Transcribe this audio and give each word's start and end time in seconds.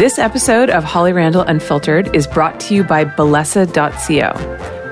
This 0.00 0.18
episode 0.18 0.70
of 0.70 0.82
Holly 0.82 1.12
Randall 1.12 1.42
Unfiltered 1.42 2.16
is 2.16 2.26
brought 2.26 2.58
to 2.60 2.74
you 2.74 2.82
by 2.82 3.04
Bellesa.co. 3.04 4.32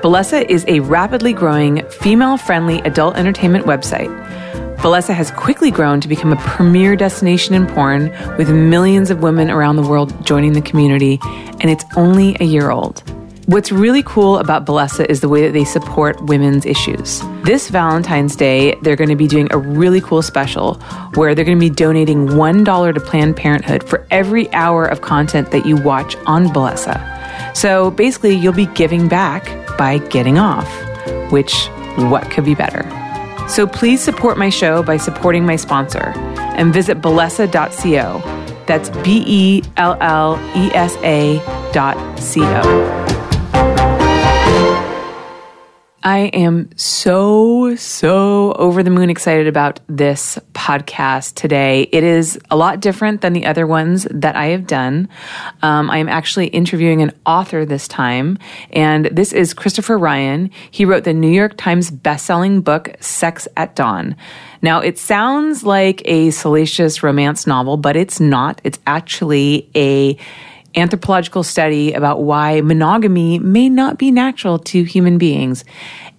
Bellesa 0.03 0.47
is 0.47 0.63
a 0.67 0.81
rapidly 0.81 1.33
growing, 1.33 1.83
female 1.89 2.37
friendly 2.37 2.79
adult 2.81 3.15
entertainment 3.15 3.65
website. 3.65 4.07
Bellesa 4.77 5.15
has 5.15 5.31
quickly 5.31 5.71
grown 5.71 5.99
to 5.99 6.07
become 6.07 6.31
a 6.31 6.35
premier 6.35 6.95
destination 6.95 7.55
in 7.55 7.65
porn 7.65 8.11
with 8.37 8.51
millions 8.51 9.09
of 9.09 9.23
women 9.23 9.49
around 9.49 9.77
the 9.77 9.81
world 9.81 10.13
joining 10.27 10.53
the 10.53 10.61
community, 10.61 11.17
and 11.23 11.71
it's 11.71 11.85
only 11.97 12.37
a 12.39 12.43
year 12.43 12.69
old. 12.69 13.01
What's 13.49 13.71
really 13.71 14.03
cool 14.03 14.37
about 14.37 14.67
Bellesa 14.67 15.07
is 15.09 15.21
the 15.21 15.27
way 15.27 15.41
that 15.41 15.53
they 15.53 15.65
support 15.65 16.21
women's 16.21 16.67
issues. 16.67 17.19
This 17.41 17.69
Valentine's 17.69 18.35
Day, 18.35 18.75
they're 18.83 18.95
going 18.95 19.09
to 19.09 19.15
be 19.15 19.27
doing 19.27 19.47
a 19.49 19.57
really 19.57 20.01
cool 20.01 20.21
special 20.21 20.75
where 21.15 21.33
they're 21.33 21.43
going 21.43 21.57
to 21.57 21.59
be 21.59 21.71
donating 21.71 22.27
$1 22.27 22.93
to 22.93 22.99
Planned 22.99 23.35
Parenthood 23.35 23.83
for 23.83 24.05
every 24.11 24.53
hour 24.53 24.85
of 24.85 25.01
content 25.01 25.49
that 25.49 25.65
you 25.65 25.77
watch 25.77 26.15
on 26.27 26.45
Bellesa. 26.49 27.57
So 27.57 27.89
basically, 27.89 28.35
you'll 28.35 28.53
be 28.53 28.67
giving 28.67 29.07
back 29.07 29.45
by 29.79 29.97
getting 29.97 30.37
off, 30.37 30.69
which 31.31 31.69
what 31.97 32.29
could 32.29 32.45
be 32.45 32.53
better? 32.53 32.83
So 33.49 33.65
please 33.65 33.99
support 33.99 34.37
my 34.37 34.49
show 34.49 34.83
by 34.83 34.97
supporting 34.97 35.43
my 35.43 35.55
sponsor 35.55 36.13
and 36.37 36.71
visit 36.71 37.01
bellesa.co. 37.01 38.21
That's 38.67 38.91
B 39.03 39.23
E 39.25 39.63
L 39.77 39.97
L 40.01 40.35
E 40.55 40.69
S 40.75 40.95
A 40.97 41.39
dot 41.73 42.19
C 42.19 42.41
O. 42.43 43.08
I 46.01 46.27
am 46.27 46.69
so, 46.77 47.75
so 47.75 48.53
over 48.53 48.83
the 48.83 48.89
moon 48.89 49.09
excited 49.09 49.47
about 49.47 49.81
this 49.87 50.39
podcast 50.53 51.33
today. 51.33 51.89
It 51.91 52.05
is 52.05 52.39
a 52.49 52.55
lot 52.55 52.79
different 52.79 53.19
than 53.19 53.33
the 53.33 53.45
other 53.45 53.67
ones 53.67 54.07
that 54.09 54.37
I 54.37 54.47
have 54.47 54.65
done. 54.65 55.09
Um, 55.61 55.89
I 55.89 55.97
am 55.97 56.07
actually 56.07 56.47
interviewing 56.47 57.01
an 57.01 57.11
author 57.25 57.65
this 57.65 57.85
time, 57.87 58.37
and 58.71 59.07
this 59.07 59.33
is 59.33 59.53
Christopher 59.53 59.97
Ryan. 59.97 60.51
He 60.71 60.85
wrote 60.85 61.03
the 61.03 61.13
New 61.13 61.31
York 61.31 61.57
Times 61.57 61.91
bestselling 61.91 62.63
book, 62.63 62.95
Sex 63.01 63.49
at 63.57 63.75
Dawn. 63.75 64.15
Now, 64.61 64.79
it 64.79 64.97
sounds 64.97 65.63
like 65.63 66.01
a 66.05 66.31
salacious 66.31 67.03
romance 67.03 67.45
novel, 67.45 67.75
but 67.75 67.97
it's 67.97 68.21
not. 68.21 68.61
It's 68.63 68.79
actually 68.87 69.69
a 69.75 70.17
anthropological 70.75 71.43
study 71.43 71.93
about 71.93 72.21
why 72.21 72.61
monogamy 72.61 73.39
may 73.39 73.69
not 73.69 73.97
be 73.97 74.11
natural 74.11 74.59
to 74.59 74.83
human 74.83 75.17
beings. 75.17 75.63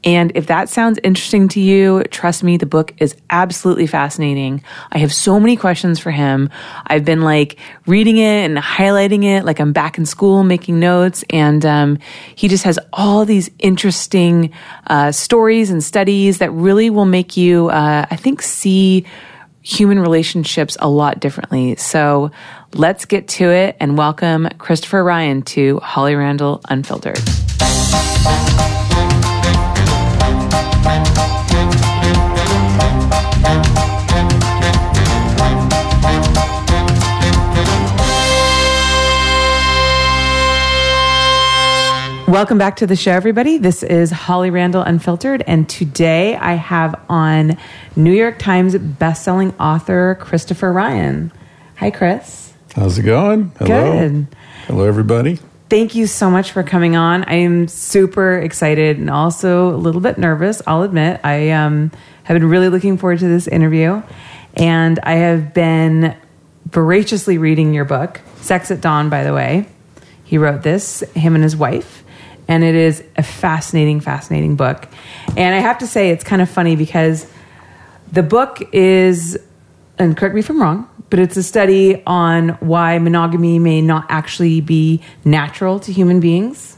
And 0.03 0.33
if 0.34 0.47
that 0.47 0.70
sounds 0.70 0.98
interesting 1.05 1.48
to 1.48 1.61
you, 1.61 2.05
trust 2.05 2.43
me, 2.43 2.56
the 2.56 2.65
book 2.65 2.95
is 2.98 3.15
absolutely 3.28 3.87
fascinating. 3.87 4.62
I 4.91 4.98
have 4.98 5.12
so 5.12 5.39
many 5.39 5.56
questions 5.56 5.98
for 5.98 6.11
him. 6.11 6.48
I've 6.87 7.05
been 7.05 7.21
like 7.21 7.59
reading 7.87 8.17
it 8.17 8.47
and 8.47 8.56
highlighting 8.56 9.25
it, 9.25 9.45
like 9.45 9.61
I'm 9.61 9.73
back 9.73 9.98
in 9.98 10.06
school 10.06 10.43
making 10.43 10.81
notes. 10.81 11.23
And 11.28 11.67
um, 11.67 11.98
he 12.34 12.48
just 12.48 12.65
has 12.65 12.78
all 12.95 13.27
these 13.27 13.51
interesting 13.59 14.53
uh, 14.87 15.12
stories 15.12 15.71
and 15.71 15.84
studies 15.84 16.39
that 16.39 16.51
really 16.51 16.89
will 16.89 17.05
make 17.05 17.37
you, 17.37 17.69
uh, 17.69 18.06
I 18.11 18.17
think, 18.17 18.41
see 18.41 19.05
human 19.70 20.00
relationships 20.00 20.76
a 20.80 20.88
lot 20.88 21.20
differently. 21.20 21.76
So 21.76 22.32
let's 22.74 23.04
get 23.04 23.28
to 23.28 23.50
it 23.50 23.76
and 23.78 23.96
welcome 23.96 24.48
Christopher 24.58 25.04
Ryan 25.04 25.42
to 25.42 25.78
Holly 25.78 26.16
Randall 26.16 26.60
Unfiltered. 26.68 27.20
Welcome 42.30 42.58
back 42.58 42.76
to 42.76 42.86
the 42.86 42.94
show, 42.94 43.10
everybody. 43.10 43.58
This 43.58 43.82
is 43.82 44.12
Holly 44.12 44.50
Randall 44.50 44.82
Unfiltered, 44.82 45.42
and 45.48 45.68
today 45.68 46.36
I 46.36 46.52
have 46.52 46.94
on 47.08 47.58
New 47.96 48.12
York 48.12 48.38
Times 48.38 48.76
bestselling 48.76 49.52
author 49.58 50.16
Christopher 50.20 50.72
Ryan. 50.72 51.32
Hi, 51.78 51.91
Chris. 51.91 52.52
How's 52.76 52.98
it 52.98 53.02
going? 53.02 53.50
Hello. 53.58 53.66
Good. 53.66 54.26
Hello, 54.68 54.84
everybody. 54.84 55.41
Thank 55.70 55.96
you 55.96 56.06
so 56.06 56.30
much 56.30 56.52
for 56.52 56.62
coming 56.62 56.94
on. 56.94 57.24
I 57.24 57.34
am 57.34 57.66
super 57.66 58.38
excited 58.38 58.97
and 58.97 59.10
also 59.10 59.74
a 59.74 59.76
little 59.76 60.00
bit 60.00 60.16
nervous. 60.16 60.62
I'll 60.68 60.84
admit. 60.84 61.20
I 61.24 61.50
um, 61.50 61.91
have 62.22 62.36
been 62.36 62.48
really 62.48 62.68
looking 62.68 62.97
forward 62.97 63.18
to 63.18 63.28
this 63.28 63.48
interview, 63.48 64.04
and 64.54 65.00
I 65.00 65.14
have 65.14 65.52
been 65.52 66.16
voraciously 66.66 67.38
reading 67.38 67.74
your 67.74 67.86
book, 67.86 68.20
Sex 68.36 68.70
at 68.70 68.80
Dawn. 68.80 69.10
By 69.10 69.24
the 69.24 69.34
way, 69.34 69.66
he 70.22 70.38
wrote 70.38 70.62
this. 70.62 71.00
Him 71.16 71.34
and 71.34 71.42
his 71.42 71.56
wife 71.56 72.00
and 72.50 72.65
it 72.65 72.75
is 72.75 73.03
a 73.16 73.22
fascinating, 73.22 74.00
fascinating 74.00 74.56
book. 74.56 74.88
And 75.37 75.55
I 75.55 75.59
have 75.59 75.78
to 75.78 75.87
say, 75.87 76.11
it's 76.11 76.25
kind 76.25 76.43
of 76.43 76.50
funny 76.50 76.75
because 76.75 77.31
the 78.11 78.25
book 78.25 78.61
is, 78.75 79.38
and 79.99 80.16
correct 80.16 80.34
me 80.34 80.41
if 80.41 80.50
I'm 80.50 80.60
wrong, 80.60 80.91
but 81.10 81.21
it's 81.21 81.37
a 81.37 81.44
study 81.44 82.03
on 82.06 82.49
why 82.59 82.99
monogamy 82.99 83.60
may 83.60 83.81
not 83.81 84.06
actually 84.09 84.60
be 84.60 85.00
natural 85.25 85.78
to 85.78 85.93
human 85.93 86.19
beings. 86.19 86.77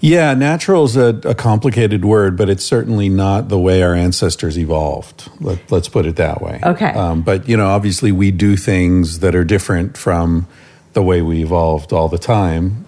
Yeah, 0.00 0.32
natural 0.32 0.84
is 0.84 0.96
a, 0.96 1.20
a 1.24 1.34
complicated 1.34 2.02
word, 2.02 2.38
but 2.38 2.48
it's 2.48 2.64
certainly 2.64 3.10
not 3.10 3.50
the 3.50 3.58
way 3.58 3.82
our 3.82 3.94
ancestors 3.94 4.58
evolved. 4.58 5.28
Let, 5.40 5.70
us 5.70 5.88
put 5.90 6.06
it 6.06 6.16
that 6.16 6.40
way. 6.40 6.58
Okay. 6.62 6.90
Um, 6.90 7.20
but, 7.20 7.46
you 7.46 7.58
know, 7.58 7.66
obviously 7.66 8.12
we 8.12 8.30
do 8.30 8.56
things 8.56 9.18
that 9.18 9.34
are 9.34 9.44
different 9.44 9.98
from 9.98 10.46
the 10.94 11.02
way 11.02 11.20
we 11.20 11.42
evolved 11.42 11.92
all 11.92 12.08
the 12.08 12.18
time 12.18 12.85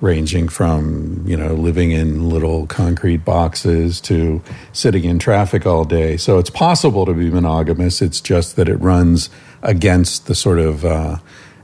ranging 0.00 0.48
from 0.48 1.22
you 1.26 1.36
know 1.36 1.54
living 1.54 1.90
in 1.90 2.28
little 2.28 2.66
concrete 2.66 3.24
boxes 3.24 4.00
to 4.00 4.42
sitting 4.72 5.04
in 5.04 5.18
traffic 5.18 5.66
all 5.66 5.84
day. 5.84 6.16
So 6.16 6.38
it's 6.38 6.50
possible 6.50 7.06
to 7.06 7.12
be 7.12 7.30
monogamous. 7.30 8.00
It's 8.00 8.20
just 8.20 8.56
that 8.56 8.68
it 8.68 8.76
runs 8.76 9.30
against 9.62 10.26
the 10.26 10.34
sort 10.34 10.58
of 10.58 10.84
uh, 10.84 11.18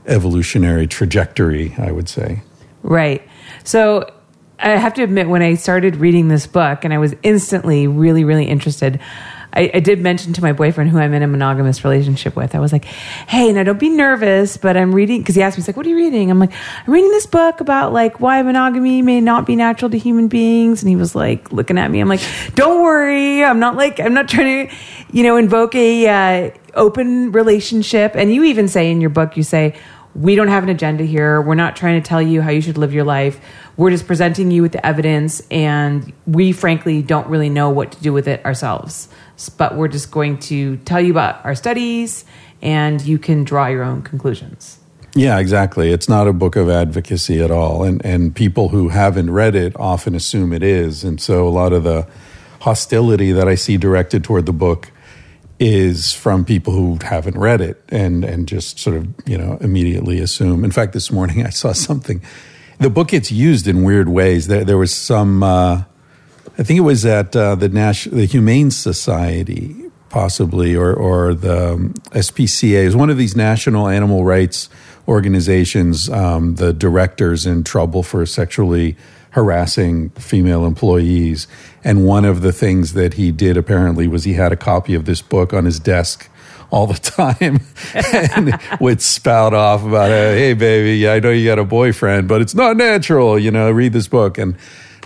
evolutionary 0.05 0.87
trajectory, 0.87 1.75
I 1.77 1.91
would 1.91 2.09
say. 2.09 2.41
Right. 2.83 3.27
So 3.63 4.11
I 4.59 4.69
have 4.69 4.93
to 4.95 5.03
admit, 5.03 5.29
when 5.29 5.41
I 5.41 5.55
started 5.55 5.97
reading 5.97 6.29
this 6.29 6.47
book, 6.47 6.83
and 6.83 6.93
I 6.93 6.97
was 6.97 7.13
instantly 7.21 7.87
really, 7.87 8.23
really 8.23 8.45
interested. 8.45 8.99
I, 9.57 9.71
I, 9.73 9.79
did 9.79 9.99
mention 10.01 10.33
to 10.33 10.41
my 10.41 10.53
boyfriend 10.53 10.91
who 10.91 10.99
I'm 10.99 11.13
in 11.13 11.23
a 11.23 11.27
monogamous 11.27 11.83
relationship 11.83 12.35
with. 12.35 12.53
I 12.53 12.59
was 12.59 12.71
like, 12.71 12.85
"Hey, 12.85 13.51
now 13.51 13.63
don't 13.63 13.79
be 13.79 13.89
nervous, 13.89 14.55
but 14.55 14.77
I'm 14.77 14.93
reading." 14.93 15.19
Because 15.19 15.33
he 15.33 15.41
asked 15.41 15.57
me, 15.57 15.61
"He's 15.61 15.67
like, 15.67 15.75
what 15.75 15.85
are 15.87 15.89
you 15.89 15.95
reading?" 15.95 16.29
I'm 16.29 16.37
like, 16.37 16.51
"I'm 16.85 16.93
reading 16.93 17.09
this 17.09 17.25
book 17.25 17.59
about 17.59 17.91
like 17.91 18.19
why 18.19 18.39
monogamy 18.43 19.01
may 19.01 19.19
not 19.19 19.47
be 19.47 19.55
natural 19.55 19.89
to 19.89 19.97
human 19.97 20.27
beings." 20.27 20.83
And 20.83 20.89
he 20.89 20.95
was 20.95 21.15
like, 21.15 21.51
looking 21.51 21.79
at 21.79 21.89
me. 21.89 21.99
I'm 21.99 22.07
like, 22.07 22.21
"Don't 22.53 22.83
worry, 22.83 23.43
I'm 23.43 23.59
not 23.59 23.75
like 23.75 23.99
I'm 23.99 24.13
not 24.13 24.29
trying 24.29 24.67
to, 24.67 24.75
you 25.11 25.23
know, 25.23 25.37
invoke 25.37 25.73
a 25.73 26.07
uh, 26.07 26.51
open 26.75 27.31
relationship." 27.31 28.11
And 28.13 28.31
you 28.31 28.43
even 28.43 28.67
say 28.67 28.91
in 28.91 29.01
your 29.01 29.09
book, 29.09 29.37
you 29.37 29.43
say, 29.43 29.73
"We 30.13 30.35
don't 30.35 30.49
have 30.49 30.61
an 30.61 30.69
agenda 30.69 31.03
here. 31.03 31.41
We're 31.41 31.55
not 31.55 31.75
trying 31.75 31.99
to 31.99 32.07
tell 32.07 32.21
you 32.21 32.43
how 32.43 32.51
you 32.51 32.61
should 32.61 32.77
live 32.77 32.93
your 32.93 33.05
life." 33.05 33.39
We're 33.75 33.91
just 33.91 34.07
presenting 34.07 34.49
you 34.49 34.63
with 34.63 34.71
the 34.71 34.83
evidence, 34.83 35.41
and 35.51 36.11
we 36.25 36.51
frankly 36.51 37.03
don't 37.03 37.27
really 37.27 37.49
know 37.49 37.69
what 37.69 37.91
to 37.91 38.01
do 38.01 38.11
with 38.11 38.27
it 38.27 38.43
ourselves 38.43 39.07
but 39.57 39.75
we're 39.75 39.87
just 39.87 40.11
going 40.11 40.39
to 40.39 40.77
tell 40.77 40.99
you 40.99 41.11
about 41.11 41.45
our 41.45 41.55
studies 41.55 42.25
and 42.61 43.01
you 43.01 43.19
can 43.19 43.43
draw 43.43 43.67
your 43.67 43.83
own 43.83 44.01
conclusions. 44.01 44.79
Yeah, 45.15 45.39
exactly. 45.39 45.91
It's 45.91 46.09
not 46.09 46.27
a 46.27 46.33
book 46.33 46.55
of 46.55 46.69
advocacy 46.69 47.41
at 47.41 47.49
all. 47.49 47.83
And, 47.83 48.03
and 48.05 48.35
people 48.35 48.69
who 48.69 48.89
haven't 48.89 49.31
read 49.31 49.55
it 49.55 49.75
often 49.79 50.15
assume 50.15 50.53
it 50.53 50.63
is. 50.63 51.03
And 51.03 51.19
so 51.21 51.47
a 51.47 51.49
lot 51.49 51.73
of 51.73 51.83
the 51.83 52.07
hostility 52.61 53.31
that 53.31 53.47
I 53.47 53.55
see 53.55 53.77
directed 53.77 54.23
toward 54.23 54.45
the 54.45 54.53
book 54.53 54.91
is 55.59 56.13
from 56.13 56.45
people 56.45 56.73
who 56.73 56.99
haven't 57.01 57.37
read 57.37 57.61
it 57.61 57.83
and, 57.89 58.23
and 58.23 58.47
just 58.47 58.79
sort 58.79 58.95
of, 58.95 59.07
you 59.25 59.37
know, 59.37 59.57
immediately 59.61 60.19
assume. 60.19 60.63
In 60.63 60.71
fact, 60.71 60.93
this 60.93 61.11
morning 61.11 61.45
I 61.47 61.49
saw 61.49 61.71
something. 61.73 62.21
The 62.79 62.89
book 62.91 63.07
gets 63.07 63.31
used 63.31 63.67
in 63.67 63.83
weird 63.83 64.09
ways. 64.09 64.47
There, 64.47 64.63
there 64.63 64.77
was 64.77 64.93
some. 64.93 65.43
Uh, 65.43 65.83
I 66.57 66.63
think 66.63 66.77
it 66.77 66.81
was 66.81 67.05
at 67.05 67.35
uh, 67.35 67.55
the 67.55 67.69
Nash, 67.69 68.05
the 68.05 68.25
Humane 68.25 68.71
Society, 68.71 69.75
possibly, 70.09 70.75
or 70.75 70.93
or 70.93 71.33
the 71.33 71.73
um, 71.73 71.93
SPCA. 72.11 72.83
It 72.83 72.85
was 72.85 72.95
one 72.95 73.09
of 73.09 73.17
these 73.17 73.35
national 73.35 73.87
animal 73.87 74.23
rights 74.23 74.69
organizations. 75.07 76.09
Um, 76.09 76.55
the 76.55 76.73
directors 76.73 77.45
in 77.45 77.63
trouble 77.63 78.03
for 78.03 78.25
sexually 78.25 78.95
harassing 79.31 80.09
female 80.11 80.65
employees, 80.65 81.47
and 81.83 82.05
one 82.05 82.25
of 82.25 82.41
the 82.41 82.51
things 82.51 82.93
that 82.93 83.15
he 83.15 83.31
did 83.31 83.57
apparently 83.57 84.07
was 84.07 84.23
he 84.23 84.33
had 84.33 84.51
a 84.51 84.57
copy 84.57 84.93
of 84.93 85.05
this 85.05 85.21
book 85.21 85.53
on 85.53 85.65
his 85.65 85.79
desk 85.79 86.29
all 86.71 86.87
the 86.87 86.93
time 86.99 87.59
and 87.93 88.59
would 88.79 89.01
spout 89.01 89.53
off 89.53 89.83
about, 89.83 90.09
hey, 90.09 90.53
baby, 90.53 91.07
I 91.07 91.19
know 91.19 91.29
you 91.29 91.45
got 91.45 91.59
a 91.59 91.63
boyfriend, 91.63 92.27
but 92.27 92.41
it's 92.41 92.55
not 92.55 92.77
natural, 92.77 93.39
you 93.39 93.51
know, 93.51 93.71
read 93.71 93.93
this 93.93 94.07
book. 94.07 94.37
And 94.37 94.57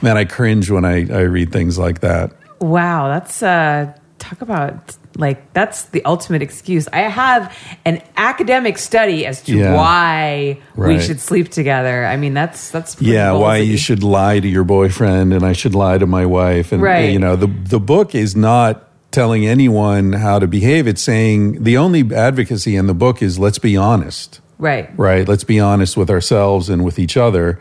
man, 0.01 0.17
I 0.17 0.25
cringe 0.25 0.69
when 0.69 0.85
I, 0.85 1.07
I 1.11 1.21
read 1.21 1.51
things 1.51 1.77
like 1.77 2.01
that. 2.01 2.31
Wow, 2.59 3.07
that's 3.07 3.41
uh, 3.43 3.93
talk 4.19 4.41
about 4.41 4.95
like 5.17 5.51
that's 5.53 5.85
the 5.85 6.03
ultimate 6.05 6.41
excuse. 6.41 6.87
I 6.93 6.99
have 6.99 7.55
an 7.85 8.01
academic 8.15 8.77
study 8.77 9.25
as 9.25 9.41
to 9.43 9.57
Yeah. 9.57 9.75
why 9.75 10.59
we 10.75 10.99
should 10.99 11.19
sleep 11.19 11.49
together. 11.49 12.05
I 12.05 12.15
mean, 12.17 12.33
that's 12.33 12.69
that's 12.71 13.01
yeah 13.01 13.31
why 13.33 13.57
you 13.57 13.77
should 13.77 14.03
lie 14.03 14.39
to 14.39 14.47
your 14.47 14.63
boyfriend 14.63 15.33
and 15.33 15.43
i 15.43 15.53
should 15.53 15.75
lie 15.75 15.97
to 15.97 16.05
my 16.05 16.25
wife 16.25 16.71
and 16.71 16.81
Right. 16.81 17.11
you 17.11 17.19
know 17.19 17.35
the 17.35 17.47
the 17.47 17.79
book 17.79 18.15
is 18.15 18.35
not 18.35 18.87
telling 19.11 19.45
anyone 19.45 20.13
how 20.13 20.39
to 20.39 20.47
behave 20.47 20.87
it's 20.87 21.01
saying 21.01 21.63
the 21.63 21.77
only 21.77 22.01
advocacy 22.15 22.75
in 22.77 22.87
the 22.87 22.93
book 22.93 23.21
is 23.21 23.37
let's 23.37 23.59
be 23.59 23.75
honest 23.75 24.39
right. 24.57 24.89
right 24.97 25.27
let's 25.27 25.43
be 25.43 25.59
honest 25.59 25.97
with 25.97 26.09
ourselves 26.09 26.69
and 26.69 26.85
with 26.85 26.97
each 26.99 27.17
other 27.17 27.59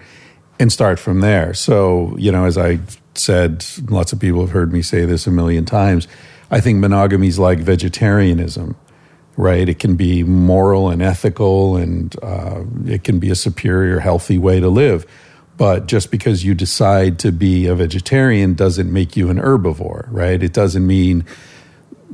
and 0.60 0.70
start 0.70 1.00
from 1.00 1.20
there. 1.20 1.52
So 1.54 2.14
you 2.16 2.30
know 2.30 2.44
as 2.44 2.56
i 2.56 2.78
said 3.14 3.64
lots 3.90 4.12
of 4.12 4.20
people 4.20 4.40
have 4.40 4.50
heard 4.50 4.72
me 4.72 4.82
say 4.82 5.04
this 5.04 5.26
a 5.26 5.30
million 5.32 5.64
times 5.64 6.06
i 6.52 6.60
think 6.60 6.78
monogamy 6.78 7.26
is 7.26 7.40
like 7.40 7.58
vegetarianism 7.58 8.76
right? 9.40 9.70
It 9.70 9.78
can 9.78 9.96
be 9.96 10.22
moral 10.22 10.90
and 10.90 11.00
ethical 11.00 11.76
and 11.76 12.14
uh, 12.22 12.62
it 12.86 13.04
can 13.04 13.18
be 13.18 13.30
a 13.30 13.34
superior 13.34 14.00
healthy 14.00 14.36
way 14.36 14.60
to 14.60 14.68
live. 14.68 15.06
But 15.56 15.86
just 15.86 16.10
because 16.10 16.44
you 16.44 16.54
decide 16.54 17.18
to 17.20 17.32
be 17.32 17.66
a 17.66 17.74
vegetarian 17.74 18.54
doesn't 18.54 18.92
make 18.92 19.16
you 19.16 19.30
an 19.30 19.38
herbivore 19.38 20.06
right? 20.10 20.42
It 20.42 20.52
doesn't 20.52 20.86
mean 20.86 21.24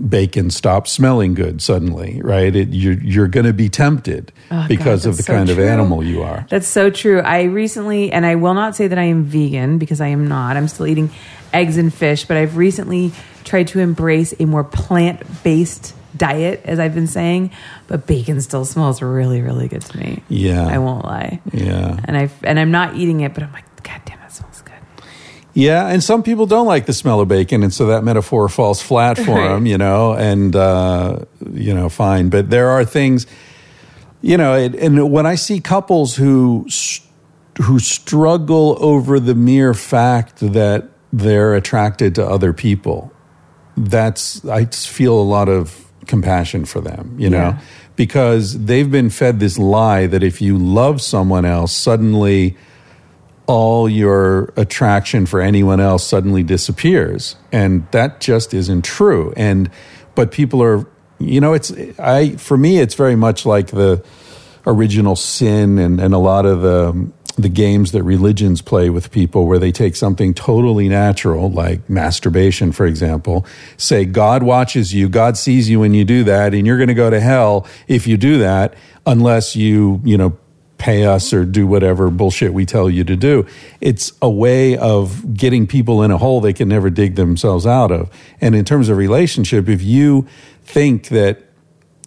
bacon 0.08 0.50
stops 0.50 0.93
smelling 0.93 1.32
good 1.34 1.62
suddenly 1.62 2.20
right 2.22 2.54
it, 2.54 2.69
you're, 2.69 2.94
you're 3.00 3.28
going 3.28 3.46
to 3.46 3.52
be 3.52 3.69
tempted 3.69 4.32
Oh, 4.50 4.66
because 4.69 5.04
God, 5.04 5.10
of 5.10 5.16
the 5.16 5.22
so 5.22 5.32
kind 5.32 5.50
of 5.50 5.58
animal 5.58 6.04
you 6.04 6.22
are 6.22 6.46
That's 6.50 6.69
so 6.69 6.90
true. 6.90 7.20
I 7.20 7.44
recently, 7.44 8.12
and 8.12 8.25
I 8.25 8.37
will 8.37 8.54
not 8.54 8.76
say 8.76 8.87
that 8.88 8.98
I 8.98 9.04
am 9.04 9.25
vegan 9.25 9.78
because 9.78 10.00
I 10.00 10.08
am 10.08 10.28
not. 10.28 10.56
I'm 10.56 10.69
still 10.69 10.87
eating 10.87 11.10
eggs 11.52 11.76
and 11.78 11.93
fish, 11.93 12.25
but 12.26 12.37
I've 12.37 12.56
recently 12.56 13.12
tried 13.44 13.69
to 13.69 13.81
embrace 13.81 14.34
a 14.38 14.44
more 14.44 14.62
plant 14.62 15.22
based 15.43 15.94
diet, 16.16 16.60
as 16.64 16.78
I've 16.78 16.94
been 16.94 17.06
saying. 17.08 17.50
But 17.88 18.06
bacon 18.06 18.40
still 18.40 18.64
smells 18.64 19.02
really, 19.02 19.40
really 19.42 19.66
good 19.69 19.82
to 19.82 19.99
me. 19.99 20.22
Yeah. 20.28 20.66
I 20.66 20.78
won't 20.78 21.04
lie. 21.04 21.40
yeah 21.52 21.99
And 22.04 22.16
I 22.16 22.31
and 22.44 22.60
I'm 22.60 22.70
not 22.70 22.94
eating 22.96 23.20
it, 23.20 23.34
but 23.34 23.42
I'm 23.42 23.52
like, 23.52 23.64
God 23.82 24.00
damn, 24.04 24.15
it 24.15 24.15
smells 24.15 24.15
good. 24.15 24.15
Yeah, 25.56 25.87
and 25.88 26.05
some 26.05 26.23
people 26.23 26.44
don't 26.44 26.67
like 26.67 26.85
the 26.85 26.93
smell 26.93 27.19
of 27.20 27.29
bacon, 27.29 27.62
and 27.62 27.73
so 27.73 27.87
that 27.87 28.05
metaphor 28.05 28.49
falls 28.50 28.82
flat 28.82 29.17
for 29.17 29.37
Right. 29.37 29.49
them, 29.55 29.64
you 29.64 29.79
know, 29.79 30.12
and, 30.12 30.55
uh, 30.55 31.20
you 31.50 31.73
know, 31.73 31.88
fine. 31.88 32.29
But 32.29 32.50
there 32.50 32.69
are 32.69 32.85
things, 32.85 33.26
you 34.20 34.37
know, 34.37 34.55
it, 34.55 34.75
and 34.75 35.11
when 35.11 35.25
I 35.25 35.35
see 35.35 35.61
couples 35.61 36.14
who, 36.17 36.67
who 37.62 37.79
struggle 37.79 38.76
over 38.81 39.19
the 39.19 39.35
mere 39.35 39.73
fact 39.73 40.41
that 40.41 40.91
they're 41.11 41.55
attracted 41.55 42.14
to 42.17 42.26
other 42.26 42.52
people, 42.52 43.11
that's, 43.79 44.44
I 44.44 44.67
feel 44.67 45.19
a 45.19 45.25
lot 45.25 45.49
of 45.49 45.91
compassion 46.06 46.67
for 46.67 46.82
them, 46.82 47.14
you 47.19 47.31
know, 47.31 47.38
Yeah. 47.38 47.59
because 47.97 48.62
they've 48.67 48.91
been 48.91 49.09
fed 49.09 49.41
this 49.41 49.56
lie 49.59 50.06
that 50.06 50.23
if 50.23 50.43
you 50.43 50.59
love 50.59 51.00
someone 51.00 51.47
else, 51.47 51.73
suddenly 51.73 52.59
all 53.46 53.88
your 53.88 54.52
attraction 54.56 55.26
for 55.26 55.40
anyone 55.40 55.81
else 55.81 56.04
suddenly 56.04 56.43
disappears. 56.43 57.37
And 57.52 57.87
that 57.93 58.20
just 58.20 58.52
isn't 58.52 58.84
true. 58.84 59.32
And 59.37 59.70
but 60.14 60.32
people 60.32 60.62
are 60.62 60.87
you 61.19 61.40
know 61.40 61.54
it's 61.54 61.72
i 61.98 62.31
for 62.37 62.56
me 62.56 62.78
it's 62.78 62.94
very 62.94 63.16
much 63.16 63.46
like 63.46 63.69
the 63.69 64.04
original 64.66 65.16
sin 65.16 65.78
and, 65.78 66.00
and 66.00 66.12
a 66.12 66.19
lot 66.19 66.44
of 66.44 66.60
the 66.60 67.10
the 67.38 67.48
games 67.50 67.93
that 67.93 68.02
religions 68.02 68.62
play 68.62 68.88
with 68.88 69.10
people 69.10 69.46
where 69.46 69.58
they 69.58 69.70
take 69.70 69.94
something 69.94 70.32
totally 70.32 70.88
natural 70.88 71.50
like 71.50 71.88
masturbation 71.88 72.72
for 72.72 72.87
example 72.87 73.46
say 73.76 74.04
god 74.04 74.42
watches 74.42 74.94
you. 74.94 75.08
God 75.08 75.37
sees 75.37 75.69
you 75.69 75.81
when 75.81 75.92
you 75.92 76.04
do 76.04 76.25
that 76.25 76.54
and 76.54 76.66
you're 76.66 76.78
going 76.78 76.88
to 76.88 76.94
go 76.94 77.10
to 77.10 77.20
hell 77.20 77.66
if 77.88 78.06
you 78.06 78.16
do 78.16 78.38
that 78.38 78.75
unless 79.04 79.54
you 79.54 80.00
you 80.02 80.16
know 80.16 80.37
pay 80.87 81.05
us 81.05 81.33
or 81.33 81.44
do 81.44 81.67
whatever 81.67 82.11
bullshit 82.11 82.55
we 82.55 82.65
tell 82.65 82.88
you 82.88 83.03
to 83.03 83.17
do. 83.17 83.44
It's 83.81 84.12
a 84.23 84.31
way 84.31 84.77
of 84.77 85.35
getting 85.35 85.67
people 85.67 86.00
in 86.05 86.12
a 86.12 86.17
hole 86.17 86.41
they 86.41 86.53
can 86.53 86.69
never 86.69 86.91
dig 86.91 87.17
themselves 87.17 87.67
out 87.67 87.91
of. 87.91 88.09
And 88.41 88.55
in 88.55 88.65
terms 88.65 88.88
of 88.88 88.97
relationship, 88.97 89.69
if 89.69 89.83
you 89.83 90.29
think 90.62 91.09
that 91.09 91.43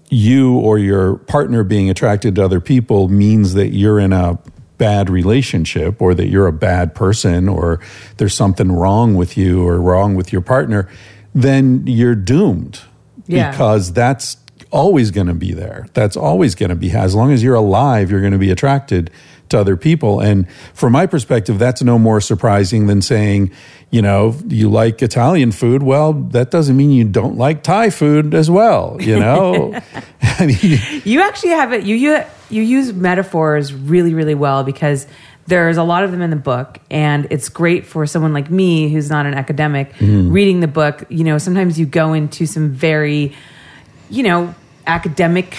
you 0.09 0.57
or 0.59 0.77
your 0.79 1.17
partner 1.17 1.65
being 1.65 1.89
attracted 1.89 2.35
to 2.35 2.43
other 2.45 2.61
people 2.61 3.09
means 3.09 3.53
that 3.55 3.73
you're 3.73 3.99
in 3.99 4.13
a 4.13 4.39
bad 4.77 5.09
relationship 5.09 6.01
or 6.01 6.13
that 6.13 6.27
you're 6.29 6.47
a 6.47 6.53
bad 6.53 6.95
person 6.95 7.49
or 7.49 7.81
there's 8.15 8.33
something 8.33 8.71
wrong 8.71 9.13
with 9.13 9.35
you 9.35 9.67
or 9.67 9.81
wrong 9.81 10.15
with 10.15 10.31
your 10.31 10.41
partner, 10.41 10.87
then 11.35 11.83
you're 11.85 12.15
doomed 12.15 12.79
Yeah. 13.27 13.51
because 13.51 13.91
that's 13.91 14.35
always 14.71 15.11
going 15.11 15.27
to 15.27 15.33
be 15.33 15.53
there. 15.53 15.87
That's 15.93 16.17
always 16.17 16.55
going 16.55 16.69
to 16.69 16.75
be. 16.75 16.91
As 16.91 17.15
long 17.15 17.31
as 17.31 17.43
you're 17.43 17.55
alive, 17.55 18.11
you're 18.11 18.21
going 18.21 18.33
to 18.33 18.39
be 18.39 18.51
attracted 18.51 19.11
to 19.49 19.59
other 19.59 19.75
people. 19.75 20.19
And 20.19 20.49
from 20.73 20.93
my 20.93 21.05
perspective, 21.05 21.59
that's 21.59 21.81
no 21.81 21.99
more 21.99 22.21
surprising 22.21 22.87
than 22.87 23.01
saying, 23.01 23.51
you 23.91 24.01
know, 24.01 24.35
you 24.47 24.69
like 24.69 25.01
Italian 25.01 25.51
food. 25.51 25.83
Well, 25.83 26.13
that 26.13 26.51
doesn't 26.51 26.77
mean 26.77 26.91
you 26.91 27.03
don't 27.03 27.37
like 27.37 27.63
Thai 27.63 27.89
food 27.89 28.33
as 28.33 28.49
well. 28.49 28.97
You 28.99 29.19
know, 29.19 29.79
I 30.21 30.45
mean, 30.63 31.01
You 31.03 31.21
actually 31.21 31.51
have 31.51 31.73
it. 31.73 31.83
You 31.83 31.95
you 31.95 32.23
you 32.49 32.61
use 32.61 32.93
metaphors 32.93 33.73
really 33.73 34.13
really 34.13 34.35
well 34.35 34.63
because 34.63 35.07
there's 35.47 35.77
a 35.77 35.83
lot 35.83 36.03
of 36.03 36.11
them 36.11 36.21
in 36.21 36.29
the 36.29 36.35
book, 36.35 36.77
and 36.91 37.27
it's 37.31 37.49
great 37.49 37.87
for 37.87 38.05
someone 38.05 38.33
like 38.33 38.51
me 38.51 38.89
who's 38.89 39.09
not 39.09 39.25
an 39.25 39.33
academic 39.33 39.93
mm-hmm. 39.93 40.31
reading 40.31 40.59
the 40.59 40.67
book. 40.67 41.05
You 41.09 41.23
know, 41.23 41.39
sometimes 41.39 41.79
you 41.79 41.87
go 41.87 42.13
into 42.13 42.45
some 42.45 42.69
very, 42.69 43.35
you 44.11 44.21
know, 44.21 44.53
academic 44.87 45.57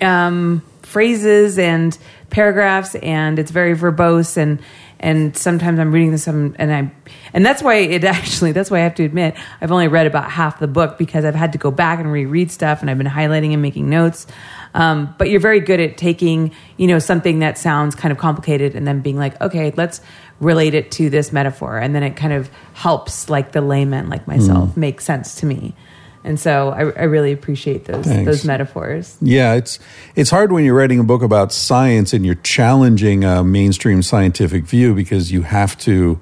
um, 0.00 0.62
phrases 0.82 1.58
and 1.58 1.96
paragraphs, 2.30 2.94
and 2.96 3.38
it's 3.38 3.50
very 3.50 3.76
verbose 3.76 4.36
and 4.36 4.60
and 5.00 5.34
sometimes 5.34 5.80
I'm 5.80 5.92
reading 5.92 6.10
this 6.10 6.28
um, 6.28 6.54
and 6.58 6.72
I 6.72 6.92
and 7.32 7.44
that's 7.44 7.62
why 7.62 7.76
it 7.76 8.04
actually 8.04 8.52
that's 8.52 8.70
why 8.70 8.78
I 8.78 8.82
have 8.82 8.94
to 8.96 9.04
admit 9.04 9.34
I've 9.60 9.72
only 9.72 9.88
read 9.88 10.06
about 10.06 10.30
half 10.30 10.60
the 10.60 10.68
book 10.68 10.98
because 10.98 11.24
I've 11.24 11.34
had 11.34 11.52
to 11.52 11.58
go 11.58 11.70
back 11.70 11.98
and 11.98 12.12
reread 12.12 12.50
stuff 12.50 12.82
and 12.82 12.90
I've 12.90 12.98
been 12.98 13.06
highlighting 13.06 13.52
and 13.52 13.62
making 13.62 13.88
notes. 13.88 14.26
Um, 14.72 15.12
but 15.18 15.28
you're 15.30 15.40
very 15.40 15.58
good 15.58 15.80
at 15.80 15.96
taking 15.96 16.52
you 16.76 16.86
know 16.86 16.98
something 17.00 17.40
that 17.40 17.58
sounds 17.58 17.94
kind 17.94 18.12
of 18.12 18.18
complicated 18.18 18.76
and 18.76 18.86
then 18.86 19.00
being 19.00 19.16
like 19.16 19.40
okay 19.40 19.72
let's 19.76 20.00
relate 20.38 20.74
it 20.74 20.92
to 20.92 21.10
this 21.10 21.32
metaphor 21.32 21.78
and 21.78 21.94
then 21.94 22.02
it 22.02 22.14
kind 22.14 22.32
of 22.32 22.48
helps 22.74 23.28
like 23.28 23.52
the 23.52 23.60
layman 23.60 24.08
like 24.08 24.26
myself 24.28 24.76
make 24.76 25.00
sense 25.00 25.36
to 25.36 25.46
me. 25.46 25.74
And 26.22 26.38
so 26.38 26.68
I, 26.70 26.80
I 26.80 27.04
really 27.04 27.32
appreciate 27.32 27.86
those 27.86 28.04
Thanks. 28.04 28.26
those 28.26 28.44
metaphors. 28.44 29.16
Yeah, 29.22 29.54
it's 29.54 29.78
it's 30.14 30.28
hard 30.30 30.52
when 30.52 30.64
you're 30.64 30.74
writing 30.74 30.98
a 30.98 31.04
book 31.04 31.22
about 31.22 31.52
science 31.52 32.12
and 32.12 32.26
you're 32.26 32.34
challenging 32.36 33.24
a 33.24 33.42
mainstream 33.42 34.02
scientific 34.02 34.64
view 34.64 34.94
because 34.94 35.32
you 35.32 35.42
have 35.42 35.78
to 35.78 36.20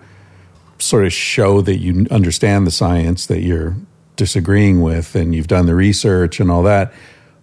sort 0.78 1.04
of 1.04 1.12
show 1.12 1.60
that 1.62 1.78
you 1.78 2.06
understand 2.12 2.64
the 2.66 2.70
science 2.70 3.26
that 3.26 3.40
you're 3.40 3.74
disagreeing 4.14 4.80
with 4.82 5.16
and 5.16 5.34
you've 5.34 5.48
done 5.48 5.66
the 5.66 5.74
research 5.74 6.38
and 6.38 6.50
all 6.50 6.62
that. 6.62 6.92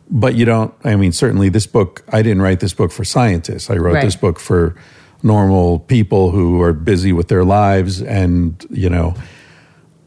But 0.10 0.36
you 0.36 0.46
don't 0.46 0.74
I 0.86 0.96
mean 0.96 1.12
certainly 1.12 1.50
this 1.50 1.68
book 1.68 2.04
I 2.10 2.22
didn't 2.22 2.42
write 2.42 2.62
this 2.62 2.74
book 2.74 2.92
for 2.92 3.04
scientists. 3.04 3.70
I 3.70 3.76
wrote 3.76 3.96
Right. 3.96 4.04
this 4.06 4.16
book 4.16 4.40
for 4.40 4.76
normal 5.24 5.80
people 5.80 6.32
who 6.32 6.62
are 6.62 6.72
busy 6.72 7.12
with 7.12 7.28
their 7.28 7.44
lives 7.44 8.02
and, 8.02 8.64
you 8.70 8.90
know, 8.90 9.16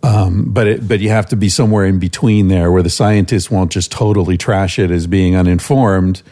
but 0.02 0.66
it, 0.66 0.88
but 0.88 1.00
you 1.00 1.10
have 1.10 1.26
to 1.26 1.36
be 1.36 1.48
somewhere 1.48 1.84
in 1.86 1.98
between 1.98 2.48
there 2.48 2.70
where 2.72 2.82
the 2.82 2.90
scientists 2.90 3.50
won't 3.50 3.72
just 3.72 3.90
totally 3.92 4.36
trash 4.36 4.78
it 4.78 4.90
as 4.90 5.06
being 5.06 5.36
uninformed, 5.36 6.22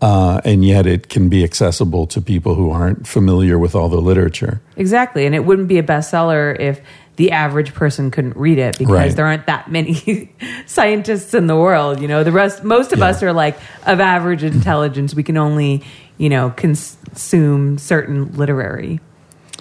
uh, 0.00 0.40
and 0.44 0.64
yet 0.64 0.86
it 0.86 1.08
can 1.08 1.28
be 1.28 1.44
accessible 1.44 2.06
to 2.08 2.20
people 2.22 2.54
who 2.54 2.70
aren't 2.70 3.06
familiar 3.06 3.58
with 3.58 3.74
all 3.74 3.88
the 3.88 4.00
literature. 4.00 4.60
Exactly. 4.76 5.26
And 5.26 5.34
it 5.34 5.44
wouldn't 5.44 5.68
be 5.68 5.78
a 5.78 5.82
bestseller 5.82 6.58
if 6.58 6.80
the 7.16 7.32
average 7.32 7.74
person 7.74 8.10
couldn't 8.10 8.34
read 8.36 8.56
it 8.56 8.78
because 8.78 8.92
Right. 8.94 9.14
there 9.16 9.26
aren't 9.26 9.44
that 9.46 9.70
many 9.70 10.32
scientists 10.66 11.34
in 11.34 11.48
the 11.48 11.56
world. 11.56 12.00
You 12.00 12.08
know, 12.08 12.24
the 12.24 12.32
rest, 12.32 12.64
most 12.64 12.92
of 12.94 13.00
Yeah. 13.00 13.06
us 13.08 13.22
are 13.22 13.32
like 13.34 13.58
of 13.86 14.00
average 14.00 14.42
intelligence. 14.42 15.14
We 15.14 15.22
can 15.22 15.36
only, 15.36 15.82
you 16.16 16.30
know, 16.30 16.48
consume 16.56 17.76
certain 17.76 18.32
literary 18.36 19.00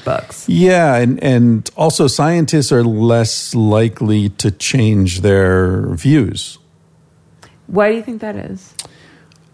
books. 0.10 0.50
Yeah, 0.50 0.96
and 0.96 1.24
and 1.24 1.70
also 1.76 2.08
scientists 2.08 2.72
are 2.72 2.84
less 2.84 3.54
likely 3.54 4.30
to 4.30 4.52
change 4.52 5.22
their 5.22 5.88
views. 5.96 6.58
Why 7.68 7.90
do 7.90 7.96
you 7.96 8.04
think 8.04 8.22
that 8.22 8.36
is? 8.36 8.74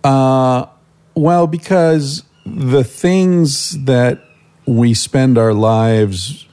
Uh, 0.04 0.68
well, 1.16 1.48
because 1.48 2.24
the 2.46 2.84
things 2.84 3.84
that 3.86 4.24
we 4.66 4.94
spend 4.94 5.38
our 5.38 5.54
lives 5.54 6.48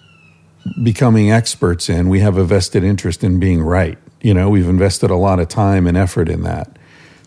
becoming 0.82 1.30
experts 1.30 1.88
in, 1.88 2.08
we 2.08 2.20
have 2.20 2.36
a 2.36 2.44
vested 2.44 2.84
interest 2.84 3.22
in 3.22 3.38
being 3.38 3.62
right. 3.62 3.98
You 4.20 4.34
know, 4.34 4.48
we've 4.48 4.68
invested 4.68 5.10
a 5.10 5.16
lot 5.16 5.40
of 5.40 5.48
time 5.48 5.86
and 5.86 5.96
effort 5.96 6.28
in 6.28 6.42
that. 6.42 6.78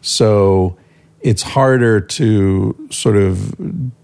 So 0.01 0.77
it's 1.25 1.41
harder 1.41 1.99
to 1.99 2.75
sort 2.91 3.15
of 3.17 3.55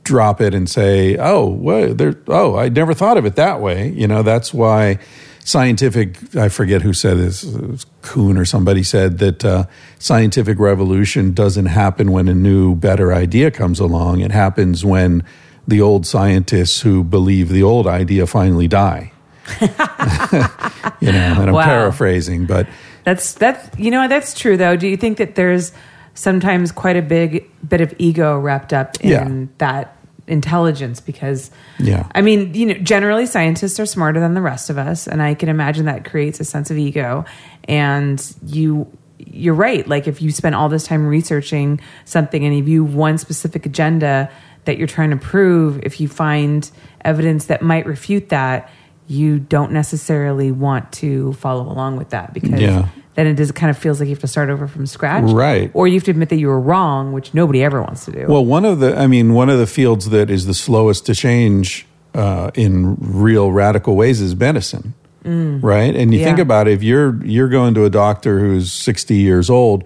drop 0.04 0.42
it 0.42 0.54
and 0.54 0.68
say, 0.70 1.16
"Oh, 1.20 1.46
well, 1.48 1.94
there. 1.94 2.16
Oh, 2.28 2.56
I 2.58 2.70
never 2.70 2.94
thought 2.94 3.18
of 3.18 3.26
it 3.26 3.36
that 3.36 3.62
way." 3.62 3.90
You 3.90 4.08
know, 4.08 4.24
that's 4.24 4.54
why 4.54 4.98
scientific, 5.44 6.18
I 6.36 6.50
forget 6.50 6.82
who 6.82 6.94
said 6.94 7.18
this, 7.18 7.44
it 7.44 7.70
was 7.70 7.86
Kuhn 8.04 8.38
or 8.38 8.46
somebody 8.46 8.84
said 8.84 9.18
that 9.20 9.44
uh, 9.46 9.66
scientific 10.00 10.60
revolution 10.60 11.34
doesn't 11.34 11.66
happen 11.66 12.12
when 12.12 12.28
a 12.28 12.34
new, 12.36 12.76
better 12.76 13.12
idea 13.14 13.50
comes 13.52 13.80
along. 13.80 14.22
It 14.22 14.32
happens 14.32 14.86
when 14.86 15.24
the 15.68 15.82
old 15.82 16.06
scientists 16.06 16.82
who 16.82 17.04
believe 17.04 17.50
the 17.50 17.64
old 17.64 17.88
idea 17.88 18.28
finally 18.28 18.68
die. 18.68 19.12
you 19.62 21.12
know, 21.12 21.20
and 21.42 21.50
I'm 21.50 21.54
Wow. 21.54 21.64
paraphrasing, 21.64 22.46
but 22.46 22.68
That's 23.04 23.34
that's 23.34 23.78
you 23.80 23.90
know 23.92 24.08
that's 24.08 24.34
true 24.38 24.58
though. 24.58 24.76
Do 24.76 24.88
you 24.88 24.98
think 24.98 25.18
that 25.18 25.34
there's 25.36 25.72
sometimes 26.14 26.72
quite 26.72 26.98
a 26.98 27.02
big 27.02 27.50
bit 27.68 27.82
of 27.82 27.94
ego 27.98 28.38
wrapped 28.40 28.74
up 28.74 28.98
in 29.02 29.10
Yeah. 29.10 29.46
that 29.60 29.96
intelligence? 30.28 31.00
Because 31.00 31.52
Yeah. 31.80 32.06
I 32.16 32.22
mean, 32.22 32.54
you 32.54 32.66
know, 32.68 32.74
generally 32.76 33.26
scientists 33.26 33.80
are 33.80 33.86
smarter 33.86 34.20
than 34.20 34.34
the 34.34 34.42
rest 34.42 34.70
of 34.70 34.78
us, 34.78 35.08
and 35.08 35.22
I 35.22 35.34
can 35.34 35.50
imagine 35.50 35.86
that 35.86 36.06
creates 36.06 36.40
a 36.40 36.44
sense 36.46 36.72
of 36.72 36.78
ego. 36.78 37.26
And 37.68 38.24
you 38.46 38.88
you're 39.34 39.54
right. 39.54 39.88
Like 39.88 40.08
if 40.08 40.20
you 40.20 40.32
spend 40.32 40.56
all 40.56 40.68
this 40.68 40.84
time 40.84 41.06
researching 41.06 41.80
something 42.06 42.44
and 42.44 42.56
if 42.56 42.68
you 42.68 42.84
have 42.86 42.96
one 42.96 43.20
specific 43.20 43.68
agenda 43.68 44.30
that 44.66 44.80
you're 44.80 44.88
trying 44.88 45.12
to 45.12 45.16
prove, 45.16 45.80
if 45.84 46.02
you 46.02 46.08
find 46.08 46.70
evidence 47.06 47.46
that 47.46 47.62
might 47.62 47.86
refute 47.86 48.30
that, 48.30 48.68
you 49.08 49.38
don't 49.38 49.72
necessarily 49.74 50.52
want 50.52 50.92
to 50.94 51.34
follow 51.34 51.72
along 51.72 51.98
with 51.98 52.10
that 52.10 52.34
because 52.34 52.60
Yeah. 52.60 52.88
Then 53.16 53.28
it 53.28 53.36
just 53.36 53.54
kind 53.56 53.70
of 53.70 53.78
feels 53.78 54.00
like 54.00 54.08
you 54.08 54.16
have 54.16 54.22
to 54.22 54.28
start 54.28 54.50
over 54.50 54.68
from 54.68 54.86
scratch. 54.86 55.30
Right. 55.30 55.70
Or 55.74 55.88
you 55.88 55.96
have 55.96 56.04
to 56.06 56.12
admit 56.12 56.30
that 56.30 56.38
you 56.38 56.48
were 56.48 56.60
wrong, 56.60 57.12
which 57.12 57.34
nobody 57.34 57.64
ever 57.64 57.82
wants 57.82 58.06
to 58.06 58.12
do. 58.12 58.26
Well, 58.28 58.46
one 58.46 58.64
of 58.66 58.80
the, 58.80 58.98
I 58.98 59.08
mean, 59.08 59.34
one 59.34 59.50
of 59.50 59.60
the 59.60 59.68
fields 59.68 60.10
that 60.10 60.30
is 60.30 60.46
the 60.46 60.54
slowest 60.54 61.06
to 61.08 61.16
change 61.16 61.86
uh, 62.14 62.52
in 62.56 62.96
real 63.00 63.52
radical 63.52 63.96
ways 63.96 64.22
is 64.22 64.36
medicine, 64.36 64.94
right? 65.24 65.96
And 65.96 66.14
you 66.14 66.20
Yeah. 66.20 66.26
think 66.26 66.40
about 66.40 66.68
it, 66.68 66.74
if 66.74 66.84
you're 66.84 67.24
you're 67.26 67.48
going 67.50 67.74
to 67.76 67.86
a 67.86 67.90
doctor 67.90 68.40
who's 68.40 68.72
sixty 68.72 69.16
years 69.18 69.50
old, 69.50 69.84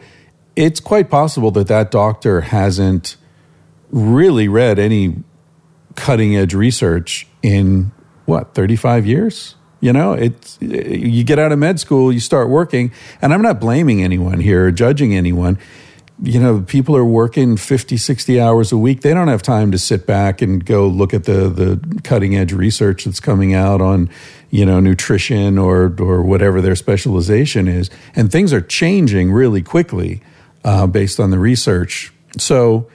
it's 0.56 0.80
quite 0.80 1.10
possible 1.10 1.52
that 1.52 1.68
that 1.68 1.92
doctor 1.92 2.42
hasn't 2.42 3.18
really 3.92 4.48
read 4.48 4.80
any 4.80 5.18
cutting 5.96 6.36
edge 6.36 6.54
research 6.54 7.28
in 7.44 7.92
what 8.26 8.54
35 8.56 9.06
years 9.06 9.56
you 9.86 9.94
know 9.94 10.14
it's 10.14 10.58
you 10.62 11.24
get 11.24 11.38
out 11.38 11.52
of 11.52 11.60
med 11.60 11.80
school 11.80 12.12
you 12.12 12.20
start 12.20 12.50
working 12.50 12.92
and 13.22 13.34
i'm 13.34 13.42
not 13.42 13.60
blaming 13.60 14.02
anyone 14.02 14.40
here 14.40 14.68
or 14.68 14.72
judging 14.72 15.16
anyone. 15.16 15.58
You 16.24 16.40
know 16.40 16.62
people 16.62 16.96
are 16.96 17.04
working 17.04 17.58
50 17.58 17.98
60 17.98 18.40
hours 18.40 18.72
a 18.72 18.78
week. 18.78 19.02
They 19.02 19.14
don't 19.14 19.28
have 19.28 19.42
time 19.42 19.72
to 19.72 19.78
sit 19.78 20.08
back 20.08 20.42
and 20.42 20.66
go 20.66 20.88
look 20.88 21.14
at 21.14 21.26
the 21.26 21.50
the 21.50 22.02
cutting 22.04 22.38
edge 22.38 22.54
research 22.54 23.04
that's 23.04 23.20
coming 23.20 23.54
out 23.54 23.82
on 23.82 24.10
you 24.50 24.66
know 24.66 24.80
nutrition 24.80 25.58
or 25.58 25.94
or 26.00 26.22
whatever 26.22 26.62
their 26.62 26.76
specialization 26.76 27.68
is. 27.68 27.90
And 28.16 28.32
things 28.32 28.54
are 28.54 28.62
changing 28.62 29.34
really 29.34 29.62
quickly 29.62 30.22
uh, 30.64 30.88
based 30.88 31.20
on 31.20 31.32
the 31.32 31.40
research. 31.40 32.14
So 32.38 32.88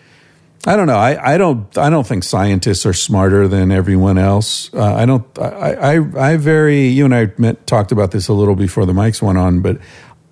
I 0.67 0.77
don't 0.77 0.87
know. 0.87 0.99
I, 0.99 1.35
I 1.35 1.39
don't. 1.39 1.77
I 1.79 1.89
don't 1.89 2.07
think 2.07 2.23
scientists 2.23 2.85
are 2.85 2.93
smarter 2.93 3.49
than 3.49 3.71
everyone 3.71 4.19
else. 4.19 4.73
Uh, 4.75 4.95
I 4.95 5.07
don't. 5.07 5.25
I, 5.39 5.73
I. 5.73 6.33
I 6.33 6.37
very. 6.37 6.89
You 6.89 7.07
and 7.07 7.15
I 7.15 7.33
met, 7.39 7.67
talked 7.67 7.93
about 7.93 8.11
this 8.11 8.29
a 8.29 8.35
little 8.35 8.57
before 8.57 8.85
the 8.85 8.93
mics 8.93 9.23
went 9.23 9.39
on, 9.39 9.61
but 9.63 9.79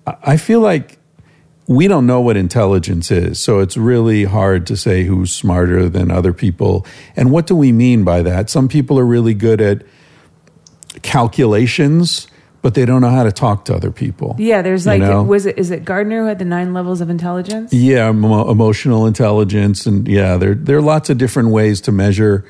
I 0.05 0.15
I 0.23 0.37
feel 0.37 0.59
like 0.59 0.99
we 1.69 1.87
don't 1.87 2.07
know 2.07 2.19
what 2.19 2.35
intelligence 2.35 3.11
is. 3.11 3.39
So 3.39 3.59
it's 3.59 3.77
really 3.77 4.23
hard 4.23 4.65
to 4.67 4.75
say 4.75 5.03
who's 5.03 5.31
smarter 5.31 5.87
than 5.87 6.09
other 6.09 6.33
people. 6.33 6.85
And 7.15 7.31
what 7.31 7.45
do 7.45 7.55
we 7.55 7.71
mean 7.71 8.03
by 8.03 8.23
that? 8.23 8.49
Some 8.49 8.67
people 8.67 8.97
are 8.99 9.05
really 9.05 9.35
good 9.35 9.61
at 9.61 9.83
calculations, 11.03 12.27
but 12.61 12.73
they 12.73 12.85
don't 12.85 13.01
know 13.01 13.09
how 13.09 13.23
to 13.23 13.31
talk 13.31 13.65
to 13.65 13.75
other 13.75 13.91
people. 13.91 14.35
yeah, 14.37 14.61
there's 14.61 14.85
like 14.85 15.01
know? 15.01 15.23
was 15.23 15.45
it 15.45 15.57
is 15.57 15.71
it 15.71 15.85
Gardner 15.85 16.21
who 16.21 16.27
had 16.27 16.39
the 16.39 16.45
nine 16.45 16.73
levels 16.73 17.01
of 17.01 17.09
intelligence? 17.09 17.73
Yeah, 17.73 18.09
emo- 18.09 18.49
emotional 18.51 19.05
intelligence, 19.05 19.85
and 19.85 20.07
yeah, 20.07 20.37
there 20.37 20.55
there 20.55 20.77
are 20.77 20.81
lots 20.81 21.09
of 21.09 21.17
different 21.17 21.49
ways 21.49 21.81
to 21.81 21.91
measure. 21.91 22.45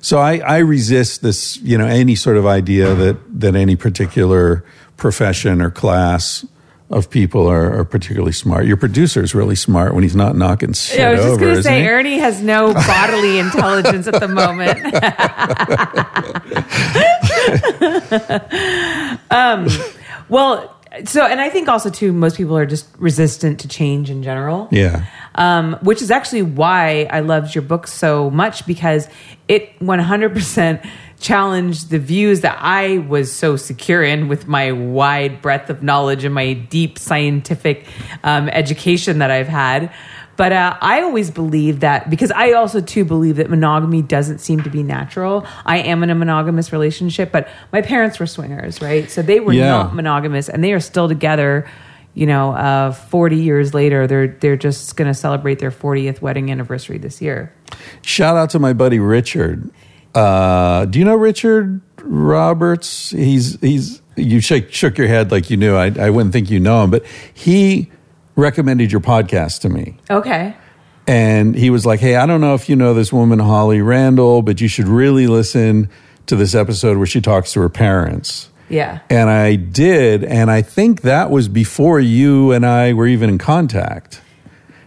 So 0.00 0.18
I, 0.18 0.38
I 0.38 0.58
resist 0.58 1.22
this, 1.22 1.56
you 1.58 1.76
know, 1.76 1.86
any 1.86 2.14
sort 2.14 2.36
of 2.36 2.46
idea 2.46 2.94
that 2.94 3.40
that 3.40 3.56
any 3.56 3.76
particular 3.76 4.64
profession 4.96 5.60
or 5.60 5.70
class 5.70 6.44
of 6.90 7.10
people 7.10 7.46
are, 7.46 7.80
are 7.80 7.84
particularly 7.84 8.32
smart. 8.32 8.64
Your 8.64 8.78
producer 8.78 9.22
is 9.22 9.34
really 9.34 9.56
smart 9.56 9.92
when 9.94 10.02
he's 10.02 10.16
not 10.16 10.36
knocking 10.36 10.72
shit 10.72 10.98
Yeah, 10.98 11.08
I 11.08 11.12
was 11.12 11.20
just 11.20 11.40
going 11.40 11.54
to 11.56 11.62
say? 11.62 11.86
Ernie 11.86 12.18
has 12.18 12.40
no 12.40 12.72
bodily 12.72 13.38
intelligence 13.38 14.06
at 14.06 14.20
the 14.20 14.28
moment. 14.28 14.78
um, 19.30 19.68
well, 20.28 20.74
so, 21.04 21.24
and 21.24 21.40
I 21.40 21.50
think 21.50 21.68
also, 21.68 21.90
too, 21.90 22.12
most 22.12 22.36
people 22.36 22.56
are 22.56 22.66
just 22.66 22.88
resistant 22.98 23.60
to 23.60 23.68
change 23.68 24.10
in 24.10 24.22
general. 24.22 24.68
Yeah, 24.70 25.04
Um, 25.34 25.76
which 25.82 26.02
is 26.02 26.10
actually 26.10 26.42
why 26.42 27.06
I 27.10 27.20
loved 27.20 27.54
your 27.54 27.62
book 27.62 27.86
so 27.86 28.30
much 28.30 28.66
because 28.66 29.08
it 29.46 29.78
100% 29.80 30.88
challenged 31.20 31.90
the 31.90 31.98
views 31.98 32.40
that 32.40 32.56
I 32.60 32.98
was 32.98 33.32
so 33.32 33.56
secure 33.56 34.02
in 34.02 34.28
with 34.28 34.46
my 34.46 34.72
wide 34.72 35.42
breadth 35.42 35.68
of 35.68 35.82
knowledge 35.82 36.24
and 36.24 36.34
my 36.34 36.52
deep 36.54 36.98
scientific 36.98 37.86
um, 38.22 38.48
education 38.48 39.18
that 39.18 39.30
I've 39.30 39.48
had. 39.48 39.92
But 40.38 40.52
uh, 40.52 40.76
I 40.80 41.02
always 41.02 41.30
believe 41.32 41.80
that 41.80 42.08
because 42.08 42.30
I 42.30 42.52
also 42.52 42.80
too 42.80 43.04
believe 43.04 43.36
that 43.36 43.50
monogamy 43.50 44.02
doesn't 44.02 44.38
seem 44.38 44.62
to 44.62 44.70
be 44.70 44.82
natural. 44.84 45.44
I 45.66 45.78
am 45.78 46.02
in 46.04 46.10
a 46.10 46.14
monogamous 46.14 46.72
relationship, 46.72 47.32
but 47.32 47.48
my 47.72 47.82
parents 47.82 48.20
were 48.20 48.26
swingers, 48.26 48.80
right? 48.80 49.10
So 49.10 49.20
they 49.20 49.40
were 49.40 49.52
Yeah. 49.52 49.68
not 49.68 49.94
monogamous, 49.96 50.48
and 50.48 50.62
they 50.62 50.72
are 50.72 50.80
still 50.80 51.08
together. 51.08 51.66
You 52.14 52.26
know, 52.26 52.52
uh, 52.52 52.92
forty 52.92 53.36
years 53.36 53.74
later, 53.74 54.06
they're 54.06 54.28
they're 54.28 54.56
just 54.56 54.96
going 54.96 55.08
to 55.08 55.14
celebrate 55.14 55.58
their 55.58 55.70
fortieth 55.72 56.22
wedding 56.22 56.50
anniversary 56.50 56.98
this 56.98 57.20
year. 57.20 57.52
shout 58.02 58.36
out 58.36 58.50
to 58.50 58.58
my 58.60 58.72
buddy 58.72 58.98
Richard. 59.00 59.68
Uh, 60.14 60.84
do 60.86 60.98
you 61.00 61.04
know 61.04 61.14
Richard 61.16 61.80
Roberts? 62.02 63.10
He's 63.10 63.60
he's 63.60 64.00
you 64.16 64.40
shake, 64.40 64.72
shook 64.72 64.98
your 64.98 65.06
head 65.08 65.30
like 65.32 65.50
you 65.50 65.56
knew. 65.56 65.74
I 65.76 65.92
I 65.98 66.10
wouldn't 66.10 66.32
think 66.32 66.50
you 66.50 66.60
know 66.60 66.82
him, 66.84 66.90
but 66.90 67.04
he 67.34 67.90
recommended 68.38 68.90
your 68.92 69.00
podcast 69.00 69.60
to 69.62 69.68
me. 69.68 69.98
Okay. 70.08 70.54
and 71.06 71.54
he 71.54 71.70
was 71.70 71.84
like, 71.84 72.00
"Hey, 72.00 72.16
I 72.16 72.26
don't 72.26 72.40
know 72.40 72.54
if 72.54 72.68
you 72.68 72.76
know 72.76 72.94
this 72.94 73.12
woman 73.12 73.38
Holly 73.38 73.80
Randall, 73.82 74.42
but 74.42 74.60
you 74.60 74.68
should 74.68 74.86
really 74.88 75.26
listen 75.26 75.88
to 76.26 76.36
this 76.36 76.54
episode 76.54 76.96
where 76.98 77.06
she 77.06 77.20
talks 77.20 77.52
to 77.52 77.60
her 77.60 77.68
parents." 77.68 78.50
Yeah. 78.68 79.00
And 79.08 79.30
I 79.30 79.56
did, 79.56 80.22
and 80.22 80.50
I 80.50 80.60
think 80.60 81.00
that 81.00 81.30
was 81.30 81.48
before 81.48 81.98
you 82.00 82.52
and 82.52 82.66
I 82.66 82.92
were 82.92 83.06
even 83.06 83.30
in 83.30 83.38
contact. 83.38 84.20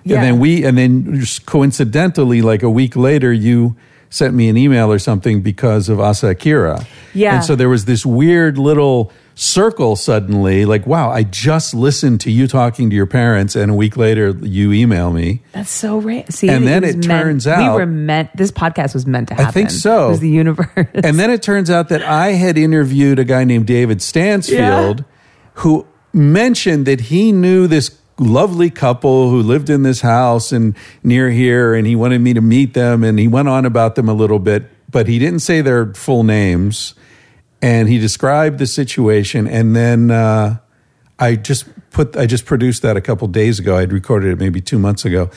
Yeah. 0.03 0.17
And 0.17 0.23
then 0.23 0.39
we, 0.39 0.63
and 0.63 0.77
then 0.77 1.19
just 1.19 1.47
coincidentally, 1.47 2.43
like 2.43 2.61
a 2.61 2.69
week 2.69 2.95
later, 2.95 3.33
you 3.33 3.75
sent 4.11 4.35
me 4.35 4.49
an 4.49 4.57
email 4.57 4.91
or 4.91 4.99
something 4.99 5.41
because 5.41 5.89
of 5.89 5.99
Asa 5.99 6.27
Akira. 6.29 6.85
Yeah. 7.15 7.35
And 7.37 7.43
so 7.43 7.55
there 7.55 7.69
was 7.69 7.85
this 7.85 8.05
weird 8.05 8.59
little 8.59 9.11
circle 9.35 9.95
suddenly, 9.95 10.65
like, 10.65 10.85
wow, 10.85 11.09
I 11.09 11.23
just 11.23 11.73
listened 11.73 12.21
to 12.21 12.31
you 12.31 12.47
talking 12.47 12.89
to 12.89 12.95
your 12.95 13.05
parents, 13.07 13.55
and 13.55 13.71
a 13.71 13.73
week 13.75 13.97
later, 13.97 14.29
you 14.41 14.71
email 14.71 15.11
me. 15.11 15.41
That's 15.53 15.69
so 15.71 15.97
rare. 15.97 16.25
See, 16.29 16.49
And 16.49 16.67
then 16.67 16.81
was 16.83 16.91
it 16.95 17.07
meant- 17.07 17.21
turns 17.23 17.45
we 17.47 17.69
were 17.69 17.85
meant. 17.85 18.29
This 18.35 18.51
podcast 18.51 18.93
was 18.93 19.05
meant 19.05 19.29
to 19.29 19.33
happen. 19.35 19.47
I 19.47 19.51
think 19.51 19.71
so. 19.71 20.07
It 20.07 20.09
was 20.09 20.19
the 20.19 20.29
universe. 20.29 20.69
And 20.93 21.17
then 21.19 21.29
it 21.31 21.41
turns 21.41 21.69
out 21.69 21.89
that 21.89 22.01
I 22.03 22.33
had 22.33 22.57
interviewed 22.57 23.19
a 23.19 23.23
guy 23.23 23.43
named 23.43 23.65
David 23.67 24.01
Stansfield 24.01 25.03
who 25.55 25.85
mentioned 26.13 26.85
that 26.87 27.01
he 27.01 27.31
knew 27.31 27.67
this 27.67 27.97
lovely 28.19 28.69
couple 28.69 29.29
who 29.29 29.41
lived 29.41 29.69
in 29.69 29.83
this 29.83 30.01
house 30.01 30.51
and 30.51 30.75
near 31.03 31.29
here 31.31 31.73
and 31.73 31.87
he 31.87 31.95
wanted 31.95 32.19
me 32.21 32.33
to 32.33 32.41
meet 32.41 32.73
them 32.73 33.03
and 33.03 33.17
he 33.17 33.27
went 33.27 33.47
on 33.47 33.65
about 33.65 33.95
them 33.95 34.07
a 34.07 34.13
little 34.13 34.37
bit 34.37 34.63
but 34.91 35.07
he 35.07 35.17
didn't 35.17 35.39
say 35.39 35.61
their 35.61 35.91
full 35.93 36.23
names 36.23 36.93
and 37.61 37.87
he 37.87 37.99
described 37.99 38.59
the 38.59 38.67
situation 38.67 39.47
and 39.47 39.75
then 39.75 40.11
uh, 40.11 40.57
I 41.19 41.35
just 41.35 41.65
put 41.91 42.15
I 42.17 42.25
just 42.25 42.45
produced 42.45 42.81
that 42.81 42.97
a 42.97 43.01
couple 43.01 43.27
days 43.27 43.59
ago 43.59 43.77
I'd 43.77 43.93
recorded 43.93 44.31
it 44.31 44.39
maybe 44.39 44.61
2 44.61 44.79
months 44.79 45.05
ago 45.05 45.29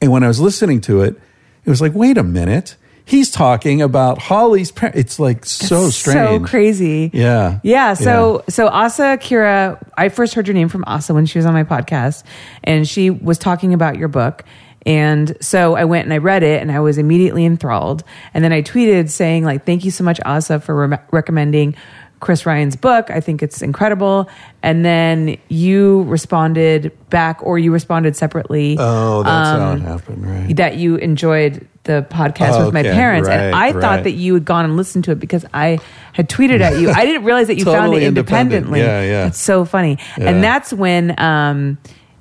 and 0.00 0.10
when 0.10 0.22
I 0.22 0.28
was 0.28 0.40
listening 0.40 0.80
to 0.82 1.02
it 1.02 1.16
it 1.64 1.70
was 1.70 1.80
like 1.80 1.94
wait 1.94 2.18
a 2.18 2.22
minute 2.22 2.76
he's 3.08 3.30
talking 3.30 3.80
about 3.80 4.18
Holly's 4.18 4.70
par- 4.70 4.92
it's 4.94 5.18
like 5.18 5.44
so 5.46 5.88
strange 5.88 6.42
So 6.42 6.46
crazy. 6.46 7.10
Yeah. 7.14 7.58
Yeah. 7.62 7.94
So 7.94 8.44
so 8.48 8.68
Asa 8.68 9.14
Akira, 9.14 9.80
I 9.96 10.10
first 10.10 10.34
heard 10.34 10.46
your 10.46 10.54
name 10.54 10.68
from 10.68 10.84
Asa 10.86 11.14
when 11.14 11.24
she 11.24 11.38
was 11.38 11.46
on 11.46 11.54
my 11.54 11.64
podcast, 11.64 12.22
and 12.62 12.86
she 12.86 13.08
was 13.08 13.38
talking 13.38 13.72
about 13.72 13.96
your 13.96 14.08
book. 14.08 14.44
And 14.86 15.36
so 15.40 15.74
I 15.74 15.84
went 15.84 16.04
and 16.04 16.12
I 16.12 16.18
read 16.18 16.42
it, 16.42 16.62
and 16.62 16.72
I 16.72 16.80
was 16.80 16.98
immediately 16.98 17.44
enthralled. 17.44 18.04
And 18.32 18.44
then 18.44 18.52
I 18.52 18.62
tweeted 18.62 19.10
saying 19.10 19.44
like, 19.44 19.66
"Thank 19.66 19.84
you 19.84 19.90
so 19.90 20.04
much, 20.04 20.20
Asa, 20.24 20.60
for 20.60 20.86
re- 20.86 20.98
recommending." 21.10 21.74
Chris 22.20 22.44
Ryan's 22.44 22.76
book. 22.76 23.10
I 23.10 23.20
think 23.20 23.42
it's 23.42 23.62
incredible. 23.62 24.28
And 24.62 24.84
then 24.84 25.38
you 25.48 26.02
responded 26.04 26.92
back, 27.10 27.40
or 27.42 27.58
you 27.58 27.72
responded 27.72 28.16
separately. 28.16 28.76
Oh, 28.78 29.22
that's 29.22 29.48
um, 29.48 29.60
how 29.60 29.72
it 29.72 29.80
happened, 29.80 30.26
right? 30.26 30.56
That 30.56 30.76
you 30.76 30.96
enjoyed 30.96 31.66
the 31.84 32.06
podcast 32.10 32.54
oh, 32.54 32.66
with 32.66 32.74
my 32.74 32.80
okay. 32.80 32.92
parents, 32.92 33.28
right, 33.28 33.38
and 33.38 33.54
I 33.54 33.70
right. 33.70 33.80
thought 33.80 34.04
that 34.04 34.12
you 34.12 34.34
had 34.34 34.44
gone 34.44 34.64
and 34.64 34.76
listened 34.76 35.04
to 35.04 35.12
it 35.12 35.20
because 35.20 35.44
I 35.54 35.78
had 36.12 36.28
tweeted 36.28 36.60
at 36.60 36.80
you. 36.80 36.90
I 36.90 37.04
didn't 37.04 37.24
realize 37.24 37.46
that 37.46 37.56
you 37.56 37.64
totally 37.64 37.80
found 37.80 37.94
it 37.94 38.02
independent. 38.02 38.66
independently. 38.66 38.80
Yeah, 38.80 39.02
yeah. 39.02 39.24
That's 39.24 39.40
so 39.40 39.64
funny. 39.64 39.98
Yeah. 40.18 40.30
And 40.30 40.42
that's 40.42 40.72
when. 40.72 41.18
Um, 41.20 41.78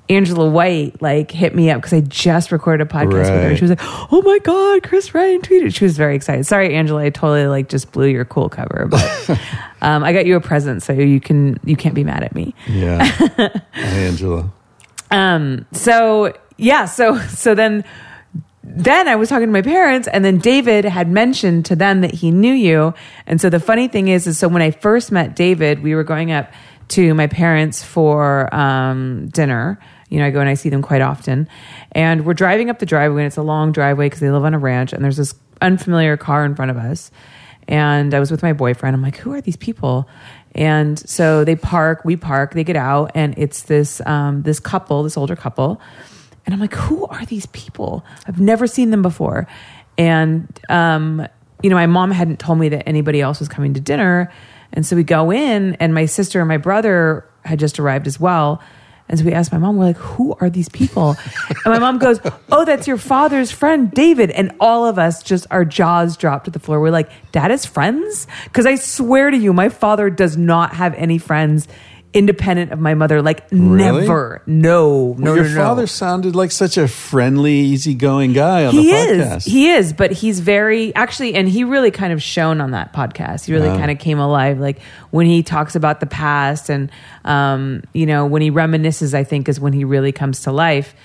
Angela 0.10 0.50
White 0.50 1.02
like 1.02 1.32
hit 1.32 1.54
me 1.54 1.70
up 1.70 1.82
because 1.82 1.94
I 1.94 2.02
just 2.02 2.52
recorded 2.52 2.88
a 2.88 2.90
podcast 2.90 3.32
with 3.32 3.44
her. 3.44 3.56
She 3.56 3.64
was 3.64 3.72
like, 3.72 3.82
"Oh 3.82 4.22
my 4.24 4.40
god, 4.40 4.84
Chris 4.84 5.14
Ryan 5.14 5.42
tweeted." 5.42 5.76
She 5.76 5.84
was 5.84 5.98
very 5.98 6.16
excited. 6.16 6.46
Sorry, 6.46 6.74
Angela, 6.76 7.04
I 7.04 7.10
totally 7.10 7.48
like 7.48 7.70
just 7.70 7.92
blew 7.92 8.08
your 8.08 8.26
cool 8.26 8.50
cover, 8.50 8.88
but 8.90 9.30
um, 9.82 10.04
I 10.04 10.14
got 10.14 10.26
you 10.26 10.36
a 10.36 10.42
present, 10.42 10.84
so 10.84 10.94
you 10.94 11.20
can 11.20 11.60
you 11.64 11.76
can't 11.76 11.96
be 11.96 12.04
mad 12.04 12.24
at 12.24 12.34
me. 12.34 12.56
Yeah. 12.68 13.04
Hi, 13.06 13.62
Angela. 13.74 14.52
Um, 15.12 15.66
so 15.74 16.34
yeah, 16.58 16.86
so 16.86 17.20
so 17.28 17.54
then 17.54 17.84
then 18.64 19.08
I 19.08 19.16
was 19.16 19.30
talking 19.30 19.48
to 19.48 19.54
my 19.54 19.62
parents, 19.62 20.08
and 20.08 20.24
then 20.24 20.38
David 20.40 20.86
had 20.86 21.10
mentioned 21.10 21.66
to 21.66 21.76
them 21.76 22.02
that 22.02 22.14
he 22.14 22.32
knew 22.32 22.54
you. 22.54 22.94
And 23.26 23.40
so 23.40 23.50
the 23.50 23.60
funny 23.60 23.88
thing 23.88 24.10
is, 24.10 24.28
is 24.28 24.38
so 24.38 24.48
when 24.48 24.62
I 24.62 24.72
first 24.72 25.12
met 25.12 25.36
David, 25.36 25.82
we 25.82 25.96
were 25.96 26.04
going 26.04 26.32
up 26.32 26.52
to 26.90 27.14
my 27.14 27.28
parents 27.28 27.84
for 27.84 28.54
um, 28.54 29.28
dinner. 29.30 29.80
You 30.10 30.20
know, 30.20 30.26
I 30.26 30.30
go 30.30 30.40
and 30.40 30.50
I 30.50 30.54
see 30.54 30.70
them 30.70 30.82
quite 30.82 31.02
often, 31.02 31.48
and 31.92 32.26
we're 32.26 32.34
driving 32.34 32.70
up 32.70 32.80
the 32.80 32.86
driveway, 32.86 33.22
and 33.22 33.28
it's 33.28 33.38
a 33.38 33.42
long 33.44 33.72
driveway 33.72 34.06
because 34.06 34.22
they 34.22 34.32
live 34.32 34.46
on 34.46 34.54
a 34.54 34.60
ranch, 34.60 34.94
and 34.94 35.04
there's 35.04 35.18
this 35.18 35.36
unfamiliar 35.62 36.18
car 36.18 36.46
in 36.46 36.56
front 36.56 36.72
of 36.72 36.78
us. 36.78 37.12
And 37.68 38.14
I 38.14 38.20
was 38.22 38.32
with 38.32 38.44
my 38.44 38.54
boyfriend. 38.54 38.96
I'm 38.96 39.02
like, 39.02 39.18
who 39.18 39.34
are 39.34 39.42
these 39.42 39.58
people? 39.58 40.08
And 40.56 40.98
so 40.98 41.44
they 41.44 41.58
park, 41.58 42.06
we 42.06 42.16
park, 42.16 42.54
they 42.54 42.64
get 42.64 42.78
out, 42.78 43.12
and 43.16 43.38
it's 43.38 43.64
this 43.64 44.02
um, 44.06 44.44
this 44.44 44.60
couple, 44.60 45.04
this 45.04 45.18
older 45.18 45.36
couple. 45.36 45.82
And 46.46 46.54
I'm 46.54 46.62
like, 46.62 46.74
who 46.74 47.06
are 47.08 47.26
these 47.26 47.46
people? 47.48 48.06
I've 48.26 48.40
never 48.40 48.68
seen 48.68 48.90
them 48.90 49.02
before. 49.02 49.48
And, 49.98 50.48
um, 50.70 51.28
you 51.62 51.70
know, 51.70 51.76
my 51.76 51.88
mom 51.88 52.12
hadn't 52.12 52.40
told 52.40 52.58
me 52.58 52.70
that 52.70 52.88
anybody 52.88 53.20
else 53.20 53.40
was 53.40 53.50
coming 53.50 53.74
to 53.74 53.82
dinner. 53.82 54.32
And 54.72 54.86
so 54.86 54.96
we 54.96 55.04
go 55.04 55.30
in, 55.30 55.76
and 55.76 55.94
my 55.94 56.06
sister 56.06 56.40
and 56.40 56.48
my 56.48 56.58
brother 56.58 57.28
had 57.44 57.60
just 57.60 57.80
arrived 57.80 58.08
as 58.08 58.18
well. 58.18 58.62
And 59.10 59.18
so 59.18 59.26
we 59.26 59.32
asked 59.32 59.52
my 59.52 59.58
mom, 59.58 59.78
we're 59.78 59.86
like, 59.86 59.98
who 59.98 60.36
are 60.42 60.50
these 60.50 60.70
people? 60.70 61.16
And 61.50 61.74
my 61.74 61.80
mom 61.80 61.98
goes, 61.98 62.20
oh, 62.52 62.66
that's 62.66 62.88
your 62.88 62.98
father's 62.98 63.52
friend, 63.52 63.90
David. 63.92 64.32
And 64.32 64.54
all 64.60 64.86
of 64.86 65.00
us 65.00 65.24
just, 65.24 65.48
our 65.50 65.64
jaws 65.64 66.18
dropped 66.18 66.46
to 66.46 66.52
the 66.52 66.60
floor. 66.60 66.82
We're 66.82 66.92
like, 66.92 67.10
dad 67.32 67.52
is 67.52 67.66
friends? 67.66 68.28
Because 68.46 68.66
I 68.66 68.76
swear 68.76 69.32
to 69.32 69.38
you, 69.38 69.54
my 69.54 69.70
father 69.70 70.10
does 70.10 70.36
not 70.36 70.74
have 70.74 70.94
any 70.96 71.18
friends 71.18 71.68
independent 72.18 72.72
of 72.72 72.80
my 72.80 72.94
mother. 72.94 73.22
Like, 73.22 73.46
Really? 73.52 74.02
never. 74.02 74.42
No, 74.48 75.16
no, 75.18 75.36
Your 75.36 75.44
no, 75.46 75.50
no. 75.50 75.56
father 75.56 75.88
sounded 75.88 76.36
like 76.36 76.52
such 76.52 76.78
a 76.78 76.88
friendly, 76.88 77.54
easygoing 77.54 78.34
guy 78.34 78.66
on 78.66 78.74
he 78.74 78.88
the 78.92 78.98
is 78.98 79.28
podcast. 79.28 79.48
he 79.48 79.70
is 79.72 79.94
but 79.94 80.12
he's 80.12 80.40
very 80.40 80.94
actually 80.96 81.36
and 81.36 81.48
he 81.48 81.64
really 81.64 81.92
kind 81.92 82.12
of 82.14 82.22
shone 82.22 82.60
on 82.62 82.72
that 82.72 82.94
podcast 82.94 83.46
he 83.46 83.54
really 83.54 83.70
Wow. 83.70 83.78
kind 83.78 83.92
of 83.92 84.00
came 84.00 84.20
alive 84.20 84.60
like 84.60 84.80
when 85.12 85.26
he 85.26 85.44
talks 85.44 85.76
about 85.76 86.00
the 86.00 86.06
past 86.06 86.70
and 86.70 86.92
um, 87.26 87.84
you 87.94 88.06
know 88.06 88.26
when 88.26 88.42
he 88.42 88.52
reminisces 88.52 89.14
i 89.14 89.24
think 89.24 89.48
is 89.50 89.60
when 89.60 89.74
he 89.74 89.84
really 89.84 90.12
comes 90.12 90.42
to 90.42 90.52
life 90.52 90.96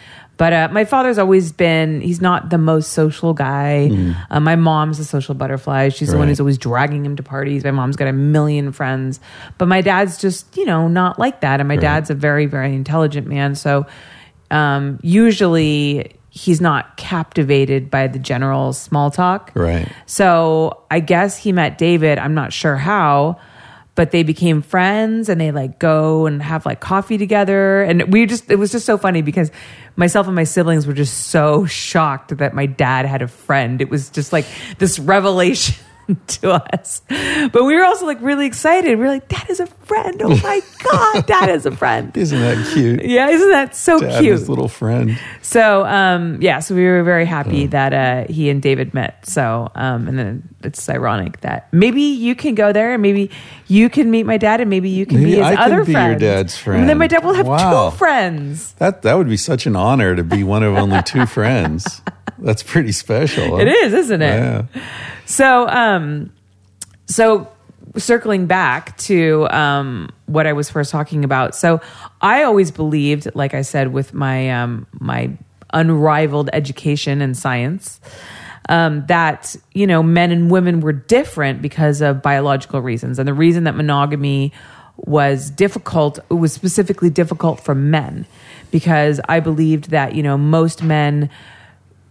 but 0.42 0.52
uh, 0.52 0.68
my 0.72 0.84
father's 0.84 1.18
always 1.18 1.52
been 1.52 2.00
he's 2.00 2.20
not 2.20 2.50
the 2.50 2.58
most 2.58 2.90
social 2.90 3.32
guy. 3.32 3.88
Uh, 4.28 4.40
my 4.40 4.56
mom's 4.56 4.98
a 4.98 5.04
social 5.04 5.36
butterfly. 5.36 5.90
She's 5.90 6.10
the 6.10 6.18
one. 6.18 6.26
Who's 6.26 6.40
always 6.40 6.58
dragging 6.58 7.06
him 7.06 7.14
to 7.14 7.22
parties. 7.22 7.62
My 7.62 7.70
mom's 7.70 7.94
got 7.94 8.08
a 8.08 8.12
million 8.12 8.72
friends. 8.72 9.20
But 9.56 9.68
my 9.68 9.82
dad's 9.82 10.18
just 10.18 10.56
you 10.56 10.64
know 10.64 10.88
not 10.88 11.16
like 11.16 11.42
that. 11.42 11.60
And 11.60 11.68
my 11.68 11.76
dad's 11.76 12.10
a 12.10 12.14
very 12.14 12.46
very 12.46 12.74
intelligent 12.74 13.28
man. 13.28 13.54
So 13.54 13.86
um, 14.50 14.98
usually 15.00 16.16
he's 16.30 16.60
not 16.60 16.96
captivated 16.96 17.88
by 17.88 18.08
the 18.08 18.18
general 18.18 18.72
small 18.72 19.12
talk. 19.12 19.52
Right. 19.54 19.86
So 20.06 20.82
I 20.90 20.98
guess 20.98 21.36
he 21.36 21.52
met 21.52 21.78
David. 21.78 22.18
I'm 22.18 22.34
not 22.34 22.52
sure 22.52 22.74
how, 22.74 23.38
but 23.94 24.10
they 24.10 24.22
became 24.22 24.62
friends 24.62 25.28
and 25.28 25.40
they 25.40 25.50
like 25.52 25.78
go 25.78 26.26
and 26.26 26.42
have 26.42 26.64
like 26.64 26.80
coffee 26.80 27.18
together. 27.18 27.82
And 27.82 28.12
we 28.12 28.26
just, 28.26 28.50
it 28.50 28.56
was 28.56 28.72
just 28.72 28.86
so 28.86 28.96
funny 28.96 29.20
because 29.22 29.50
myself 29.96 30.26
and 30.26 30.34
my 30.34 30.44
siblings 30.44 30.86
were 30.86 30.94
just 30.94 31.28
so 31.28 31.66
shocked 31.66 32.36
that 32.38 32.54
my 32.54 32.66
dad 32.66 33.04
had 33.04 33.20
a 33.22 33.28
friend. 33.28 33.80
It 33.82 33.90
was 33.90 34.08
just 34.10 34.32
like 34.32 34.46
this 34.78 34.98
revelation. 34.98 35.76
To 36.26 36.50
us, 36.50 37.00
but 37.08 37.64
we 37.64 37.76
were 37.76 37.84
also 37.84 38.06
like 38.06 38.20
really 38.20 38.44
excited. 38.44 38.98
we 38.98 39.04
are 39.04 39.08
like, 39.08 39.28
"Dad 39.28 39.48
is 39.48 39.60
a 39.60 39.66
friend! 39.66 40.20
Oh 40.22 40.36
my 40.42 40.60
god, 40.82 41.26
Dad 41.26 41.48
is 41.48 41.64
a 41.64 41.70
friend!" 41.70 42.14
Isn't 42.16 42.40
that 42.40 42.72
cute? 42.74 43.04
Yeah, 43.04 43.28
isn't 43.28 43.50
that 43.50 43.76
so 43.76 44.00
have 44.00 44.20
cute? 44.20 44.32
his 44.32 44.48
little 44.48 44.66
friend. 44.66 45.16
So 45.42 45.86
um, 45.86 46.42
yeah, 46.42 46.58
so 46.58 46.74
we 46.74 46.84
were 46.84 47.04
very 47.04 47.24
happy 47.24 47.66
that 47.68 47.92
uh, 47.92 48.30
he 48.30 48.50
and 48.50 48.60
David 48.60 48.92
met. 48.92 49.24
So 49.24 49.70
um, 49.76 50.08
and 50.08 50.18
then 50.18 50.48
it's 50.64 50.86
ironic 50.90 51.40
that 51.42 51.72
maybe 51.72 52.02
you 52.02 52.34
can 52.34 52.56
go 52.56 52.72
there 52.72 52.92
and 52.92 53.00
maybe 53.00 53.30
you 53.72 53.88
can 53.88 54.10
meet 54.10 54.24
my 54.24 54.36
dad 54.36 54.60
and 54.60 54.68
maybe 54.68 54.90
you 54.90 55.06
can 55.06 55.22
be 55.22 55.30
his 55.32 55.40
I 55.40 55.56
can 55.56 55.72
other 55.72 55.84
be 55.84 55.92
your 55.92 56.14
dad's 56.16 56.56
friend. 56.56 56.80
And 56.80 56.88
then 56.88 56.98
my 56.98 57.06
dad 57.06 57.24
will 57.24 57.32
have 57.34 57.46
Wow. 57.46 57.90
two 57.90 57.96
friends. 57.96 58.72
That 58.74 59.02
that 59.02 59.14
would 59.14 59.28
be 59.28 59.36
such 59.38 59.66
an 59.66 59.76
honor 59.76 60.14
to 60.14 60.22
be 60.22 60.44
one 60.44 60.62
of 60.62 60.76
only 60.76 61.02
two 61.02 61.24
friends. 61.26 62.02
That's 62.38 62.62
pretty 62.62 62.92
special. 62.92 63.58
It 63.60 63.68
is, 63.68 63.94
isn't 63.94 64.20
it? 64.20 64.34
Yeah. 64.38 64.62
So 65.26 65.68
um, 65.68 66.32
so 67.06 67.48
circling 67.96 68.46
back 68.46 68.96
to 68.98 69.46
um, 69.50 70.10
what 70.26 70.46
I 70.46 70.52
was 70.52 70.68
first 70.70 70.90
talking 70.90 71.24
about. 71.24 71.54
So 71.54 71.80
I 72.20 72.42
always 72.42 72.70
believed, 72.70 73.28
like 73.34 73.54
I 73.54 73.62
said, 73.62 73.92
with 73.92 74.12
my 74.12 74.50
um, 74.50 74.86
my 75.00 75.30
unrivaled 75.72 76.50
education 76.52 77.22
and 77.22 77.36
science. 77.36 78.00
Um, 78.68 79.04
that 79.06 79.56
you 79.72 79.88
know 79.88 80.02
men 80.02 80.30
and 80.30 80.50
women 80.50 80.80
were 80.80 80.92
different 80.92 81.62
because 81.62 82.00
of 82.00 82.22
biological 82.22 82.80
reasons. 82.80 83.18
And 83.18 83.26
the 83.26 83.34
reason 83.34 83.64
that 83.64 83.74
monogamy 83.74 84.52
was 84.96 85.50
difficult 85.50 86.18
it 86.30 86.34
was 86.34 86.52
specifically 86.52 87.10
difficult 87.10 87.58
for 87.58 87.74
men 87.74 88.26
because 88.70 89.20
i 89.28 89.40
believed 89.40 89.90
that 89.90 90.14
you 90.14 90.22
know 90.22 90.36
most 90.36 90.82
men 90.82 91.28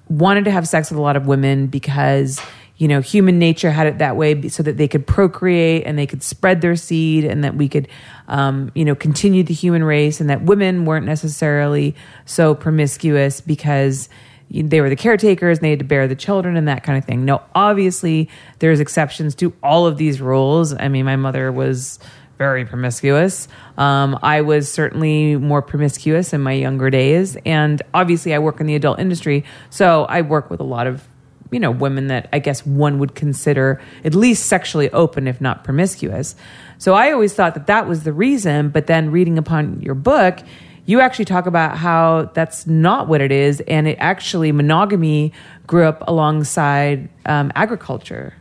wanted 0.10 0.46
to 0.46 0.52
have 0.52 0.68
sex 0.68 0.90
with 0.90 0.98
a 0.98 1.02
lot 1.02 1.16
of 1.16 1.26
women 1.26 1.68
because 1.68 2.42
you 2.78 2.88
know 2.88 3.00
human 3.00 3.40
nature 3.40 3.72
had 3.72 3.88
it 3.88 4.00
that 4.00 4.18
way 4.18 4.50
so 4.50 4.62
that 4.64 4.78
they 4.78 4.88
could 4.88 5.06
procreate 5.08 5.84
and 5.86 5.98
they 5.98 6.08
could 6.08 6.24
spread 6.24 6.62
their 6.62 6.76
seed 6.76 7.24
and 7.24 7.44
that 7.44 7.56
we 7.56 7.70
could 7.70 7.88
um, 8.28 8.72
you 8.76 8.84
know 8.84 8.96
continue 8.96 9.44
the 9.44 9.54
human 9.54 9.84
race 9.84 10.20
and 10.20 10.30
that 10.30 10.42
women 10.42 10.84
weren't 10.84 11.06
necessarily 11.06 11.96
so 12.26 12.56
promiscuous 12.56 13.40
because 13.40 14.10
they 14.54 14.82
were 14.82 14.90
the 14.90 14.96
caretakers 14.96 15.58
and 15.58 15.66
they 15.66 15.70
had 15.70 15.80
to 15.80 15.86
bear 15.86 16.08
the 16.08 16.16
children 16.16 16.58
and 16.58 16.68
that 16.68 16.84
kind 16.84 16.98
of 16.98 17.06
thing 17.06 17.24
no 17.26 17.42
obviously 17.56 18.30
there's 18.60 18.80
exceptions 18.80 19.34
to 19.36 19.54
all 19.64 19.88
of 19.88 19.98
these 19.98 20.20
rules 20.22 20.74
i 20.74 20.88
mean 20.88 21.06
my 21.06 21.16
mother 21.16 21.52
was 21.52 22.00
very 22.42 22.66
promiscuous. 22.66 23.48
Um, 23.78 24.18
I 24.24 24.42
was 24.42 24.68
certainly 24.68 25.36
more 25.36 25.62
promiscuous 25.62 26.34
in 26.34 26.42
my 26.42 26.54
younger 26.54 26.90
days, 26.90 27.38
and 27.46 27.80
obviously, 27.94 28.34
I 28.34 28.40
work 28.40 28.60
in 28.60 28.66
the 28.66 28.74
adult 28.74 28.98
industry, 28.98 29.44
so 29.70 30.06
I 30.06 30.22
work 30.22 30.50
with 30.50 30.60
a 30.60 30.64
lot 30.64 30.88
of 30.88 31.08
you 31.52 31.60
know 31.60 31.70
women 31.70 32.08
that 32.08 32.30
I 32.34 32.40
guess 32.40 32.66
one 32.66 32.98
would 32.98 33.14
consider 33.14 33.80
at 34.04 34.16
least 34.16 34.48
sexually 34.48 34.90
open, 34.90 35.28
if 35.28 35.40
not 35.40 35.64
promiscuous. 35.64 36.36
So 36.80 36.96
I 36.96 37.12
always 37.12 37.32
thought 37.36 37.54
that 37.54 37.68
that 37.68 37.88
was 37.88 38.06
the 38.06 38.12
reason, 38.12 38.70
but 38.70 38.88
then 38.88 39.12
reading 39.12 39.38
upon 39.38 39.80
your 39.80 39.94
book. 39.94 40.40
You 40.86 41.00
actually 41.00 41.26
talk 41.26 41.46
about 41.46 41.78
how 41.78 42.32
that's 42.34 42.66
not 42.68 43.08
what 43.08 43.22
it 43.22 43.32
is, 43.32 43.62
and 43.62 43.88
it 43.88 43.98
actually 44.00 44.52
monogamy 44.52 45.34
grew 45.68 45.86
up 45.86 46.04
alongside 46.08 47.10
um, 47.26 47.52
agriculture. 47.56 48.34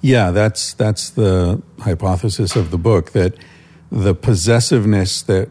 Yeah, 0.00 0.30
that's 0.30 0.74
that's 0.74 1.10
the 1.10 1.62
hypothesis 1.80 2.56
of 2.56 2.70
the 2.70 2.78
book 2.78 3.12
that 3.12 3.34
the 3.90 4.14
possessiveness 4.14 5.22
that 5.22 5.50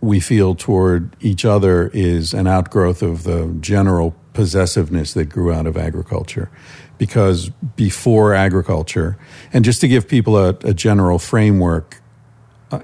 we 0.00 0.20
feel 0.20 0.54
toward 0.54 1.16
each 1.20 1.44
other 1.44 1.88
is 1.92 2.32
an 2.32 2.46
outgrowth 2.46 3.02
of 3.02 3.24
the 3.24 3.56
general 3.60 4.14
possessiveness 4.32 5.14
that 5.14 5.26
grew 5.26 5.52
out 5.52 5.66
of 5.66 5.76
agriculture. 5.76 6.50
Because 6.96 7.50
before 7.76 8.34
agriculture, 8.34 9.16
and 9.52 9.64
just 9.64 9.80
to 9.82 9.88
give 9.88 10.08
people 10.08 10.36
a, 10.36 10.50
a 10.64 10.74
general 10.74 11.18
framework, 11.18 12.00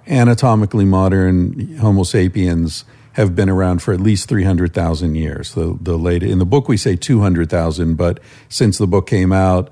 anatomically 0.07 0.85
modern 0.85 1.77
Homo 1.77 2.05
sapiens 2.05 2.85
have 3.15 3.37
been 3.37 3.49
around 3.49 3.81
for 3.81 3.95
at 3.95 4.01
least 4.01 4.29
300,000 4.29 5.15
years. 5.15 5.55
The, 5.55 5.79
the 5.81 5.97
late, 5.97 6.23
in 6.23 6.39
the 6.39 6.45
book, 6.45 6.69
we 6.69 6.77
say 6.77 6.97
200,000, 6.97 7.95
but 7.95 8.19
since 8.49 8.79
the 8.79 8.89
book 8.89 9.07
came 9.07 9.33
out, 9.33 9.71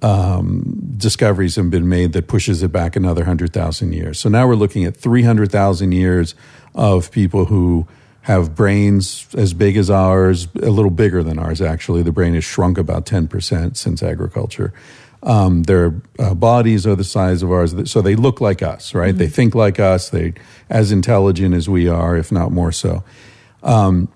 um, 0.00 0.94
discoveries 0.96 1.56
have 1.56 1.70
been 1.70 1.88
made 1.88 2.12
that 2.12 2.28
pushes 2.28 2.62
it 2.62 2.70
back 2.70 2.94
another 2.94 3.22
100,000 3.22 3.92
years. 3.92 4.20
So 4.20 4.28
now 4.28 4.46
we're 4.46 4.54
looking 4.54 4.84
at 4.84 4.96
300,000 4.96 5.90
years 5.90 6.36
of 6.74 7.10
people 7.10 7.46
who 7.46 7.88
have 8.22 8.54
brains 8.54 9.26
as 9.34 9.54
big 9.54 9.76
as 9.76 9.90
ours, 9.90 10.48
a 10.62 10.70
little 10.70 10.90
bigger 10.90 11.22
than 11.22 11.38
ours, 11.38 11.60
actually. 11.60 12.02
The 12.02 12.12
brain 12.12 12.34
has 12.34 12.44
shrunk 12.44 12.78
about 12.78 13.06
10% 13.06 13.76
since 13.76 14.02
agriculture. 14.02 14.72
Um, 15.22 15.64
their 15.64 16.00
uh, 16.18 16.34
bodies 16.34 16.86
are 16.86 16.94
the 16.94 17.04
size 17.04 17.42
of 17.42 17.50
ours, 17.50 17.90
so 17.90 18.00
they 18.00 18.14
look 18.14 18.40
like 18.40 18.62
us, 18.62 18.94
right? 18.94 19.16
They 19.16 19.26
think 19.26 19.54
like 19.54 19.80
us. 19.80 20.10
They 20.10 20.34
as 20.70 20.92
intelligent 20.92 21.54
as 21.54 21.68
we 21.68 21.88
are, 21.88 22.16
if 22.16 22.30
not 22.30 22.52
more 22.52 22.70
so. 22.70 23.02
Um, 23.62 24.08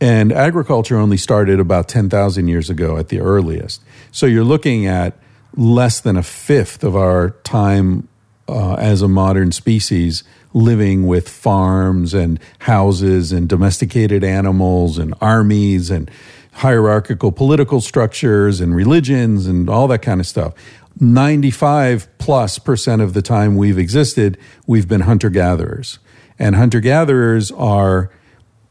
and 0.00 0.32
agriculture 0.32 0.96
only 0.96 1.16
started 1.16 1.60
about 1.60 1.86
10,000 1.88 2.48
years 2.48 2.68
ago 2.68 2.96
at 2.96 3.08
the 3.08 3.20
earliest. 3.20 3.82
So 4.10 4.26
you're 4.26 4.42
looking 4.42 4.86
at 4.86 5.16
less 5.56 6.00
than 6.00 6.16
a 6.16 6.24
fifth 6.24 6.82
of 6.82 6.96
our 6.96 7.30
time 7.44 8.08
uh, 8.48 8.74
as 8.74 9.02
a 9.02 9.08
modern 9.08 9.52
species 9.52 10.24
living 10.54 11.06
with 11.06 11.28
farms 11.28 12.14
and 12.14 12.40
houses 12.58 13.32
and 13.32 13.48
domesticated 13.48 14.24
animals 14.24 14.98
and 14.98 15.14
armies 15.20 15.90
and 15.90 16.10
hierarchical 16.52 17.32
political 17.32 17.80
structures 17.80 18.60
and 18.60 18.74
religions 18.74 19.46
and 19.46 19.68
all 19.68 19.88
that 19.88 20.00
kind 20.00 20.20
of 20.20 20.26
stuff. 20.26 20.54
95 21.00 22.08
plus 22.18 22.58
percent 22.58 23.02
of 23.02 23.14
the 23.14 23.22
time 23.22 23.56
we've 23.56 23.78
existed, 23.78 24.38
we've 24.66 24.88
been 24.88 25.02
hunter 25.02 25.30
gatherers. 25.30 25.98
And 26.38 26.54
hunter 26.54 26.80
gatherers 26.80 27.50
are 27.52 28.10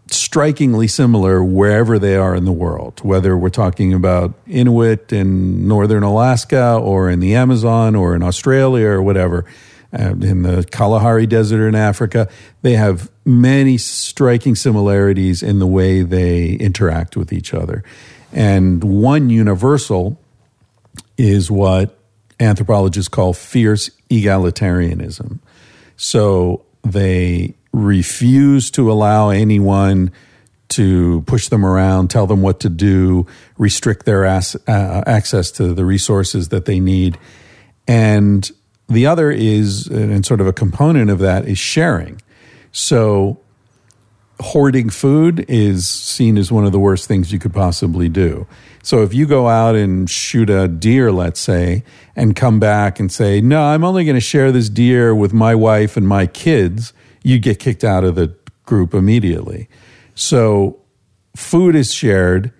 strikingly 0.09 0.87
similar 0.87 1.43
wherever 1.43 1.97
they 1.97 2.15
are 2.15 2.35
in 2.35 2.45
the 2.45 2.51
world, 2.51 2.99
whether 3.03 3.37
we're 3.37 3.49
talking 3.49 3.93
about 3.93 4.33
Inuit 4.45 5.11
in 5.13 5.67
northern 5.67 6.03
Alaska 6.03 6.75
or 6.75 7.09
in 7.09 7.19
the 7.19 7.33
Amazon 7.33 7.95
or 7.95 8.15
in 8.15 8.21
Australia 8.21 8.87
or 8.87 9.01
whatever, 9.01 9.45
uh, 9.93 10.15
in 10.21 10.43
the 10.43 10.67
Kalahari 10.71 11.27
Desert 11.27 11.67
in 11.67 11.75
Africa. 11.75 12.29
They 12.61 12.73
have 12.73 13.11
many 13.25 13.77
striking 13.77 14.55
similarities 14.55 15.43
in 15.43 15.59
the 15.59 15.67
way 15.67 16.01
they 16.01 16.53
interact 16.53 17.17
with 17.17 17.33
each 17.33 17.53
other. 17.53 17.83
And 18.33 18.83
one 18.83 19.29
universal 19.29 20.19
is 21.17 21.51
what 21.51 21.97
anthropologists 22.39 23.09
call 23.09 23.33
fierce 23.33 23.89
egalitarianism. 24.09 25.39
So 25.97 26.65
they 26.83 27.53
refuse 27.73 28.71
to 28.71 28.91
allow 28.91 29.29
anyone 29.29 30.11
to 30.69 31.21
push 31.23 31.49
them 31.49 31.65
around, 31.65 32.09
tell 32.09 32.25
them 32.25 32.41
what 32.41 32.61
to 32.61 32.69
do, 32.69 33.27
restrict 33.57 34.05
their 34.05 34.23
ass, 34.23 34.55
uh, 34.67 35.03
access 35.05 35.51
to 35.51 35.73
the 35.73 35.83
resources 35.83 36.49
that 36.49 36.65
they 36.65 36.79
need. 36.79 37.17
And 37.87 38.49
the 38.91 39.05
other 39.05 39.31
is, 39.31 39.89
uh, 39.89 39.95
and 39.95 40.25
sort 40.25 40.41
of 40.41 40.47
a 40.47 40.53
component 40.53 41.09
of 41.09 41.19
that, 41.19 41.47
is 41.47 41.57
sharing. 41.57 42.21
So 42.71 43.39
hoarding 44.39 44.89
food 44.89 45.45
is 45.47 45.87
seen 45.87 46.37
as 46.37 46.51
one 46.51 46.65
of 46.65 46.71
the 46.71 46.79
worst 46.79 47.07
things 47.07 47.31
you 47.31 47.39
could 47.39 47.53
possibly 47.53 48.09
do. 48.09 48.47
So 48.83 49.03
if 49.03 49.13
you 49.13 49.27
go 49.27 49.47
out 49.47 49.75
and 49.75 50.09
shoot 50.09 50.49
a 50.49 50.67
deer, 50.67 51.11
let's 51.11 51.39
say, 51.39 51.83
and 52.15 52.35
come 52.35 52.59
back 52.59 52.99
and 52.99 53.11
say, 53.11 53.39
no, 53.39 53.61
I'm 53.61 53.83
only 53.83 54.03
going 54.03 54.15
to 54.15 54.21
share 54.21 54.51
this 54.51 54.69
deer 54.69 55.13
with 55.13 55.33
my 55.33 55.53
wife 55.53 55.95
and 55.95 56.07
my 56.07 56.25
kids, 56.25 56.93
you 57.23 57.37
get 57.37 57.59
kicked 57.59 57.83
out 57.83 58.03
of 58.03 58.15
the 58.15 58.35
group 58.65 58.93
immediately. 58.93 59.69
So 60.15 60.79
food 61.35 61.75
is 61.75 61.93
shared, 61.93 62.51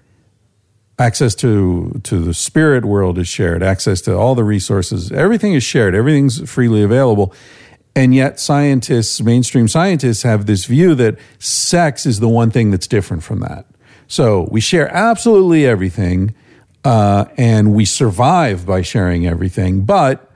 access 1.02 1.34
to 1.36 2.00
to 2.04 2.20
the 2.20 2.34
spirit 2.34 2.86
world 2.86 3.18
is 3.18 3.28
shared, 3.28 3.64
access 3.64 4.02
to 4.02 4.16
all 4.16 4.36
the 4.36 4.44
resources, 4.44 5.12
everything 5.12 5.54
is 5.54 5.64
shared, 5.64 5.96
everything's 5.96 6.50
freely 6.50 6.84
available. 6.84 7.34
And 7.96 8.16
yet 8.16 8.40
scientists, 8.40 9.22
mainstream 9.22 9.68
scientists 9.68 10.24
have 10.24 10.46
this 10.46 10.66
view 10.66 10.96
that 10.96 11.18
sex 11.40 12.06
is 12.06 12.20
the 12.20 12.30
one 12.30 12.50
thing 12.52 12.72
that's 12.72 12.88
different 12.88 13.24
from 13.24 13.42
that. 13.42 13.66
So 14.08 14.48
we 14.52 14.62
share 14.62 14.88
absolutely 14.94 15.66
everything, 15.66 16.34
uh, 16.86 17.26
and 17.38 17.74
we 17.74 17.86
survive 17.86 18.66
by 18.66 18.82
sharing 18.82 19.28
everything, 19.28 19.82
but 19.84 20.32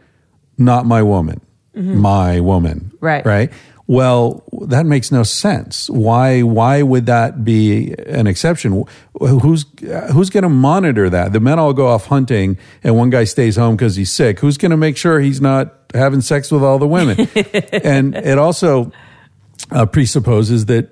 not 0.57 0.85
my 0.85 1.03
woman, 1.03 1.39
mm-hmm. 1.75 1.97
my 1.97 2.39
woman. 2.41 2.91
Right. 2.99 3.25
Right. 3.25 3.53
Well, 3.87 4.43
that 4.63 4.85
makes 4.85 5.11
no 5.11 5.23
sense. 5.23 5.89
Why? 5.89 6.41
Why 6.41 6.81
would 6.81 7.05
that 7.05 7.43
be 7.43 7.93
an 8.07 8.27
exception? 8.27 8.85
Who's 9.19 9.65
who's 10.11 10.29
going 10.29 10.43
to 10.43 10.49
monitor 10.49 11.09
that? 11.09 11.33
The 11.33 11.39
men 11.39 11.59
all 11.59 11.73
go 11.73 11.87
off 11.87 12.07
hunting, 12.07 12.57
and 12.83 12.95
one 12.95 13.09
guy 13.09 13.23
stays 13.23 13.55
home 13.55 13.75
because 13.75 13.95
he's 13.95 14.11
sick. 14.11 14.39
Who's 14.39 14.57
going 14.57 14.71
to 14.71 14.77
make 14.77 14.97
sure 14.97 15.19
he's 15.19 15.41
not 15.41 15.73
having 15.93 16.21
sex 16.21 16.51
with 16.51 16.63
all 16.63 16.79
the 16.79 16.87
women? 16.87 17.27
and 17.71 18.15
it 18.15 18.37
also 18.37 18.91
uh, 19.71 19.85
presupposes 19.85 20.65
that 20.65 20.89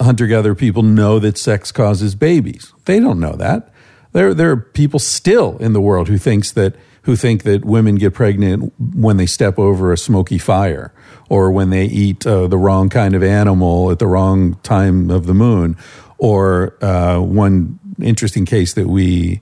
hunter-gatherer 0.00 0.54
people 0.54 0.82
know 0.82 1.18
that 1.18 1.38
sex 1.38 1.72
causes 1.72 2.14
babies. 2.14 2.72
They 2.84 3.00
don't 3.00 3.20
know 3.20 3.36
that. 3.36 3.72
There, 4.12 4.34
there 4.34 4.50
are 4.50 4.56
people 4.56 4.98
still 4.98 5.56
in 5.58 5.72
the 5.72 5.80
world 5.80 6.08
who 6.08 6.18
thinks 6.18 6.52
that 6.52 6.74
who 7.06 7.14
think 7.14 7.44
that 7.44 7.64
women 7.64 7.94
get 7.94 8.12
pregnant 8.14 8.72
when 8.78 9.16
they 9.16 9.26
step 9.26 9.60
over 9.60 9.92
a 9.92 9.96
smoky 9.96 10.38
fire 10.38 10.92
or 11.28 11.52
when 11.52 11.70
they 11.70 11.84
eat 11.84 12.26
uh, 12.26 12.48
the 12.48 12.58
wrong 12.58 12.88
kind 12.88 13.14
of 13.14 13.22
animal 13.22 13.92
at 13.92 14.00
the 14.00 14.08
wrong 14.08 14.54
time 14.64 15.08
of 15.08 15.26
the 15.26 15.32
moon. 15.32 15.76
Or 16.18 16.76
uh, 16.84 17.20
one 17.20 17.78
interesting 18.02 18.44
case 18.44 18.74
that 18.74 18.88
we, 18.88 19.40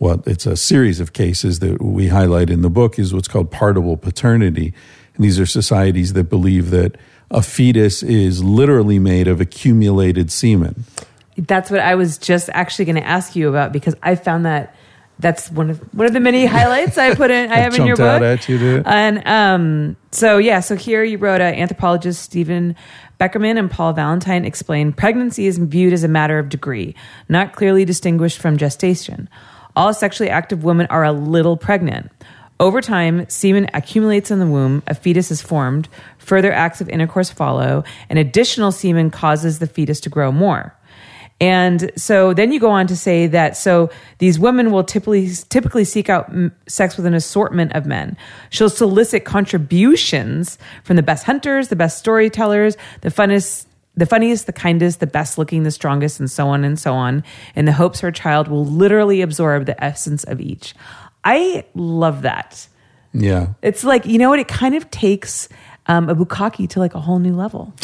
well, 0.00 0.24
it's 0.26 0.44
a 0.44 0.56
series 0.56 0.98
of 0.98 1.12
cases 1.12 1.60
that 1.60 1.80
we 1.80 2.08
highlight 2.08 2.50
in 2.50 2.62
the 2.62 2.70
book 2.70 2.98
is 2.98 3.14
what's 3.14 3.28
called 3.28 3.52
partible 3.52 3.96
paternity. 3.96 4.74
And 5.14 5.24
these 5.24 5.38
are 5.38 5.46
societies 5.46 6.14
that 6.14 6.24
believe 6.24 6.70
that 6.70 6.96
a 7.30 7.42
fetus 7.42 8.02
is 8.02 8.42
literally 8.42 8.98
made 8.98 9.28
of 9.28 9.40
accumulated 9.40 10.32
semen. 10.32 10.82
That's 11.36 11.70
what 11.70 11.78
I 11.78 11.94
was 11.94 12.18
just 12.18 12.50
actually 12.52 12.86
going 12.86 12.96
to 12.96 13.06
ask 13.06 13.36
you 13.36 13.48
about 13.48 13.72
because 13.72 13.94
I 14.02 14.16
found 14.16 14.46
that 14.46 14.74
that's 15.18 15.50
one 15.50 15.70
of 15.70 15.78
one 15.94 16.06
of 16.06 16.12
the 16.12 16.20
many 16.20 16.46
highlights 16.46 16.98
I 16.98 17.14
put 17.14 17.30
in. 17.30 17.50
I 17.50 17.56
have 17.58 17.74
in 17.74 17.86
your 17.86 17.96
book. 17.96 18.22
At 18.22 18.48
you, 18.48 18.82
and 18.84 19.26
um, 19.26 19.96
so 20.10 20.38
yeah, 20.38 20.60
so 20.60 20.76
here 20.76 21.04
you 21.04 21.18
wrote 21.18 21.40
uh, 21.40 21.44
anthropologist 21.44 22.22
Stephen 22.22 22.74
Beckerman 23.20 23.58
and 23.58 23.70
Paul 23.70 23.92
Valentine 23.92 24.44
explain 24.44 24.92
pregnancy 24.92 25.46
is 25.46 25.58
viewed 25.58 25.92
as 25.92 26.04
a 26.04 26.08
matter 26.08 26.38
of 26.38 26.48
degree, 26.48 26.94
not 27.28 27.54
clearly 27.54 27.84
distinguished 27.84 28.38
from 28.38 28.56
gestation. 28.56 29.28
All 29.76 29.94
sexually 29.94 30.30
active 30.30 30.64
women 30.64 30.86
are 30.86 31.04
a 31.04 31.12
little 31.12 31.56
pregnant. 31.56 32.10
Over 32.60 32.80
time, 32.80 33.28
semen 33.28 33.68
accumulates 33.74 34.30
in 34.30 34.38
the 34.38 34.46
womb, 34.46 34.82
a 34.86 34.94
fetus 34.94 35.30
is 35.30 35.42
formed, 35.42 35.88
further 36.18 36.52
acts 36.52 36.80
of 36.80 36.88
intercourse 36.88 37.30
follow, 37.30 37.82
and 38.08 38.18
additional 38.18 38.70
semen 38.70 39.10
causes 39.10 39.58
the 39.58 39.66
fetus 39.66 40.00
to 40.00 40.10
grow 40.10 40.30
more. 40.30 40.74
And 41.40 41.90
so 41.96 42.32
then 42.32 42.52
you 42.52 42.60
go 42.60 42.70
on 42.70 42.86
to 42.86 42.96
say 42.96 43.26
that 43.26 43.56
so 43.56 43.90
these 44.18 44.38
women 44.38 44.70
will 44.70 44.84
typically 44.84 45.30
typically 45.48 45.84
seek 45.84 46.08
out 46.08 46.32
sex 46.68 46.96
with 46.96 47.06
an 47.06 47.14
assortment 47.14 47.72
of 47.72 47.86
men. 47.86 48.16
She'll 48.50 48.70
solicit 48.70 49.24
contributions 49.24 50.58
from 50.84 50.96
the 50.96 51.02
best 51.02 51.24
hunters, 51.24 51.68
the 51.68 51.76
best 51.76 51.98
storytellers, 51.98 52.76
the 53.00 53.10
funnest 53.10 53.66
the 53.96 54.06
funniest, 54.06 54.46
the 54.46 54.52
kindest, 54.52 55.00
the 55.00 55.06
best 55.06 55.38
looking, 55.38 55.62
the 55.62 55.70
strongest, 55.70 56.18
and 56.18 56.30
so 56.30 56.48
on 56.48 56.64
and 56.64 56.78
so 56.78 56.92
on, 56.92 57.22
in 57.54 57.64
the 57.64 57.72
hopes 57.72 58.00
her 58.00 58.10
child 58.10 58.48
will 58.48 58.64
literally 58.64 59.22
absorb 59.22 59.66
the 59.66 59.84
essence 59.84 60.24
of 60.24 60.40
each. 60.40 60.74
I 61.22 61.64
love 61.74 62.22
that. 62.22 62.66
Yeah. 63.12 63.54
It's 63.62 63.84
like, 63.84 64.06
you 64.06 64.18
know 64.18 64.30
what? 64.30 64.40
It 64.40 64.48
kind 64.48 64.74
of 64.74 64.90
takes 64.90 65.48
um, 65.86 66.08
a 66.08 66.14
bukkake 66.14 66.68
to 66.70 66.78
like 66.78 66.94
a 66.94 67.00
whole 67.00 67.18
new 67.18 67.34
level. 67.34 67.72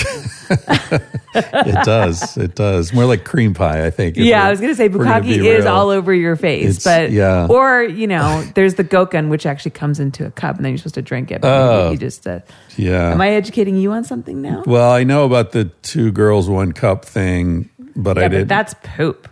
it 0.49 1.85
does. 1.85 2.37
It 2.37 2.55
does. 2.55 2.93
More 2.95 3.05
like 3.05 3.25
cream 3.25 3.53
pie, 3.53 3.85
I 3.85 3.91
think. 3.91 4.17
Yeah, 4.17 4.45
I 4.45 4.51
was 4.51 4.61
going 4.61 4.73
to 4.73 4.77
say 4.77 4.89
bukkake 4.89 5.45
is 5.45 5.67
all 5.67 5.91
over 5.91 6.15
your 6.15 6.35
face, 6.37 6.77
it's, 6.77 6.85
but 6.85 7.11
yeah. 7.11 7.47
Or 7.49 7.83
you 7.83 8.07
know, 8.07 8.43
there's 8.55 8.77
the 8.77 8.85
gokkun, 8.85 9.29
which 9.29 9.45
actually 9.45 9.73
comes 9.73 10.01
into 10.01 10.27
a 10.27 10.31
cup, 10.31 10.57
and 10.57 10.65
then 10.65 10.73
you're 10.73 10.79
supposed 10.79 10.95
to 10.95 11.03
drink 11.03 11.31
it. 11.31 11.43
But 11.43 11.51
oh, 11.51 11.91
you 11.91 11.99
just 11.99 12.27
uh, 12.27 12.41
yeah. 12.77 13.13
Am 13.13 13.21
I 13.21 13.31
educating 13.31 13.77
you 13.77 13.93
on 13.93 14.05
something 14.05 14.41
now? 14.41 14.63
Well, 14.67 14.91
I 14.91 15.05
know 15.05 15.25
about 15.25 15.53
the 15.53 15.67
two 15.83 16.11
girls, 16.11 16.49
one 16.49 16.73
cup 16.73 17.05
thing, 17.05 17.69
but 17.95 18.17
yeah, 18.17 18.25
I 18.25 18.29
didn't. 18.29 18.49
that's 18.49 18.75
poop. 18.83 19.29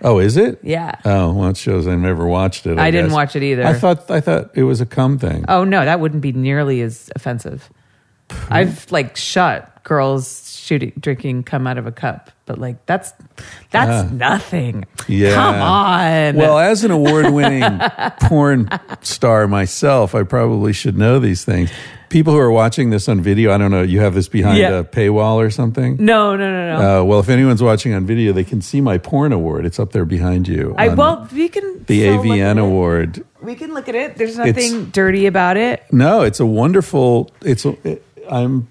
Oh, 0.00 0.18
is 0.18 0.36
it? 0.36 0.60
Yeah. 0.62 0.94
Oh, 1.04 1.32
well, 1.32 1.50
it 1.50 1.56
shows 1.56 1.88
I 1.88 1.96
never 1.96 2.26
watched 2.26 2.66
it. 2.66 2.78
I, 2.78 2.86
I 2.86 2.90
didn't 2.90 3.12
watch 3.12 3.34
it 3.34 3.42
either. 3.42 3.64
I 3.64 3.74
thought 3.74 4.10
I 4.10 4.20
thought 4.20 4.50
it 4.54 4.64
was 4.64 4.80
a 4.80 4.86
cum 4.86 5.18
thing. 5.18 5.44
Oh 5.48 5.62
no, 5.64 5.84
that 5.84 6.00
wouldn't 6.00 6.22
be 6.22 6.32
nearly 6.32 6.80
as 6.82 7.10
offensive. 7.14 7.70
I've 8.50 8.90
like 8.90 9.16
shot 9.16 9.78
girls 9.88 10.54
shooting 10.54 10.92
drinking 11.00 11.42
come 11.42 11.66
out 11.66 11.78
of 11.78 11.86
a 11.86 11.92
cup, 11.92 12.30
but 12.44 12.58
like 12.58 12.84
that's 12.86 13.12
that's 13.70 14.10
uh, 14.10 14.14
nothing. 14.14 14.84
Yeah. 15.08 15.34
Come 15.34 15.54
on. 15.56 16.36
Well, 16.36 16.58
as 16.58 16.84
an 16.84 16.90
award-winning 16.90 17.80
porn 18.20 18.68
star 19.00 19.48
myself, 19.48 20.14
I 20.14 20.22
probably 20.22 20.74
should 20.74 20.96
know 20.96 21.18
these 21.18 21.44
things. 21.44 21.70
People 22.10 22.32
who 22.32 22.38
are 22.38 22.50
watching 22.50 22.88
this 22.88 23.08
on 23.08 23.20
video, 23.20 23.52
I 23.52 23.58
don't 23.58 23.70
know, 23.70 23.82
you 23.82 24.00
have 24.00 24.14
this 24.14 24.28
behind 24.28 24.58
yeah. 24.58 24.78
a 24.78 24.84
paywall 24.84 25.36
or 25.36 25.50
something? 25.50 25.96
No, 25.98 26.36
no, 26.36 26.50
no, 26.50 26.78
no. 26.78 27.00
Uh, 27.00 27.04
well, 27.04 27.20
if 27.20 27.28
anyone's 27.28 27.62
watching 27.62 27.92
on 27.92 28.06
video, 28.06 28.32
they 28.32 28.44
can 28.44 28.62
see 28.62 28.80
my 28.80 28.96
porn 28.96 29.30
award. 29.32 29.66
It's 29.66 29.78
up 29.78 29.92
there 29.92 30.06
behind 30.06 30.48
you. 30.48 30.74
I 30.78 30.88
well, 30.88 31.28
we 31.32 31.50
can 31.50 31.84
the 31.84 32.04
AVN 32.04 32.58
award. 32.58 33.24
We 33.42 33.54
can 33.54 33.74
look 33.74 33.88
at 33.88 33.94
it. 33.94 34.16
There's 34.16 34.36
nothing 34.36 34.82
it's, 34.82 34.92
dirty 34.92 35.26
about 35.26 35.56
it. 35.56 35.82
No, 35.92 36.22
it's 36.22 36.40
a 36.40 36.46
wonderful. 36.46 37.30
It's 37.42 37.64
a, 37.64 37.76
it, 37.86 38.04
I'm 38.30 38.68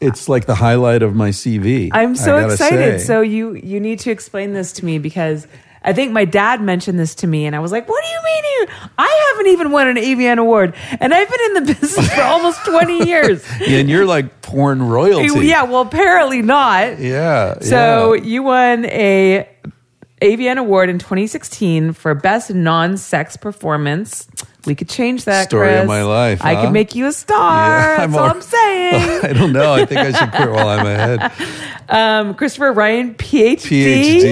it's 0.00 0.28
like 0.28 0.46
the 0.46 0.54
highlight 0.54 1.02
of 1.02 1.14
my 1.14 1.28
CV. 1.28 1.90
I'm 1.92 2.16
so 2.16 2.38
excited. 2.38 3.00
Say. 3.00 3.06
So 3.06 3.20
you 3.20 3.54
you 3.54 3.80
need 3.80 4.00
to 4.00 4.10
explain 4.10 4.52
this 4.54 4.72
to 4.74 4.84
me 4.84 4.98
because 4.98 5.46
I 5.82 5.92
think 5.92 6.12
my 6.12 6.24
dad 6.24 6.60
mentioned 6.60 6.98
this 6.98 7.14
to 7.16 7.26
me, 7.26 7.46
and 7.46 7.54
I 7.54 7.58
was 7.60 7.72
like, 7.72 7.88
"What 7.88 8.02
do 8.02 8.10
you 8.10 8.20
mean? 8.24 8.44
You? 8.44 8.90
I 8.98 9.30
haven't 9.30 9.52
even 9.52 9.70
won 9.70 9.88
an 9.88 9.96
AVN 9.96 10.38
award, 10.38 10.74
and 11.00 11.14
I've 11.14 11.28
been 11.28 11.40
in 11.40 11.54
the 11.54 11.74
business 11.80 12.12
for 12.12 12.22
almost 12.22 12.64
twenty 12.64 13.06
years." 13.08 13.44
Yeah, 13.60 13.78
and 13.78 13.88
you're 13.88 14.06
like 14.06 14.42
porn 14.42 14.82
royalty. 14.82 15.26
yeah, 15.46 15.64
well, 15.64 15.82
apparently 15.82 16.42
not. 16.42 16.98
Yeah. 16.98 17.58
So 17.60 18.14
yeah. 18.14 18.22
you 18.22 18.42
won 18.42 18.86
a 18.86 19.48
AVN 20.20 20.58
award 20.58 20.90
in 20.90 20.98
2016 20.98 21.94
for 21.94 22.14
best 22.14 22.52
non-sex 22.52 23.36
performance. 23.38 24.28
We 24.66 24.74
could 24.74 24.88
change 24.88 25.24
that. 25.24 25.48
Story 25.48 25.74
of 25.78 25.86
my 25.86 26.02
life, 26.02 26.44
I 26.44 26.54
huh? 26.54 26.62
could 26.64 26.72
make 26.72 26.94
you 26.94 27.06
a 27.06 27.12
star. 27.12 27.40
Yeah, 27.40 27.96
That's 27.96 28.02
I'm 28.02 28.14
all 28.14 28.20
al- 28.26 28.34
I'm 28.34 28.42
saying. 28.42 29.20
I 29.24 29.32
don't 29.32 29.52
know. 29.52 29.72
I 29.72 29.86
think 29.86 30.00
I 30.00 30.12
should 30.12 30.30
quit 30.32 30.50
while 30.50 30.68
I'm 30.68 30.86
ahead. 30.86 31.32
um, 31.88 32.34
Christopher 32.34 32.72
Ryan, 32.72 33.14
PhD. 33.14 33.56
PhD, 33.56 34.22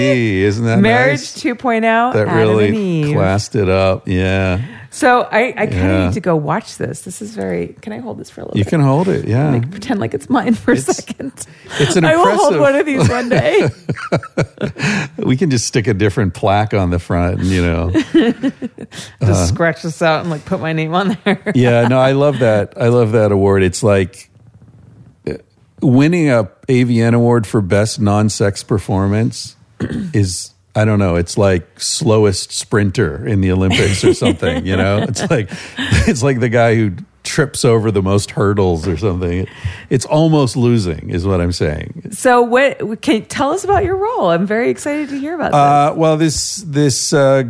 isn't 0.41 0.65
that 0.67 0.81
Marriage 0.81 1.21
nice? 1.21 1.43
2.0. 1.43 2.13
That 2.13 2.29
Adam 2.29 2.37
really 2.37 3.13
classed 3.13 3.55
it 3.57 3.69
up. 3.69 4.07
Yeah. 4.07 4.63
So 4.91 5.23
I, 5.31 5.49
I 5.49 5.53
kind 5.53 5.71
of 5.71 5.75
Yeah. 5.75 6.05
need 6.07 6.15
to 6.15 6.21
go 6.21 6.35
watch 6.35 6.79
this. 6.79 7.03
This 7.03 7.21
is 7.21 7.35
very. 7.35 7.77
Can 7.83 7.93
I 7.93 7.99
hold 7.99 8.19
this 8.19 8.31
for 8.31 8.41
a 8.41 8.45
little 8.45 8.55
bit? 8.55 8.59
You 8.59 8.65
bit? 8.65 8.71
can 8.71 8.81
hold 8.81 9.09
it. 9.09 9.29
Yeah. 9.29 9.59
Pretend 9.71 10.01
like 10.01 10.15
it's 10.15 10.31
mine 10.31 10.55
for 10.55 10.73
a 10.73 10.77
second. 10.79 11.33
it's 11.79 11.97
an 11.97 12.05
I 12.07 12.17
will 12.17 12.35
hold 12.37 12.59
one 12.59 12.75
of 12.75 12.87
these 12.87 13.07
one 13.09 13.29
day. 13.29 13.69
We 15.19 15.37
can 15.37 15.51
just 15.51 15.67
stick 15.67 15.87
a 15.89 15.95
different 15.95 16.33
plaque 16.35 16.73
on 16.73 16.91
the 16.91 16.99
front, 16.99 17.41
and, 17.41 17.49
you 17.49 17.61
know. 17.61 17.91
Just 19.21 19.49
scratch 19.49 19.83
this 19.83 20.01
out 20.01 20.21
and 20.23 20.31
like 20.31 20.45
put 20.45 20.61
my 20.61 20.73
name 20.73 20.95
on 20.95 21.19
there. 21.25 21.53
yeah, 21.55 21.87
no, 21.89 21.99
I 21.99 22.13
love 22.13 22.39
that. 22.39 22.75
I 22.81 22.89
love 22.89 23.13
that 23.13 23.31
award. 23.33 23.63
It's 23.63 23.83
like 23.83 24.31
uh, 25.29 25.35
winning 25.83 26.31
a 26.31 26.45
AVN 26.69 27.15
award 27.15 27.47
for 27.47 27.61
best 27.61 28.01
non-sex 28.01 28.63
performance 28.63 29.57
is 29.81 30.55
I 30.79 30.85
don't 30.85 31.01
know, 31.01 31.17
it's 31.17 31.37
like 31.37 31.81
slowest 31.81 32.53
sprinter 32.53 33.27
in 33.27 33.41
the 33.41 33.51
Olympics 33.51 34.05
or 34.05 34.15
something, 34.15 34.65
you 34.65 34.77
know? 34.77 34.99
It's 34.99 35.29
like 35.31 35.51
it's 36.07 36.23
like 36.23 36.39
the 36.39 36.49
guy 36.49 36.77
who 36.77 36.93
trips 37.25 37.65
over 37.65 37.91
the 37.91 38.01
most 38.01 38.31
hurdles 38.31 38.87
or 38.87 38.97
something. 38.97 39.49
It's 39.91 40.07
almost 40.07 40.57
losing 40.57 41.11
is 41.11 41.27
what 41.27 41.41
I'm 41.41 41.51
saying. 41.51 42.13
So 42.13 42.43
what? 42.43 43.03
Can 43.03 43.25
tell 43.27 43.51
us 43.51 43.65
about 43.65 43.85
your 43.85 43.97
role? 43.97 44.31
I'm 44.31 44.47
very 44.47 44.71
excited 44.71 45.09
to 45.09 45.19
hear 45.19 45.35
about 45.35 45.51
this. 45.51 45.57
Uh, 45.57 45.95
well, 45.97 46.17
this 46.17 46.57
this 46.67 47.13
uh, 47.13 47.45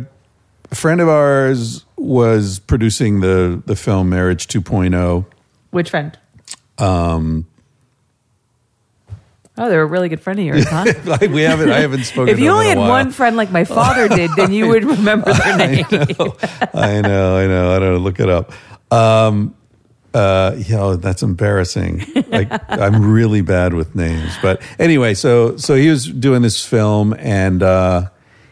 friend 0.71 0.99
of 0.99 1.07
ours 1.07 1.85
was 1.97 2.59
producing 2.59 3.21
the 3.21 3.61
the 3.65 3.75
film 3.75 4.09
Marriage 4.09 4.47
oh. 4.55 4.59
2.0 4.59 5.25
Which 5.71 5.89
friend? 5.91 6.17
Um. 6.77 7.45
Oh, 9.59 9.67
they're 9.69 9.81
a 9.81 9.85
really 9.85 10.07
good 10.07 10.21
friend 10.21 10.39
of 10.39 10.45
yours, 10.45 10.65
huh? 10.67 10.85
Like 11.05 11.29
we 11.31 11.41
haven't. 11.41 11.69
I 11.69 11.81
haven't 11.81 12.05
spoken. 12.05 12.33
if 12.33 12.39
you 12.39 12.49
only 12.49 12.67
had 12.67 12.77
one 12.77 13.11
friend 13.11 13.35
like 13.35 13.51
my 13.51 13.65
father 13.65 14.07
did, 14.07 14.31
then 14.37 14.53
you 14.53 14.69
would 14.69 14.85
remember 14.97 15.33
their 15.33 15.57
name. 15.57 15.85
I 15.91 17.01
know. 17.01 17.35
I 17.37 17.45
know. 17.47 17.75
I 17.75 17.79
don't 17.79 17.93
know. 17.93 17.97
Look 17.97 18.21
it 18.21 18.29
up. 18.29 18.53
Um, 18.89 19.53
uh, 20.13 20.55
yeah, 20.57 20.95
that's 20.97 21.23
embarrassing. 21.23 22.05
Like 22.29 22.49
I'm 22.69 23.11
really 23.11 23.41
bad 23.41 23.73
with 23.73 23.95
names. 23.95 24.31
But 24.41 24.61
anyway, 24.79 25.13
so 25.13 25.57
so 25.57 25.75
he 25.75 25.89
was 25.89 26.05
doing 26.05 26.41
this 26.41 26.65
film, 26.65 27.13
and 27.19 27.61
uh, 27.61 28.09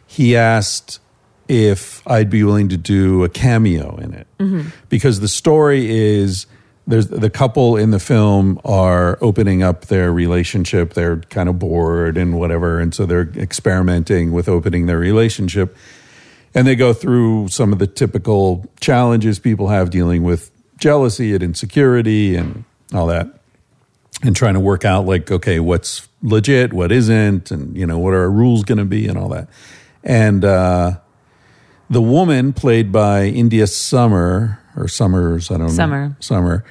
he 0.07 0.35
asked 0.35 0.99
if 1.47 2.05
I'd 2.05 2.29
be 2.29 2.43
willing 2.43 2.67
to 2.69 2.77
do 2.77 3.23
a 3.23 3.29
cameo 3.29 3.95
in 3.95 4.13
it 4.13 4.27
because 4.89 5.21
the 5.21 5.29
story 5.29 5.89
is 5.89 6.47
there's 6.87 7.07
the 7.07 7.29
couple 7.29 7.75
in 7.75 7.91
the 7.91 7.99
film 7.99 8.59
are 8.63 9.17
opening 9.21 9.61
up 9.61 9.87
their 9.87 10.11
relationship. 10.11 10.93
They're 10.93 11.17
kind 11.17 11.49
of 11.49 11.59
bored 11.59 12.17
and 12.17 12.39
whatever, 12.39 12.79
and 12.79 12.95
so 12.95 13.05
they're 13.05 13.29
experimenting 13.35 14.31
with 14.31 14.47
opening 14.47 14.85
their 14.85 14.97
relationship. 14.97 15.75
And 16.55 16.65
they 16.65 16.75
go 16.75 16.93
through 16.93 17.49
some 17.49 17.73
of 17.73 17.79
the 17.79 17.87
typical 17.87 18.65
challenges 18.79 19.37
people 19.37 19.67
have 19.67 19.89
dealing 19.89 20.23
with 20.23 20.49
jealousy 20.79 21.33
and 21.33 21.43
insecurity 21.43 22.35
and 22.35 22.63
all 22.93 23.07
that 23.07 23.27
and 24.23 24.35
trying 24.35 24.53
to 24.53 24.59
work 24.59 24.85
out 24.85 25.05
like 25.05 25.29
okay 25.31 25.59
what's 25.59 26.07
legit 26.21 26.71
what 26.71 26.91
isn't 26.91 27.51
and 27.51 27.75
you 27.75 27.85
know 27.85 27.97
what 27.97 28.13
are 28.13 28.21
our 28.21 28.31
rules 28.31 28.63
going 28.63 28.77
to 28.77 28.85
be 28.85 29.07
and 29.07 29.17
all 29.17 29.29
that. 29.29 29.49
And 30.03 30.45
uh, 30.45 30.99
the 31.89 32.01
woman 32.01 32.53
played 32.53 32.91
by 32.91 33.25
india 33.25 33.67
summer 33.67 34.59
or 34.77 34.87
summers 34.87 35.51
i 35.51 35.57
don't 35.57 35.69
Summer. 35.69 36.07
know. 36.09 36.15
Summer. 36.19 36.63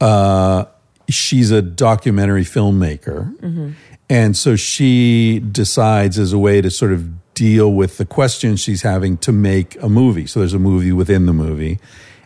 Summer. 0.00 0.08
uh, 0.10 0.64
she's 1.08 1.50
a 1.50 1.60
documentary 1.62 2.44
filmmaker. 2.44 3.74
And 4.08 4.36
so 4.36 4.56
she 4.56 5.38
decides 5.40 6.18
as 6.18 6.32
a 6.32 6.38
way 6.38 6.60
to 6.60 6.70
sort 6.70 6.92
of 6.92 7.32
deal 7.34 7.72
with 7.72 7.96
the 7.96 8.04
questions 8.04 8.60
she's 8.60 8.82
having 8.82 9.16
to 9.18 9.30
make 9.32 9.80
a 9.82 9.88
movie. 9.88 10.26
So 10.26 10.40
there's 10.40 10.52
a 10.54 10.58
movie 10.58 10.90
within 10.92 11.26
the 11.26 11.32
movie. 11.32 11.78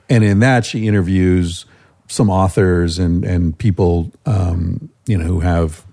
And 0.08 0.24
in 0.24 0.40
that 0.40 0.64
she 0.64 0.86
interviews 0.86 1.64
some 2.08 2.28
authors 2.30 2.98
and 2.98 3.24
and 3.24 3.56
people 3.58 4.12
um, 4.26 4.90
you 5.06 5.16
know 5.18 5.24
who 5.24 5.40
have 5.40 5.84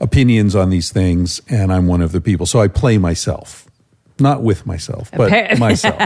opinions 0.00 0.54
on 0.56 0.70
these 0.70 0.90
things. 0.90 1.40
And 1.48 1.72
i'm 1.72 1.86
one 1.86 2.00
of 2.02 2.10
the 2.12 2.20
people. 2.20 2.46
So 2.46 2.60
i 2.60 2.66
play 2.68 2.98
myself 2.98 3.66
not 4.20 4.42
with 4.42 4.66
myself 4.66 5.10
but 5.12 5.30
Appar- 5.30 5.58
myself. 5.58 6.00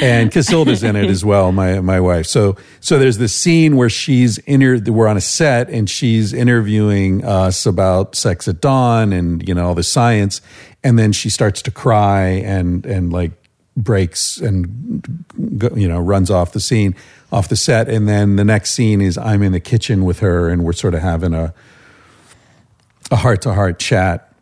And 0.00 0.30
Casilda's 0.30 0.82
in 0.82 0.96
it 0.96 1.10
as 1.10 1.24
well, 1.24 1.52
my 1.52 1.80
my 1.80 2.00
wife. 2.00 2.26
So 2.26 2.56
so 2.80 2.98
there's 2.98 3.18
this 3.18 3.34
scene 3.34 3.76
where 3.76 3.90
she's 3.90 4.38
inter 4.38 4.78
we're 4.86 5.06
on 5.06 5.16
a 5.16 5.20
set 5.20 5.68
and 5.70 5.88
she's 5.88 6.32
interviewing 6.32 7.24
us 7.24 7.66
about 7.66 8.14
sex 8.14 8.48
at 8.48 8.60
dawn 8.60 9.12
and 9.12 9.46
you 9.46 9.54
know 9.54 9.68
all 9.68 9.74
the 9.74 9.82
science, 9.82 10.40
and 10.82 10.98
then 10.98 11.12
she 11.12 11.30
starts 11.30 11.62
to 11.62 11.70
cry 11.70 12.26
and 12.26 12.86
and 12.86 13.12
like 13.12 13.32
breaks 13.76 14.38
and 14.38 15.04
you 15.74 15.88
know 15.88 16.00
runs 16.00 16.30
off 16.30 16.52
the 16.52 16.60
scene 16.60 16.94
off 17.30 17.48
the 17.48 17.56
set, 17.56 17.88
and 17.88 18.08
then 18.08 18.36
the 18.36 18.44
next 18.44 18.72
scene 18.72 19.00
is 19.00 19.18
I'm 19.18 19.42
in 19.42 19.52
the 19.52 19.60
kitchen 19.60 20.04
with 20.04 20.20
her 20.20 20.48
and 20.48 20.64
we're 20.64 20.72
sort 20.72 20.94
of 20.94 21.00
having 21.00 21.34
a 21.34 21.52
a 23.10 23.16
heart 23.16 23.42
to 23.42 23.52
heart 23.52 23.78
chat 23.78 24.33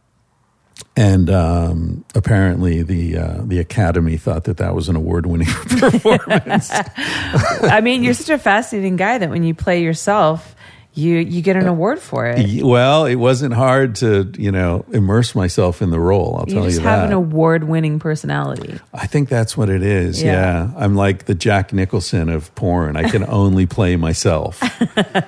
and 0.96 1.30
um, 1.30 2.04
apparently 2.14 2.82
the 2.82 3.16
uh, 3.16 3.40
the 3.44 3.58
Academy 3.58 4.16
thought 4.16 4.44
that 4.44 4.58
that 4.58 4.74
was 4.74 4.88
an 4.88 4.96
award 4.96 5.26
winning 5.26 5.46
performance. 5.78 6.70
I 7.02 7.80
mean, 7.82 8.02
you're 8.04 8.14
such 8.14 8.30
a 8.30 8.38
fascinating 8.38 8.96
guy 8.96 9.18
that 9.18 9.30
when 9.30 9.42
you 9.42 9.54
play 9.54 9.82
yourself, 9.82 10.54
you 10.94 11.16
you 11.16 11.40
get 11.40 11.56
an 11.56 11.66
award 11.66 11.98
for 11.98 12.26
it. 12.26 12.62
well, 12.62 13.06
it 13.06 13.14
wasn't 13.14 13.54
hard 13.54 13.94
to 13.96 14.30
you 14.36 14.52
know 14.52 14.84
immerse 14.92 15.34
myself 15.34 15.80
in 15.80 15.88
the 15.90 15.98
role. 15.98 16.36
I'll 16.38 16.44
tell 16.44 16.48
You 16.48 16.54
tell 16.54 16.64
just 16.64 16.80
you 16.80 16.86
have 16.86 17.06
an 17.06 17.12
award-winning 17.14 17.98
personality. 17.98 18.78
I 18.92 19.06
think 19.06 19.30
that's 19.30 19.56
what 19.56 19.70
it 19.70 19.82
is. 19.82 20.22
Yeah. 20.22 20.32
Yeah. 20.32 20.72
I'm 20.76 20.94
like 20.94 21.24
the 21.24 21.34
Jack 21.34 21.72
Nicholson 21.72 22.28
of 22.28 22.54
porn. 22.54 22.96
I 22.96 23.08
can 23.08 23.24
only 23.26 23.64
play 23.66 23.96
myself. 23.96 24.60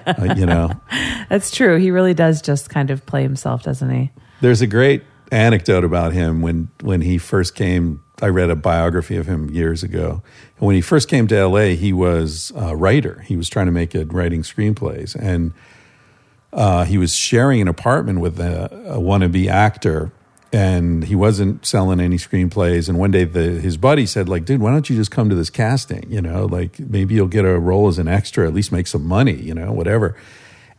Uh, 0.07 0.35
you 0.37 0.47
know, 0.47 0.71
That's 1.29 1.51
true. 1.51 1.79
He 1.79 1.91
really 1.91 2.15
does 2.15 2.43
just 2.43 2.69
kind 2.69 2.91
of 2.91 3.05
play 3.07 3.23
himself, 3.23 3.63
doesn't 3.63 3.91
he? 3.91 4.11
there's 4.41 4.61
a 4.61 4.67
great 4.67 5.03
anecdote 5.33 5.85
about 5.85 6.13
him 6.13 6.43
when 6.43 6.69
when 6.83 7.01
he 7.01 7.19
first 7.19 7.55
came. 7.55 8.01
I 8.23 8.29
read 8.29 8.49
a 8.49 8.57
biography 8.57 9.17
of 9.17 9.27
him 9.27 9.51
years 9.51 9.83
ago. 9.83 10.23
And 10.59 10.67
when 10.67 10.77
he 10.77 10.81
first 10.81 11.09
came 11.09 11.27
to 11.27 11.47
LA, 11.47 11.75
he 11.75 11.93
was 11.93 12.53
a 12.55 12.77
writer. 12.77 13.25
He 13.27 13.37
was 13.37 13.49
trying 13.49 13.67
to 13.67 13.73
make 13.73 13.95
it 13.95 14.13
writing 14.13 14.43
screenplays, 14.43 15.17
and 15.17 15.53
uh, 16.53 16.85
he 16.85 16.97
was 16.97 17.15
sharing 17.15 17.61
an 17.61 17.69
apartment 17.69 18.21
with 18.21 18.39
a, 18.39 18.67
a 18.87 18.99
wannabe 18.99 19.49
actor. 19.49 20.13
And 20.53 21.03
he 21.03 21.17
wasn't 21.17 21.67
selling 21.67 21.99
any 21.99 22.17
screenplays. 22.17 22.89
And 22.89 22.97
one 22.97 23.11
day, 23.11 23.25
the, 23.25 23.41
his 23.41 23.77
buddy 23.77 24.07
said, 24.07 24.29
"Like, 24.29 24.45
dude, 24.45 24.61
why 24.61 24.71
don't 24.71 24.89
you 24.89 24.95
just 24.95 25.11
come 25.11 25.29
to 25.29 25.35
this 25.35 25.51
casting? 25.51 26.09
You 26.09 26.23
know, 26.23 26.47
like 26.47 26.79
maybe 26.79 27.17
you'll 27.17 27.27
get 27.27 27.45
a 27.45 27.59
role 27.59 27.89
as 27.89 27.99
an 27.99 28.07
extra, 28.07 28.47
at 28.47 28.55
least 28.55 28.71
make 28.71 28.87
some 28.87 29.05
money. 29.05 29.35
You 29.35 29.55
know, 29.55 29.73
whatever." 29.73 30.17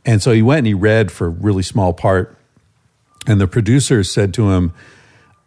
And 0.06 0.22
so 0.22 0.32
he 0.32 0.42
went 0.42 0.60
and 0.60 0.68
he 0.68 0.74
read 0.74 1.12
for 1.12 1.28
a 1.28 1.30
really 1.30 1.64
small 1.64 1.92
part 1.92 2.38
and 3.28 3.42
the 3.42 3.48
producer 3.48 4.04
said 4.04 4.34
to 4.36 4.52
him, 4.52 4.74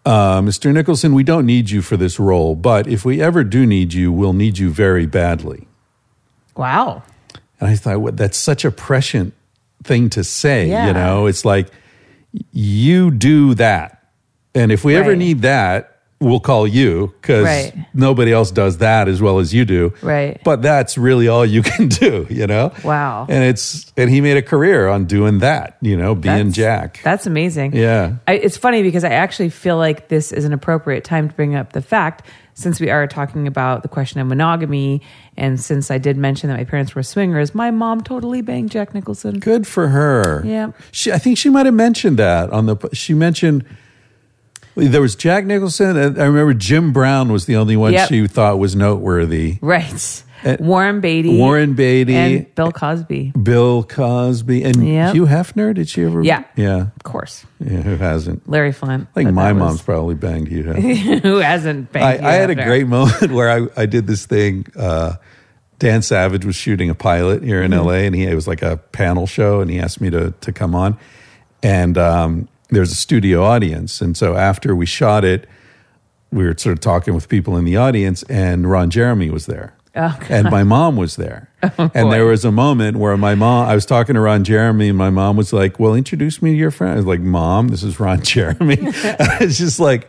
uh, 0.05 0.41
Mr. 0.41 0.73
Nicholson, 0.73 1.14
we 1.14 1.23
don't 1.23 1.45
need 1.45 1.71
you 1.71 1.83
for 1.83 1.97
this 1.97 2.19
role, 2.19 2.55
but 2.55 2.87
if 2.87 3.05
we 3.05 3.21
ever 3.21 3.45
do 3.45 3.67
need 3.67 3.93
you, 3.93 4.11
we'll 4.11 4.33
need 4.33 4.59
you 4.59 4.71
very 4.71 5.07
badly. 5.07 5.69
Wow. 6.57 7.03
And 7.61 7.69
I 7.69 7.77
thought, 7.77 8.01
well, 8.01 8.12
that's 8.12 8.38
such 8.38 8.64
a 8.64 8.71
prescient 8.71 9.35
thing 9.85 10.09
to 10.11 10.25
say. 10.25 10.69
Yeah. 10.69 10.87
You 10.88 10.93
know, 10.95 11.27
it's 11.27 11.45
like, 11.45 11.69
you 12.53 13.11
do 13.11 13.55
that. 13.55 14.07
And 14.55 14.73
if 14.73 14.85
we 14.85 14.97
ever 14.97 15.14
need 15.14 15.43
that, 15.43 15.98
we'll 16.20 16.40
call 16.40 16.66
you 16.66 17.14
because 17.20 17.44
Right. 17.44 17.72
nobody 17.94 18.33
else 18.33 18.50
does 18.50 18.78
that 18.78 19.07
as 19.07 19.22
well 19.22 19.38
as 19.38 19.54
you 19.54 19.64
do. 19.64 19.92
Right. 20.02 20.40
But 20.42 20.62
that's 20.62 20.98
really 20.98 21.28
all 21.28 21.46
you 21.46 21.62
can 21.70 21.87
do, 21.88 22.26
you 22.28 22.46
know? 22.46 22.72
Wow. 22.83 23.26
And 23.28 23.44
it's, 23.44 23.92
and 23.96 24.11
he 24.11 24.20
made 24.20 24.37
a 24.37 24.42
career 24.42 24.88
on 24.88 25.04
doing 25.04 25.38
that, 25.38 25.76
you 25.81 25.96
know, 25.96 26.14
being 26.16 26.50
That's- 26.50 26.54
Jack. 26.54 27.00
That's 27.04 27.26
amazing. 27.26 27.76
Yeah. 27.76 28.16
I, 28.26 28.35
it's 28.35 28.57
funny 28.57 28.83
because 28.83 29.04
I 29.04 29.11
actually 29.11 29.50
feel 29.50 29.76
like 29.76 30.09
this 30.09 30.33
is 30.33 30.44
an 30.44 30.52
appropriate 30.52 31.04
time 31.04 31.28
to 31.28 31.35
bring 31.37 31.54
up 31.54 31.72
the 31.72 31.83
fact, 31.83 32.26
since 32.54 32.81
we 32.81 32.90
are 32.90 33.07
talking 33.07 33.46
about 33.46 33.85
the 33.85 33.88
question 33.88 34.20
of 34.20 34.26
monogamy, 34.26 35.02
and 35.37 35.61
since 35.61 35.88
I 35.88 35.98
did 35.98 36.16
mention 36.16 36.50
that 36.50 36.57
my 36.57 36.64
parents 36.64 36.96
were 36.96 37.04
swingers, 37.04 37.54
my 37.54 37.70
mom 37.70 38.00
totally 38.00 38.42
banged 38.42 38.72
Jack 38.72 38.92
Nicholson. 38.92 39.38
Good 39.38 39.68
for 39.68 39.87
her. 39.87 40.42
Yeah. 40.44 40.72
She, 40.90 41.12
I 41.12 41.18
think 41.18 41.38
she 41.38 41.48
might 41.48 41.66
have 41.66 41.74
mentioned 41.76 42.16
that 42.18 42.50
on 42.50 42.66
the. 42.66 42.76
She 42.92 43.14
mentioned 43.14 43.64
There 44.87 45.01
was 45.03 45.14
Jack 45.17 45.45
Nicholson. 45.45 45.97
and 45.97 46.21
I 46.21 46.25
remember 46.27 46.55
Jim 46.55 46.93
Brown 46.93 47.33
was 47.33 47.47
the 47.47 47.57
only 47.57 47.77
one 47.77 47.93
Yep. 47.93 48.09
she 48.09 48.27
thought 48.27 48.59
was 48.59 48.77
noteworthy. 48.77 49.59
Right. 49.61 50.23
Warren 50.61 51.01
Beatty. 51.01 51.37
Warren 51.37 51.75
Beatty, 51.75 52.14
and 52.14 52.55
Bill 52.55 52.71
Cosby. 52.71 53.33
Bill 53.43 53.83
Cosby, 53.83 54.62
and 54.62 54.87
Yep. 54.88 55.14
Hugh 55.14 55.27
Hefner. 55.27 55.75
Did 55.75 55.88
she 55.88 56.05
ever? 56.05 56.23
Yeah. 56.23 56.45
yeah, 56.55 56.77
Of 56.97 57.03
course. 57.03 57.45
yeah. 57.59 57.81
Who 57.83 57.97
hasn't? 57.97 58.49
Larry 58.49 58.71
Flynt. 58.73 59.09
I 59.11 59.14
think 59.14 59.33
my 59.33 59.53
mom's 59.53 59.73
was- 59.79 59.83
probably 59.83 60.14
banged 60.14 60.47
Hugh 60.47 60.62
Hefner. 60.69 61.23
who 61.23 61.38
hasn't 61.38 61.91
been 61.93 62.03
I, 62.05 62.25
I 62.25 62.33
had 62.35 62.51
a 62.51 62.55
great 62.55 62.87
moment 62.87 63.33
where 63.33 63.51
I, 63.51 63.67
I 63.77 63.87
did 63.87 64.07
this 64.07 64.27
thing. 64.27 64.67
Uh, 64.79 65.14
Dan 65.81 66.03
Savage 66.03 66.45
was 66.45 66.55
shooting 66.55 66.88
a 66.88 66.95
pilot 66.95 67.43
here 67.43 67.61
in 67.62 67.73
LA, 67.73 68.05
and 68.07 68.14
he 68.14 68.23
it 68.25 68.35
was 68.35 68.47
like 68.47 68.62
a 68.62 68.77
panel 68.77 69.27
show, 69.27 69.61
and 69.61 69.69
he 69.71 69.79
asked 69.81 70.01
me 70.01 70.09
to 70.11 70.33
to 70.41 70.53
come 70.53 70.75
on. 70.77 70.97
And 71.64 71.99
um, 71.99 72.49
there's 72.70 72.90
a 72.92 72.94
studio 72.94 73.42
audience, 73.44 74.00
and 74.00 74.16
so 74.16 74.37
after 74.37 74.74
we 74.74 74.87
shot 74.87 75.24
it, 75.24 75.46
we 76.31 76.44
were 76.44 76.54
sort 76.59 76.74
of 76.74 76.81
talking 76.81 77.14
with 77.14 77.28
people 77.28 77.57
in 77.57 77.64
the 77.64 77.76
audience, 77.76 78.22
and 78.24 78.70
Ron 78.70 78.90
Jeremy 78.90 79.31
was 79.31 79.46
there. 79.46 79.74
and 80.31 80.50
my 80.50 80.62
mom 80.62 80.96
was 80.96 81.16
there. 81.16 81.50
Oh, 81.76 81.90
and 81.92 82.12
there 82.12 82.24
was 82.24 82.44
a 82.44 82.52
moment 82.52 82.98
where 82.98 83.16
my 83.16 83.35
mom, 83.35 83.68
I 83.68 83.74
was 83.74 83.85
talking 83.85 84.14
to 84.14 84.20
Ron 84.20 84.44
Jeremy, 84.44 84.90
and 84.90 84.96
my 84.98 85.11
mom 85.11 85.37
was 85.37 85.52
like, 85.52 85.81
Well, 85.81 85.94
introduce 85.94 86.40
me 86.40 86.52
to 86.52 86.57
your 86.57 86.70
friend. 86.70 86.92
I 86.92 86.96
was 86.96 87.07
like, 87.07 87.18
Mom, 87.20 87.66
this 87.68 87.83
is 87.83 87.98
Ron 87.98 88.22
Jeremy. 88.22 88.76
it's 88.81 89.59
just 89.59 89.81
like, 89.81 90.09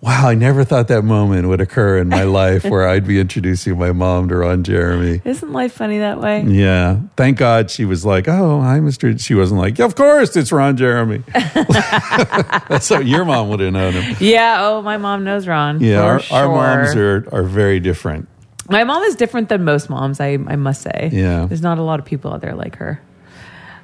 wow, 0.00 0.28
I 0.28 0.34
never 0.34 0.64
thought 0.64 0.88
that 0.88 1.02
moment 1.02 1.48
would 1.48 1.60
occur 1.60 1.98
in 1.98 2.08
my 2.08 2.24
life 2.24 2.64
where 2.64 2.86
I'd 2.86 3.06
be 3.06 3.18
introducing 3.18 3.78
my 3.78 3.92
mom 3.92 4.28
to 4.28 4.36
Ron 4.36 4.62
Jeremy. 4.62 5.22
Isn't 5.24 5.52
life 5.52 5.72
funny 5.72 5.98
that 5.98 6.20
way? 6.20 6.42
Yeah. 6.42 7.00
Thank 7.16 7.38
God 7.38 7.70
she 7.70 7.84
was 7.84 8.04
like, 8.04 8.28
Oh, 8.28 8.60
hi, 8.60 8.78
Mr. 8.78 9.18
She 9.18 9.34
wasn't 9.34 9.60
like, 9.60 9.80
Of 9.80 9.94
course 9.94 10.36
it's 10.36 10.52
Ron 10.52 10.76
Jeremy. 10.76 11.22
That's 11.32 12.88
how 12.88 13.00
your 13.00 13.24
mom 13.24 13.48
would 13.48 13.60
have 13.60 13.72
known 13.72 13.94
him. 13.94 14.16
Yeah. 14.20 14.58
Oh, 14.60 14.82
my 14.82 14.96
mom 14.96 15.24
knows 15.24 15.46
Ron. 15.46 15.80
Yeah. 15.80 16.02
Our, 16.02 16.20
sure. 16.20 16.38
our 16.38 16.48
moms 16.48 16.94
are, 16.96 17.28
are 17.32 17.42
very 17.42 17.80
different. 17.80 18.28
My 18.68 18.84
mom 18.84 19.02
is 19.04 19.16
different 19.16 19.48
than 19.48 19.64
most 19.64 19.88
moms. 19.88 20.20
I 20.20 20.32
I 20.32 20.56
must 20.56 20.82
say. 20.82 21.10
Yeah. 21.12 21.46
There's 21.46 21.62
not 21.62 21.78
a 21.78 21.82
lot 21.82 22.00
of 22.00 22.04
people 22.04 22.32
out 22.32 22.40
there 22.40 22.54
like 22.54 22.76
her. 22.76 23.00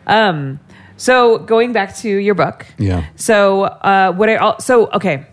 Um. 0.06 0.58
So 0.96 1.38
going 1.38 1.72
back 1.72 1.96
to 1.98 2.08
your 2.08 2.34
book. 2.34 2.66
Yeah. 2.78 3.06
So 3.16 3.62
uh, 3.62 4.12
what 4.12 4.28
I 4.28 4.56
so 4.58 4.88
okay, 4.90 5.26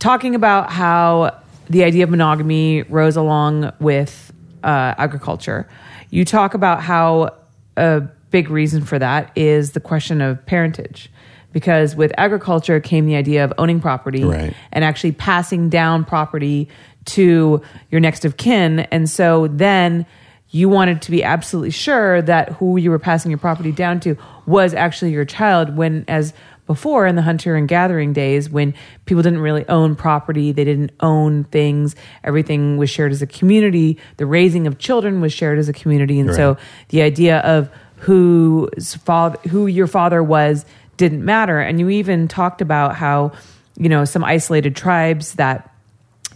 talking 0.00 0.34
about 0.34 0.72
how 0.72 1.38
the 1.68 1.84
idea 1.84 2.02
of 2.02 2.10
monogamy 2.10 2.82
rose 2.82 3.16
along 3.16 3.72
with 3.78 4.32
uh, 4.64 4.94
agriculture. 4.98 5.68
You 6.10 6.24
talk 6.24 6.54
about 6.54 6.82
how 6.82 7.34
a 7.76 8.00
big 8.30 8.50
reason 8.50 8.84
for 8.84 8.98
that 8.98 9.30
is 9.36 9.72
the 9.72 9.80
question 9.80 10.20
of 10.20 10.44
parentage. 10.46 11.10
Because 11.52 11.96
with 11.96 12.12
agriculture 12.16 12.78
came 12.80 13.06
the 13.06 13.16
idea 13.16 13.44
of 13.44 13.52
owning 13.58 13.80
property 13.80 14.22
Right. 14.24 14.54
and 14.72 14.84
actually 14.84 15.12
passing 15.12 15.68
down 15.68 16.04
property 16.04 16.68
to 17.06 17.60
your 17.90 18.00
next 18.00 18.24
of 18.24 18.36
kin. 18.36 18.80
And 18.92 19.08
so 19.10 19.48
then 19.48 20.06
you 20.50 20.68
wanted 20.68 21.02
to 21.02 21.10
be 21.10 21.22
absolutely 21.24 21.70
sure 21.70 22.22
that 22.22 22.50
who 22.50 22.76
you 22.76 22.90
were 22.90 22.98
passing 22.98 23.30
your 23.30 23.38
property 23.38 23.72
down 23.72 23.98
to 24.00 24.16
was 24.46 24.74
actually 24.74 25.12
your 25.12 25.24
child 25.24 25.76
when 25.76 26.04
as 26.08 26.32
before 26.70 27.04
in 27.04 27.16
the 27.16 27.22
hunter 27.22 27.56
and 27.56 27.66
gathering 27.66 28.12
days 28.12 28.48
when 28.48 28.72
people 29.04 29.22
didn't 29.24 29.40
really 29.40 29.66
own 29.68 29.96
property 29.96 30.52
they 30.52 30.62
didn't 30.62 30.92
own 31.00 31.42
things 31.44 31.96
everything 32.22 32.76
was 32.76 32.88
shared 32.88 33.10
as 33.10 33.22
a 33.22 33.26
community 33.26 33.98
the 34.18 34.26
raising 34.26 34.66
of 34.66 34.78
children 34.78 35.20
was 35.20 35.32
shared 35.32 35.58
as 35.58 35.68
a 35.68 35.72
community. 35.72 36.20
And 36.20 36.34
so 36.34 36.56
the 36.88 37.02
idea 37.02 37.38
of 37.38 37.70
whose 37.96 38.94
father 38.94 39.38
who 39.48 39.66
your 39.66 39.86
father 39.86 40.22
was 40.22 40.64
didn't 40.96 41.24
matter. 41.24 41.60
And 41.60 41.80
you 41.80 41.88
even 41.90 42.28
talked 42.28 42.60
about 42.60 42.96
how 42.96 43.32
you 43.76 43.88
know 43.88 44.04
some 44.04 44.24
isolated 44.24 44.76
tribes 44.76 45.34
that 45.34 45.66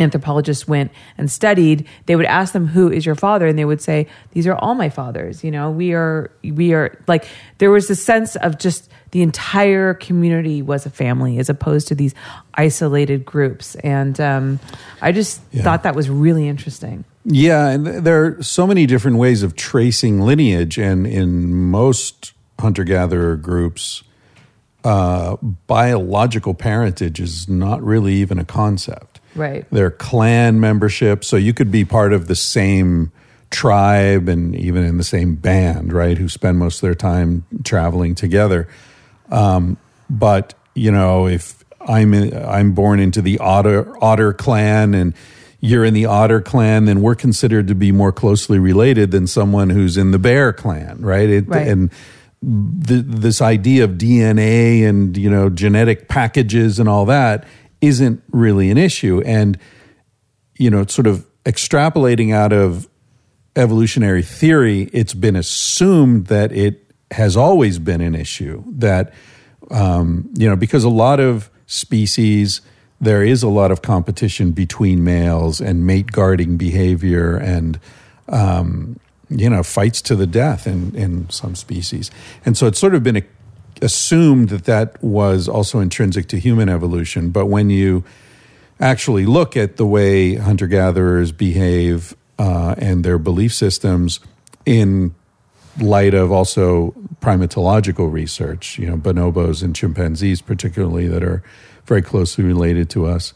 anthropologists 0.01 0.67
went 0.67 0.91
and 1.17 1.31
studied 1.31 1.87
they 2.07 2.17
would 2.17 2.27
ask 2.27 2.53
them 2.53 2.67
who 2.67 2.91
is 2.91 3.07
your 3.07 3.15
father? 3.15 3.47
And 3.47 3.59
they 3.59 3.65
would 3.65 3.81
say 3.81 4.09
these 4.33 4.47
are 4.47 4.55
all 4.55 4.75
my 4.75 4.89
fathers. 4.89 5.45
You 5.45 5.51
know 5.51 5.71
we 5.71 5.93
are 5.93 6.31
we 6.43 6.73
are 6.73 6.99
like 7.07 7.27
there 7.59 7.71
was 7.71 7.91
a 7.91 7.97
sense 7.97 8.37
of 8.37 8.59
just 8.59 8.91
the 9.15 9.23
entire 9.23 9.95
community 9.95 10.61
was 10.61 10.87
a 10.87 10.91
family 10.91 11.39
as 11.39 11.49
opposed 11.49 11.87
to 11.89 11.95
these 11.95 12.13
isolated 12.55 13.25
groups 13.25 13.77
and 13.77 14.21
um, 14.21 14.59
i 15.01 15.13
just 15.13 15.41
Yeah. 15.53 15.63
thought 15.63 15.85
that 15.85 15.95
was 15.95 16.11
really 16.11 16.49
interesting 16.49 17.05
Yeah, 17.25 17.69
and 17.71 17.87
there 17.87 18.19
are 18.25 18.43
so 18.43 18.67
many 18.67 18.85
different 18.87 19.17
ways 19.17 19.43
of 19.43 19.55
tracing 19.57 20.21
lineage, 20.21 20.77
and 20.79 21.07
in 21.07 21.55
most 21.71 22.35
hunter 22.59 22.85
gatherer 22.85 23.37
groups, 23.37 24.03
uh, 24.85 25.37
biological 25.67 26.53
parentage 26.55 27.19
is 27.21 27.49
not 27.49 27.83
really 27.83 28.15
even 28.15 28.39
a 28.39 28.45
concept. 28.45 29.21
right 29.35 29.65
They're 29.71 29.91
clan 29.91 30.61
membership, 30.61 31.25
so 31.25 31.37
you 31.39 31.55
could 31.55 31.71
be 31.71 31.85
part 31.85 32.13
of 32.13 32.27
the 32.27 32.37
same 32.37 33.11
tribe 33.51 34.29
and 34.29 34.55
even 34.55 34.85
in 34.85 34.99
the 34.99 35.05
same 35.17 35.35
band, 35.37 35.93
right? 35.93 36.19
Who 36.19 36.29
spend 36.29 36.59
most 36.59 36.77
of 36.79 36.81
their 36.83 36.95
time 36.95 37.45
traveling 37.65 38.15
together. 38.15 38.69
Um, 39.31 39.77
but 40.11 40.55
you 40.75 40.91
know, 40.91 41.27
if 41.27 41.65
I'm 41.81 42.15
in, 42.15 42.37
I'm 42.37 42.73
born 42.73 43.01
into 43.01 43.23
the 43.23 43.39
otter 43.39 43.97
otter 44.03 44.33
clan 44.33 44.95
and 44.95 45.15
you're 45.61 45.85
in 45.85 45.95
the 45.95 46.07
otter 46.07 46.41
clan, 46.41 46.85
then 46.85 47.01
we're 47.01 47.15
considered 47.15 47.69
to 47.69 47.75
be 47.75 47.91
more 47.91 48.13
closely 48.13 48.59
related 48.59 49.11
than 49.11 49.27
someone 49.27 49.71
who's 49.71 49.97
in 49.97 50.11
the 50.11 50.19
bear 50.19 50.53
clan, 50.53 51.01
right? 51.01 51.29
It, 51.29 51.49
Right. 51.49 51.69
And 51.69 51.91
th 52.87 53.05
this 53.07 53.41
idea 53.41 53.85
of 53.85 53.93
DNA 53.93 54.87
and 54.87 55.17
you 55.17 55.31
know 55.31 55.49
genetic 55.49 56.09
packages 56.09 56.79
and 56.79 56.89
all 56.89 57.07
that 57.07 57.47
isn't 57.81 58.23
really 58.31 58.71
an 58.71 58.79
issue, 58.79 59.23
and 59.25 59.59
you 60.57 60.71
know, 60.71 60.85
sort 60.87 61.07
of 61.07 61.27
extrapolating 61.45 62.33
out 62.33 62.53
of 62.53 62.89
evolutionary 63.57 64.23
theory, 64.23 64.91
it's 64.93 65.15
been 65.15 65.37
assumed 65.37 66.27
that 66.27 66.53
it 66.53 66.84
has 67.15 67.37
always 67.37 67.79
been 67.79 68.01
an 68.01 68.15
issue. 68.15 68.63
That 68.67 69.13
um, 69.71 70.29
you 70.35 70.49
know, 70.49 70.57
because 70.57 70.85
a 70.85 70.91
lot 70.91 71.21
of 71.21 71.51
species, 71.67 72.61
there 73.01 73.25
is 73.25 73.43
a 73.43 73.49
lot 73.49 73.71
of 73.71 73.83
competition 73.83 74.53
between 74.53 75.03
males 75.03 75.61
and 75.61 75.87
mate 75.87 76.13
guarding 76.13 76.57
behavior 76.57 77.37
and 77.37 77.79
um, 78.29 78.99
you 79.31 79.49
know 79.49 79.63
fights 79.63 80.03
to 80.03 80.17
the 80.17 80.27
death 80.27 80.67
in 80.67 80.95
in 80.95 81.29
some 81.31 81.55
species, 81.55 82.11
and 82.45 82.57
so 82.57 82.67
it's 82.67 82.79
sort 82.79 82.95
of 82.95 83.03
been 83.03 83.17
a, 83.17 83.23
assumed 83.83 84.49
that 84.51 84.65
that 84.65 85.03
was 85.03 85.49
also 85.49 85.81
intrinsic 85.81 86.29
to 86.29 86.39
human 86.39 86.69
evolution. 86.69 87.31
But 87.31 87.47
when 87.47 87.71
you 87.71 88.05
actually 88.81 89.25
look 89.25 89.57
at 89.57 89.77
the 89.77 89.87
way 89.87 90.35
hunter 90.35 90.67
gatherers 90.67 91.33
behave 91.33 92.15
uh, 92.39 92.75
and 92.79 93.05
their 93.05 93.19
belief 93.19 93.55
systems 93.55 94.21
in 94.67 95.15
light 95.81 96.15
of 96.15 96.31
also 96.31 96.93
primatological 97.21 98.11
research, 98.13 98.79
you 98.79 98.87
know, 98.87 98.97
bonobos 98.97 99.63
and 99.63 99.75
chimpanzees, 99.75 100.41
particularly, 100.41 101.09
that 101.09 101.23
are 101.23 101.43
very 101.87 102.03
closely 102.03 102.45
related 102.45 102.91
to 102.91 103.07
us. 103.07 103.35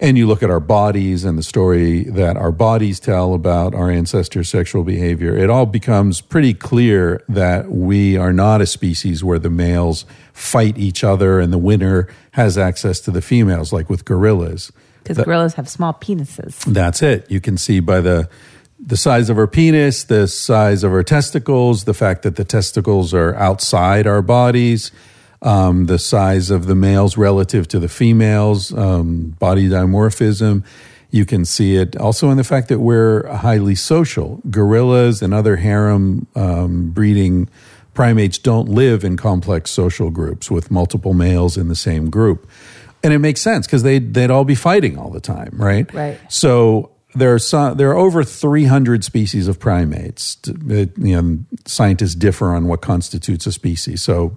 And 0.00 0.16
you 0.16 0.28
look 0.28 0.44
at 0.44 0.50
our 0.50 0.60
bodies 0.60 1.24
and 1.24 1.36
the 1.36 1.42
story 1.42 2.04
that 2.04 2.36
our 2.36 2.52
bodies 2.52 3.00
tell 3.00 3.34
about 3.34 3.74
our 3.74 3.90
ancestors' 3.90 4.48
sexual 4.48 4.84
behavior, 4.84 5.36
it 5.36 5.50
all 5.50 5.66
becomes 5.66 6.20
pretty 6.20 6.54
clear 6.54 7.24
that 7.28 7.68
we 7.68 8.16
are 8.16 8.32
not 8.32 8.60
a 8.60 8.66
species 8.66 9.24
where 9.24 9.40
the 9.40 9.50
males 9.50 10.06
fight 10.32 10.78
each 10.78 11.02
other 11.02 11.40
and 11.40 11.52
the 11.52 11.58
winner 11.58 12.06
has 12.32 12.56
access 12.56 13.00
to 13.00 13.10
the 13.10 13.20
females, 13.20 13.72
like 13.72 13.90
with 13.90 14.04
gorillas. 14.04 14.70
because 15.02 15.18
gorillas 15.18 15.54
have 15.54 15.68
small 15.68 15.92
penises 15.94 16.64
That's 16.72 17.02
it. 17.02 17.28
You 17.28 17.40
can 17.40 17.58
see 17.58 17.80
by 17.80 18.00
the 18.00 18.28
the 18.78 18.96
size 18.96 19.28
of 19.28 19.38
our 19.38 19.46
penis, 19.46 20.04
the 20.04 20.28
size 20.28 20.84
of 20.84 20.92
our 20.92 21.02
testicles, 21.02 21.84
the 21.84 21.94
fact 21.94 22.22
that 22.22 22.36
the 22.36 22.44
testicles 22.44 23.12
are 23.12 23.34
outside 23.34 24.06
our 24.06 24.22
bodies, 24.22 24.92
um, 25.42 25.86
the 25.86 25.98
size 25.98 26.50
of 26.50 26.66
the 26.66 26.74
males 26.74 27.16
relative 27.16 27.66
to 27.68 27.78
the 27.78 27.88
females, 27.88 28.72
um, 28.74 29.36
body 29.38 29.68
dimorphism. 29.68 30.64
You 31.10 31.24
can 31.24 31.44
see 31.44 31.76
it 31.76 31.96
also 31.96 32.30
in 32.30 32.36
the 32.36 32.44
fact 32.44 32.68
that 32.68 32.80
we're 32.80 33.26
highly 33.28 33.74
social. 33.74 34.40
Gorillas 34.50 35.22
and 35.22 35.32
other 35.32 35.56
harem 35.56 36.26
um, 36.34 36.90
breeding 36.90 37.48
primates 37.94 38.38
don't 38.38 38.68
live 38.68 39.04
in 39.04 39.16
complex 39.16 39.70
social 39.70 40.10
groups 40.10 40.50
with 40.50 40.70
multiple 40.70 41.14
males 41.14 41.56
in 41.56 41.68
the 41.68 41.74
same 41.76 42.10
group. 42.10 42.48
And 43.02 43.12
it 43.12 43.18
makes 43.20 43.40
sense 43.40 43.66
because 43.66 43.82
they'd, 43.82 44.12
they'd 44.14 44.30
all 44.30 44.44
be 44.44 44.54
fighting 44.54 44.98
all 44.98 45.10
the 45.10 45.20
time, 45.20 45.50
right? 45.54 45.92
Right. 45.94 46.20
So 46.28 46.90
there 47.18 47.34
are 47.34 47.38
some, 47.38 47.76
there 47.76 47.90
are 47.90 47.96
over 47.96 48.24
300 48.24 49.04
species 49.04 49.48
of 49.48 49.58
primates. 49.58 50.36
It, 50.46 50.96
you 50.98 51.20
know, 51.20 51.38
scientists 51.66 52.14
differ 52.14 52.52
on 52.52 52.66
what 52.66 52.80
constitutes 52.80 53.46
a 53.46 53.52
species. 53.52 54.02
So 54.02 54.36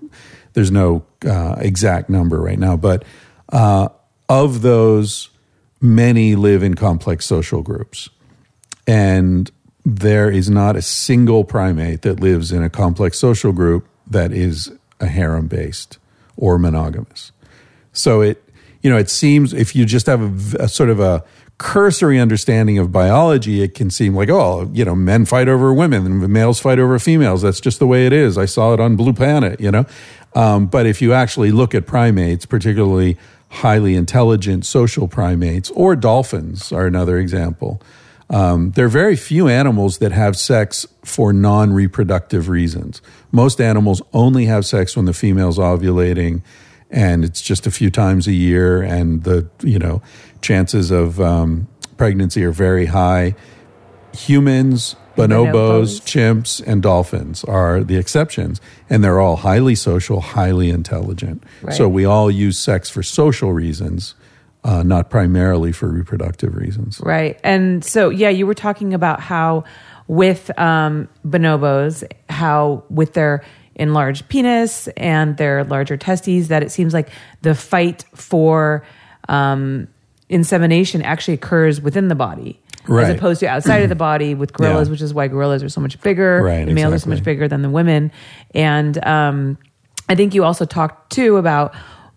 there's 0.53 0.71
no 0.71 1.03
uh, 1.25 1.55
exact 1.59 2.09
number 2.09 2.39
right 2.41 2.59
now, 2.59 2.77
but 2.77 3.03
uh, 3.49 3.89
of 4.29 4.61
those, 4.61 5.29
many 5.79 6.36
live 6.36 6.63
in 6.63 6.75
complex 6.75 7.25
social 7.25 7.61
groups, 7.61 8.09
and 8.88 9.49
there 9.84 10.29
is 10.29 10.49
not 10.49 10.75
a 10.75 10.82
single 10.82 11.43
primate 11.43 12.03
that 12.03 12.19
lives 12.19 12.51
in 12.51 12.63
a 12.63 12.69
complex 12.69 13.17
social 13.17 13.51
group 13.51 13.88
that 14.07 14.32
is 14.32 14.71
a 14.99 15.07
harem 15.07 15.47
based 15.47 15.97
or 16.38 16.59
monogamous. 16.59 17.32
So 17.93 18.21
it 18.21 18.43
you 18.82 18.89
know, 18.89 18.97
it 18.97 19.09
seems 19.09 19.53
if 19.53 19.75
you 19.75 19.86
just 19.86 20.07
have 20.07 20.55
a 20.55 20.67
sort 20.67 20.89
of 20.89 20.99
a 20.99 21.23
cursory 21.62 22.20
understanding 22.20 22.80
of 22.80 22.91
biology, 22.91 23.62
it 23.62 23.76
can 23.76 23.91
seem 23.91 24.16
like, 24.16 24.30
oh, 24.30 24.68
you 24.74 24.84
know, 24.84 24.95
men 24.95 25.26
fight 25.26 25.47
over 25.47 25.72
women 25.72 26.07
and 26.07 26.28
males 26.28 26.59
fight 26.59 26.80
over 26.80 26.97
females. 26.97 27.43
That's 27.43 27.62
just 27.62 27.78
the 27.78 27.86
way 27.86 28.07
it 28.07 28.14
is. 28.14 28.36
I 28.36 28.45
saw 28.45 28.74
it 28.74 28.80
on 28.80 28.95
Blue 28.95 29.14
Planet, 29.14 29.62
you 29.62 29.70
know. 29.70 29.86
Um, 30.34 30.66
but 30.66 30.88
if 30.88 31.03
you 31.03 31.14
actually 31.14 31.51
look 31.51 31.76
at 31.76 31.86
primates, 31.86 32.47
particularly 32.47 33.16
highly 33.49 33.93
intelligent 33.95 34.66
social 34.66 35.07
primates, 35.07 35.70
or 35.72 35.95
dolphins 35.95 36.72
are 36.72 36.88
another 36.88 37.20
example. 37.20 37.80
Um, 38.32 38.72
there 38.72 38.86
are 38.86 38.89
very 38.89 39.16
few 39.16 39.47
animals 39.47 39.99
that 39.99 40.14
have 40.14 40.38
sex 40.38 40.88
for 41.03 41.32
non 41.32 41.74
reproductive 41.74 42.49
reasons. 42.49 43.01
Most 43.32 43.62
animals 43.62 44.01
only 44.14 44.45
have 44.45 44.66
sex 44.66 44.95
when 44.95 45.05
the 45.05 45.14
female's 45.14 45.59
ovulating, 45.59 46.41
and 46.89 47.24
it's 47.24 47.41
just 47.41 47.68
a 47.68 47.72
few 47.72 47.91
times 47.91 48.26
a 48.28 48.32
year, 48.32 48.82
and 48.82 49.26
the 49.26 49.47
you 49.62 49.78
know 49.78 50.01
chances 50.42 50.92
of 50.92 51.20
um, 51.20 51.68
pregnancy 51.98 52.44
are 52.44 52.52
very 52.52 52.88
high. 52.88 53.36
Humans, 54.14 54.96
bonobos, 55.16 55.52
Bonobos. 55.54 56.02
chimps, 56.02 56.64
and 56.66 56.82
dolphins 56.82 57.44
are 57.46 57.84
the 57.84 57.98
exceptions, 57.98 58.60
and 58.89 59.04
they're 59.04 59.20
all 59.20 59.38
highly 59.38 59.76
social, 59.76 60.20
highly 60.20 60.70
intelligent. 60.70 61.44
Right. 61.62 61.76
So 61.76 61.88
we 61.88 62.06
all 62.06 62.30
use 62.30 62.58
sex 62.58 62.89
for 62.89 63.04
social 63.04 63.54
reasons, 63.54 64.16
uh, 64.64 64.84
not 64.84 65.10
primarily 65.10 65.72
for 65.72 65.88
reproductive 65.88 66.56
reasons. 66.56 67.00
Right. 67.04 67.39
And 67.44 67.84
so, 67.84 68.10
yeah, 68.10 68.30
you 68.30 68.46
were 68.46 68.54
talking 68.54 68.94
about 68.94 69.20
how 69.20 69.64
with 70.08 70.58
um, 70.60 71.08
bonobos, 71.26 72.04
how 72.30 72.84
with 72.89 73.14
their 73.14 73.44
enlarged 73.76 74.28
penis 74.28 74.88
and 74.98 75.38
their 75.38 75.64
larger 75.64 75.96
testes, 75.96 76.50
that 76.50 76.64
it 76.64 76.72
seems 76.72 76.94
like 76.94 77.10
the 77.42 77.56
fight 77.56 78.04
for 78.14 78.84
um, 79.30 79.88
insemination 80.32 81.01
actually 81.03 81.36
occurs 81.36 81.79
within 81.82 82.07
the 82.07 82.15
body. 82.15 82.59
Right. 82.88 83.03
As 83.03 83.15
opposed 83.15 83.41
to 83.41 83.45
outside 83.47 83.84
of 83.84 83.89
the 83.89 83.95
body 83.95 84.34
with 84.34 84.53
gorillas, 84.57 84.88
Yeah. 84.88 84.91
which 84.91 85.01
is 85.01 85.13
why 85.13 85.27
gorillas 85.27 85.61
are 85.61 85.69
so 85.69 85.82
much 85.82 86.01
bigger. 86.01 86.41
Right, 86.41 86.65
the 86.65 86.73
males 86.73 86.93
are 86.95 86.99
so 86.99 87.09
much 87.09 87.23
bigger 87.23 87.47
than 87.47 87.61
the 87.61 87.69
women. 87.69 88.11
And 88.55 88.97
um, 89.05 89.59
I 90.09 90.15
think 90.15 90.34
you 90.34 90.43
also 90.43 90.65
talked 90.65 91.11
too 91.11 91.38
about 91.38 91.75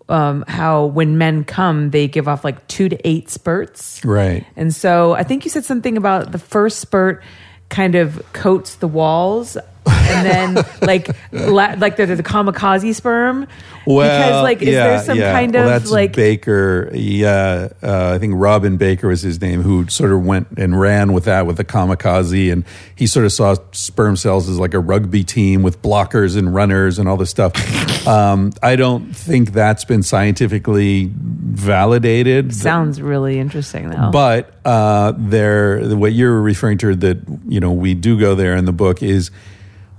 um, 0.09 0.43
how 0.47 0.85
when 0.85 1.17
men 1.19 1.43
come, 1.43 1.91
they 1.91 2.07
give 2.07 2.27
off 2.27 2.43
like 2.43 2.67
two 2.67 2.89
to 2.89 3.07
eight 3.07 3.29
spurts. 3.29 4.03
Right. 4.03 4.45
And 4.55 4.73
so 4.73 5.13
I 5.13 5.21
think 5.23 5.45
you 5.45 5.51
said 5.51 5.65
something 5.65 5.97
about 5.97 6.31
the 6.31 6.39
first 6.39 6.79
spurt 6.79 7.23
kind 7.69 7.93
of 7.95 8.21
coats 8.33 8.75
the 8.75 8.87
walls. 8.87 9.57
And 9.87 10.55
then 10.55 10.65
like 10.81 11.09
la- 11.31 11.75
like 11.77 11.95
the, 11.97 12.05
the 12.05 12.23
kamikaze 12.23 12.95
sperm 12.95 13.47
because 13.85 14.43
like 14.43 14.61
is 14.61 14.69
there 14.69 15.03
some 15.03 15.17
kind 15.17 15.53
well, 15.53 15.77
of 15.77 15.85
like 15.87 16.13
Baker? 16.13 16.89
Yeah, 16.93 17.69
uh, 17.83 18.13
I 18.15 18.19
think 18.19 18.33
Robin 18.35 18.77
Baker 18.77 19.07
was 19.09 19.21
his 19.21 19.39
name, 19.39 19.61
who 19.61 19.87
sort 19.87 20.11
of 20.11 20.25
went 20.25 20.47
and 20.57 20.79
ran 20.79 21.13
with 21.13 21.25
that 21.25 21.45
with 21.45 21.57
the 21.57 21.65
kamikaze, 21.65 22.51
and 22.51 22.65
he 22.95 23.05
sort 23.05 23.25
of 23.25 23.31
saw 23.31 23.55
sperm 23.71 24.15
cells 24.15 24.49
as 24.49 24.57
like 24.57 24.73
a 24.73 24.79
rugby 24.79 25.23
team 25.23 25.61
with 25.61 25.81
blockers 25.81 26.35
and 26.35 26.53
runners 26.53 26.97
and 26.97 27.07
all 27.07 27.17
this 27.17 27.29
stuff. 27.29 28.07
um, 28.07 28.51
I 28.63 28.75
don't 28.75 29.15
think 29.15 29.51
that's 29.51 29.85
been 29.85 30.03
scientifically 30.03 31.11
validated. 31.15 32.53
sounds 32.53 33.01
really 33.01 33.39
interesting 33.39 33.89
though 33.89 34.09
But 34.11 34.53
uh, 34.65 35.13
there, 35.15 35.95
what 35.95 36.13
you're 36.13 36.41
referring 36.41 36.79
to 36.79 36.95
that 36.95 37.19
you 37.47 37.59
know 37.59 37.71
we 37.71 37.93
do 37.93 38.19
go 38.19 38.35
there 38.35 38.55
in 38.55 38.65
the 38.65 38.73
book 38.73 39.03
is 39.03 39.29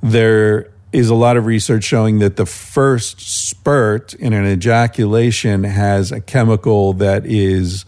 there 0.03 0.70
is 0.92 1.09
a 1.11 1.14
lot 1.14 1.36
of 1.36 1.47
research 1.47 1.84
showing 1.84 2.20
that 2.20 2.36
the 2.36 2.47
first 2.47 3.20
spurt 3.20 4.14
in 4.14 4.32
an 4.32 4.47
ejaculation 4.47 5.64
has 5.64 6.12
a 6.12 6.20
chemical 6.20 6.92
that 6.94 7.26
is 7.26 7.84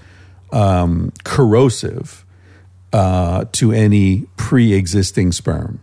um, 0.53 1.13
corrosive 1.25 2.25
uh, 2.93 3.45
to 3.53 3.73
any 3.73 4.27
pre-existing 4.37 5.33
sperm 5.33 5.81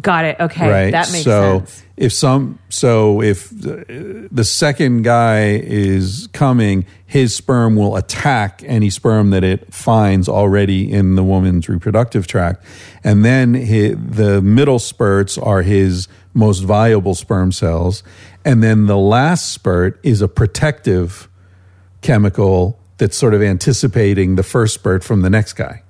got 0.00 0.24
it. 0.24 0.36
Okay. 0.40 0.68
Right? 0.68 0.90
That 0.90 1.10
makes 1.12 1.24
so 1.24 1.58
sense. 1.60 1.82
if 1.96 2.12
some 2.12 2.58
so 2.68 3.22
if 3.22 3.50
the, 3.50 4.44
second 4.44 5.02
guy 5.02 5.54
is 5.56 6.28
coming 6.32 6.86
his 7.06 7.34
sperm 7.34 7.76
will 7.76 7.96
attack 7.96 8.62
any 8.66 8.90
sperm 8.90 9.30
that 9.30 9.44
it 9.44 9.72
finds 9.72 10.28
already 10.28 10.90
in 10.90 11.14
the 11.14 11.24
woman's 11.24 11.68
reproductive 11.68 12.26
tract. 12.26 12.64
And 13.02 13.24
then 13.24 13.54
hi 13.54 13.94
the 13.94 14.42
middle 14.42 14.78
spurts 14.78 15.38
are 15.38 15.62
his 15.62 16.08
most 16.34 16.60
viable 16.60 17.14
sperm 17.14 17.52
cells. 17.52 18.02
And 18.44 18.62
then 18.62 18.86
the 18.86 18.98
last 18.98 19.52
spurt 19.52 19.98
is 20.02 20.20
a 20.20 20.28
protective 20.28 21.28
chemical 22.02 22.78
that's 22.98 23.16
sort 23.16 23.34
of 23.34 23.42
anticipating 23.42 24.36
the 24.36 24.42
first 24.42 24.74
spurt 24.74 25.02
from 25.02 25.22
the 25.22 25.30
next 25.30 25.54
guy. 25.54 25.82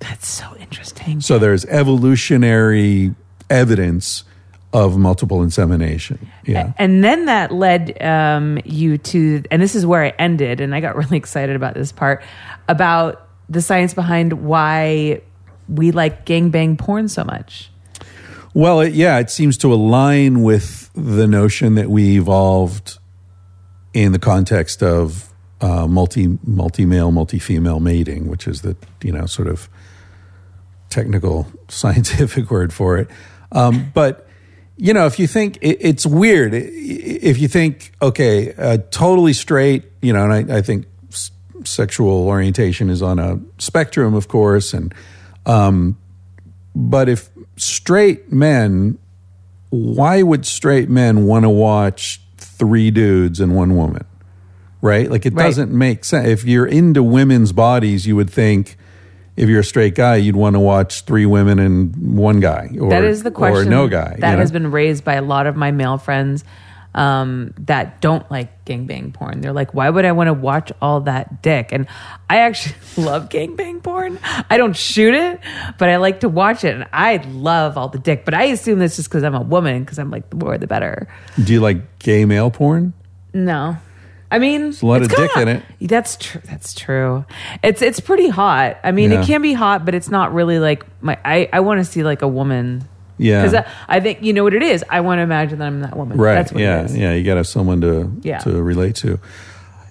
That's 0.00 0.28
so 0.28 0.54
interesting. 0.56 1.20
So 1.20 1.38
there's 1.38 1.64
evolutionary 1.66 3.14
evidence 3.50 4.24
of 4.72 4.98
multiple 4.98 5.42
insemination. 5.42 6.28
Yeah. 6.44 6.72
And 6.78 7.04
then 7.04 7.26
that 7.26 7.52
led 7.52 8.02
um, 8.02 8.58
you 8.64 8.98
to, 8.98 9.42
and 9.50 9.62
this 9.62 9.76
is 9.76 9.86
where 9.86 10.04
I 10.04 10.08
ended, 10.18 10.60
and 10.60 10.74
I 10.74 10.80
got 10.80 10.96
really 11.02 11.16
excited 11.16 11.56
about 11.56 11.74
this 11.74 11.92
part 11.92 12.22
about 12.68 13.28
the 13.48 13.62
science 13.62 13.94
behind 13.94 14.32
why 14.44 15.22
we 15.68 15.92
like 15.92 16.26
gangbang 16.26 16.78
porn 16.78 17.08
so 17.08 17.24
much. 17.24 17.70
Well, 18.52 18.80
it, 18.80 18.94
yeah, 18.94 19.18
it 19.18 19.30
seems 19.30 19.56
to 19.58 19.72
align 19.72 20.42
with 20.42 20.90
the 20.94 21.26
notion 21.26 21.74
that 21.74 21.90
we 21.90 22.16
evolved 22.16 22.98
in 23.92 24.12
the 24.12 24.18
context 24.18 24.82
of 24.82 25.32
uh, 25.60 25.86
multi 25.86 26.38
multi 26.44 26.84
male, 26.84 27.10
multi 27.10 27.38
female 27.38 27.80
mating, 27.80 28.28
which 28.28 28.46
is 28.46 28.62
the 28.62 28.76
you 29.02 29.12
know 29.12 29.26
sort 29.26 29.48
of 29.48 29.68
technical 30.90 31.48
scientific 31.68 32.50
word 32.50 32.72
for 32.72 32.98
it. 32.98 33.08
Um, 33.54 33.90
but 33.94 34.28
you 34.76 34.92
know, 34.92 35.06
if 35.06 35.18
you 35.18 35.26
think 35.26 35.58
it, 35.62 35.78
it's 35.80 36.04
weird, 36.04 36.52
if 36.54 37.38
you 37.38 37.48
think 37.48 37.92
okay, 38.02 38.52
uh, 38.54 38.78
totally 38.90 39.32
straight, 39.32 39.84
you 40.02 40.12
know, 40.12 40.24
and 40.28 40.52
I, 40.52 40.58
I 40.58 40.62
think 40.62 40.86
s- 41.12 41.30
sexual 41.64 42.26
orientation 42.26 42.90
is 42.90 43.00
on 43.00 43.18
a 43.18 43.40
spectrum, 43.58 44.14
of 44.14 44.26
course, 44.28 44.74
and 44.74 44.92
um, 45.46 45.96
but 46.74 47.08
if 47.08 47.30
straight 47.56 48.32
men, 48.32 48.98
why 49.70 50.22
would 50.22 50.44
straight 50.44 50.88
men 50.90 51.24
want 51.24 51.44
to 51.44 51.50
watch 51.50 52.20
three 52.36 52.90
dudes 52.90 53.38
and 53.40 53.54
one 53.54 53.76
woman? 53.76 54.04
Right? 54.80 55.08
Like 55.10 55.24
it 55.24 55.34
Right. 55.34 55.44
doesn't 55.46 55.70
make 55.72 56.04
sense. 56.04 56.26
If 56.28 56.44
you're 56.44 56.66
into 56.66 57.02
women's 57.02 57.52
bodies, 57.52 58.06
you 58.06 58.16
would 58.16 58.28
think 58.28 58.76
if 59.36 59.48
you're 59.48 59.60
a 59.60 59.64
straight 59.64 59.94
guy, 59.94 60.16
you'd 60.16 60.36
want 60.36 60.54
to 60.54 60.60
watch 60.60 61.02
three 61.02 61.26
women 61.26 61.58
and 61.58 62.16
one 62.16 62.40
guy, 62.40 62.70
or 62.80 62.90
that 62.90 63.04
is 63.04 63.22
the 63.22 63.30
question 63.30 63.66
or 63.66 63.70
no 63.70 63.88
guy. 63.88 64.16
that 64.18 64.30
you 64.30 64.36
know? 64.36 64.38
has 64.38 64.52
been 64.52 64.70
raised 64.70 65.04
by 65.04 65.14
a 65.14 65.22
lot 65.22 65.46
of 65.46 65.56
my 65.56 65.70
male 65.70 65.98
friends 65.98 66.44
um, 66.94 67.52
that 67.58 68.00
don't 68.00 68.28
like 68.30 68.64
gangbang 68.64 69.12
porn. 69.12 69.40
They're 69.40 69.52
like, 69.52 69.74
why 69.74 69.90
would 69.90 70.04
I 70.04 70.12
want 70.12 70.28
to 70.28 70.34
watch 70.34 70.70
all 70.80 71.00
that 71.02 71.42
dick? 71.42 71.70
And 71.72 71.86
I 72.30 72.38
actually 72.38 72.76
love 73.04 73.28
gangbang 73.28 73.82
porn. 73.82 74.18
I 74.22 74.56
don't 74.56 74.76
shoot 74.76 75.14
it, 75.14 75.40
but 75.78 75.88
I 75.88 75.96
like 75.96 76.20
to 76.20 76.28
watch 76.28 76.64
it, 76.64 76.74
and 76.74 76.86
I 76.92 77.16
love 77.16 77.76
all 77.76 77.88
the 77.88 77.98
dick. 77.98 78.24
But 78.24 78.34
I 78.34 78.44
assume 78.44 78.78
that's 78.78 78.96
just 78.96 79.08
because 79.08 79.24
I'm 79.24 79.34
a 79.34 79.42
woman, 79.42 79.82
because 79.82 79.98
I'm 79.98 80.10
like, 80.10 80.30
the 80.30 80.36
more 80.36 80.56
the 80.56 80.66
better. 80.66 81.08
Do 81.42 81.52
you 81.52 81.60
like 81.60 81.98
gay 81.98 82.24
male 82.24 82.50
porn? 82.50 82.92
No. 83.32 83.76
I 84.34 84.38
mean, 84.38 84.74
a 84.82 84.86
lot 84.86 85.02
it's 85.02 85.12
of 85.12 85.18
dick 85.18 85.36
in 85.36 85.48
it. 85.48 85.62
That's 85.80 86.16
true. 86.16 86.40
That's 86.44 86.74
true. 86.74 87.24
It's 87.62 87.82
it's 87.82 88.00
pretty 88.00 88.28
hot. 88.28 88.78
I 88.82 88.90
mean, 88.92 89.12
Yeah. 89.12 89.22
it 89.22 89.26
can 89.26 89.42
be 89.42 89.52
hot, 89.52 89.84
but 89.84 89.94
it's 89.94 90.10
not 90.10 90.34
really 90.34 90.58
like 90.58 90.84
my. 91.02 91.16
I 91.24 91.48
I 91.52 91.60
want 91.60 91.78
to 91.78 91.84
see 91.84 92.02
like 92.02 92.22
a 92.22 92.28
woman. 92.28 92.82
Yeah. 93.16 93.42
Because 93.42 93.54
I, 93.54 93.66
I 93.96 94.00
think 94.00 94.22
you 94.22 94.32
know 94.32 94.42
what 94.42 94.54
it 94.54 94.62
is. 94.62 94.84
I 94.90 95.00
want 95.00 95.18
to 95.20 95.22
imagine 95.22 95.58
that 95.60 95.66
I'm 95.66 95.80
that 95.80 95.96
woman. 95.96 96.18
right 96.18 96.34
That's 96.34 96.52
what 96.52 96.60
yeah 96.62 96.80
it 96.82 96.84
is. 96.86 96.96
yeah 96.96 97.12
you 97.14 97.22
got 97.24 97.34
to 97.34 97.38
have 97.38 97.46
someone 97.46 97.80
to 97.82 98.10
Yeah. 98.22 98.38
to 98.38 98.60
relate 98.62 98.96
to 98.96 99.20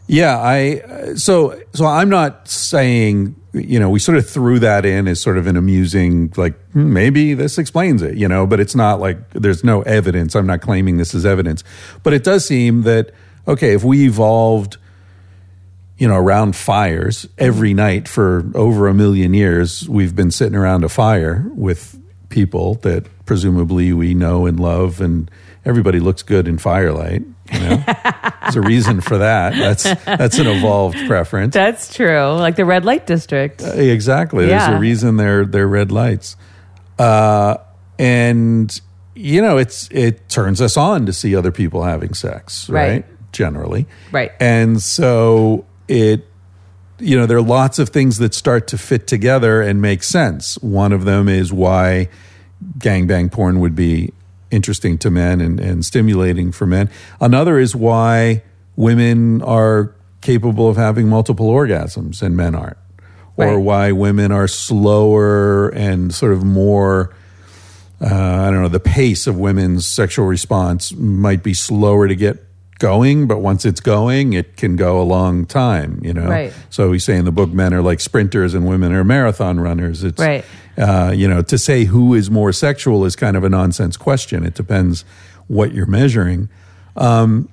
yeah 0.05 0.37
i 0.37 0.81
uh, 0.81 1.15
so 1.15 1.57
so 1.73 1.85
i'm 1.85 2.09
not 2.09 2.45
saying 2.49 3.33
you 3.53 3.79
know 3.79 3.89
we 3.89 3.99
sort 3.99 4.17
of 4.17 4.29
threw 4.29 4.59
that 4.59 4.85
in 4.85 5.07
as 5.07 5.21
sort 5.21 5.37
of 5.37 5.47
an 5.47 5.55
amusing 5.55 6.29
like 6.35 6.59
hmm, 6.71 6.91
maybe 6.91 7.33
this 7.33 7.57
explains 7.57 8.01
it 8.01 8.17
you 8.17 8.27
know 8.27 8.45
but 8.45 8.59
it's 8.59 8.75
not 8.75 8.99
like 8.99 9.17
there's 9.31 9.63
no 9.63 9.81
evidence 9.83 10.35
i'm 10.35 10.45
not 10.45 10.59
claiming 10.59 10.97
this 10.97 11.13
is 11.13 11.25
evidence 11.25 11.63
but 12.03 12.11
it 12.11 12.21
does 12.25 12.45
seem 12.45 12.81
that 12.81 13.11
okay 13.47 13.73
if 13.73 13.83
we 13.83 14.05
evolved 14.05 14.77
you 15.97 16.07
know 16.07 16.15
around 16.15 16.55
fires 16.55 17.27
every 17.37 17.73
night 17.73 18.07
for 18.07 18.43
over 18.55 18.87
a 18.87 18.93
million 18.93 19.33
years 19.33 19.87
we've 19.87 20.15
been 20.15 20.31
sitting 20.31 20.55
around 20.55 20.83
a 20.83 20.89
fire 20.89 21.45
with 21.55 21.99
people 22.29 22.75
that 22.75 23.05
presumably 23.25 23.93
we 23.93 24.13
know 24.13 24.45
and 24.45 24.59
love 24.59 24.99
and 25.01 25.29
everybody 25.65 25.99
looks 25.99 26.23
good 26.23 26.47
in 26.47 26.57
firelight 26.57 27.23
you 27.51 27.59
know? 27.59 27.83
There's 28.41 28.55
a 28.55 28.61
reason 28.61 29.01
for 29.01 29.19
that. 29.19 29.53
That's 29.53 29.83
that's 30.05 30.39
an 30.39 30.47
evolved 30.47 30.97
preference. 31.07 31.53
That's 31.53 31.93
true. 31.93 32.31
Like 32.33 32.55
the 32.55 32.65
red 32.65 32.85
light 32.85 33.05
district. 33.05 33.61
exactly. 33.61 34.45
There's 34.47 34.67
a 34.67 34.79
reason 34.79 35.17
they're 35.17 35.45
they're 35.45 35.67
red 35.67 35.91
lights. 35.91 36.35
Uh 36.97 37.57
and 37.99 38.79
you 39.15 39.41
know 39.41 39.57
it's 39.57 39.87
it 39.91 40.27
turns 40.29 40.61
us 40.61 40.77
on 40.77 41.05
to 41.05 41.13
see 41.13 41.35
other 41.35 41.51
people 41.51 41.83
having 41.83 42.13
sex 42.13 42.69
right, 42.69 42.89
Right. 42.89 43.05
Generally. 43.33 43.85
Right. 44.11 44.31
And 44.39 44.81
so 44.81 45.65
it, 45.87 46.25
you 46.99 47.17
know, 47.17 47.25
there 47.25 47.37
are 47.37 47.41
lots 47.41 47.79
of 47.79 47.89
things 47.89 48.17
that 48.19 48.33
start 48.33 48.67
to 48.69 48.77
fit 48.77 49.07
together 49.07 49.61
and 49.61 49.81
make 49.81 50.03
sense. 50.03 50.57
One 50.59 50.93
of 50.93 51.03
them 51.03 51.27
is 51.27 51.51
why 51.51 52.09
gangbang 52.77 53.31
porn 53.31 53.59
would 53.59 53.75
be 53.75 54.13
interesting 54.51 54.97
to 54.99 55.11
men 55.11 55.41
and, 55.41 55.59
and 55.59 55.85
stimulating 55.85 56.51
for 56.51 56.65
men. 56.65 56.89
Another 57.19 57.59
is 57.59 57.75
why 57.75 58.43
women 58.75 59.41
are 59.41 59.93
capable 60.21 60.69
of 60.69 60.77
having 60.77 61.09
multiple 61.09 61.49
orgasms 61.49 62.21
and 62.21 62.37
men 62.37 62.55
aren't. 62.55 62.77
Or 63.35 63.47
Right. 63.47 63.57
why 63.57 63.91
women 63.91 64.31
are 64.31 64.47
slower 64.47 65.69
and 65.69 66.13
sort 66.13 66.33
of 66.33 66.43
more 66.43 67.13
uh, 68.01 68.05
I 68.05 68.51
don't 68.51 68.61
know, 68.61 68.67
the 68.67 68.81
pace 68.81 69.27
of 69.27 69.37
women's 69.37 69.85
sexual 69.85 70.25
response 70.25 70.91
might 70.93 71.41
be 71.41 71.53
slower 71.53 72.07
to 72.07 72.15
get 72.15 72.43
going, 72.79 73.27
but 73.27 73.39
once 73.39 73.65
it's 73.65 73.79
going, 73.79 74.33
it 74.33 74.57
can 74.57 74.75
go 74.75 75.01
a 75.01 75.03
long 75.03 75.45
time, 75.45 75.99
you 76.03 76.13
know? 76.13 76.27
Right. 76.27 76.53
So 76.69 76.89
we 76.89 76.99
say 76.99 77.15
in 77.17 77.25
the 77.25 77.31
book, 77.31 77.49
men 77.51 77.73
are 77.73 77.81
like 77.81 77.99
sprinters 77.99 78.53
and 78.53 78.67
women 78.67 78.91
are 78.93 79.03
marathon 79.03 79.59
runners. 79.59 80.03
It's, 80.03 80.19
Right. 80.19 80.43
uh, 80.77 81.11
you 81.15 81.27
know, 81.27 81.41
to 81.43 81.57
say 81.57 81.85
who 81.85 82.13
is 82.13 82.29
more 82.31 82.51
sexual 82.51 83.05
is 83.05 83.15
kind 83.15 83.37
of 83.37 83.43
a 83.43 83.49
nonsense 83.49 83.95
question. 83.97 84.45
It 84.45 84.53
depends 84.55 85.05
what 85.47 85.73
you're 85.73 85.85
measuring. 85.85 86.49
Um, 86.95 87.49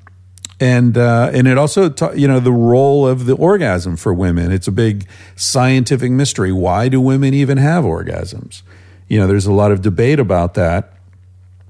and 0.62 0.98
uh, 0.98 1.30
and 1.32 1.48
it 1.48 1.56
also 1.56 1.88
ta- 1.88 2.10
you 2.12 2.28
know 2.28 2.38
the 2.38 2.52
role 2.52 3.08
of 3.08 3.24
the 3.24 3.34
orgasm 3.34 3.96
for 3.96 4.12
women. 4.12 4.52
It's 4.52 4.68
a 4.68 4.72
big 4.72 5.06
scientific 5.34 6.10
mystery. 6.12 6.52
Why 6.52 6.88
do 6.90 7.00
women 7.00 7.32
even 7.32 7.56
have 7.56 7.84
orgasms? 7.84 8.60
You 9.08 9.18
know, 9.18 9.26
there's 9.26 9.46
a 9.46 9.52
lot 9.52 9.72
of 9.72 9.80
debate 9.80 10.20
about 10.20 10.52
that. 10.54 10.92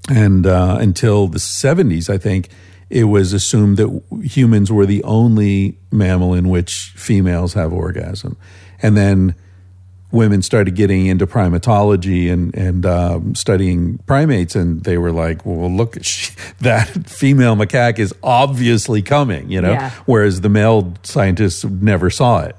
And 0.09 0.45
uh, 0.45 0.77
until 0.81 1.27
the 1.27 1.39
70s, 1.39 2.09
I 2.09 2.17
think 2.17 2.49
it 2.91 3.05
was 3.05 3.31
assumed 3.33 3.77
that 3.77 4.03
humans 4.21 4.71
were 4.71 4.85
the 4.85 5.03
only 5.03 5.77
mammal 5.91 6.33
in 6.33 6.49
which 6.49 6.91
females 6.95 7.53
have 7.53 7.71
orgasm. 7.71 8.35
And 8.81 8.97
then 8.97 9.35
women 10.11 10.41
started 10.41 10.75
getting 10.75 11.05
into 11.05 11.25
primatology 11.25 12.29
and 12.31 12.53
and 12.53 12.85
um, 12.85 13.33
studying 13.33 13.97
primates, 13.99 14.55
and 14.55 14.83
they 14.83 14.97
were 14.97 15.11
like, 15.11 15.45
"Well, 15.45 15.71
look, 15.71 15.97
she, 16.03 16.33
that 16.59 16.87
female 17.09 17.55
macaque 17.55 17.97
is 17.99 18.13
obviously 18.21 19.01
coming," 19.01 19.49
you 19.49 19.61
know, 19.61 19.71
Yeah. 19.71 19.91
whereas 20.05 20.41
the 20.41 20.49
male 20.49 20.93
scientists 21.03 21.63
never 21.63 22.09
saw 22.09 22.41
it, 22.41 22.55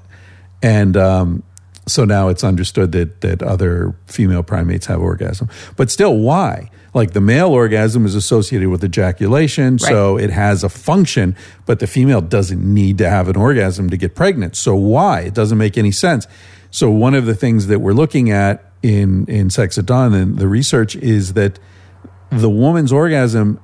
and 0.63 0.97
um, 0.97 1.43
so 1.85 2.05
now 2.05 2.29
it's 2.29 2.43
understood 2.43 2.91
that 2.93 3.21
that 3.21 3.41
other 3.41 3.95
female 4.05 4.43
primates 4.43 4.85
have 4.85 5.01
orgasm, 5.01 5.49
but 5.75 5.91
still, 5.91 6.17
why? 6.17 6.69
Like 6.93 7.13
the 7.13 7.21
male 7.21 7.49
orgasm 7.49 8.05
is 8.05 8.15
associated 8.15 8.69
with 8.69 8.83
ejaculation, 8.83 9.79
so 9.79 10.17
it 10.17 10.29
has 10.29 10.63
a 10.63 10.69
function, 10.69 11.35
but 11.65 11.79
the 11.79 11.87
female 11.87 12.21
doesn't 12.21 12.61
need 12.61 12.99
to 12.99 13.09
have 13.09 13.27
an 13.27 13.35
orgasm 13.35 13.89
to 13.89 13.97
get 13.97 14.15
pregnant. 14.15 14.55
So 14.55 14.75
why? 14.75 15.21
It 15.21 15.33
doesn't 15.33 15.57
make 15.57 15.77
any 15.77 15.91
sense. 15.91 16.27
So 16.69 16.89
one 16.89 17.15
of 17.15 17.25
the 17.25 17.35
things 17.35 17.67
that 17.67 17.79
we're 17.79 17.93
looking 17.93 18.29
at 18.31 18.71
in 18.81 19.25
in 19.25 19.49
Sex 19.49 19.77
at 19.77 19.85
Dawn 19.85 20.13
and 20.13 20.37
the 20.37 20.47
research 20.47 20.95
is 20.95 21.33
that 21.33 21.59
the 22.29 22.49
woman's 22.49 22.91
orgasm 22.91 23.59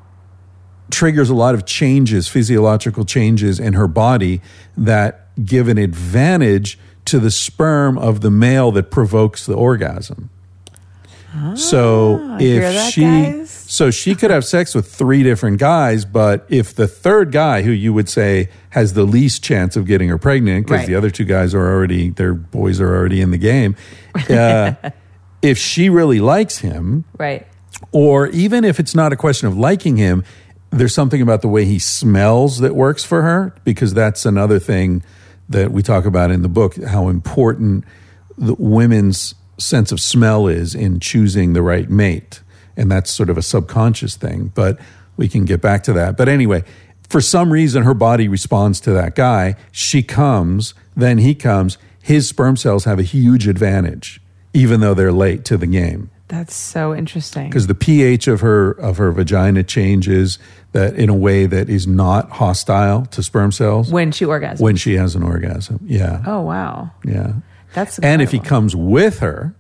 triggers 0.91 1.30
a 1.30 1.36
lot 1.36 1.53
of 1.55 1.65
changes, 1.65 2.28
physiological 2.28 3.05
changes 3.05 3.59
in 3.59 3.74
her 3.74 3.88
body 3.88 4.41
that 4.76 5.28
give 5.43 5.67
an 5.67 5.78
advantage 5.78 6.80
to 7.10 7.20
the 7.20 7.32
sperm 7.32 7.97
of 7.97 8.22
the 8.22 8.32
male 8.32 8.72
that 8.72 8.89
provokes 8.91 9.45
the 9.45 9.53
orgasm. 9.55 10.30
so 11.55 12.38
if 12.39 12.62
that, 12.64 12.91
she 12.91 13.01
guys? 13.01 13.49
so 13.51 13.91
she 13.91 14.16
could 14.16 14.32
have 14.32 14.43
sex 14.43 14.74
with 14.74 14.91
three 14.91 15.22
different 15.22 15.60
guys, 15.60 16.03
but 16.05 16.45
if 16.49 16.74
the 16.74 16.88
third 16.88 17.32
guy 17.32 17.62
who 17.62 17.72
you 17.72 17.93
would 17.93 18.10
say 18.10 18.49
has 18.72 18.93
the 18.93 19.03
least 19.03 19.43
chance 19.43 19.76
of 19.76 19.86
getting 19.86 20.10
her 20.10 20.18
pregnant 20.18 20.66
because 20.66 20.80
Right. 20.82 20.88
the 20.88 20.95
other 20.95 21.12
two 21.12 21.26
guys 21.26 21.53
are 21.53 21.68
already 21.72 22.10
their 22.10 22.34
boys 22.34 22.80
are 22.82 22.95
already 22.95 23.22
in 23.22 23.30
the 23.32 23.38
game, 23.38 23.76
uh, 24.30 24.74
if 25.41 25.57
she 25.57 25.89
really 25.89 26.20
likes 26.20 26.57
him, 26.60 27.05
Right. 27.18 27.45
or 27.91 28.28
even 28.30 28.64
if 28.64 28.80
it's 28.80 28.95
not 28.95 29.14
a 29.14 29.16
question 29.16 29.47
of 29.47 29.55
liking 29.57 29.97
him, 29.97 30.24
there's 30.72 30.93
something 30.95 31.22
about 31.22 31.41
the 31.41 31.47
way 31.47 31.66
he 31.66 31.78
smells 31.80 32.60
that 32.60 32.76
works 32.76 33.03
for 33.03 33.22
her 33.22 33.53
because 33.64 33.93
that's 33.93 34.26
another 34.26 34.57
thing 34.60 35.03
that 35.50 35.72
we 35.72 35.82
talk 35.84 36.06
about 36.06 36.32
in 36.32 36.41
the 36.41 36.50
book 36.50 36.76
how 36.84 37.10
important 37.10 37.84
the 38.38 38.56
women's 38.56 39.36
sense 39.58 39.91
of 39.91 40.00
smell 40.00 40.47
is 40.47 40.74
in 40.74 41.00
choosing 41.00 41.54
the 41.54 41.62
right 41.62 41.89
mate. 41.89 42.41
And 42.78 42.89
that's 42.89 43.12
sort 43.12 43.30
of 43.30 43.38
a 43.38 43.41
subconscious 43.41 44.16
thing 44.16 44.52
but 44.56 44.80
we 45.18 45.28
can 45.28 45.43
get 45.43 45.62
back 45.62 45.84
to 45.84 45.93
that. 45.93 46.16
But 46.16 46.30
anyway 46.30 46.64
for 47.10 47.22
some 47.22 47.52
reason 47.52 47.84
her 47.84 47.93
body 47.93 48.28
responds 48.28 48.80
to 48.82 48.91
that 48.91 49.16
guy. 49.16 49.56
She 49.72 50.04
comes 50.04 50.74
then 50.95 51.18
he 51.20 51.36
comes. 51.36 51.78
His 52.02 52.28
sperm 52.28 52.58
cells 52.58 52.86
have 52.86 53.00
a 53.00 53.04
huge 53.04 53.47
advantage 53.47 54.22
even 54.54 54.80
though 54.80 54.93
they're 54.93 55.12
late 55.12 55.45
to 55.45 55.58
the 55.58 55.68
game 55.68 56.10
That's 56.30 56.55
so 56.55 56.95
interesting. 56.95 57.49
because 57.49 57.67
the 57.67 57.75
pH 57.75 58.27
of 58.27 58.39
her 58.41 58.71
of 58.71 58.97
her 58.97 59.11
vagina 59.11 59.63
changes 59.63 60.39
that 60.71 60.95
in 60.95 61.09
a 61.09 61.15
way 61.15 61.45
that 61.47 61.69
is 61.69 61.86
not 61.88 62.30
hostile 62.30 63.05
to 63.07 63.21
sperm 63.23 63.51
cells 63.51 63.91
When 63.91 64.11
she 64.11 64.25
orgasms. 64.25 64.59
when 64.61 64.75
she 64.77 64.93
has 64.95 65.15
an 65.15 65.23
orgasm. 65.23 65.80
Yeah, 65.86 66.23
oh 66.25 66.41
wow. 66.41 66.91
yeah. 67.03 67.34
That's 67.73 67.99
And 67.99 68.21
if 68.21 68.32
he 68.32 68.39
comes 68.39 68.75
with 68.75 69.19
her, 69.19 69.53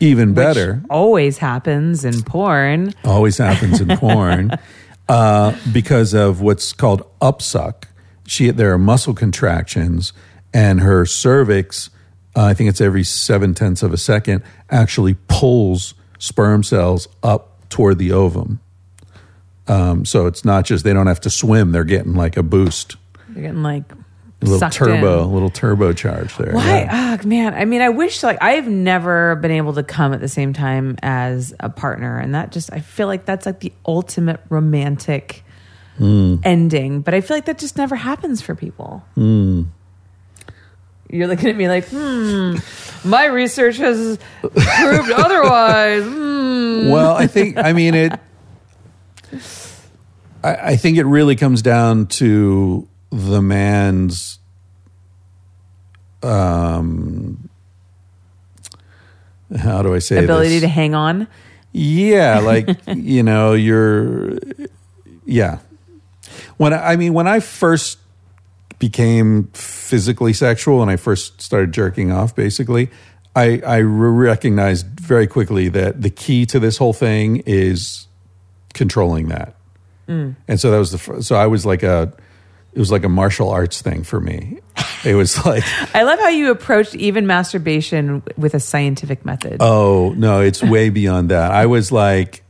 even 0.00 0.32
better. 0.34 0.82
always 0.88 1.38
happens 1.38 2.04
in 2.04 2.22
porn. 2.22 2.92
Always 3.04 3.38
happens 3.38 3.80
in 3.80 3.96
porn 3.98 4.52
uh, 5.08 5.54
because 5.72 6.14
of 6.14 6.40
what's 6.40 6.72
called 6.72 7.02
upsuck. 7.20 7.84
She 8.26 8.50
there 8.50 8.72
are 8.72 8.78
muscle 8.78 9.14
contractions, 9.14 10.12
and 10.54 10.80
her 10.80 11.04
cervix. 11.04 11.90
Uh, 12.36 12.44
I 12.44 12.54
think 12.54 12.70
it's 12.70 12.80
every 12.80 13.02
seven 13.04 13.54
tenths 13.54 13.82
of 13.82 13.92
a 13.92 13.96
second 13.96 14.42
actually 14.70 15.14
pulls 15.28 15.94
sperm 16.18 16.62
cells 16.62 17.08
up 17.22 17.68
toward 17.70 17.98
the 17.98 18.12
ovum. 18.12 18.60
Um, 19.68 20.04
so 20.04 20.26
it's 20.26 20.44
not 20.44 20.64
just 20.64 20.84
they 20.84 20.92
don't 20.92 21.06
have 21.06 21.20
to 21.22 21.30
swim; 21.30 21.72
they're 21.72 21.84
getting 21.84 22.14
like 22.14 22.36
a 22.36 22.42
boost, 22.42 22.96
They're 23.28 23.42
getting 23.42 23.62
like 23.62 23.92
a 23.92 24.44
little 24.46 24.70
turbo, 24.70 25.20
a 25.20 25.24
in. 25.24 25.32
little 25.32 25.50
turbocharge 25.50 26.36
there. 26.38 26.54
Why? 26.54 26.80
Yeah. 26.80 26.88
Ah, 27.22 27.26
man. 27.26 27.54
I 27.54 27.64
mean, 27.66 27.80
I 27.82 27.90
wish 27.90 28.22
like 28.22 28.38
I've 28.40 28.66
never 28.68 29.36
been 29.36 29.50
able 29.52 29.74
to 29.74 29.82
come 29.82 30.12
at 30.12 30.20
the 30.20 30.28
same 30.28 30.52
time 30.52 30.96
as 31.02 31.54
a 31.60 31.68
partner, 31.68 32.18
and 32.18 32.34
that 32.34 32.50
just 32.52 32.72
I 32.72 32.80
feel 32.80 33.06
like 33.06 33.24
that's 33.26 33.46
like 33.46 33.60
the 33.60 33.72
ultimate 33.86 34.40
romantic 34.48 35.44
Hmm. 35.98 36.36
ending. 36.44 37.02
But 37.02 37.12
I 37.14 37.20
feel 37.20 37.36
like 37.36 37.44
that 37.44 37.58
just 37.58 37.76
never 37.76 37.94
happens 37.94 38.40
for 38.40 38.54
people. 38.54 39.04
Hmm. 39.16 39.64
You're 41.12 41.26
looking 41.28 41.50
at 41.50 41.56
me 41.56 41.68
like, 41.68 41.86
hmm. 41.88 42.56
My 43.04 43.26
research 43.26 43.78
has 43.78 44.18
proved 44.40 45.10
otherwise. 45.10 46.04
Hmm. 46.04 46.90
Well, 46.90 47.14
I 47.16 47.26
think 47.26 47.56
I 47.56 47.72
mean 47.72 47.94
it. 47.94 48.12
I, 50.42 50.54
I 50.54 50.76
think 50.76 50.98
it 50.98 51.04
really 51.04 51.36
comes 51.36 51.62
down 51.62 52.06
to 52.06 52.88
the 53.10 53.40
man's 53.40 54.38
um 56.22 57.48
how 59.58 59.82
do 59.82 59.94
I 59.94 59.98
say 59.98 60.18
it? 60.18 60.24
Ability 60.24 60.60
this? 60.60 60.62
to 60.62 60.68
hang 60.68 60.94
on. 60.94 61.26
Yeah, 61.72 62.40
like 62.40 62.68
you 62.86 63.22
know, 63.22 63.54
you're 63.54 64.38
yeah. 65.24 65.60
When 66.58 66.74
I, 66.74 66.92
I 66.92 66.96
mean 66.96 67.14
when 67.14 67.26
I 67.26 67.40
first 67.40 67.99
became 68.80 69.44
physically 69.52 70.32
sexual 70.32 70.82
and 70.82 70.90
I 70.90 70.96
first 70.96 71.40
started 71.40 71.70
jerking 71.70 72.10
off 72.10 72.34
basically, 72.34 72.90
I 73.36 73.62
I 73.64 73.80
recognized 73.82 74.86
very 74.98 75.28
quickly 75.28 75.68
that 75.68 76.02
the 76.02 76.10
key 76.10 76.46
to 76.46 76.58
this 76.58 76.78
whole 76.78 76.92
thing 76.92 77.44
is 77.46 78.08
controlling 78.74 79.28
that. 79.28 79.54
Mm. 80.08 80.34
And 80.48 80.58
so 80.58 80.72
that 80.72 80.78
was 80.78 80.90
the 80.90 80.98
fir- 80.98 81.22
so 81.22 81.36
I 81.36 81.46
was 81.46 81.64
like 81.64 81.84
a 81.84 82.12
it 82.72 82.78
was 82.78 82.90
like 82.90 83.04
a 83.04 83.08
martial 83.08 83.50
arts 83.50 83.82
thing 83.82 84.02
for 84.02 84.20
me. 84.20 84.58
It 85.04 85.14
was 85.14 85.44
like 85.46 85.62
I 85.94 86.02
love 86.02 86.18
how 86.18 86.28
you 86.28 86.50
approached 86.50 86.96
even 86.96 87.26
masturbation 87.26 88.22
with 88.36 88.54
a 88.54 88.60
scientific 88.60 89.24
method. 89.24 89.58
Oh 89.60 90.14
no, 90.16 90.40
it's 90.40 90.62
way 90.62 90.88
beyond 90.88 91.30
that. 91.30 91.52
I 91.52 91.66
was 91.66 91.92
like 91.92 92.42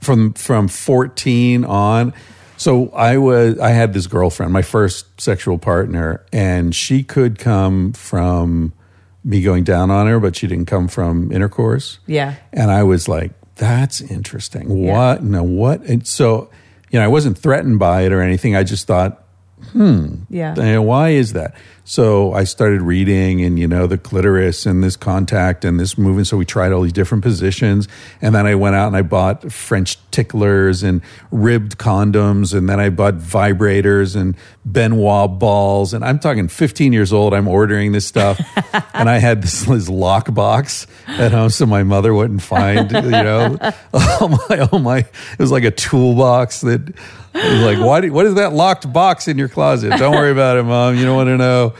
from 0.00 0.34
from 0.34 0.68
14 0.68 1.64
on. 1.64 2.12
So 2.58 2.90
I 2.90 3.16
was 3.16 3.58
I 3.58 3.70
had 3.70 3.94
this 3.94 4.06
girlfriend, 4.06 4.52
my 4.52 4.62
first 4.62 5.20
sexual 5.20 5.58
partner, 5.58 6.24
and 6.32 6.74
she 6.74 7.02
could 7.02 7.38
come 7.38 7.92
from 7.92 8.72
me 9.24 9.42
going 9.42 9.64
down 9.64 9.90
on 9.90 10.06
her, 10.06 10.20
but 10.20 10.36
she 10.36 10.46
didn't 10.46 10.66
come 10.66 10.88
from 10.88 11.32
intercourse. 11.32 11.98
Yeah. 12.06 12.34
And 12.52 12.70
I 12.70 12.82
was 12.82 13.08
like, 13.08 13.32
that's 13.56 14.00
interesting. 14.00 14.70
Yeah. 14.70 14.92
What? 14.92 15.22
No, 15.22 15.42
what? 15.42 15.82
And 15.82 16.06
so, 16.06 16.50
you 16.90 16.98
know, 16.98 17.04
I 17.04 17.08
wasn't 17.08 17.38
threatened 17.38 17.78
by 17.78 18.02
it 18.02 18.12
or 18.12 18.20
anything. 18.20 18.56
I 18.56 18.64
just 18.64 18.86
thought 18.86 19.24
hmm. 19.72 20.14
Yeah. 20.30 20.54
And 20.58 20.86
why 20.86 21.10
is 21.10 21.32
that? 21.32 21.54
So 21.88 22.34
I 22.34 22.44
started 22.44 22.82
reading 22.82 23.42
and, 23.42 23.58
you 23.58 23.66
know, 23.66 23.86
the 23.86 23.96
clitoris 23.96 24.66
and 24.66 24.84
this 24.84 24.94
contact 24.94 25.64
and 25.64 25.80
this 25.80 25.96
movement. 25.96 26.26
So 26.26 26.36
we 26.36 26.44
tried 26.44 26.70
all 26.70 26.82
these 26.82 26.92
different 26.92 27.24
positions. 27.24 27.88
And 28.20 28.34
then 28.34 28.46
I 28.46 28.56
went 28.56 28.76
out 28.76 28.88
and 28.88 28.96
I 28.96 29.00
bought 29.00 29.50
French 29.50 29.96
ticklers 30.10 30.82
and 30.82 31.00
ribbed 31.30 31.78
condoms. 31.78 32.52
And 32.52 32.68
then 32.68 32.78
I 32.78 32.90
bought 32.90 33.14
vibrators 33.14 34.16
and 34.16 34.36
Ben 34.66 34.96
Wa 34.96 35.28
balls. 35.28 35.94
And 35.94 36.04
I'm 36.04 36.18
talking 36.18 36.46
15 36.48 36.92
years 36.92 37.10
old. 37.10 37.32
I'm 37.32 37.48
ordering 37.48 37.92
this 37.92 38.04
stuff. 38.04 38.38
and 38.92 39.08
I 39.08 39.16
had 39.16 39.40
this, 39.40 39.62
this 39.62 39.88
lock 39.88 40.34
box 40.34 40.86
at 41.06 41.32
home 41.32 41.48
so 41.48 41.64
my 41.64 41.84
mother 41.84 42.12
wouldn't 42.12 42.42
find, 42.42 42.92
you 42.92 43.00
know, 43.00 43.56
oh 43.94 44.44
my, 44.50 44.68
oh 44.70 44.78
my, 44.78 44.98
it 44.98 45.38
was 45.38 45.50
like 45.50 45.64
a 45.64 45.70
toolbox 45.70 46.60
that 46.60 46.94
was 47.32 47.62
like, 47.62 47.78
why 47.78 48.00
do, 48.00 48.12
what 48.12 48.26
is 48.26 48.34
that 48.34 48.52
locked 48.52 48.90
box 48.92 49.28
in 49.28 49.38
your 49.38 49.48
closet? 49.48 49.90
Don't 49.98 50.14
worry 50.14 50.30
about 50.30 50.56
it, 50.56 50.64
mom. 50.64 50.96
You 50.96 51.04
don't 51.04 51.16
want 51.16 51.28
to 51.28 51.36
know. 51.36 51.74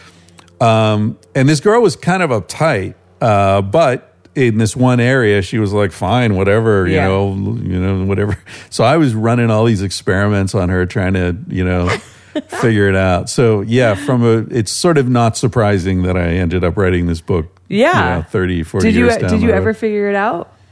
Um, 0.60 1.18
and 1.34 1.48
this 1.48 1.60
girl 1.60 1.80
was 1.82 1.96
kind 1.96 2.22
of 2.22 2.30
uptight, 2.30 2.94
uh, 3.20 3.62
but 3.62 4.14
in 4.34 4.58
this 4.58 4.76
one 4.76 5.00
area, 5.00 5.42
she 5.42 5.58
was 5.58 5.72
like, 5.72 5.92
"Fine, 5.92 6.34
whatever, 6.36 6.86
you 6.86 6.94
Yeah. 6.96 7.08
know, 7.08 7.32
you 7.34 7.78
know, 7.80 8.04
whatever." 8.04 8.36
So 8.70 8.84
I 8.84 8.96
was 8.96 9.14
running 9.14 9.50
all 9.50 9.64
these 9.64 9.82
experiments 9.82 10.54
on 10.54 10.68
her, 10.68 10.84
trying 10.86 11.14
to, 11.14 11.36
you 11.48 11.64
know, 11.64 11.88
figure 12.48 12.88
it 12.88 12.96
out. 12.96 13.28
So 13.30 13.62
yeah, 13.62 13.94
from 13.94 14.22
a, 14.24 14.46
it's 14.54 14.70
sort 14.70 14.98
of 14.98 15.08
not 15.08 15.36
surprising 15.36 16.02
that 16.02 16.16
I 16.16 16.28
ended 16.34 16.64
up 16.64 16.76
writing 16.76 17.06
this 17.06 17.20
book. 17.20 17.46
Yeah. 17.68 18.16
you 18.16 18.16
know, 18.22 18.22
30, 18.28 18.62
40 18.62 18.86
Did 18.88 18.94
you 18.96 19.04
years 19.04 19.16
down 19.18 19.30
did 19.30 19.42
you 19.42 19.50
ever 19.50 19.74
figure 19.74 20.08
it 20.08 20.14
out? 20.16 20.52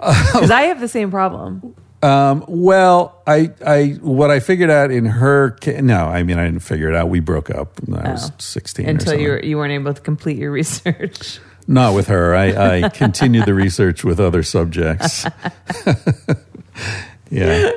Because 0.00 0.50
I 0.50 0.62
have 0.62 0.80
the 0.80 0.88
same 0.88 1.10
problem. 1.10 1.74
Um, 2.02 2.44
well, 2.48 3.20
I, 3.26 3.50
I, 3.66 3.98
what 4.00 4.30
I 4.30 4.40
figured 4.40 4.70
out 4.70 4.90
in 4.90 5.04
her, 5.04 5.50
ca- 5.62 5.80
no, 5.82 6.06
I 6.06 6.22
mean, 6.22 6.38
I 6.38 6.44
didn't 6.46 6.60
figure 6.62 6.88
it 6.88 6.94
out. 6.96 7.08
We 7.10 7.20
broke 7.20 7.50
up 7.50 7.78
when 7.86 7.98
I 8.00 8.12
was 8.12 8.30
Oh. 8.30 8.34
16 8.38 8.86
or 8.86 8.88
Until 8.88 9.06
something. 9.06 9.20
you 9.22 9.30
were, 9.30 9.42
you 9.42 9.56
weren't 9.58 9.72
able 9.72 9.92
to 9.92 10.00
complete 10.00 10.38
your 10.38 10.50
research. 10.60 11.38
Not 11.68 11.94
with 11.94 12.08
her. 12.08 12.34
I, 12.34 12.84
I 12.84 12.88
continued 12.88 13.44
the 13.46 13.54
research 13.54 14.02
with 14.02 14.18
other 14.18 14.42
subjects. 14.42 15.26
yeah. 17.30 17.72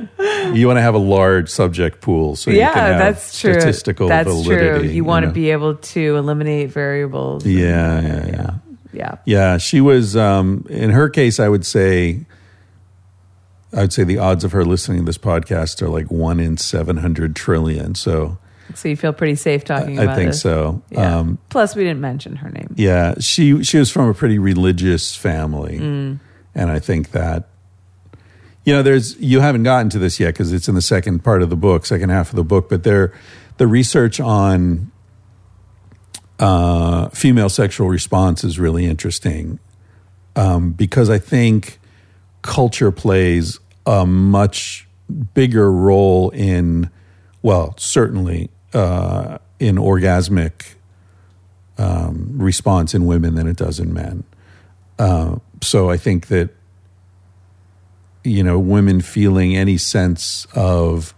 You 0.54 0.68
want 0.68 0.78
to 0.78 0.82
have 0.82 0.96
a 0.96 1.00
large 1.00 1.50
subject 1.50 2.02
pool 2.02 2.36
so 2.36 2.50
you 2.50 2.58
yeah, 2.58 2.74
can 2.74 2.84
have 2.84 3.00
that's 3.00 3.40
true. 3.40 3.54
statistical 3.54 4.08
that's 4.08 4.28
validity. 4.28 4.88
true. 4.88 4.90
You 4.90 5.04
want 5.04 5.24
to 5.24 5.28
know. 5.28 5.34
be 5.34 5.52
able 5.52 5.76
to 5.76 6.16
eliminate 6.16 6.70
variables. 6.72 7.46
Yeah, 7.46 8.02
yeah, 8.02 8.26
yeah. 8.28 8.54
yeah. 8.94 9.16
Yeah, 9.26 9.58
she 9.58 9.82
was. 9.82 10.16
Um, 10.16 10.66
in 10.70 10.90
her 10.92 11.10
case, 11.10 11.40
I 11.40 11.50
would 11.50 11.66
say, 11.66 12.26
I'd 13.76 13.92
say 13.94 14.04
the 14.04 14.18
odds 14.20 14.44
of 14.44 14.52
her 14.52 14.64
listening 14.66 15.00
to 15.00 15.06
this 15.06 15.18
podcast 15.18 15.82
are 15.82 15.90
like 15.90 16.12
one 16.12 16.40
in 16.40 16.58
seven 16.58 16.98
hundred 16.98 17.36
trillion. 17.36 17.96
So 17.96 18.38
So 18.76 18.88
you 18.90 18.96
feel 18.96 19.14
pretty 19.14 19.36
safe 19.36 19.64
talking 19.64 20.00
I 20.00 20.04
about 20.04 20.12
it. 20.12 20.14
I 20.14 20.16
think 20.16 20.32
this. 20.32 20.42
so. 20.42 20.82
Yeah. 20.90 21.18
Um, 21.20 21.38
Plus, 21.50 21.76
we 21.76 21.84
didn't 21.84 22.02
mention 22.02 22.36
her 22.38 22.50
name. 22.50 22.74
Yeah, 22.78 23.16
she 23.20 23.64
she 23.64 23.78
was 23.78 23.90
from 23.92 24.10
a 24.10 24.14
pretty 24.14 24.40
religious 24.40 25.16
family, 25.16 25.80
Mm. 25.80 26.20
and 26.56 26.70
I 26.72 26.80
think 26.80 27.12
that 27.12 27.50
you 28.66 28.74
know 28.74 28.82
there's 28.84 29.20
you 29.20 29.40
haven't 29.42 29.64
gotten 29.64 29.90
to 29.90 30.00
this 30.00 30.20
yet 30.20 30.34
because 30.34 30.54
it's 30.54 30.68
in 30.68 30.76
the 30.76 30.82
second 30.82 31.24
part 31.24 31.42
of 31.42 31.50
the 31.50 31.56
book, 31.58 31.86
second 31.86 32.10
half 32.10 32.30
of 32.30 32.36
the 32.36 32.44
book, 32.44 32.70
but 32.70 32.84
there 32.84 33.12
the 33.58 33.68
research 33.68 34.20
on 34.20 34.92
uh, 36.40 37.10
female 37.10 37.50
sexual 37.50 37.88
response 37.88 38.44
is 38.44 38.60
really 38.60 38.86
interesting 38.86 39.60
um, 40.36 40.72
because 40.72 41.10
I 41.10 41.20
think 41.20 41.80
culture 42.42 42.92
plays 42.92 43.60
a 43.86 44.06
much 44.06 44.88
bigger 45.34 45.72
role 45.72 46.30
in 46.32 46.90
well 47.42 47.76
certainly 47.78 48.50
uh, 48.74 49.38
in 49.60 49.76
orgasmic 49.76 50.76
um, 51.78 52.34
response 52.38 52.94
in 52.94 53.06
women 53.06 53.36
than 53.36 53.48
it 53.48 53.58
does 53.58 53.80
in 53.80 53.94
men. 53.94 54.24
Uh, 55.00 55.38
so 55.62 55.90
I 55.90 55.98
think 55.98 56.28
that 56.28 56.50
you 58.24 58.44
know 58.44 58.60
women 58.60 59.02
feeling 59.02 59.56
any 59.56 59.78
sense 59.78 60.46
of 60.56 61.14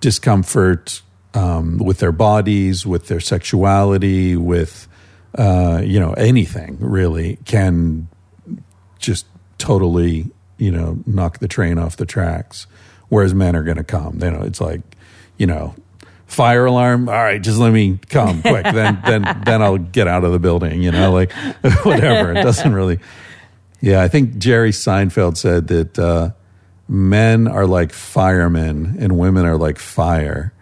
discomfort 0.00 1.02
um, 1.34 1.78
with 1.78 1.98
their 1.98 2.12
bodies, 2.12 2.86
with 2.86 3.08
their 3.08 3.20
sexuality, 3.20 4.36
with 4.36 4.88
uh, 5.36 5.82
you 5.84 6.00
know 6.00 6.12
anything 6.12 6.78
really 6.80 7.38
can 7.44 8.08
just 8.98 9.26
totally 9.58 10.30
you 10.58 10.70
know 10.70 10.98
knock 11.06 11.38
the 11.38 11.48
train 11.48 11.78
off 11.78 11.96
the 11.96 12.06
tracks. 12.06 12.66
Whereas 13.08 13.32
men 13.32 13.56
are 13.56 13.62
going 13.62 13.78
to 13.78 13.84
come. 13.84 14.18
You 14.22 14.30
know, 14.30 14.42
it's 14.42 14.60
like 14.60 14.82
you 15.38 15.46
know 15.46 15.74
fire 16.26 16.66
alarm. 16.66 17.08
All 17.08 17.14
right, 17.14 17.40
just 17.40 17.58
let 17.58 17.72
me 17.72 17.98
come 18.10 18.42
quick. 18.42 18.64
then 18.64 19.00
then 19.04 19.42
then 19.44 19.62
I'll 19.62 19.78
get 19.78 20.06
out 20.06 20.24
of 20.24 20.32
the 20.32 20.38
building. 20.38 20.82
You 20.82 20.92
know, 20.92 21.12
like 21.12 21.32
whatever. 21.82 22.32
It 22.32 22.42
doesn't 22.42 22.72
really. 22.72 23.00
Yeah, 23.80 24.02
I 24.02 24.08
think 24.08 24.38
Jerry 24.38 24.70
Seinfeld 24.70 25.36
said 25.36 25.68
that 25.68 25.98
uh, 25.98 26.30
men 26.88 27.46
are 27.46 27.66
like 27.66 27.92
firemen 27.92 28.96
and 28.98 29.18
women 29.18 29.44
are 29.44 29.56
like 29.56 29.78
fire. 29.78 30.52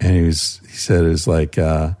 And 0.00 0.16
he 0.16 0.22
was 0.22 0.60
he 0.68 0.76
said 0.76 1.04
it's 1.04 1.26
like 1.26 1.58
uh, 1.58 1.92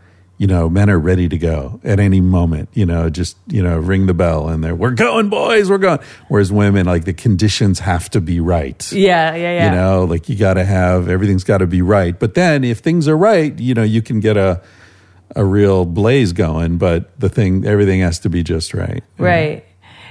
you 0.42 0.48
know 0.48 0.68
men 0.68 0.90
are 0.90 0.98
ready 0.98 1.28
to 1.28 1.38
go 1.38 1.78
at 1.84 2.00
any 2.00 2.20
moment. 2.20 2.68
You 2.74 2.84
know, 2.84 3.08
just 3.08 3.36
you 3.46 3.62
know 3.62 3.78
ring 3.78 4.06
the 4.06 4.12
bell 4.12 4.48
and 4.48 4.64
they're 4.64 4.74
we're 4.74 4.90
going 4.90 5.28
boys, 5.28 5.70
we're 5.70 5.78
going. 5.78 6.00
Whereas 6.26 6.50
women 6.50 6.84
like 6.84 7.04
the 7.04 7.12
conditions 7.12 7.78
have 7.78 8.10
to 8.10 8.20
be 8.20 8.40
right. 8.40 8.90
Yeah, 8.90 9.36
yeah, 9.36 9.54
yeah. 9.54 9.64
You 9.66 9.76
know, 9.76 10.04
like 10.04 10.28
you 10.28 10.34
got 10.34 10.54
to 10.54 10.64
have 10.64 11.08
everything's 11.08 11.44
got 11.44 11.58
to 11.58 11.68
be 11.68 11.80
right. 11.80 12.18
But 12.18 12.34
then 12.34 12.64
if 12.64 12.80
things 12.80 13.06
are 13.06 13.16
right, 13.16 13.56
you 13.56 13.72
know, 13.74 13.84
you 13.84 14.02
can 14.02 14.18
get 14.18 14.36
a 14.36 14.60
a 15.36 15.44
real 15.44 15.84
blaze 15.84 16.32
going. 16.32 16.76
But 16.76 17.16
the 17.20 17.28
thing, 17.28 17.64
everything 17.64 18.00
has 18.00 18.18
to 18.18 18.28
be 18.28 18.42
just 18.42 18.74
right. 18.74 19.04
Right. 19.18 19.64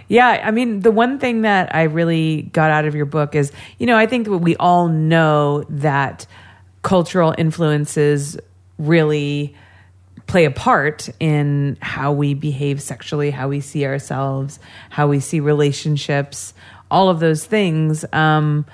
Yeah, 0.07 0.41
I 0.45 0.51
mean, 0.51 0.79
the 0.79 0.91
one 0.91 1.19
thing 1.19 1.41
that 1.41 1.75
I 1.75 1.83
really 1.83 2.43
got 2.53 2.71
out 2.71 2.85
of 2.85 2.95
your 2.95 3.05
book 3.05 3.35
is, 3.35 3.51
you 3.79 3.85
know, 3.85 3.97
I 3.97 4.05
think 4.05 4.27
we 4.27 4.55
all 4.55 4.87
know 4.87 5.65
that 5.67 6.25
cultural 6.83 7.35
influences 7.37 8.37
really 8.77 9.57
play 10.27 10.45
a 10.45 10.51
part 10.51 11.09
in 11.19 11.77
how 11.81 12.11
we 12.11 12.33
behave 12.33 12.81
sexually, 12.81 13.31
how 13.31 13.49
we 13.49 13.59
see 13.59 13.85
ourselves, 13.85 14.59
how 14.89 15.07
we 15.07 15.19
see 15.19 15.39
relationships, 15.39 16.53
all 16.89 17.09
of 17.09 17.19
those 17.19 17.45
things. 17.45 18.05
Um, 18.13 18.65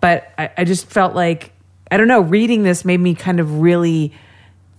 but 0.00 0.32
I, 0.38 0.50
I 0.58 0.64
just 0.64 0.86
felt 0.86 1.14
like, 1.14 1.52
I 1.90 1.96
don't 1.96 2.08
know, 2.08 2.20
reading 2.20 2.62
this 2.62 2.84
made 2.84 3.00
me 3.00 3.14
kind 3.14 3.38
of 3.38 3.60
really 3.60 4.12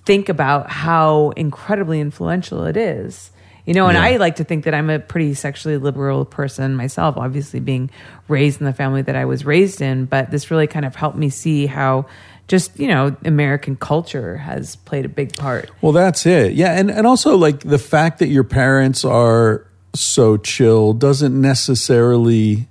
think 0.05 0.30
about 0.30 0.70
how 0.70 1.32
incredibly 1.32 1.99
influential 1.99 2.66
it 2.66 2.78
is. 2.78 3.32
You 3.66 3.74
know, 3.74 3.88
and 3.88 3.95
Yeah. 3.97 4.03
I 4.03 4.18
like 4.18 4.36
to 4.36 4.43
think 4.43 4.66
that 4.66 4.76
I'm 4.76 4.91
a 4.91 4.99
pretty 4.99 5.34
sexually 5.34 5.78
liberal 5.78 6.26
person 6.26 6.76
myself, 6.76 7.18
obviously 7.18 7.59
being 7.59 7.89
raised 8.28 8.59
in 8.59 8.66
the 8.66 8.74
family 8.74 9.01
that 9.01 9.16
I 9.16 9.26
was 9.26 9.43
raised 9.45 9.82
in, 9.82 10.05
but 10.05 10.30
this 10.30 10.51
really 10.51 10.68
kind 10.68 10.86
of 10.86 10.95
helped 10.95 11.18
me 11.18 11.30
see 11.30 11.66
how 11.66 12.05
just, 12.48 12.80
you 12.80 12.88
know, 12.88 13.16
American 13.26 13.76
culture 13.76 14.38
has 14.38 14.76
played 14.76 15.06
a 15.06 15.10
big 15.10 15.36
part. 15.36 15.70
Well, 15.82 15.91
that's 15.93 16.26
it. 16.26 16.54
Yeah, 16.54 16.78
and 16.80 16.91
and 16.91 17.08
also 17.08 17.36
like 17.38 17.60
the 17.62 17.80
fact 17.80 18.20
that 18.20 18.28
your 18.28 18.43
parents 18.43 19.04
are 19.04 19.66
so 19.96 20.38
chill 20.38 20.93
doesn't 20.93 21.39
necessarily, 21.39 22.68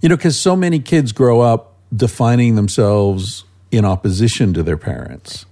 you 0.00 0.08
know, 0.08 0.16
because 0.16 0.38
so 0.38 0.56
many 0.56 0.78
kids 0.80 1.12
grow 1.12 1.40
up 1.40 1.76
defining 1.94 2.54
themselves 2.54 3.44
in 3.70 3.84
opposition 3.84 4.52
to 4.54 4.62
their 4.62 4.76
parents, 4.76 5.46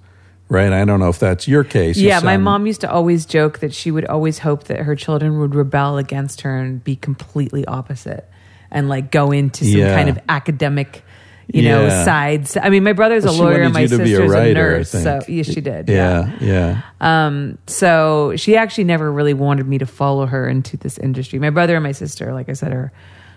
right? 0.48 0.72
I 0.72 0.84
don't 0.84 0.98
know 1.00 1.08
if 1.08 1.18
that's 1.18 1.46
your 1.46 1.62
case. 1.64 1.96
Yeah, 1.96 2.20
my 2.20 2.36
mom 2.36 2.66
used 2.66 2.80
to 2.80 2.90
always 2.90 3.26
joke 3.26 3.58
that 3.60 3.72
she 3.74 3.90
would 3.90 4.06
always 4.06 4.38
hope 4.40 4.64
that 4.64 4.80
her 4.80 4.96
children 4.96 5.38
would 5.40 5.54
rebel 5.54 5.98
against 5.98 6.40
her 6.42 6.56
and 6.56 6.82
be 6.82 6.96
completely 6.96 7.64
opposite 7.66 8.28
and 8.70 8.88
like 8.88 9.10
go 9.12 9.30
into 9.30 9.64
some 9.64 9.78
Yeah. 9.78 9.94
kind 9.94 10.08
of 10.08 10.18
academic, 10.28 11.02
you 11.48 11.62
know, 11.62 11.88
sides. 11.88 12.56
I 12.60 12.68
mean, 12.68 12.84
my 12.84 12.92
brother's 12.92 13.24
Well, 13.24 13.34
a 13.34 13.42
lawyer, 13.42 13.62
and 13.62 13.72
my 13.72 13.80
you 13.80 13.88
to 13.88 13.98
be 13.98 14.02
a 14.04 14.06
sister's 14.06 14.32
a, 14.32 14.34
writer, 14.34 14.74
I 14.74 14.78
nurse. 14.78 14.90
So, 14.90 15.20
yes, 15.28 15.46
she 15.46 15.60
did. 15.60 15.88
Yeah, 15.88 16.36
yeah. 16.40 16.82
Um, 17.00 17.58
so 17.66 18.34
she 18.36 18.56
actually 18.56 18.84
never 18.84 19.10
really 19.10 19.34
wanted 19.34 19.66
me 19.66 19.78
to 19.78 19.86
follow 19.86 20.26
her 20.26 20.48
into 20.48 20.76
this 20.76 20.98
industry. 20.98 21.38
My 21.38 21.50
brother 21.50 21.74
and 21.76 21.82
my 21.82 21.92
sister, 21.92 22.32
like 22.34 22.48
I 22.48 22.52
said, 22.52 22.72
are 22.72 22.92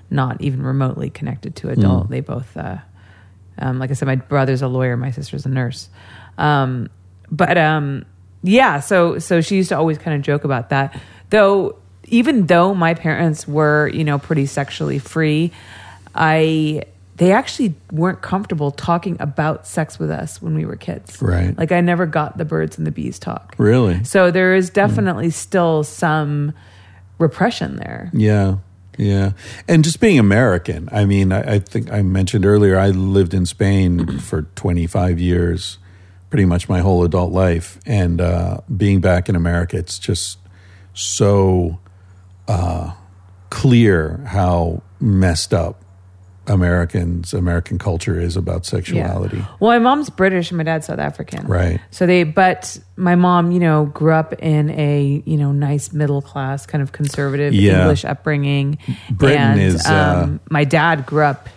not 0.10 0.42
even 0.42 0.62
remotely 0.62 1.10
connected 1.10 1.56
to 1.58 1.70
adult. 1.70 2.10
They 2.10 2.20
both, 2.20 2.56
uh, 2.58 2.80
um, 3.58 3.80
like 3.80 3.92
I 3.92 3.94
said, 3.94 4.08
my 4.08 4.18
brother's 4.18 4.62
a 4.62 4.68
lawyer, 4.68 4.98
my 4.98 5.12
sister's 5.12 5.46
a 5.46 5.50
nurse. 5.50 5.90
Um, 6.38 6.90
but 7.32 7.58
um, 7.58 8.06
yeah, 8.44 8.82
so 8.82 9.20
so 9.20 9.40
she 9.40 9.56
used 9.56 9.70
to 9.70 9.78
always 9.78 9.98
kind 9.98 10.18
of 10.18 10.22
joke 10.22 10.44
about 10.44 10.70
that. 10.70 11.00
Though, 11.30 11.78
even 12.08 12.46
though 12.48 12.74
my 12.74 12.94
parents 12.94 13.48
were, 13.48 13.88
you 13.88 14.04
know, 14.04 14.20
pretty 14.20 14.48
sexually 14.48 15.00
free, 15.00 15.52
I 16.14 16.84
they 17.22 17.34
actually 17.34 17.76
weren't 17.92 18.24
comfortable 18.24 18.72
talking 18.72 19.16
about 19.20 19.68
sex 19.68 20.00
with 20.00 20.10
us 20.10 20.42
when 20.42 20.56
we 20.56 20.66
were 20.66 20.76
kids. 20.76 21.22
Right. 21.22 21.56
Like 21.56 21.72
I 21.72 21.80
never 21.80 22.08
got 22.08 22.40
the 22.40 22.46
birds 22.46 22.80
and 22.80 22.88
the 22.88 22.90
bees 22.90 23.20
talk. 23.20 23.54
Really? 23.60 24.04
So 24.06 24.32
there 24.32 24.56
is 24.56 24.72
definitely 24.72 25.30
still 25.30 25.84
some 25.84 26.52
repression 27.20 27.76
there. 27.76 28.10
Yeah. 28.12 28.56
Yeah. 28.98 29.34
And 29.68 29.84
just 29.84 30.00
being 30.00 30.18
American. 30.18 30.90
I 30.92 31.06
mean, 31.06 31.32
I, 31.32 31.58
I 31.58 31.60
think 31.60 31.92
I 31.92 32.02
mentioned 32.02 32.44
earlier, 32.44 32.76
I 32.76 32.90
lived 32.90 33.36
in 33.36 33.46
Spain 33.46 34.18
for 34.18 34.42
25 34.56 35.20
years 35.20 35.78
pretty 36.32 36.46
much 36.46 36.68
my 36.68 36.80
whole 36.80 37.04
adult 37.04 37.32
life, 37.32 37.78
and 37.86 38.20
uh, 38.20 38.62
being 38.76 39.00
back 39.00 39.30
in 39.30 39.36
America, 39.36 39.78
it's 39.78 40.00
just 40.00 40.40
so 40.96 41.78
uh, 42.48 42.94
clear 43.52 44.24
how 44.26 44.82
messed 45.00 45.54
up 45.54 45.81
Americans, 46.48 47.34
American 47.34 47.78
culture 47.78 48.20
is 48.20 48.36
about 48.36 48.66
sexuality. 48.66 49.38
Yeah. 49.38 49.46
Well, 49.60 49.72
my 49.72 49.80
mom's 49.80 50.10
British 50.10 50.50
and 50.52 50.58
my 50.58 50.64
dad's 50.64 50.88
South 50.88 51.00
African. 51.00 51.46
Right. 51.48 51.80
So 51.92 52.06
they, 52.06 52.24
but 52.24 52.80
my 52.96 53.16
mom, 53.16 53.52
you 53.52 53.60
know, 53.60 53.86
grew 53.86 54.14
up 54.14 54.34
in 54.34 54.70
a, 54.72 55.22
you 55.26 55.38
know, 55.38 55.52
nice 55.52 55.94
middle 55.94 56.22
class 56.22 56.66
kind 56.66 56.82
of 56.82 56.92
conservative 56.92 57.54
Yeah. 57.54 57.82
English 57.82 58.06
upbringing. 58.06 58.80
Britain 59.12 59.40
and, 59.40 59.62
is, 59.62 59.86
uh, 59.86 60.24
um, 60.24 60.40
my 60.50 60.64
dad 60.64 61.06
grew 61.06 61.24
up 61.24 61.48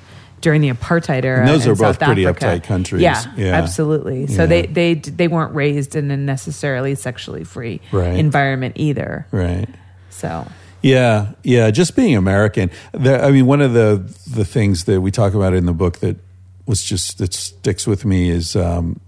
during 0.43 0.61
the 0.61 0.71
apartheid 0.71 1.25
era. 1.25 1.41
And 1.41 1.49
those 1.49 1.67
are 1.67 1.71
both 1.75 1.99
South 1.99 2.01
pretty 2.01 2.27
Africa. 2.27 2.45
uptight 2.47 2.65
countries. 2.65 3.01
Yeah, 3.01 3.23
Yeah. 3.37 3.55
absolutely. 3.55 4.27
So 4.27 4.43
Yeah. 4.43 4.47
they, 4.47 4.67
they, 4.67 4.95
they 4.95 5.29
weren't 5.29 5.55
raised 5.55 5.97
in 5.97 6.11
a 6.11 6.17
necessarily 6.19 6.95
sexually 6.95 7.45
free 7.45 7.81
Right. 7.91 8.15
environment 8.19 8.75
either. 8.77 9.27
Right. 9.33 9.67
So 10.11 10.47
Yeah, 10.85 11.33
yeah. 11.43 11.71
Just 11.71 11.97
being 11.97 12.15
American. 12.15 12.71
I 12.93 13.31
mean, 13.31 13.47
one 13.47 13.63
of 13.63 13.73
the 13.73 13.97
the 14.31 14.45
things 14.45 14.85
that 14.85 15.01
we 15.01 15.11
talk 15.11 15.33
about 15.33 15.55
in 15.55 15.65
the 15.65 15.73
book 15.73 16.01
that 16.01 16.19
was 16.67 16.85
just 16.85 17.17
that 17.17 17.33
sticks 17.33 17.87
with 17.87 18.05
me 18.05 18.29
is, 18.29 18.55
um, 18.55 19.01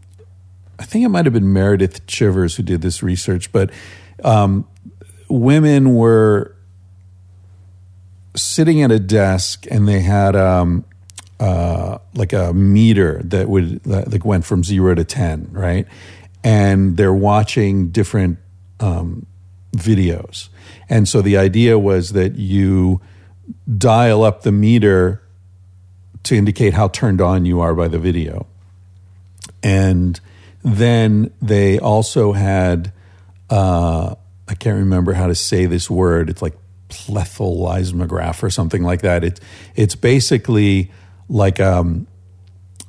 I 0.78 0.86
think 0.86 1.04
it 1.04 1.10
might 1.10 1.26
have 1.26 1.34
been 1.34 1.52
Meredith 1.52 2.06
Chivers 2.06 2.56
who 2.56 2.62
did 2.62 2.80
this 2.80 3.02
research, 3.02 3.52
but 3.52 3.70
um, 4.24 4.66
women 5.28 5.94
were 5.94 6.56
sitting 8.34 8.80
at 8.80 8.90
a 8.90 8.98
desk 8.98 9.66
and 9.70 9.86
they 9.86 10.00
had 10.00 10.34
um, 10.34 10.82
uh, 11.38 11.98
like 12.14 12.32
a 12.32 12.54
meter 12.54 13.20
that 13.24 13.50
would 13.50 13.82
that 13.84 14.10
like 14.10 14.24
went 14.24 14.46
from 14.46 14.64
zero 14.64 14.94
to 14.94 15.04
ten, 15.04 15.48
right? 15.52 15.86
And 16.42 16.96
they're 16.96 17.12
watching 17.12 17.90
different 17.90 18.38
um, 18.80 19.26
videos, 19.76 20.48
and 20.88 21.08
so 21.08 21.22
the 21.22 21.36
idea 21.36 21.78
was 21.78 22.12
that 22.12 22.36
you 22.36 23.00
dial 23.78 24.24
up 24.24 24.42
the 24.42 24.52
meter 24.52 25.22
to 26.24 26.34
indicate 26.34 26.74
how 26.74 26.88
turned 26.88 27.20
on 27.20 27.44
you 27.44 27.60
are 27.60 27.74
by 27.74 27.88
the 27.88 27.98
video, 27.98 28.46
and 29.62 30.20
then 30.62 31.32
they 31.40 31.78
also 31.78 32.32
had 32.32 32.92
uh, 33.50 34.14
I 34.48 34.54
can't 34.54 34.78
remember 34.78 35.12
how 35.12 35.26
to 35.26 35.34
say 35.34 35.66
this 35.66 35.90
word. 35.90 36.30
It's 36.30 36.42
like 36.42 36.56
plethysmograph 36.88 38.42
or 38.42 38.50
something 38.50 38.82
like 38.82 39.02
that. 39.02 39.24
It, 39.24 39.40
it's 39.74 39.94
basically 39.94 40.90
like 41.28 41.58
um, 41.58 42.06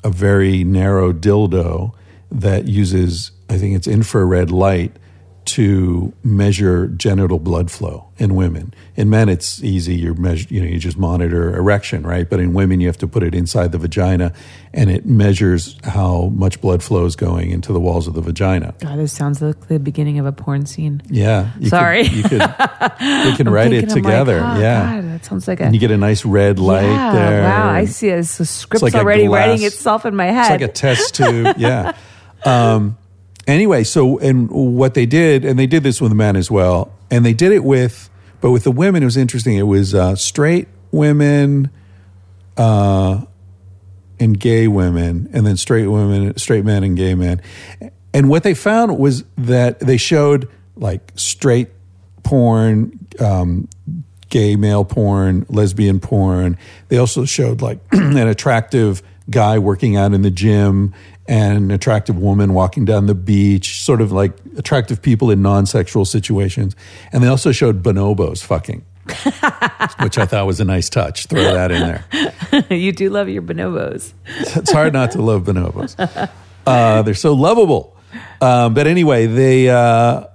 a 0.03 0.09
very 0.09 0.63
narrow 0.63 1.13
dildo 1.13 1.93
that 2.31 2.65
uses, 2.65 3.31
I 3.49 3.57
think 3.57 3.75
it's 3.75 3.87
infrared 3.87 4.51
light 4.51 4.95
to 5.47 6.13
measure 6.23 6.87
genital 6.87 7.39
blood 7.39 7.71
flow 7.71 8.09
in 8.17 8.35
women. 8.35 8.73
In 8.95 9.09
men, 9.09 9.29
it's 9.29 9.63
easy. 9.63 9.95
You 9.95 10.13
measure, 10.15 10.47
you 10.53 10.59
know, 10.59 10.67
you 10.67 10.77
just 10.77 10.97
monitor 10.97 11.55
erection, 11.55 12.05
right? 12.05 12.29
But 12.29 12.39
in 12.39 12.53
women, 12.53 12.81
you 12.81 12.87
have 12.87 12.97
to 12.97 13.07
put 13.07 13.23
it 13.23 13.33
inside 13.33 13.71
the 13.71 13.77
vagina, 13.77 14.33
and 14.73 14.91
it 14.91 15.05
measures 15.05 15.77
how 15.83 16.27
much 16.35 16.59
blood 16.59 16.83
flow 16.83 17.05
is 17.05 17.15
going 17.15 17.51
into 17.51 17.71
the 17.71 17.79
walls 17.79 18.07
of 18.07 18.13
the 18.13 18.21
vagina. 18.21 18.75
God, 18.79 18.99
this 18.99 19.13
sounds 19.13 19.41
like 19.41 19.67
the 19.67 19.79
beginning 19.79 20.19
of 20.19 20.25
a 20.25 20.31
porn 20.31 20.65
scene. 20.65 21.01
Yeah, 21.09 21.51
you 21.59 21.69
Sorry. 21.69 22.03
Could, 22.03 22.17
you 22.17 22.23
could 22.23 22.41
we 22.99 23.35
can 23.35 23.49
write 23.49 23.71
it 23.71 23.83
I'm 23.83 23.89
like, 23.89 24.03
together. 24.03 24.39
oh, 24.39 24.59
yeah, 24.59 24.95
God, 25.01 25.11
that 25.11 25.25
sounds 25.25 25.47
like 25.47 25.61
a 25.61 25.63
and 25.63 25.73
you 25.73 25.79
get 25.79 25.91
a 25.91 25.97
nice 25.97 26.25
red 26.25 26.59
light 26.59 26.83
yeah, 26.83 27.11
there. 27.13 27.43
Wow, 27.43 27.69
I 27.69 27.85
see 27.85 28.09
it. 28.09 28.25
So 28.25 28.43
script's 28.43 28.83
like 28.83 28.95
already 28.95 29.27
glass- 29.27 29.47
writing 29.47 29.65
itself 29.65 30.05
in 30.05 30.15
my 30.15 30.25
head. 30.25 30.51
It's 30.51 30.61
like 30.61 30.69
a 30.69 30.73
test 30.73 31.15
tube. 31.15 31.55
yeah. 31.57 31.93
Um, 32.43 32.97
anyway, 33.47 33.83
so 33.83 34.19
and 34.19 34.49
what 34.51 34.93
they 34.93 35.05
did, 35.05 35.45
and 35.45 35.57
they 35.57 35.67
did 35.67 35.83
this 35.83 35.99
with 36.01 36.13
men 36.13 36.35
as 36.35 36.51
well, 36.51 36.91
and 37.09 37.25
they 37.25 37.33
did 37.33 37.51
it 37.51 37.63
with, 37.63 38.09
but 38.41 38.51
with 38.51 38.63
the 38.63 38.71
women, 38.71 39.01
it 39.01 39.05
was 39.05 39.17
interesting. 39.17 39.57
It 39.57 39.63
was 39.63 39.95
uh, 39.95 40.15
straight 40.15 40.67
women, 40.91 41.71
uh, 42.57 43.21
and 44.19 44.39
gay 44.39 44.67
women, 44.67 45.29
and 45.33 45.45
then 45.45 45.57
straight 45.57 45.87
women, 45.87 46.37
straight 46.37 46.65
men, 46.65 46.83
and 46.83 46.97
gay 46.97 47.15
men. 47.15 47.41
And 48.13 48.29
what 48.29 48.43
they 48.43 48.53
found 48.53 48.97
was 48.97 49.23
that 49.37 49.79
they 49.79 49.97
showed 49.97 50.49
like 50.75 51.11
straight 51.15 51.69
porn, 52.23 53.07
um, 53.19 53.67
gay 54.29 54.55
male 54.55 54.85
porn, 54.85 55.45
lesbian 55.49 55.99
porn. 55.99 56.57
They 56.89 56.97
also 56.97 57.25
showed 57.25 57.61
like 57.61 57.79
an 57.91 58.17
attractive 58.17 59.01
guy 59.29 59.59
working 59.59 59.95
out 59.95 60.13
in 60.13 60.21
the 60.21 60.31
gym 60.31 60.93
and 61.27 61.57
an 61.57 61.71
attractive 61.71 62.17
woman 62.17 62.53
walking 62.53 62.85
down 62.85 63.05
the 63.05 63.15
beach, 63.15 63.83
sort 63.83 64.01
of 64.01 64.11
like 64.11 64.33
attractive 64.57 65.01
people 65.01 65.29
in 65.29 65.41
non 65.41 65.65
sexual 65.65 66.05
situations. 66.05 66.75
And 67.11 67.23
they 67.23 67.27
also 67.27 67.51
showed 67.51 67.83
bonobos 67.83 68.43
fucking. 68.43 68.85
which 70.01 70.17
I 70.17 70.25
thought 70.25 70.45
was 70.45 70.59
a 70.59 70.65
nice 70.65 70.89
touch. 70.89 71.27
Throw 71.27 71.41
that 71.41 71.71
in 71.71 71.79
there. 71.79 72.67
you 72.77 72.91
do 72.91 73.09
love 73.09 73.29
your 73.29 73.41
bonobos. 73.41 74.11
It's 74.27 74.71
hard 74.71 74.91
not 74.91 75.11
to 75.11 75.21
love 75.21 75.43
bonobos. 75.43 75.95
Uh, 76.65 77.01
they're 77.03 77.13
so 77.13 77.33
lovable. 77.33 77.95
Um, 78.41 78.73
but 78.73 78.85
anyway, 78.85 79.25
they 79.25 79.69
uh, 79.69 80.25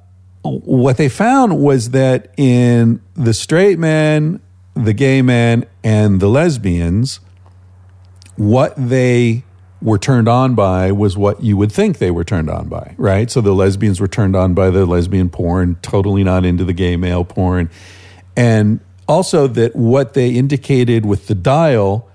what 0.43 0.97
they 0.97 1.09
found 1.09 1.59
was 1.59 1.91
that 1.91 2.33
in 2.37 3.01
the 3.15 3.35
straight 3.35 3.79
men, 3.79 4.41
the 4.75 4.93
gay 4.93 5.23
men, 5.23 5.67
and 5.85 6.21
the 6.21 6.29
lesbians, 6.29 7.21
what 8.37 8.75
they 8.77 9.45
were 9.83 9.99
turned 9.99 10.29
on 10.29 10.55
by 10.55 10.93
was 10.93 11.17
what 11.17 11.43
you 11.43 11.57
would 11.57 11.73
think 11.73 11.99
they 11.99 12.11
were 12.11 12.25
turned 12.25 12.49
on 12.49 12.69
by, 12.69 12.95
right? 12.97 13.31
So 13.31 13.41
the 13.41 13.53
lesbians 13.53 14.01
were 14.01 14.09
turned 14.09 14.37
on 14.37 14.55
by 14.55 14.71
the 14.71 14.87
lesbian 14.87 15.29
porn, 15.29 15.77
totally 15.83 16.25
not 16.25 16.45
into 16.45 16.65
the 16.65 16.73
gay 16.73 16.97
male 16.97 17.25
porn. 17.25 17.69
And 18.37 18.81
also 19.09 19.47
that 19.49 19.75
what 19.75 20.15
they 20.15 20.31
indicated 20.31 21.05
with 21.05 21.27
the 21.27 21.35
dial 21.35 22.09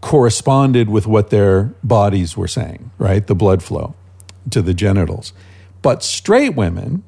corresponded 0.00 0.88
with 0.88 1.06
what 1.06 1.30
their 1.30 1.74
bodies 1.82 2.36
were 2.36 2.48
saying, 2.48 2.90
right? 2.98 3.26
The 3.26 3.34
blood 3.34 3.62
flow 3.62 3.94
to 4.50 4.62
the 4.62 4.74
genitals. 4.74 5.32
But 5.82 6.02
straight 6.02 6.54
women, 6.54 7.02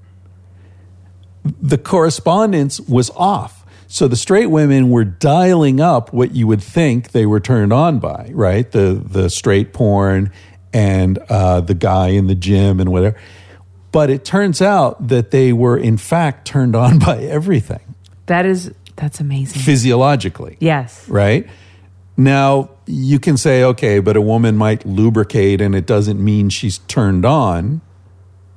the 1.45 1.79
correspondence 1.79 2.81
was 2.81 3.11
off. 3.11 3.60
So 3.93 4.07
the 4.07 4.15
straight 4.17 4.47
women 4.47 4.89
were 4.89 5.03
dialing 5.05 5.81
up 5.81 6.13
what 6.13 6.33
you 6.33 6.47
would 6.47 6.63
think 6.63 7.11
they 7.11 7.27
were 7.27 7.41
turned 7.41 7.73
on 7.73 7.99
by, 7.99 8.31
right? 8.33 8.71
The 8.71 9.03
the 9.05 9.29
straight 9.29 9.73
porn 9.73 10.31
and 10.73 11.19
uh, 11.29 11.61
the 11.63 11.75
guy 11.75 12.11
in 12.11 12.29
the 12.29 12.37
gym 12.37 12.79
and 12.79 12.93
whatever. 12.93 13.19
But 13.91 14.09
it 14.09 14.25
turns 14.25 14.63
out 14.63 15.09
that 15.09 15.33
they 15.33 15.53
were 15.53 15.77
in 15.77 15.97
fact 15.97 16.47
turned 16.47 16.77
on 16.77 16.99
by 17.11 17.19
everything 17.25 17.81
That 18.27 18.47
is 18.47 18.73
that's 18.95 19.19
amazing. 19.19 19.61
physiologically 19.61 20.57
Yes. 20.61 21.09
right? 21.09 21.49
Now, 22.17 22.71
you 22.87 23.19
can 23.19 23.37
say, 23.39 23.65
okay, 23.65 23.99
but 23.99 24.15
a 24.17 24.21
woman 24.21 24.57
might 24.57 24.87
lubricate 24.87 25.61
and 25.61 25.75
it 25.75 25.87
doesn't 25.87 26.23
mean 26.23 26.49
she's 26.51 26.79
turned 26.87 27.25
on. 27.25 27.81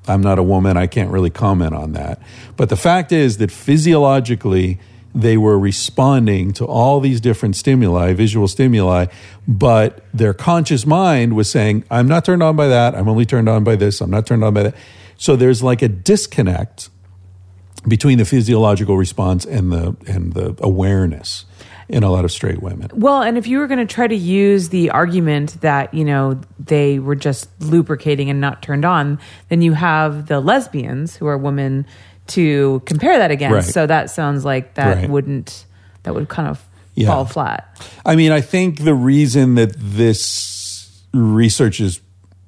I'm 0.07 0.21
not 0.21 0.37
a 0.37 0.43
woman. 0.43 0.75
I 0.77 0.85
can't 0.85 1.09
really 1.09 1.29
comment 1.31 1.73
on 1.73 1.93
that. 1.93 2.21
But 2.57 2.67
the 2.69 2.75
fact 2.75 3.11
is 3.13 3.37
that 3.37 3.51
physiologically, 3.51 4.79
they 5.15 5.37
were 5.37 5.59
responding 5.59 6.53
to 6.53 6.65
all 6.65 6.99
these 6.99 7.21
different 7.21 7.55
stimuli, 7.55 8.13
visual 8.13 8.47
stimuli, 8.47 9.05
but 9.47 10.03
their 10.13 10.33
conscious 10.33 10.85
mind 10.85 11.35
was 11.35 11.49
saying, 11.49 11.83
I'm 11.91 12.07
not 12.07 12.25
turned 12.25 12.41
on 12.41 12.55
by 12.55 12.67
that. 12.67 12.95
I'm 12.95 13.07
only 13.07 13.25
turned 13.25 13.47
on 13.47 13.63
by 13.63 13.75
this. 13.75 14.01
I'm 14.01 14.09
not 14.09 14.25
turned 14.25 14.43
on 14.43 14.53
by 14.53 14.63
that. 14.63 14.75
So 15.17 15.35
there's 15.35 15.61
like 15.61 15.81
a 15.81 15.87
disconnect 15.87 16.89
between 17.87 18.17
the 18.17 18.25
physiological 18.25 18.97
response 18.97 19.45
and 19.45 19.71
the 19.71 19.95
and 20.07 20.33
the 20.33 20.55
awareness 20.59 21.45
in 21.89 22.01
a 22.01 22.09
lot 22.09 22.25
of 22.25 22.31
straight 22.31 22.61
women. 22.61 22.89
Well, 22.93 23.21
and 23.21 23.37
if 23.37 23.45
you 23.45 23.59
were 23.59 23.67
going 23.67 23.85
to 23.85 23.93
try 23.93 24.07
to 24.07 24.15
use 24.15 24.69
the 24.69 24.89
argument 24.89 25.61
that, 25.61 25.93
you 25.93 26.05
know, 26.05 26.39
they 26.57 26.99
were 26.99 27.15
just 27.15 27.49
lubricating 27.61 28.29
and 28.29 28.39
not 28.39 28.61
turned 28.61 28.85
on, 28.85 29.19
then 29.49 29.61
you 29.61 29.73
have 29.73 30.27
the 30.27 30.39
lesbians 30.39 31.17
who 31.17 31.27
are 31.27 31.37
women 31.37 31.85
to 32.27 32.81
compare 32.85 33.17
that 33.17 33.31
against. 33.31 33.53
Right. 33.53 33.63
So 33.65 33.85
that 33.87 34.09
sounds 34.09 34.45
like 34.45 34.75
that 34.75 34.97
Right. 34.97 35.09
wouldn't 35.09 35.65
that 36.03 36.13
would 36.13 36.27
kind 36.27 36.47
of 36.49 36.61
Yeah. 36.95 37.07
fall 37.07 37.25
flat. 37.25 37.65
I 38.05 38.15
mean, 38.15 38.31
I 38.31 38.41
think 38.41 38.83
the 38.83 38.93
reason 38.93 39.55
that 39.55 39.73
this 39.77 41.01
research 41.13 41.79
is 41.79 42.01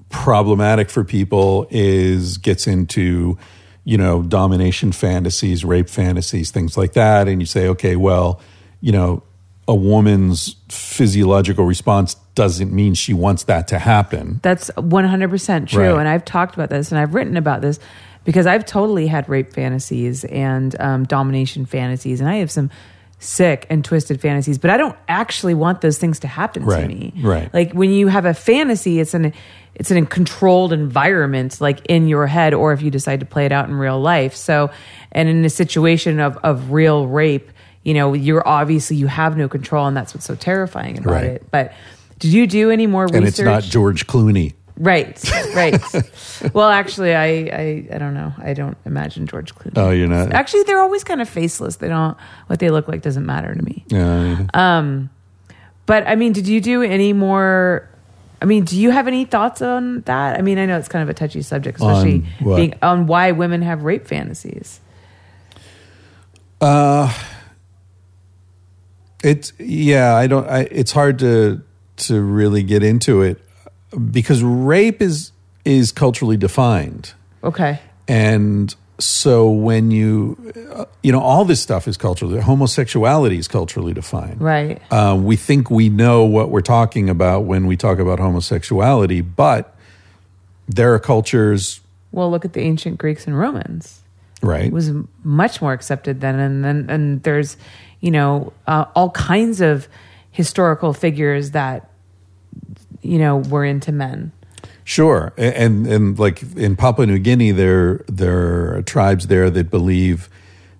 problematic 0.09 0.89
for 0.89 1.03
people 1.03 1.67
is 1.71 2.37
gets 2.37 2.67
into, 2.67 3.37
you 3.83 3.97
know, 3.97 4.21
domination 4.21 4.91
fantasies, 4.91 5.63
rape 5.65 5.89
fantasies, 5.89 6.51
things 6.51 6.77
like 6.77 6.93
that. 6.93 7.27
And 7.27 7.41
you 7.41 7.45
say, 7.45 7.67
okay, 7.69 7.95
well, 7.95 8.39
you 8.81 8.91
know, 8.91 9.23
a 9.67 9.75
woman's 9.75 10.55
physiological 10.69 11.65
response 11.65 12.15
doesn't 12.35 12.71
mean 12.71 12.93
she 12.93 13.13
wants 13.13 13.43
that 13.43 13.67
to 13.69 13.79
happen. 13.79 14.39
That's 14.43 14.69
100% 14.77 15.69
true. 15.69 15.93
Right. 15.93 15.99
And 15.99 16.07
I've 16.07 16.25
talked 16.25 16.55
about 16.55 16.69
this 16.69 16.91
and 16.91 16.99
I've 16.99 17.15
written 17.15 17.35
about 17.35 17.61
this 17.61 17.79
because 18.25 18.45
I've 18.45 18.65
totally 18.65 19.07
had 19.07 19.29
rape 19.29 19.53
fantasies 19.53 20.25
and 20.25 20.75
um, 20.81 21.03
domination 21.05 21.65
fantasies. 21.65 22.19
And 22.19 22.29
I 22.29 22.35
have 22.37 22.51
some 22.51 22.69
sick 23.19 23.65
and 23.69 23.83
twisted 23.85 24.19
fantasies, 24.19 24.57
but 24.57 24.69
I 24.69 24.77
don't 24.77 24.95
actually 25.07 25.53
want 25.53 25.79
those 25.81 25.97
things 25.97 26.19
to 26.19 26.27
happen 26.27 26.65
to 26.67 26.87
me. 26.87 27.13
right. 27.23 27.51
Like 27.53 27.71
when 27.71 27.91
you 27.91 28.07
have 28.09 28.25
a 28.25 28.33
fantasy, 28.33 28.99
it's 28.99 29.13
an 29.13 29.31
it's 29.73 29.91
in 29.91 29.97
a 30.03 30.05
controlled 30.05 30.71
environment, 30.73 31.59
like 31.59 31.85
in 31.87 32.07
your 32.07 32.27
head, 32.27 32.53
or 32.53 32.71
if 32.73 32.81
you 32.81 32.89
decide 32.91 33.19
to 33.21 33.25
play 33.25 33.45
it 33.45 33.51
out 33.51 33.67
in 33.67 33.75
real 33.75 33.99
life. 33.99 34.33
So, 34.35 34.69
and 35.11 35.27
in 35.29 35.43
a 35.45 35.49
situation 35.49 36.19
of 36.19 36.37
of 36.43 36.71
real 36.71 37.07
rape, 37.07 37.51
you 37.83 37.93
know, 37.93 38.13
you're 38.13 38.45
obviously 38.47 38.95
you 38.97 39.07
have 39.07 39.37
no 39.37 39.47
control, 39.49 39.85
and 39.87 39.95
that's 39.95 40.13
what's 40.13 40.25
so 40.25 40.35
terrifying 40.35 40.97
about 40.97 41.11
Right. 41.11 41.23
it. 41.25 41.51
But 41.51 41.73
did 42.19 42.31
you 42.33 42.47
do 42.47 42.71
any 42.71 42.87
more 42.87 43.03
research? 43.03 43.17
and 43.17 43.27
it's 43.27 43.39
not 43.39 43.63
George 43.63 44.07
Clooney. 44.07 44.53
Right, 44.77 45.23
right. 45.55 45.81
well, 46.53 46.69
actually, 46.69 47.15
I, 47.15 47.25
I, 47.25 47.87
I 47.93 47.97
don't 47.97 48.13
know. 48.13 48.33
I 48.37 48.53
don't 48.53 48.77
imagine 48.85 49.25
George 49.25 49.55
Clooney. 49.55 49.73
Oh, 49.77 49.91
you're 49.91 50.07
not. 50.07 50.33
Actually, 50.33 50.63
they're 50.63 50.79
always 50.81 51.03
kind 51.03 51.21
of 51.21 51.29
faceless. 51.29 51.77
They 51.77 51.87
don't. 51.87 52.17
What 52.47 52.59
they 52.59 52.69
look 52.69 52.87
like 52.87 53.01
doesn't 53.01 53.25
matter 53.25 53.55
to 53.55 53.61
me. 53.61 53.85
Uh, 53.93 55.07
But 55.85 56.07
I 56.07 56.15
mean, 56.15 56.33
did 56.33 56.47
you 56.47 56.59
do 56.59 56.81
any 56.81 57.13
more? 57.13 57.87
I 58.41 58.45
mean, 58.45 58.65
do 58.65 58.79
you 58.79 58.91
have 58.91 59.07
any 59.07 59.23
thoughts 59.23 59.61
on 59.61 60.01
that? 60.01 60.37
I 60.37 60.41
mean, 60.41 60.57
I 60.57 60.65
know 60.65 60.77
it's 60.77 60.89
kind 60.89 61.03
of 61.03 61.09
a 61.09 61.13
touchy 61.13 61.41
subject, 61.41 61.79
especially 61.79 62.25
On 62.41 62.55
being 62.55 62.73
on 62.81 63.07
why 63.07 63.31
women 63.31 63.61
have 63.61 63.83
rape 63.83 64.07
fantasies. 64.07 64.81
Uh, 66.59 67.13
it's 69.23 69.53
yeah, 69.57 70.15
I 70.15 70.27
don't. 70.27 70.47
I, 70.49 70.61
it's 70.71 70.91
hard 70.91 71.19
to 71.19 71.61
to 71.97 72.21
really 72.21 72.63
get 72.63 72.83
into 72.83 73.21
it 73.21 73.39
because 74.11 74.43
rape 74.43 75.01
is 75.01 75.31
is 75.63 75.91
culturally 75.91 76.37
defined, 76.37 77.13
Okay. 77.43 77.79
and 78.07 78.73
so 78.99 79.49
when 79.49 79.91
you 79.91 80.37
uh, 80.73 80.85
you 81.03 81.11
know 81.11 81.19
all 81.19 81.43
this 81.43 81.59
stuff 81.61 81.87
is 81.87 81.97
culturally 81.97 82.39
homosexuality 82.39 83.37
is 83.37 83.47
culturally 83.47 83.93
defined. 83.93 84.39
Right. 84.41 84.81
Uh, 84.91 85.17
we 85.21 85.35
think 85.35 85.69
we 85.69 85.89
know 85.89 86.23
what 86.23 86.49
we're 86.49 86.61
talking 86.61 87.09
about 87.09 87.41
when 87.45 87.67
we 87.67 87.75
talk 87.77 87.99
about 87.99 88.19
homosexuality, 88.19 89.21
but 89.21 89.75
there 90.69 90.93
are 90.93 90.99
cultures, 90.99 91.81
Well, 92.11 92.31
look 92.31 92.45
at 92.45 92.53
the 92.53 92.61
ancient 92.61 92.97
Greeks 92.97 93.27
and 93.27 93.37
Romans. 93.37 94.01
right? 94.41 94.65
It 94.65 94.73
was 94.73 94.91
much 95.23 95.61
more 95.61 95.73
accepted 95.73 96.21
then, 96.21 96.39
and 96.39 96.63
then 96.63 96.85
and 96.89 97.21
there's, 97.23 97.57
you 98.01 98.11
know, 98.11 98.53
uh, 98.67 98.85
all 98.95 99.09
kinds 99.11 99.61
of 99.61 99.87
historical 100.31 100.93
figures 100.93 101.51
that, 101.51 101.89
you 103.05 103.19
know, 103.19 103.37
were 103.37 103.63
into 103.63 103.91
men. 103.91 104.31
Sure, 104.83 105.33
and 105.37 105.87
and 105.87 106.19
like 106.19 106.43
in 106.55 106.75
Papua 106.75 107.07
New 107.07 107.19
Guinea, 107.19 107.51
there 107.51 108.05
there 108.07 108.75
are 108.75 108.81
tribes 108.83 109.27
there 109.27 109.49
that 109.49 109.71
believe 109.71 110.29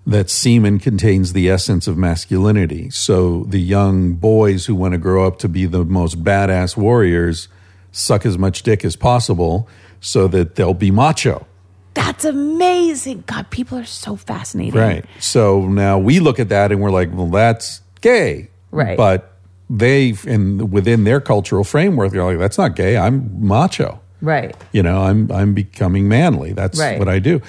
that 0.06 0.30
semen 0.30 0.78
contains 0.78 1.32
the 1.32 1.50
essence 1.50 1.88
of 1.88 1.96
masculinity. 1.96 2.88
So 2.90 3.42
the 3.48 3.58
young 3.60 4.12
boys 4.12 4.66
who 4.66 4.76
want 4.76 4.92
to 4.92 4.98
grow 4.98 5.26
up 5.26 5.40
to 5.40 5.48
be 5.48 5.66
the 5.66 5.84
most 5.84 6.22
badass 6.22 6.76
warriors 6.76 7.48
suck 7.90 8.24
as 8.24 8.38
much 8.38 8.62
dick 8.62 8.84
as 8.84 8.94
possible, 8.94 9.68
so 10.00 10.28
that 10.28 10.54
they'll 10.54 10.74
be 10.74 10.92
macho. 10.92 11.46
That's 11.94 12.24
amazing. 12.24 13.24
God, 13.26 13.50
people 13.50 13.78
are 13.78 13.84
so 13.84 14.16
fascinating. 14.16 14.78
Right. 14.78 15.04
So 15.18 15.66
now 15.66 15.98
we 15.98 16.20
look 16.20 16.38
at 16.38 16.50
that 16.50 16.70
and 16.70 16.80
we're 16.80 16.90
like, 16.90 17.12
well, 17.12 17.28
that's 17.28 17.80
gay. 18.02 18.50
Right. 18.70 18.96
But 18.96 19.35
they, 19.68 20.14
in 20.26 20.70
within 20.70 21.04
their 21.04 21.20
cultural 21.20 21.64
framework, 21.64 22.12
they're 22.12 22.24
like, 22.24 22.38
that's 22.38 22.58
not 22.58 22.76
gay. 22.76 22.96
I'm 22.96 23.30
macho. 23.46 24.00
Right. 24.22 24.56
You 24.72 24.82
know, 24.82 25.02
I'm 25.02 25.30
I'm 25.30 25.52
becoming 25.54 26.08
manly. 26.08 26.52
That's 26.54 26.78
Right. 26.80 26.98
what 26.98 27.08
I 27.08 27.18
do. 27.18 27.40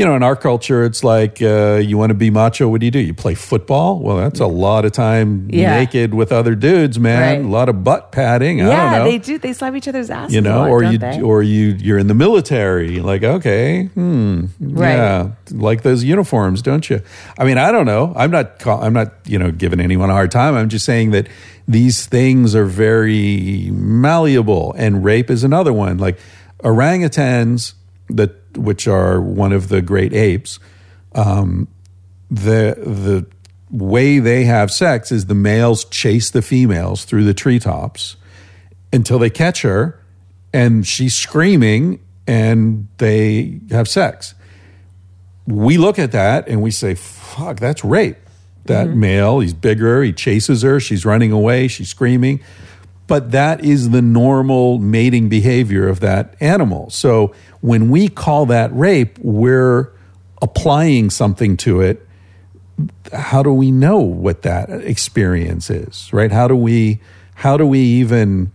You 0.00 0.06
know, 0.06 0.16
in 0.16 0.22
our 0.22 0.34
culture, 0.34 0.82
it's 0.84 1.04
like 1.04 1.42
uh, 1.42 1.74
you 1.74 1.98
want 1.98 2.08
to 2.08 2.14
be 2.14 2.30
macho. 2.30 2.66
What 2.68 2.80
do 2.80 2.86
you 2.86 2.90
do? 2.90 3.00
You 3.00 3.12
play 3.12 3.34
football. 3.34 3.98
Well, 3.98 4.16
that's 4.16 4.40
a 4.40 4.46
lot 4.46 4.86
of 4.86 4.92
time 4.92 5.50
Yeah. 5.52 5.78
naked 5.78 6.14
with 6.14 6.32
other 6.32 6.54
dudes, 6.54 6.98
man. 6.98 7.20
Right. 7.20 7.44
A 7.44 7.46
lot 7.46 7.68
of 7.68 7.84
butt 7.84 8.10
padding. 8.10 8.62
I 8.62 8.64
don't 8.64 8.72
Yeah, 8.92 9.04
they 9.04 9.18
do. 9.18 9.36
They 9.36 9.52
slap 9.52 9.74
each 9.74 9.88
other's 9.88 10.08
ass. 10.08 10.32
you 10.32 10.40
know, 10.40 10.60
lot, 10.60 10.70
or 10.70 10.82
you 10.84 10.96
they? 10.96 11.20
or 11.20 11.42
you 11.42 11.76
you're 11.78 11.98
in 11.98 12.06
the 12.06 12.14
military. 12.14 13.00
Like, 13.00 13.22
okay, 13.22 13.90
hmm, 13.92 14.46
Right. 14.58 14.94
yeah, 14.94 15.28
like 15.50 15.82
those 15.82 16.02
uniforms, 16.02 16.62
don't 16.62 16.88
you? 16.88 17.02
I 17.38 17.44
mean, 17.44 17.58
I 17.58 17.70
don't 17.70 17.84
know. 17.84 18.14
I'm 18.16 18.30
not. 18.30 18.66
I'm 18.66 18.94
not. 18.94 19.12
You 19.26 19.38
know, 19.38 19.50
giving 19.50 19.80
anyone 19.80 20.08
a 20.08 20.14
hard 20.14 20.30
time. 20.30 20.54
I'm 20.54 20.70
just 20.70 20.86
saying 20.86 21.10
that 21.10 21.28
these 21.68 22.06
things 22.06 22.54
are 22.54 22.64
very 22.64 23.68
malleable, 23.70 24.74
and 24.78 25.04
rape 25.04 25.28
is 25.30 25.44
another 25.44 25.74
one. 25.74 25.98
Like 25.98 26.18
orangutans, 26.64 27.74
that 28.08 28.39
which 28.56 28.88
are 28.88 29.20
one 29.20 29.52
of 29.52 29.68
the 29.68 29.82
great 29.82 30.12
apes. 30.12 30.58
Um, 31.14 31.68
the 32.30 32.74
the 32.78 33.26
way 33.70 34.18
they 34.18 34.44
have 34.44 34.70
sex 34.70 35.12
is 35.12 35.26
the 35.26 35.34
males 35.34 35.84
chase 35.84 36.30
the 36.30 36.42
females 36.42 37.04
through 37.04 37.24
the 37.24 37.34
treetops 37.34 38.16
until 38.92 39.18
they 39.18 39.30
catch 39.30 39.62
her 39.62 40.00
and 40.52 40.86
she's 40.86 41.14
screaming 41.14 42.00
and 42.26 42.88
they 42.98 43.60
have 43.70 43.88
sex. 43.88 44.34
We 45.46 45.78
look 45.78 45.98
at 45.98 46.12
that 46.12 46.48
and 46.48 46.62
we 46.62 46.70
say, 46.70 46.94
fuck, 46.94 47.58
that's 47.58 47.84
rape. 47.84 48.16
That 48.66 48.90
male, 48.90 49.40
he's 49.40 49.54
bigger, 49.54 50.02
he 50.02 50.12
chases 50.12 50.62
her, 50.62 50.78
she's 50.78 51.04
running 51.04 51.32
away, 51.32 51.66
she's 51.66 51.88
screaming. 51.88 52.40
But 53.10 53.32
that 53.32 53.64
is 53.64 53.90
the 53.90 54.00
normal 54.00 54.78
mating 54.78 55.28
behavior 55.28 55.88
of 55.88 55.98
that 55.98 56.36
animal. 56.38 56.90
So 56.90 57.34
when 57.60 57.90
we 57.90 58.06
call 58.06 58.46
that 58.46 58.72
rape, 58.72 59.18
we're 59.18 59.92
applying 60.40 61.10
something 61.10 61.56
to 61.56 61.80
it. 61.80 62.06
How 63.12 63.42
do 63.42 63.52
we 63.52 63.72
know 63.72 63.98
what 63.98 64.42
that 64.42 64.70
experience 64.70 65.70
is 65.70 66.08
right? 66.12 66.30
How 66.30 66.46
do 66.46 66.54
we 66.54 67.00
how 67.34 67.56
do 67.56 67.66
we 67.66 67.80
even 67.80 68.52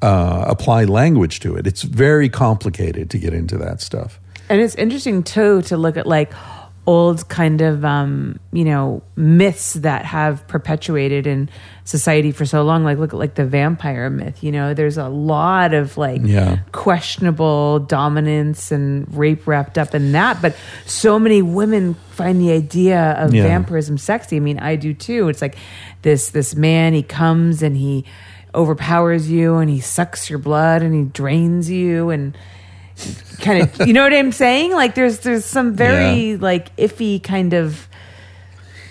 uh, 0.00 0.46
apply 0.46 0.84
language 0.84 1.40
to 1.40 1.56
it? 1.56 1.66
It's 1.66 1.82
very 1.82 2.30
complicated 2.30 3.10
to 3.10 3.18
get 3.18 3.34
into 3.34 3.58
that 3.58 3.82
stuff. 3.82 4.18
And 4.48 4.62
it's 4.62 4.76
interesting 4.76 5.24
too 5.24 5.60
to 5.62 5.76
look 5.76 5.98
at 5.98 6.06
like 6.06 6.32
old 6.86 7.28
kind 7.28 7.60
of 7.60 7.84
um, 7.84 8.40
you 8.52 8.64
know 8.64 9.02
myths 9.16 9.74
that 9.74 10.04
have 10.04 10.46
perpetuated 10.48 11.26
in 11.26 11.48
society 11.84 12.32
for 12.32 12.44
so 12.44 12.62
long. 12.62 12.84
Like 12.84 12.98
look 12.98 13.12
at 13.12 13.18
like 13.18 13.34
the 13.34 13.44
vampire 13.44 14.08
myth. 14.10 14.42
You 14.42 14.50
know, 14.52 14.74
there's 14.74 14.96
a 14.98 15.08
lot 15.08 15.74
of 15.74 15.96
like 15.98 16.20
Yeah. 16.24 16.58
questionable 16.72 17.80
dominance 17.80 18.72
and 18.72 19.12
rape 19.16 19.46
wrapped 19.46 19.76
up 19.78 19.94
in 19.94 20.12
that. 20.12 20.40
But 20.42 20.56
so 20.86 21.18
many 21.18 21.42
women 21.42 21.94
find 22.10 22.40
the 22.40 22.52
idea 22.52 23.12
of 23.18 23.34
Yeah. 23.34 23.42
vampirism 23.44 23.98
sexy. 23.98 24.36
I 24.36 24.40
mean, 24.40 24.58
I 24.58 24.76
do 24.76 24.94
too. 24.94 25.28
It's 25.28 25.42
like 25.42 25.56
this 26.02 26.30
this 26.30 26.54
man 26.54 26.92
he 26.94 27.02
comes 27.02 27.62
and 27.62 27.76
he 27.76 28.04
overpowers 28.54 29.30
you 29.30 29.56
and 29.56 29.70
he 29.70 29.80
sucks 29.80 30.28
your 30.28 30.38
blood 30.38 30.82
and 30.82 30.94
he 30.94 31.04
drains 31.04 31.70
you 31.70 32.10
and 32.10 32.36
kind 33.40 33.62
of 33.62 33.86
you 33.86 33.92
know 33.92 34.02
what 34.02 34.12
I'm 34.12 34.32
saying? 34.32 34.72
Like 34.72 34.94
there's 34.94 35.20
there's 35.20 35.44
some 35.44 35.74
very 35.74 36.32
Yeah. 36.32 36.36
like 36.40 36.74
iffy 36.76 37.22
kind 37.22 37.52
of 37.54 37.88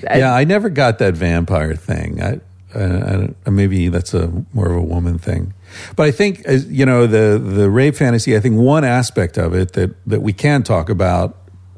yeah 0.01 0.33
i 0.33 0.45
never 0.45 0.69
got 0.69 0.97
that 0.99 1.13
vampire 1.13 1.75
thing 1.75 2.21
i, 2.23 2.39
I, 2.73 3.27
I 3.45 3.49
maybe 3.49 3.89
that's 3.89 4.13
a 4.13 4.31
more 4.53 4.69
of 4.69 4.77
a 4.77 4.81
woman 4.81 5.17
thing 5.17 5.53
but 5.97 6.03
i 6.07 6.11
think 6.11 6.39
as 6.45 6.65
you 6.71 6.85
know 6.85 7.05
the 7.05 7.37
the 7.37 7.69
rape 7.69 7.95
fantasy 7.97 8.33
i 8.37 8.39
think 8.39 8.57
one 8.57 8.85
aspect 8.85 9.37
of 9.37 9.53
it 9.53 9.73
that 9.73 9.93
that 10.07 10.21
we 10.21 10.31
can 10.31 10.63
talk 10.63 10.89
about 10.89 11.35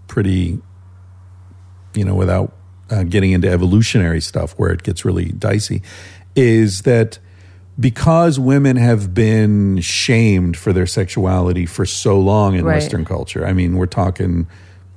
pretty 0.08 0.60
you 1.96 2.06
know 2.06 2.14
without 2.14 2.54
uh, 2.92 3.02
getting 3.04 3.32
into 3.32 3.50
evolutionary 3.50 4.22
stuff 4.22 4.52
where 4.54 4.70
it 4.72 4.84
gets 4.84 5.04
really 5.04 5.26
dicey 5.32 5.82
is 6.36 6.84
that 6.84 7.18
because 7.82 8.40
women 8.40 8.78
have 8.78 9.14
been 9.14 9.82
shamed 9.82 10.56
for 10.56 10.72
their 10.72 10.86
sexuality 10.88 11.66
for 11.66 11.86
so 11.86 12.18
long 12.20 12.56
in 12.56 12.64
Right. 12.64 12.76
western 12.76 13.04
culture 13.04 13.46
i 13.46 13.52
mean 13.54 13.76
we're 13.76 13.88
talking 13.88 14.48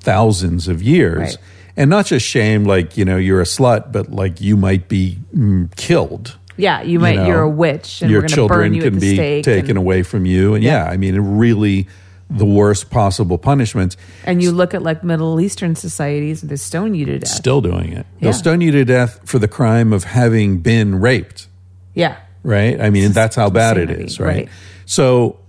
thousands 0.00 0.68
of 0.68 0.82
years 0.82 1.18
Right. 1.18 1.36
and 1.76 1.90
not 1.90 2.06
just 2.06 2.26
shame 2.26 2.64
like 2.64 2.96
you 2.96 3.04
know 3.04 3.16
you're 3.16 3.40
a 3.40 3.44
slut 3.44 3.90
but 3.90 4.12
like 4.12 4.40
you 4.40 4.56
might 4.56 4.88
be 4.88 5.18
mm, 5.34 5.74
killed 5.76 6.36
yeah, 6.56 6.82
you 6.82 7.00
might 7.00 7.16
you 7.16 7.32
are 7.34 7.42
a 7.42 7.48
witch 7.50 8.00
and 8.00 8.12
your 8.12 8.22
children 8.22 8.60
burn 8.60 8.74
you 8.74 8.82
can 8.82 9.00
be 9.00 9.42
taken 9.42 9.70
and, 9.70 9.78
away 9.78 10.04
from 10.04 10.24
you 10.24 10.54
and 10.54 10.62
yeah. 10.62 10.84
i 10.84 10.96
mean 10.96 11.18
really 11.18 11.88
the 12.30 12.44
worst 12.44 12.90
possible 12.90 13.38
punishments 13.38 13.96
and 14.24 14.40
you 14.42 14.52
look 14.52 14.72
at 14.72 14.82
like 14.82 15.02
Middle 15.04 15.40
Eastern 15.40 15.74
societies, 15.76 16.40
they 16.42 16.56
stone 16.56 16.94
you 16.94 17.04
to 17.06 17.18
death. 17.18 17.28
still 17.28 17.60
doing 17.60 17.92
it 17.92 18.06
Yeah. 18.18 18.20
they'll 18.20 18.32
stone 18.32 18.60
you 18.60 18.70
to 18.72 18.84
death 18.84 19.20
for 19.24 19.38
the 19.40 19.48
crime 19.48 19.92
of 19.92 20.04
having 20.04 20.58
been 20.58 20.94
raped 21.00 21.48
yeah. 21.94 22.16
Right? 22.44 22.80
I 22.80 22.90
mean, 22.90 23.10
that's 23.10 23.34
how 23.34 23.50
bad 23.50 23.76
it 23.76 23.90
is, 23.90 24.20
right? 24.20 24.28
right. 24.28 24.48
So, 24.86 25.40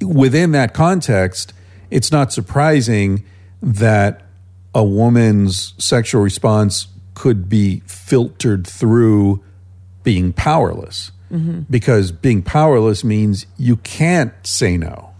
within 0.00 0.52
that 0.52 0.74
context, 0.74 1.52
it's 1.90 2.12
not 2.12 2.32
surprising 2.32 3.24
that 3.60 4.22
a 4.74 4.84
woman's 4.84 5.74
sexual 5.78 6.22
response 6.22 6.86
could 7.14 7.48
be 7.48 7.82
filtered 7.86 8.66
through 8.66 9.42
being 10.02 10.32
powerless. 10.32 11.12
Mm-hmm. 11.30 11.60
Because 11.70 12.12
being 12.12 12.42
powerless 12.42 13.04
means 13.04 13.46
you 13.56 13.76
can't 13.76 14.32
say 14.46 14.76
no. 14.76 15.11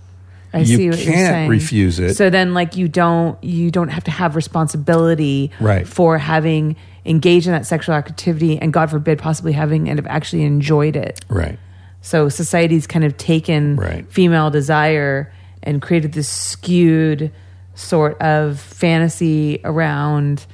I 0.54 0.58
you 0.58 0.64
see 0.76 0.90
what 0.90 0.98
you're 0.98 1.12
can't 1.14 1.28
saying. 1.34 1.50
refuse 1.50 1.98
it. 1.98 2.14
So 2.14 2.28
then, 2.30 2.52
like, 2.54 2.76
you 2.76 2.88
don't 2.88 3.42
you 3.42 3.70
don't 3.70 3.88
have 3.88 4.04
to 4.04 4.10
have 4.10 4.36
responsibility 4.36 5.50
Right. 5.60 5.86
for 5.88 6.18
having 6.18 6.76
engaged 7.04 7.46
in 7.46 7.52
that 7.52 7.66
sexual 7.66 7.94
activity, 7.94 8.58
and 8.60 8.72
God 8.72 8.90
forbid, 8.90 9.18
possibly 9.18 9.52
having 9.52 9.88
and 9.88 9.98
have 9.98 10.06
actually 10.06 10.42
enjoyed 10.44 10.94
it. 10.96 11.20
right. 11.28 11.58
So 12.04 12.28
society's 12.28 12.86
kind 12.88 13.04
of 13.04 13.16
taken 13.16 13.76
Right. 13.76 14.04
female 14.10 14.50
desire 14.50 15.32
and 15.62 15.80
created 15.80 16.12
this 16.12 16.26
skewed 16.28 17.30
sort 17.74 18.20
of 18.20 18.58
fantasy 18.58 19.60
around 19.64 20.44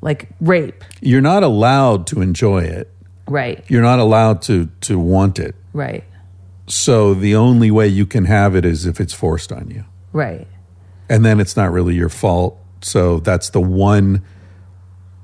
like 0.00 0.28
rape. 0.40 0.84
You're 1.00 1.20
not 1.20 1.42
allowed 1.42 2.06
to 2.08 2.20
enjoy 2.20 2.62
it. 2.64 2.90
Right. 3.26 3.64
You're 3.68 3.82
not 3.82 3.98
allowed 3.98 4.42
to 4.42 4.68
to 4.82 4.98
want 4.98 5.38
it. 5.38 5.54
Right. 5.72 6.04
So 6.66 7.14
the 7.14 7.34
only 7.36 7.70
way 7.70 7.88
you 7.88 8.06
can 8.06 8.24
have 8.24 8.56
it 8.56 8.64
is 8.64 8.86
if 8.86 9.00
it's 9.00 9.12
forced 9.12 9.52
on 9.52 9.70
you. 9.70 9.84
Right. 10.12 10.46
And 11.08 11.24
then 11.24 11.40
it's 11.40 11.56
not 11.56 11.72
really 11.72 11.94
your 11.94 12.08
fault. 12.08 12.58
So 12.80 13.18
that's 13.20 13.50
the 13.50 13.60
one 13.60 14.22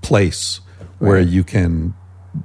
place 0.02 0.60
where 0.98 1.16
Right. 1.18 1.26
you 1.26 1.44
can 1.44 1.94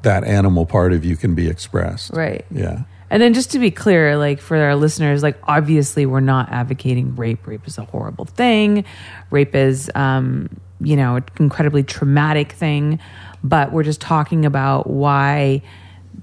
that 0.02 0.24
animal 0.24 0.66
part 0.66 0.94
of 0.94 1.06
you 1.06 1.16
can 1.16 1.36
be 1.36 1.48
expressed. 1.48 2.12
Right. 2.14 2.44
Yeah. 2.50 2.84
And 3.12 3.22
then 3.22 3.36
just 3.36 3.52
to 3.52 3.60
be 3.60 3.70
clear, 3.70 4.18
like 4.18 4.42
for 4.42 4.58
our 4.58 4.76
listeners, 4.76 5.22
like 5.22 5.38
obviously 5.44 6.08
we're 6.08 6.22
not 6.22 6.52
advocating 6.52 7.16
rape. 7.16 7.46
Rape 7.46 7.68
is 7.68 7.78
a 7.78 7.84
horrible 7.86 8.26
thing. 8.26 8.84
Rape 9.30 9.54
is, 9.54 9.92
um, 9.94 10.50
you 10.82 10.96
know, 10.96 11.18
an 11.18 11.26
incredibly 11.40 11.84
traumatic 11.84 12.54
thing. 12.54 12.98
But 13.44 13.72
we're 13.72 13.84
just 13.84 14.02
talking 14.02 14.44
about 14.44 14.90
why 14.90 15.62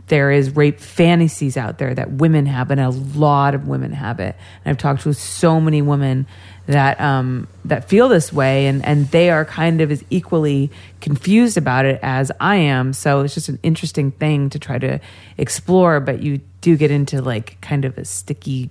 there 0.08 0.30
is 0.30 0.54
rape 0.54 0.80
fantasies 0.80 1.56
out 1.56 1.78
there 1.78 1.94
that 1.94 2.12
women 2.12 2.46
have, 2.46 2.70
and 2.70 2.80
a 2.80 2.90
lot 2.90 3.54
of 3.54 3.66
women 3.68 3.92
have 3.92 4.20
it. 4.20 4.36
And 4.64 4.70
I've 4.70 4.78
talked 4.78 5.02
to 5.02 5.12
so 5.14 5.60
many 5.60 5.82
women 5.82 6.26
that 6.66 7.00
um, 7.00 7.48
that 7.64 7.88
feel 7.88 8.08
this 8.08 8.32
way, 8.32 8.66
and 8.66 8.84
and 8.84 9.08
they 9.08 9.30
are 9.30 9.44
kind 9.44 9.80
of 9.80 9.90
as 9.90 10.04
equally 10.10 10.70
confused 11.00 11.56
about 11.56 11.84
it 11.84 11.98
as 12.02 12.30
I 12.40 12.56
am. 12.56 12.92
So 12.92 13.20
it's 13.20 13.34
just 13.34 13.48
an 13.48 13.58
interesting 13.62 14.12
thing 14.12 14.50
to 14.50 14.58
try 14.58 14.78
to 14.78 15.00
explore. 15.38 16.00
But 16.00 16.22
you 16.22 16.40
do 16.60 16.76
get 16.76 16.90
into 16.90 17.20
like 17.20 17.60
kind 17.60 17.84
of 17.84 17.98
a 17.98 18.04
sticky 18.04 18.70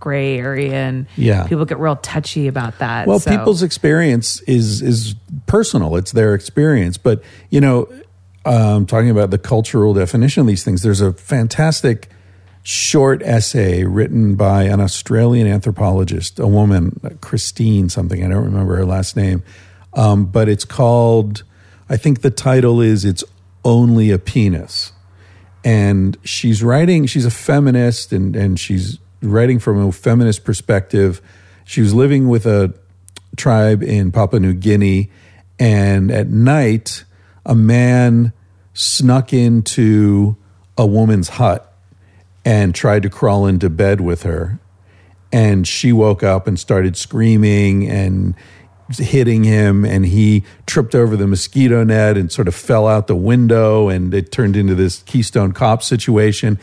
gray 0.00 0.38
area, 0.38 0.72
and 0.74 1.06
Yeah. 1.16 1.46
people 1.46 1.64
get 1.66 1.78
real 1.78 1.96
touchy 1.96 2.48
about 2.48 2.78
that. 2.78 3.06
Well, 3.06 3.18
So- 3.18 3.30
people's 3.36 3.62
experience 3.62 4.40
is 4.42 4.80
is 4.80 5.14
personal. 5.46 5.96
It's 5.96 6.12
their 6.12 6.34
experience, 6.34 6.96
but 6.96 7.22
you 7.50 7.60
know, 7.60 7.88
um, 8.48 8.86
talking 8.86 9.10
about 9.10 9.30
the 9.30 9.38
cultural 9.38 9.92
definition 9.92 10.40
of 10.40 10.46
these 10.46 10.64
things, 10.64 10.82
there's 10.82 11.00
a 11.00 11.12
fantastic 11.12 12.08
short 12.62 13.22
essay 13.22 13.84
written 13.84 14.34
by 14.34 14.64
an 14.64 14.80
Australian 14.80 15.46
anthropologist, 15.46 16.38
a 16.38 16.46
woman, 16.46 16.98
Christine 17.20 17.88
something. 17.88 18.24
I 18.24 18.28
don't 18.28 18.44
remember 18.44 18.76
her 18.76 18.86
last 18.86 19.16
name, 19.16 19.42
um, 19.94 20.26
but 20.26 20.48
it's 20.48 20.64
called. 20.64 21.44
I 21.90 21.96
think 21.96 22.22
the 22.22 22.30
title 22.30 22.80
is 22.80 23.04
"It's 23.04 23.22
Only 23.64 24.10
a 24.10 24.18
Penis." 24.18 24.92
and 25.64 26.16
she's 26.24 26.62
writing 26.62 27.06
she's 27.06 27.24
a 27.24 27.30
feminist 27.30 28.12
and, 28.12 28.36
and 28.36 28.58
she's 28.60 28.98
writing 29.20 29.58
from 29.58 29.78
a 29.88 29.92
feminist 29.92 30.44
perspective 30.44 31.20
she 31.64 31.80
was 31.80 31.92
living 31.92 32.28
with 32.28 32.46
a 32.46 32.72
tribe 33.36 33.82
in 33.82 34.12
papua 34.12 34.40
new 34.40 34.54
guinea 34.54 35.10
and 35.58 36.10
at 36.10 36.28
night 36.28 37.04
a 37.44 37.54
man 37.54 38.32
snuck 38.78 39.32
into 39.32 40.36
a 40.76 40.86
woman's 40.86 41.30
hut 41.30 41.74
and 42.44 42.72
tried 42.72 43.02
to 43.02 43.10
crawl 43.10 43.44
into 43.44 43.68
bed 43.68 44.00
with 44.00 44.22
her. 44.22 44.60
And 45.32 45.66
she 45.66 45.92
woke 45.92 46.22
up 46.22 46.46
and 46.46 46.58
started 46.60 46.96
screaming 46.96 47.88
and 47.88 48.36
hitting 48.96 49.42
him. 49.42 49.84
And 49.84 50.06
he 50.06 50.44
tripped 50.64 50.94
over 50.94 51.16
the 51.16 51.26
mosquito 51.26 51.82
net 51.82 52.16
and 52.16 52.30
sort 52.30 52.46
of 52.46 52.54
fell 52.54 52.86
out 52.86 53.08
the 53.08 53.16
window. 53.16 53.88
And 53.88 54.14
it 54.14 54.30
turned 54.30 54.56
into 54.56 54.76
this 54.76 55.02
keystone 55.02 55.50
cop 55.50 55.82
situation. 55.82 56.56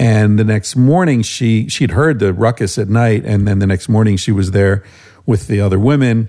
And 0.00 0.40
the 0.40 0.44
next 0.44 0.74
morning 0.74 1.22
she 1.22 1.68
she'd 1.68 1.92
heard 1.92 2.18
the 2.18 2.32
ruckus 2.32 2.76
at 2.76 2.88
night. 2.88 3.24
And 3.24 3.46
then 3.46 3.60
the 3.60 3.68
next 3.68 3.88
morning 3.88 4.16
she 4.16 4.32
was 4.32 4.50
there 4.50 4.82
with 5.26 5.46
the 5.46 5.60
other 5.60 5.78
women 5.78 6.28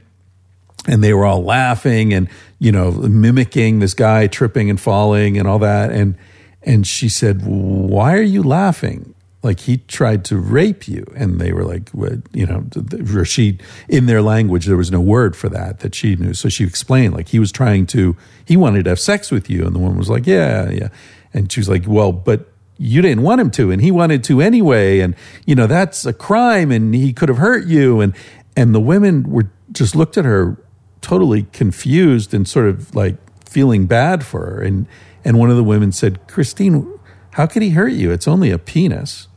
and 0.88 1.03
they 1.03 1.13
were 1.13 1.25
all 1.25 1.43
laughing 1.43 2.13
and 2.13 2.27
you 2.59 2.71
know 2.71 2.91
mimicking 2.91 3.79
this 3.79 3.93
guy 3.93 4.27
tripping 4.27 4.69
and 4.69 4.79
falling 4.79 5.38
and 5.38 5.47
all 5.47 5.59
that. 5.59 5.91
And 5.91 6.17
and 6.61 6.86
she 6.88 7.09
said 7.09 7.41
why 7.45 8.13
are 8.13 8.21
you 8.21 8.43
laughing? 8.43 9.13
Like 9.41 9.61
he 9.61 9.77
tried 9.77 10.23
to 10.25 10.38
rape 10.38 10.88
you. 10.88 11.05
And 11.15 11.39
they 11.39 11.51
were 11.51 11.65
like 11.65 11.89
what 11.89 12.19
you 12.31 12.45
know 12.45 12.65
she 13.23 13.59
in 13.88 14.05
their 14.05 14.21
language 14.21 14.65
there 14.65 14.77
was 14.77 14.91
no 14.91 15.01
word 15.01 15.36
for 15.36 15.49
that 15.49 15.79
that 15.81 15.95
she 15.95 16.15
knew. 16.15 16.34
So 16.34 16.49
she 16.49 16.63
explained 16.63 17.13
like 17.13 17.29
he 17.29 17.39
was 17.39 17.51
trying 17.51 17.86
to 17.88 18.15
he 18.45 18.57
wanted 18.57 18.84
to 18.86 18.91
have 18.91 18.99
sex 18.99 19.31
with 19.31 19.49
you. 19.49 19.65
And 19.65 19.75
the 19.75 19.79
woman 19.79 19.97
was 19.97 20.09
like 20.09 20.27
yeah 20.27 20.69
yeah. 20.69 20.89
And 21.34 21.51
she 21.51 21.59
was 21.59 21.69
like 21.69 21.86
well 21.88 22.11
but 22.11 22.49
you 22.79 23.01
didn't 23.01 23.21
want 23.21 23.39
him 23.39 23.51
to 23.51 23.71
and 23.71 23.81
he 23.81 23.91
wanted 23.91 24.23
to 24.25 24.41
anyway. 24.41 24.99
And 24.99 25.15
you 25.45 25.55
know 25.55 25.67
that's 25.67 26.05
a 26.05 26.13
crime 26.13 26.71
and 26.71 26.93
he 26.93 27.13
could 27.13 27.29
have 27.29 27.38
hurt 27.38 27.65
you. 27.65 28.01
And 28.01 28.13
and 28.55 28.73
the 28.73 28.79
women 28.79 29.29
were 29.29 29.49
just 29.71 29.95
looked 29.95 30.17
at 30.17 30.25
her 30.25 30.57
totally 31.04 31.43
confused 31.54 32.34
and 32.34 32.47
sort 32.47 32.68
of 32.68 32.95
like 32.95 33.18
feeling 33.47 33.86
bad 33.86 34.26
for 34.26 34.39
her 34.45 34.62
and 34.62 34.88
and 35.24 35.38
one 35.38 35.51
of 35.51 35.56
the 35.58 35.64
women 35.64 35.91
said 35.91 36.26
christine 36.28 36.88
how 37.34 37.45
could 37.45 37.62
he 37.62 37.70
hurt 37.72 37.93
you 37.93 38.10
it's 38.12 38.28
only 38.28 38.49
a 38.49 38.58
penis 38.58 39.28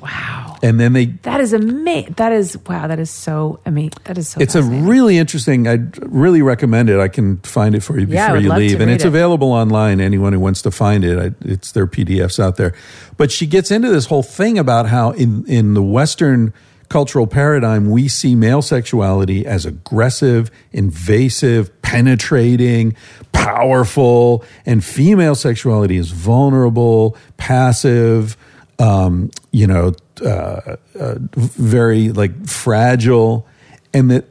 wow, 0.00 0.58
and 0.62 0.78
then 0.78 0.92
they 0.92 1.06
that 1.22 1.40
is 1.40 1.54
amazing. 1.54 2.12
That 2.18 2.30
is 2.32 2.58
wow. 2.68 2.86
That 2.86 2.98
is 2.98 3.10
so 3.10 3.60
amazing. 3.64 3.92
That 4.04 4.18
is 4.18 4.28
so. 4.28 4.40
it's 4.40 4.54
a 4.54 4.62
really 4.62 5.16
interesting 5.16 5.66
i'd 5.66 5.96
really 6.12 6.42
recommend 6.42 6.90
it 6.90 7.00
i 7.00 7.08
can 7.08 7.38
find 7.38 7.74
it 7.74 7.80
for 7.80 7.98
you 7.98 8.06
Yeah, 8.06 8.28
before 8.28 8.40
you 8.42 8.52
leave 8.52 8.80
and 8.82 8.90
it's 8.90 9.04
it. 9.04 9.08
available 9.08 9.50
online 9.52 10.00
anyone 10.02 10.34
who 10.34 10.40
wants 10.40 10.60
to 10.62 10.70
find 10.70 11.04
it 11.04 11.18
I, 11.18 11.34
it's 11.48 11.72
their 11.72 11.86
pdfs 11.86 12.38
out 12.38 12.56
there 12.56 12.74
but 13.16 13.30
she 13.32 13.46
gets 13.46 13.70
into 13.70 13.88
this 13.88 14.06
whole 14.06 14.22
thing 14.22 14.58
about 14.58 14.86
how 14.86 15.12
in 15.12 15.46
in 15.46 15.72
the 15.72 15.82
western 15.82 16.52
cultural 16.88 17.26
paradigm 17.26 17.90
we 17.90 18.08
see 18.08 18.34
male 18.34 18.62
sexuality 18.62 19.46
as 19.46 19.66
aggressive 19.66 20.50
invasive 20.72 21.82
penetrating 21.82 22.94
powerful 23.32 24.44
and 24.66 24.84
female 24.84 25.34
sexuality 25.34 25.96
is 25.96 26.10
vulnerable 26.10 27.16
passive 27.36 28.36
um, 28.78 29.30
you 29.50 29.66
know 29.66 29.92
uh, 30.24 30.76
uh, 30.98 31.14
very 31.36 32.10
like 32.10 32.46
fragile 32.46 33.46
and 33.92 34.10
that 34.10 34.24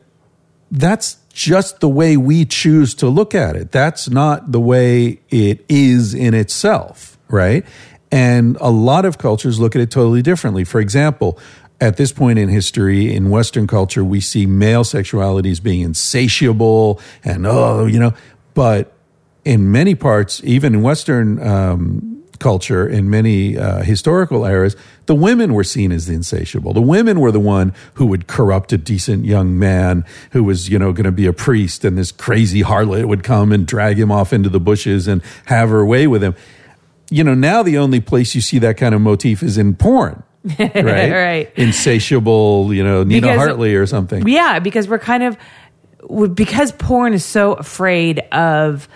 that's 0.71 1.17
just 1.33 1.79
the 1.79 1.89
way 1.89 2.15
we 2.15 2.45
choose 2.45 2.93
to 2.95 3.09
look 3.09 3.35
at 3.35 3.55
it. 3.55 3.71
That's 3.71 4.07
not 4.07 4.51
the 4.51 4.59
way 4.59 5.19
it 5.29 5.65
is 5.67 6.13
in 6.13 6.33
itself, 6.33 7.17
right? 7.27 7.65
And 8.11 8.55
a 8.61 8.69
lot 8.69 9.05
of 9.05 9.17
cultures 9.17 9.59
look 9.59 9.75
at 9.75 9.81
it 9.81 9.89
totally 9.89 10.21
differently. 10.21 10.63
For 10.63 10.79
example, 10.79 11.39
at 11.81 11.97
this 11.97 12.11
point 12.11 12.39
in 12.39 12.49
history, 12.49 13.13
in 13.13 13.29
Western 13.29 13.67
culture, 13.67 14.03
we 14.03 14.21
see 14.21 14.45
male 14.45 14.83
sexuality 14.83 15.51
as 15.51 15.59
being 15.59 15.81
insatiable 15.81 17.01
and, 17.23 17.45
oh, 17.45 17.85
you 17.85 17.99
know, 17.99 18.13
but 18.53 18.93
in 19.43 19.71
many 19.71 19.95
parts, 19.95 20.41
even 20.43 20.75
in 20.75 20.81
Western 20.81 21.45
um, 21.45 22.23
culture, 22.39 22.87
in 22.87 23.09
many 23.09 23.57
uh, 23.57 23.81
historical 23.83 24.45
eras, 24.45 24.75
the 25.05 25.15
women 25.15 25.53
were 25.53 25.63
seen 25.63 25.91
as 25.91 26.07
the 26.07 26.13
insatiable. 26.13 26.73
The 26.73 26.81
women 26.81 27.19
were 27.19 27.31
the 27.31 27.39
one 27.39 27.73
who 27.95 28.05
would 28.05 28.27
corrupt 28.27 28.71
a 28.73 28.77
decent 28.77 29.25
young 29.25 29.57
man 29.57 30.05
who 30.31 30.43
was, 30.43 30.69
you 30.69 30.79
know, 30.79 30.93
going 30.93 31.05
to 31.05 31.11
be 31.11 31.25
a 31.25 31.33
priest, 31.33 31.83
and 31.83 31.97
this 31.97 32.11
crazy 32.11 32.61
harlot 32.61 33.05
would 33.05 33.23
come 33.23 33.51
and 33.51 33.65
drag 33.65 33.99
him 33.99 34.11
off 34.11 34.31
into 34.33 34.49
the 34.49 34.59
bushes 34.59 35.07
and 35.07 35.21
have 35.45 35.69
her 35.69 35.85
way 35.85 36.07
with 36.07 36.23
him. 36.23 36.35
You 37.09 37.23
know, 37.23 37.33
now 37.33 37.63
the 37.63 37.77
only 37.77 37.99
place 37.99 38.35
you 38.35 38.41
see 38.41 38.59
that 38.59 38.77
kind 38.77 38.95
of 38.95 39.01
motif 39.01 39.43
is 39.43 39.57
in 39.57 39.75
porn. 39.75 40.23
Right? 40.43 40.75
Right. 40.83 41.51
Insatiable, 41.55 42.73
you 42.73 42.83
know, 42.83 43.03
Nina 43.03 43.27
Because- 43.27 43.37
Hartley 43.37 43.75
or 43.75 43.85
something. 43.85 44.27
Yeah, 44.27 44.59
because 44.59 44.87
we're 44.87 44.99
kind 44.99 45.23
of 45.23 45.37
because 46.35 46.71
porn 46.73 47.13
is 47.13 47.23
so 47.23 47.53
afraid 47.53 48.19
of 48.31 48.87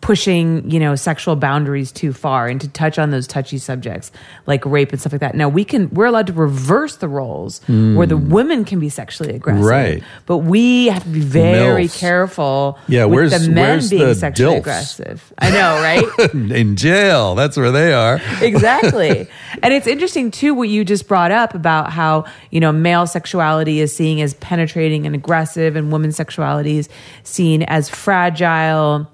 pushing, 0.00 0.68
you 0.70 0.80
know, 0.80 0.94
sexual 0.96 1.36
boundaries 1.36 1.92
too 1.92 2.12
far 2.12 2.48
and 2.48 2.58
to 2.60 2.68
touch 2.68 2.98
on 2.98 3.10
those 3.10 3.26
touchy 3.26 3.58
subjects 3.58 4.10
like 4.46 4.64
rape 4.64 4.92
and 4.92 5.00
stuff 5.00 5.12
like 5.12 5.20
that. 5.20 5.34
Now 5.34 5.48
we 5.48 5.64
can 5.64 5.90
we're 5.90 6.06
allowed 6.06 6.26
to 6.28 6.32
reverse 6.32 6.96
the 6.96 7.08
roles 7.08 7.60
where 7.68 8.06
the 8.06 8.16
women 8.16 8.64
can 8.64 8.80
be 8.80 8.88
sexually 8.88 9.34
aggressive. 9.34 9.60
Hmm. 9.62 9.68
Right. 9.68 10.02
But 10.26 10.38
we 10.38 10.86
have 10.86 11.02
to 11.02 11.08
be 11.10 11.20
very 11.20 11.84
milfs. 11.84 11.98
careful 11.98 12.78
Yeah, 12.88 13.04
with 13.04 13.14
where's- 13.30 13.32
the 13.46 13.50
men 13.52 13.68
where's 13.68 13.90
being 13.90 14.02
the 14.06 14.14
sexually 14.14 14.56
dilfs? 14.56 14.60
aggressive. 14.60 15.32
I 15.38 15.50
know, 15.50 15.82
right? 15.82 16.34
in 16.34 16.76
jail. 16.76 17.34
That's 17.34 17.56
where 17.56 17.70
they 17.70 17.92
are. 17.92 18.20
exactly. 18.40 19.28
And 19.62 19.74
it's 19.74 19.86
interesting 19.86 20.30
too 20.30 20.54
what 20.54 20.68
you 20.70 20.84
just 20.84 21.06
brought 21.08 21.30
up 21.30 21.54
about 21.54 21.92
how, 21.92 22.24
you 22.50 22.60
know, 22.60 22.72
male 22.72 23.06
sexuality 23.06 23.80
is 23.80 23.94
seen 23.94 24.18
as 24.18 24.34
penetrating 24.34 25.04
and 25.06 25.14
aggressive 25.14 25.76
and 25.76 25.92
women's 25.92 26.16
sexuality 26.16 26.78
is 26.78 26.88
seen 27.22 27.62
as 27.64 27.88
fragile. 27.90 29.10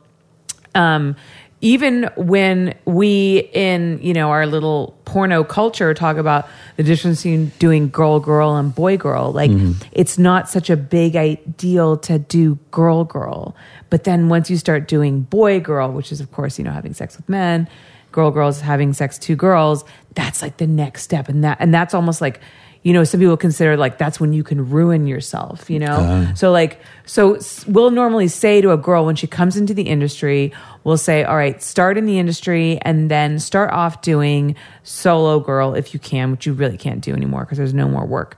Um 0.76 1.16
even 1.62 2.08
when 2.16 2.74
we 2.84 3.48
in 3.54 3.98
you 4.02 4.12
know 4.12 4.30
our 4.30 4.46
little 4.46 4.96
porno 5.06 5.42
culture 5.42 5.94
talk 5.94 6.16
about 6.18 6.46
the 6.76 6.82
difference 6.82 7.22
between 7.22 7.50
doing 7.58 7.88
girl 7.88 8.20
girl 8.20 8.56
and 8.56 8.74
boy 8.74 8.96
girl 8.96 9.32
like 9.32 9.50
it's 9.92 10.18
not 10.18 10.50
such 10.50 10.68
a 10.68 10.76
big 10.76 11.16
ideal 11.16 11.96
to 11.96 12.18
do 12.18 12.56
girl 12.70 13.04
girl. 13.04 13.56
But 13.88 14.04
then 14.04 14.28
once 14.28 14.50
you 14.50 14.58
start 14.58 14.86
doing 14.86 15.22
boy 15.22 15.60
girl 15.60 15.90
which 15.92 16.12
is 16.12 16.20
of 16.20 16.30
course 16.30 16.58
you 16.58 16.64
know 16.64 16.72
having 16.72 16.92
sex 16.92 17.16
with 17.16 17.28
men 17.28 17.68
girl 18.12 18.30
girls 18.30 18.60
having 18.60 18.92
sex 18.92 19.18
two 19.18 19.36
girls 19.36 19.84
that's 20.14 20.42
like 20.42 20.58
the 20.58 20.66
next 20.66 21.02
step. 21.02 21.28
And 21.28 21.42
that 21.44 21.56
and 21.60 21.72
that's 21.72 21.94
almost 21.94 22.20
like 22.20 22.40
you 22.82 22.92
know 22.92 23.04
some 23.04 23.20
people 23.20 23.36
consider 23.36 23.76
like 23.76 23.98
that's 23.98 24.20
when 24.20 24.32
you 24.32 24.42
can 24.44 24.68
ruin 24.70 25.06
yourself 25.06 25.68
you 25.70 25.78
know? 25.78 25.96
Uh-huh. 25.96 26.34
So 26.34 26.52
like 26.52 26.80
so 27.04 27.38
we'll 27.66 27.90
normally 27.90 28.28
say 28.28 28.60
to 28.60 28.72
a 28.72 28.76
girl 28.76 29.04
when 29.04 29.16
she 29.16 29.26
comes 29.26 29.56
into 29.56 29.74
the 29.74 29.82
industry 29.82 30.52
we'll 30.84 30.98
say 30.98 31.24
all 31.24 31.36
right 31.36 31.62
start 31.62 31.98
in 31.98 32.06
the 32.06 32.18
industry 32.18 32.78
and 32.82 33.10
then 33.10 33.38
start 33.38 33.70
off 33.72 34.02
doing 34.02 34.56
solo 34.82 35.40
girl 35.40 35.74
if 35.74 35.94
you 35.94 36.00
can 36.00 36.30
which 36.30 36.46
you 36.46 36.52
really 36.52 36.76
can't 36.76 37.02
do 37.02 37.12
anymore 37.12 37.44
because 37.44 37.58
there's 37.58 37.74
no 37.74 37.88
more 37.88 38.06
work 38.06 38.36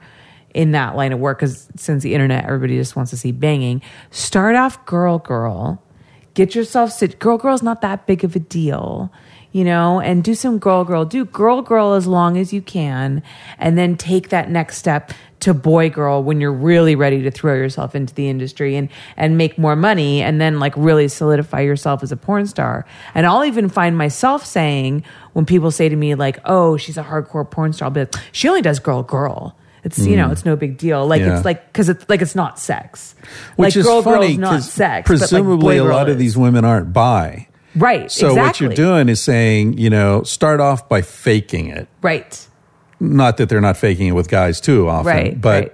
in 0.55 0.73
that 0.73 0.97
line 0.97 1.13
of 1.13 1.19
work 1.19 1.39
because 1.39 1.69
since 1.77 2.03
the 2.03 2.15
internet 2.15 2.45
everybody 2.45 2.77
just 2.77 2.97
wants 2.97 3.11
to 3.11 3.17
see 3.17 3.33
banging. 3.33 3.83
Start 4.11 4.57
off 4.57 4.85
girl 4.87 5.19
girl. 5.19 5.83
Get 6.35 6.55
yourself 6.55 6.93
sit 6.93 7.19
girl 7.19 7.39
girl's 7.39 7.63
not 7.63 7.81
that 7.83 8.07
big 8.07 8.25
of 8.25 8.35
a 8.37 8.39
deal 8.39 9.13
you 9.53 9.65
know 9.65 10.01
and 10.01 10.23
do 10.23 10.35
some 10.35 10.59
girl 10.59 10.85
girl 10.85 11.05
do 11.05 11.25
girl 11.25 11.63
girl 11.63 11.95
as 11.95 12.07
long 12.07 12.37
as 12.37 12.53
you 12.53 12.61
can 12.61 13.23
and 13.59 13.79
then 13.79 13.97
take 13.97 14.29
that 14.29 14.51
next 14.51 14.77
step 14.77 15.13
to 15.41 15.55
boy 15.55 15.89
girl 15.89 16.23
when 16.23 16.41
you're 16.41 16.53
really 16.53 16.95
ready 16.95 17.23
to 17.23 17.31
throw 17.31 17.55
yourself 17.55 17.95
into 17.95 18.15
the 18.15 18.29
industry 18.29 18.77
and 18.77 18.89
and 19.17 19.39
make 19.39 19.59
more 19.59 19.77
money 19.77 20.21
and 20.23 20.41
then 20.41 20.59
like 20.59 20.75
really 20.77 21.09
solidify 21.09 21.61
yourself 21.61 22.03
as 22.03 22.13
a 22.13 22.17
porn 22.17 22.47
star. 22.47 22.85
And 23.15 23.27
i'll 23.27 23.45
even 23.45 23.69
find 23.69 23.97
myself 23.97 24.45
saying 24.45 25.05
when 25.33 25.47
people 25.47 25.71
say 25.71 25.89
to 25.89 25.97
me 25.97 26.15
like 26.15 26.39
oh 26.45 26.77
she's 26.77 26.99
a 26.99 27.05
hardcore 27.05 27.49
porn 27.49 27.73
star 27.73 27.87
i'll 27.87 27.91
be 27.91 28.01
like 28.01 28.15
she 28.33 28.49
only 28.49 28.63
does 28.63 28.79
girl 28.79 29.03
girl. 29.03 29.57
It's 29.85 29.99
you 30.05 30.17
know 30.17 30.29
mm. 30.29 30.33
it's 30.33 30.45
no 30.45 30.57
big 30.57 30.77
deal. 30.77 31.07
Like 31.07 31.21
Yeah. 31.21 31.37
it's 31.37 31.45
like 31.45 31.73
because 31.73 31.89
it's 31.89 32.09
like 32.09 32.21
it's 32.21 32.35
not 32.35 32.59
sex. 32.59 33.15
Which 33.57 33.75
like 33.75 33.77
is 33.77 33.87
girl 33.87 34.03
funny 34.03 34.37
girl's 34.37 34.39
not 34.39 34.63
sex 34.63 35.09
but, 35.09 35.15
like, 35.15 35.21
presumably 35.21 35.79
boy 35.79 35.83
a 35.83 35.89
lot 35.89 36.09
of 36.09 36.19
these 36.19 36.37
women 36.37 36.65
aren't 36.65 36.93
bi. 36.93 37.48
Right 37.79 38.11
So 38.11 38.29
exactly. 38.29 38.43
what 38.43 38.61
you're 38.61 38.87
doing 38.87 39.09
is 39.09 39.21
saying, 39.21 39.79
you 39.79 39.91
know, 39.91 40.23
start 40.23 40.61
off 40.61 40.89
by 40.89 41.03
faking 41.03 41.69
it. 41.69 41.89
right 42.03 42.47
Not 43.01 43.37
that 43.39 43.49
they're 43.49 43.61
not 43.61 43.77
faking 43.77 44.09
it 44.09 44.13
with 44.13 44.29
guys 44.29 44.61
too 44.61 44.89
often, 44.89 45.07
Right, 45.07 45.41
but 45.41 45.63
right. 45.65 45.73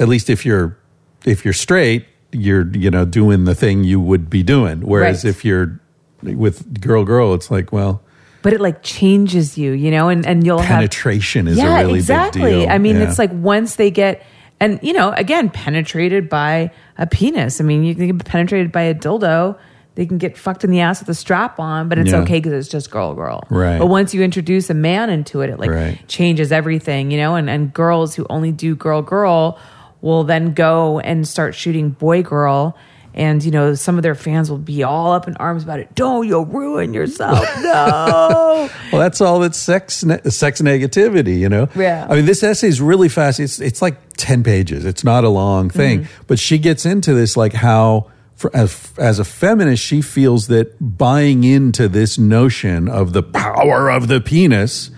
at 0.00 0.08
least 0.08 0.30
if 0.30 0.44
you're 0.46 0.76
if 1.24 1.44
you're 1.44 1.54
straight, 1.54 2.06
you're 2.32 2.66
you 2.76 2.90
know 2.90 3.04
doing 3.04 3.44
the 3.44 3.54
thing 3.54 3.84
you 3.84 4.00
would 4.00 4.28
be 4.28 4.42
doing. 4.42 4.80
Whereas 4.80 5.24
Right. 5.24 5.30
if 5.30 5.44
you're 5.44 5.80
with 6.22 6.80
girl 6.80 7.04
girl, 7.04 7.34
it's 7.34 7.50
like, 7.50 7.72
well, 7.72 8.02
but 8.42 8.52
it 8.52 8.60
like 8.60 8.82
changes 8.82 9.56
you, 9.56 9.72
you 9.72 9.90
know, 9.90 10.08
and, 10.08 10.26
and 10.26 10.44
you'll 10.44 10.58
penetration 10.60 11.48
is 11.48 11.58
have 11.58 11.84
a 11.84 11.86
really 11.86 11.98
exactly. 12.00 12.42
big 12.42 12.60
deal. 12.62 12.70
I 12.70 12.78
mean, 12.78 12.96
Yeah. 12.96 13.08
it's 13.08 13.18
like 13.18 13.30
once 13.32 13.76
they 13.76 13.90
get 13.90 14.22
and 14.60 14.78
you 14.82 14.92
know, 14.92 15.10
again, 15.12 15.48
penetrated 15.50 16.28
by 16.28 16.70
a 16.98 17.06
penis. 17.06 17.60
I 17.60 17.64
mean, 17.64 17.84
you 17.84 17.94
can 17.94 18.06
get 18.16 18.24
penetrated 18.26 18.70
by 18.72 18.82
a 18.82 18.94
dildo. 18.94 19.56
They 19.96 20.06
can 20.06 20.18
get 20.18 20.36
fucked 20.36 20.64
in 20.64 20.70
the 20.70 20.80
ass 20.80 20.98
with 21.00 21.08
a 21.08 21.14
strap 21.14 21.60
on, 21.60 21.88
but 21.88 21.98
it's 21.98 22.10
Yeah. 22.10 22.18
okay 22.22 22.38
because 22.40 22.52
it's 22.52 22.68
just 22.68 22.90
girl 22.90 23.14
girl. 23.14 23.44
Right. 23.48 23.78
But 23.78 23.86
once 23.86 24.12
you 24.12 24.22
introduce 24.22 24.68
a 24.68 24.74
man 24.74 25.08
into 25.08 25.40
it, 25.42 25.50
it 25.50 25.60
like 25.60 25.70
Right. 25.70 25.98
changes 26.08 26.50
everything, 26.50 27.10
you 27.12 27.18
know. 27.18 27.36
And 27.36 27.48
and 27.48 27.72
girls 27.72 28.14
who 28.16 28.26
only 28.28 28.50
do 28.50 28.74
girl 28.74 29.02
girl 29.02 29.56
will 30.02 30.24
then 30.24 30.52
go 30.52 30.98
and 31.00 31.26
start 31.28 31.54
shooting 31.54 31.90
boy 31.90 32.22
girl. 32.22 32.76
And 33.16 33.44
you 33.44 33.52
know, 33.52 33.74
some 33.74 33.96
of 33.96 34.02
their 34.02 34.16
fans 34.16 34.50
will 34.50 34.58
be 34.58 34.82
all 34.82 35.12
up 35.12 35.28
in 35.28 35.36
arms 35.36 35.62
about 35.62 35.78
it. 35.78 35.94
Don't 35.94 36.26
you'll 36.26 36.44
ruin 36.46 36.92
yourself. 36.92 37.38
No. 37.62 38.68
Well, 38.92 39.00
that's 39.00 39.20
all 39.20 39.38
that's 39.38 39.56
sex 39.58 40.04
ne- 40.04 40.20
sex 40.28 40.60
negativity, 40.60 41.38
you 41.38 41.48
know. 41.48 41.68
Yeah. 41.76 42.06
I 42.10 42.16
mean, 42.16 42.26
this 42.26 42.42
essay 42.42 42.66
is 42.68 42.80
really 42.80 43.08
fast. 43.08 43.38
It's 43.38 43.60
it's 43.60 43.80
like 43.80 43.96
ten 44.16 44.42
pages. 44.42 44.84
It's 44.84 45.04
not 45.04 45.22
a 45.22 45.28
long 45.28 45.70
thing, 45.70 46.00
Mm-hmm. 46.00 46.22
but 46.26 46.38
she 46.40 46.58
gets 46.58 46.84
into 46.84 47.14
this 47.14 47.36
like 47.36 47.52
how. 47.52 48.06
As, 48.52 48.92
as 48.98 49.18
a 49.18 49.24
feminist, 49.24 49.82
she 49.82 50.02
feels 50.02 50.48
that 50.48 50.76
buying 50.80 51.44
into 51.44 51.88
this 51.88 52.18
notion 52.18 52.88
of 52.88 53.12
the 53.12 53.22
power 53.22 53.90
of 53.90 54.08
the 54.08 54.20
penis 54.20 54.90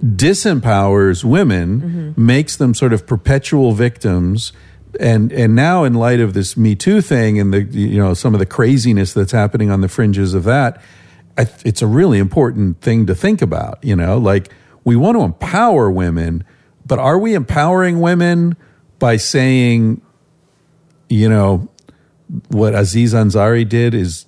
disempowers 0.00 1.24
women, 1.24 2.14
makes 2.16 2.56
them 2.56 2.74
sort 2.74 2.92
of 2.92 3.06
perpetual 3.06 3.72
victims. 3.72 4.52
And 4.98 5.32
and 5.32 5.54
now 5.54 5.84
in 5.84 5.94
light 5.94 6.20
of 6.20 6.34
this 6.34 6.56
Me 6.56 6.74
Too 6.74 7.00
thing 7.00 7.38
and 7.38 7.52
the 7.52 7.62
you 7.64 7.98
know 7.98 8.14
some 8.14 8.34
of 8.34 8.40
the 8.40 8.46
craziness 8.46 9.12
that's 9.12 9.32
happening 9.32 9.70
on 9.70 9.80
the 9.80 9.88
fringes 9.88 10.34
of 10.34 10.44
that, 10.44 10.80
it's 11.36 11.82
a 11.82 11.86
really 11.86 12.18
important 12.18 12.80
thing 12.80 13.06
to 13.06 13.14
think 13.14 13.42
about. 13.42 13.78
You 13.82 13.96
know, 13.96 14.16
like 14.18 14.50
we 14.84 14.96
want 14.96 15.18
to 15.18 15.22
empower 15.22 15.90
women, 15.90 16.44
but 16.86 16.98
are 16.98 17.18
we 17.18 17.34
empowering 17.34 18.00
women 18.00 18.56
by 18.98 19.16
saying, 19.16 20.00
you 21.08 21.28
know, 21.28 21.68
what 22.48 22.74
Aziz 22.74 23.14
Ansari 23.14 23.68
did 23.68 23.94
is 23.94 24.26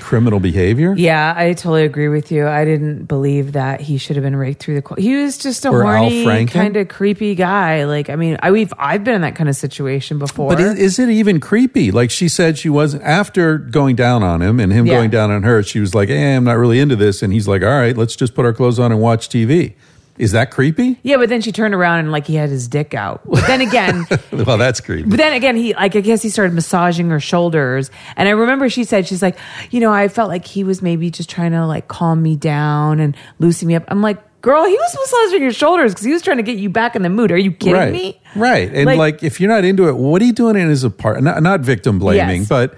criminal 0.00 0.40
behavior? 0.40 0.92
Yeah, 0.96 1.32
I 1.36 1.52
totally 1.52 1.84
agree 1.84 2.08
with 2.08 2.32
you. 2.32 2.48
I 2.48 2.64
didn't 2.64 3.04
believe 3.04 3.52
that 3.52 3.80
he 3.80 3.96
should 3.96 4.16
have 4.16 4.24
been 4.24 4.34
raked 4.34 4.60
through 4.60 4.74
the. 4.74 4.82
Qu- 4.82 5.00
he 5.00 5.14
was 5.16 5.38
just 5.38 5.64
a 5.64 5.68
Or 5.70 5.84
horny, 5.84 6.46
kind 6.46 6.76
of 6.76 6.88
creepy 6.88 7.34
guy. 7.36 7.84
Like, 7.84 8.10
I 8.10 8.16
mean, 8.16 8.36
I, 8.42 8.50
we've 8.50 8.72
I've 8.76 9.04
been 9.04 9.14
in 9.14 9.20
that 9.20 9.36
kind 9.36 9.48
of 9.48 9.54
situation 9.56 10.18
before. 10.18 10.48
But 10.50 10.60
is, 10.60 10.78
is 10.78 10.98
it 10.98 11.08
even 11.10 11.38
creepy? 11.38 11.90
Like 11.92 12.10
she 12.10 12.28
said, 12.28 12.58
she 12.58 12.68
wasn't 12.68 13.04
after 13.04 13.56
going 13.56 13.94
down 13.94 14.22
on 14.24 14.42
him 14.42 14.58
and 14.58 14.72
him 14.72 14.84
Yeah. 14.86 14.94
going 14.96 15.10
down 15.10 15.30
on 15.30 15.44
her. 15.44 15.62
She 15.62 15.78
was 15.80 15.94
like, 15.94 16.10
"Eh, 16.10 16.36
I'm 16.36 16.44
not 16.44 16.58
really 16.58 16.80
into 16.80 16.96
this," 16.96 17.22
and 17.22 17.32
he's 17.32 17.46
like, 17.46 17.62
"All 17.62 17.68
right, 17.68 17.96
let's 17.96 18.16
just 18.16 18.34
put 18.34 18.44
our 18.44 18.52
clothes 18.52 18.78
on 18.80 18.90
and 18.90 19.00
watch 19.00 19.28
TV." 19.28 19.74
Is 20.16 20.32
that 20.32 20.50
creepy? 20.50 20.98
yeah, 21.02 21.16
but 21.16 21.28
then 21.28 21.40
she 21.40 21.50
turned 21.52 21.74
around 21.74 21.98
and 22.00 22.12
like 22.12 22.26
he 22.26 22.34
had 22.36 22.48
his 22.48 22.68
dick 22.68 22.94
out. 22.94 23.22
But 23.28 23.46
then 23.46 23.60
again, 23.60 24.06
well, 24.32 24.58
that's 24.58 24.80
creepy. 24.80 25.08
But 25.08 25.16
then 25.16 25.32
again, 25.32 25.56
he 25.56 25.74
like 25.74 25.96
I 25.96 26.00
guess 26.00 26.22
he 26.22 26.28
started 26.30 26.54
massaging 26.54 27.10
her 27.10 27.20
shoulders, 27.20 27.90
and 28.16 28.28
I 28.28 28.32
remember 28.32 28.68
she 28.68 28.84
said 28.84 29.06
she's 29.08 29.22
like, 29.22 29.36
you 29.70 29.80
know, 29.80 29.92
I 29.92 30.08
felt 30.08 30.28
like 30.28 30.46
he 30.46 30.62
was 30.64 30.82
maybe 30.82 31.10
just 31.10 31.28
trying 31.28 31.52
to 31.52 31.66
like 31.66 31.88
calm 31.88 32.22
me 32.22 32.36
down 32.36 33.00
and 33.00 33.16
loosen 33.40 33.66
me 33.68 33.74
up. 33.74 33.84
I'm 33.88 34.02
like, 34.02 34.18
girl, 34.40 34.64
he 34.64 34.74
was 34.74 34.96
massaging 35.00 35.42
your 35.42 35.52
shoulders 35.52 35.92
because 35.92 36.04
he 36.04 36.12
was 36.12 36.22
trying 36.22 36.36
to 36.36 36.42
get 36.42 36.58
you 36.58 36.68
back 36.70 36.94
in 36.94 37.02
the 37.02 37.10
mood. 37.10 37.32
Are 37.32 37.36
you 37.38 37.50
kidding 37.50 37.74
right, 37.74 37.92
me? 37.92 38.20
right. 38.36 38.72
And 38.72 38.84
like, 38.86 38.98
Like- 38.98 39.22
if 39.24 39.40
you're 39.40 39.50
not 39.50 39.64
into 39.64 39.88
it, 39.88 39.96
what 39.96 40.20
are 40.22 40.24
you 40.26 40.32
doing 40.32 40.56
in 40.56 40.68
his 40.68 40.84
apartment? 40.84 41.24
Not, 41.24 41.42
not 41.42 41.60
victim 41.60 41.98
blaming, 41.98 42.40
Yes. 42.42 42.48
but 42.48 42.74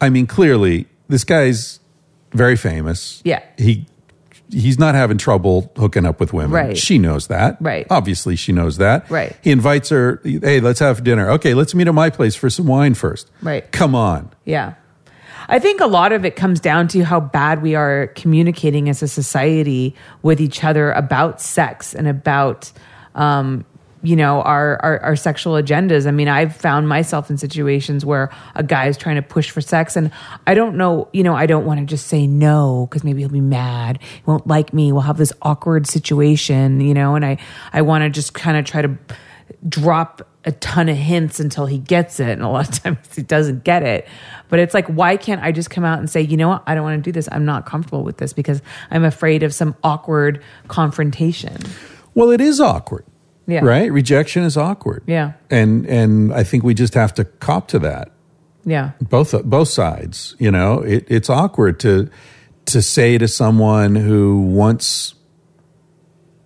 I 0.00 0.10
mean, 0.10 0.26
clearly, 0.26 0.86
this 1.08 1.24
guy's 1.24 1.80
very 2.32 2.54
famous. 2.56 3.22
Yeah. 3.24 3.42
he. 3.58 3.86
He's 4.50 4.78
not 4.78 4.94
having 4.94 5.18
trouble 5.18 5.72
hooking 5.76 6.06
up 6.06 6.20
with 6.20 6.32
women. 6.32 6.52
Right. 6.52 6.78
She 6.78 6.98
knows 6.98 7.26
that. 7.26 7.56
Right. 7.60 7.86
Obviously, 7.90 8.36
she 8.36 8.52
knows 8.52 8.76
that. 8.76 9.10
Right. 9.10 9.36
He 9.42 9.50
invites 9.50 9.88
her, 9.88 10.20
hey, 10.24 10.60
let's 10.60 10.78
have 10.80 11.02
dinner. 11.02 11.30
Okay, 11.30 11.54
let's 11.54 11.74
meet 11.74 11.88
at 11.88 11.94
my 11.94 12.10
place 12.10 12.36
for 12.36 12.48
some 12.48 12.66
wine 12.66 12.94
first. 12.94 13.30
Right. 13.42 13.70
Come 13.72 13.94
on. 13.94 14.30
Yeah. 14.44 14.74
I 15.48 15.58
think 15.58 15.80
a 15.80 15.86
lot 15.86 16.12
of 16.12 16.24
it 16.24 16.36
comes 16.36 16.60
down 16.60 16.88
to 16.88 17.04
how 17.04 17.20
bad 17.20 17.62
we 17.62 17.74
are 17.74 18.08
communicating 18.08 18.88
as 18.88 19.02
a 19.02 19.08
society 19.08 19.94
with 20.22 20.40
each 20.40 20.64
other 20.64 20.92
about 20.92 21.40
sex 21.40 21.94
and 21.94 22.08
about, 22.08 22.72
um, 23.14 23.64
you 24.02 24.16
know, 24.16 24.42
our, 24.42 24.80
our, 24.82 25.00
our 25.00 25.16
sexual 25.16 25.54
agendas. 25.54 26.06
I 26.06 26.10
mean, 26.10 26.28
I've 26.28 26.54
found 26.54 26.88
myself 26.88 27.30
in 27.30 27.38
situations 27.38 28.04
where 28.04 28.30
a 28.54 28.62
guy 28.62 28.86
is 28.86 28.96
trying 28.96 29.16
to 29.16 29.22
push 29.22 29.50
for 29.50 29.60
sex, 29.60 29.96
and 29.96 30.10
I 30.46 30.54
don't 30.54 30.76
know, 30.76 31.08
you 31.12 31.22
know, 31.22 31.34
I 31.34 31.46
don't 31.46 31.64
want 31.64 31.80
to 31.80 31.86
just 31.86 32.06
say 32.06 32.26
no 32.26 32.86
because 32.88 33.04
maybe 33.04 33.20
he'll 33.20 33.28
be 33.28 33.40
mad, 33.40 34.00
he 34.02 34.22
won't 34.26 34.46
like 34.46 34.72
me, 34.72 34.92
we'll 34.92 35.02
have 35.02 35.18
this 35.18 35.32
awkward 35.42 35.86
situation, 35.86 36.80
you 36.80 36.94
know, 36.94 37.14
and 37.14 37.24
I, 37.24 37.38
I 37.72 37.82
want 37.82 38.02
to 38.02 38.10
just 38.10 38.34
kind 38.34 38.56
of 38.56 38.64
try 38.64 38.82
to 38.82 38.96
drop 39.68 40.28
a 40.44 40.52
ton 40.52 40.88
of 40.88 40.96
hints 40.96 41.40
until 41.40 41.66
he 41.66 41.78
gets 41.78 42.20
it. 42.20 42.28
And 42.28 42.42
a 42.42 42.48
lot 42.48 42.68
of 42.68 42.82
times 42.82 42.98
he 43.14 43.22
doesn't 43.22 43.64
get 43.64 43.82
it. 43.82 44.06
But 44.48 44.60
it's 44.60 44.74
like 44.74 44.86
why 44.86 45.16
can't 45.16 45.42
i 45.42 45.50
just 45.50 45.70
come 45.70 45.84
out 45.84 45.98
and 45.98 46.08
say 46.08 46.20
you 46.22 46.36
know 46.36 46.48
what? 46.48 46.62
I 46.66 46.74
don't 46.74 46.84
want 46.84 47.02
to 47.02 47.08
do 47.08 47.12
this. 47.12 47.28
I'm 47.32 47.44
not 47.44 47.66
comfortable 47.66 48.04
with 48.04 48.18
this 48.18 48.32
because 48.32 48.62
i'm 48.90 49.04
afraid 49.04 49.42
of 49.42 49.52
some 49.52 49.74
awkward 49.82 50.42
confrontation. 50.68 51.56
Well, 52.14 52.30
it 52.30 52.40
is 52.40 52.60
awkward. 52.60 53.04
Yeah. 53.46 53.60
Right? 53.64 53.90
Rejection 53.92 54.42
is 54.42 54.56
awkward. 54.56 55.02
Yeah. 55.06 55.32
And 55.50 55.86
and 55.86 56.32
I 56.34 56.42
think 56.44 56.64
we 56.64 56.74
just 56.74 56.94
have 56.94 57.14
to 57.14 57.24
cop 57.24 57.68
to 57.68 57.78
that. 57.80 58.10
yeah 58.64 58.92
Both 59.00 59.40
both 59.44 59.68
sides, 59.68 60.34
you 60.38 60.50
know. 60.50 60.80
It, 60.80 61.04
it's 61.08 61.30
awkward 61.30 61.78
to 61.80 62.10
to 62.66 62.82
say 62.82 63.18
to 63.18 63.28
someone 63.28 63.94
who 63.94 64.40
wants 64.40 65.14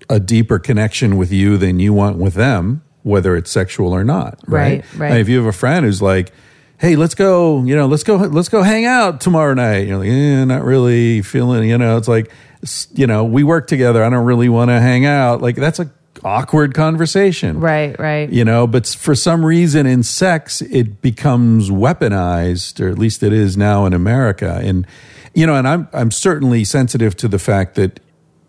a 0.09 0.21
deeper 0.21 0.59
connection 0.59 1.17
with 1.17 1.33
you 1.33 1.57
than 1.57 1.79
you 1.79 1.93
want 1.95 2.19
with 2.19 2.35
them, 2.35 2.83
whether 3.03 3.37
it's 3.37 3.51
sexual 3.51 3.93
or 3.95 4.05
not. 4.05 4.39
Right. 4.47 4.85
Right, 4.95 5.11
right. 5.11 5.21
If 5.21 5.29
you 5.29 5.39
have 5.39 5.47
a 5.47 5.53
friend 5.53 5.87
who's 5.87 6.03
like, 6.03 6.33
"Hey, 6.79 6.97
let's 6.97 7.15
go," 7.15 7.63
you 7.65 7.77
know, 7.77 7.87
let's 7.87 8.03
go, 8.03 8.17
let's 8.17 8.49
go 8.49 8.63
hang 8.63 8.85
out 8.85 9.21
tomorrow 9.21 9.55
night. 9.55 9.87
You're 9.87 9.99
like, 9.99 10.09
eh, 10.11 10.45
not 10.45 10.65
really 10.65 11.23
feeling. 11.23 11.69
You 11.69 11.79
know, 11.79 11.97
it's 11.97 12.09
like, 12.09 12.31
you 12.93 13.07
know, 13.07 13.25
we 13.25 13.43
work 13.45 13.69
together. 13.69 14.03
I 14.05 14.11
don't 14.11 14.27
really 14.27 14.49
want 14.49 14.69
to 14.71 14.81
hang 14.81 15.07
out. 15.07 15.41
Like 15.41 15.57
that's 15.57 15.79
a 15.79 15.91
awkward 16.25 16.75
conversation. 16.75 17.61
right 17.61 17.99
right 17.99 18.31
You 18.31 18.45
know, 18.45 18.67
but 18.67 18.87
for 18.87 19.15
some 19.15 19.45
reason 19.45 19.87
in 19.87 20.03
sex, 20.03 20.63
it 20.63 21.01
becomes 21.03 21.71
weaponized, 21.71 22.81
or 22.81 22.89
at 22.89 22.99
least 22.99 23.23
it 23.23 23.33
is 23.33 23.57
now 23.57 23.87
in 23.87 23.93
America. 23.93 24.61
And 24.63 24.87
you 25.35 25.47
know, 25.47 25.55
and 25.55 25.67
I'm 25.69 25.89
I'm 25.93 26.11
certainly 26.11 26.65
sensitive 26.65 27.17
to 27.19 27.29
the 27.29 27.39
fact 27.39 27.75
that 27.77 28.01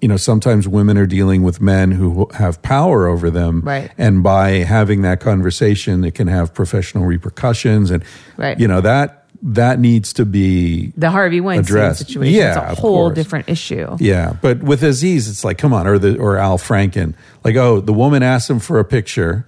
you 0.02 0.08
know 0.08 0.18
sometimes 0.18 0.68
women 0.68 0.98
are 0.98 1.06
dealing 1.06 1.44
with 1.44 1.62
men 1.62 1.92
who 1.92 2.28
have 2.34 2.62
power 2.64 3.08
over 3.08 3.30
them, 3.30 3.62
Right. 3.62 3.92
And 3.98 4.24
by 4.24 4.64
having 4.64 5.04
that 5.04 5.20
conversation, 5.20 6.04
it 6.04 6.16
can 6.16 6.28
have 6.28 6.54
professional 6.54 7.06
repercussions, 7.06 7.92
and 7.92 8.04
Right. 8.38 8.60
you 8.60 8.68
know 8.68 8.82
that 8.82 9.21
that 9.44 9.80
needs 9.80 10.14
to 10.14 10.26
be 10.26 10.94
The 10.98 11.10
Harvey 11.10 11.42
Weinstein 11.42 11.76
Addressed. 11.78 12.00
situation 12.06 12.34
Yeah, 12.36 12.52
is 12.72 12.78
a 12.78 12.82
whole 12.82 13.08
course. 13.08 13.16
different 13.16 13.50
issue. 13.50 13.98
Yeah, 14.00 14.34
but 14.42 14.62
with 14.62 14.84
Aziz, 14.84 15.28
it's 15.28 15.44
like, 15.44 15.58
come 15.58 15.74
on, 15.74 15.88
or 15.88 15.98
the 15.98 16.18
or 16.20 16.38
Al 16.38 16.58
Franken, 16.60 17.16
like, 17.44 17.56
oh, 17.56 17.80
the 17.82 17.94
woman 17.94 18.22
asks 18.24 18.50
him 18.50 18.60
for 18.60 18.78
a 18.80 18.86
picture, 18.86 19.48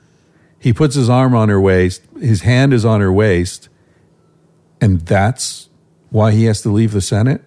he 0.57 0.73
puts 0.73 0.95
his 0.95 1.09
arm 1.09 1.35
on 1.35 1.49
her 1.49 1.61
waist, 1.61 2.01
his 2.19 2.41
hand 2.41 2.73
is 2.73 2.85
on 2.85 3.01
her 3.01 3.11
waist, 3.13 3.69
and 4.81 5.01
that's 5.01 5.69
why 6.09 6.31
he 6.31 6.45
has 6.45 6.61
to 6.61 6.69
leave 6.69 6.91
the 6.91 7.01
Senate 7.01 7.41